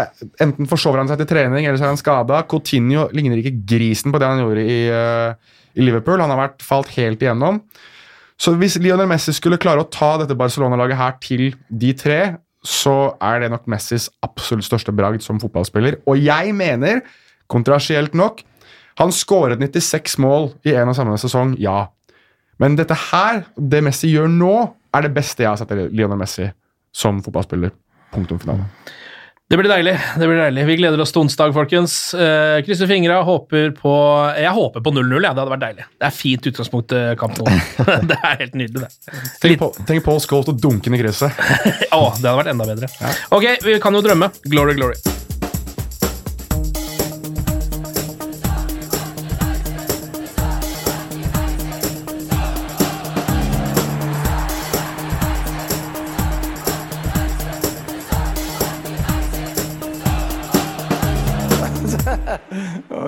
enten 0.41 0.67
forsover 0.71 1.03
han 1.03 1.11
seg 1.11 1.21
til 1.21 1.29
trening, 1.29 1.67
eller 1.67 1.77
så 1.77 1.85
er 1.85 1.93
han 1.93 2.01
skada. 2.01 2.41
Coutinho 2.49 3.11
ligner 3.13 3.37
ikke 3.43 3.53
grisen 3.69 4.15
på 4.15 4.23
det 4.23 4.31
han 4.31 4.41
gjorde 4.41 4.65
i, 4.65 4.79
uh, 4.89 5.59
i 5.77 5.85
Liverpool. 5.85 6.23
Han 6.25 6.33
har 6.33 6.41
vært 6.41 6.65
falt 6.65 6.95
helt 6.97 7.21
igjennom. 7.21 7.61
Så 8.41 8.57
hvis 8.59 8.79
Lionel 8.83 9.07
Messi 9.11 9.35
skulle 9.37 9.61
klare 9.61 9.85
å 9.85 9.91
ta 9.93 10.15
dette 10.23 10.35
Barcelona-laget 10.41 10.99
her 10.99 11.13
til 11.23 11.53
de 11.69 11.93
tre, 12.01 12.19
så 12.65 13.15
er 13.23 13.43
det 13.45 13.51
nok 13.53 13.69
Messis 13.71 14.09
absolutt 14.25 14.67
største 14.67 14.93
bragd 14.97 15.23
som 15.25 15.41
fotballspiller. 15.41 16.01
Og 16.09 16.21
jeg 16.21 16.55
mener, 16.57 17.03
kontrasielt 17.53 18.17
nok, 18.17 18.41
han 18.99 19.13
skåret 19.13 19.61
96 19.61 20.19
mål 20.23 20.53
i 20.65 20.75
en 20.79 20.91
og 20.93 20.97
samme 20.97 21.17
sesong, 21.21 21.57
ja. 21.61 21.87
Men 22.63 22.79
dette 22.79 22.97
her, 23.11 23.43
det 23.59 23.83
Messi 23.85 24.13
gjør 24.13 24.31
nå, 24.31 24.55
er 24.95 25.07
det 25.07 25.15
beste 25.17 25.43
jeg 25.43 25.51
har 25.51 25.59
sett 25.59 25.73
av 25.75 25.89
Lionel 25.91 26.21
Messi 26.21 26.47
som 26.95 27.19
fotballspiller. 27.25 27.75
Punktum 28.15 28.39
finale. 28.39 28.69
Det 29.51 29.59
blir 29.61 29.69
deilig. 29.69 29.93
det 30.17 30.27
blir 30.27 30.39
deilig. 30.41 30.63
Vi 30.67 30.77
gleder 30.81 31.01
oss 31.05 31.11
til 31.13 31.21
onsdag, 31.21 31.53
folkens. 31.53 31.95
Eh, 32.17 32.63
krysser 32.65 32.89
fingra. 32.89 33.19
Håper 33.27 33.75
på 33.77 33.93
Jeg 34.41 34.53
håper 34.57 34.81
på 34.81 34.93
0-0. 34.95 35.19
Ja. 35.21 35.35
Det 35.35 35.43
hadde 35.43 35.53
vært 35.53 35.65
deilig. 35.67 35.85
Det 36.01 36.09
er 36.09 36.15
fint 36.17 36.49
utgangspunkt 36.49 36.89
til 36.95 37.19
kamp 37.21 37.37
nå. 37.37 37.53
det 38.09 38.17
er 38.17 38.41
helt 38.41 38.57
nydelig, 38.57 38.87
det. 38.89 39.21
Tenk 39.45 39.61
på, 39.61 39.69
tenk 39.85 40.07
Paul 40.07 40.23
Scholes 40.25 40.49
og 40.49 40.63
dunken 40.65 40.97
i 40.97 41.03
gresset. 41.03 41.45
Å, 41.93 42.07
det 42.17 42.25
hadde 42.25 42.39
vært 42.41 42.55
enda 42.55 42.71
bedre. 42.73 42.89
Ok, 43.37 43.51
vi 43.69 43.77
kan 43.85 44.01
jo 44.01 44.01
drømme. 44.09 44.33
Glory, 44.49 44.79
glory. 44.81 44.97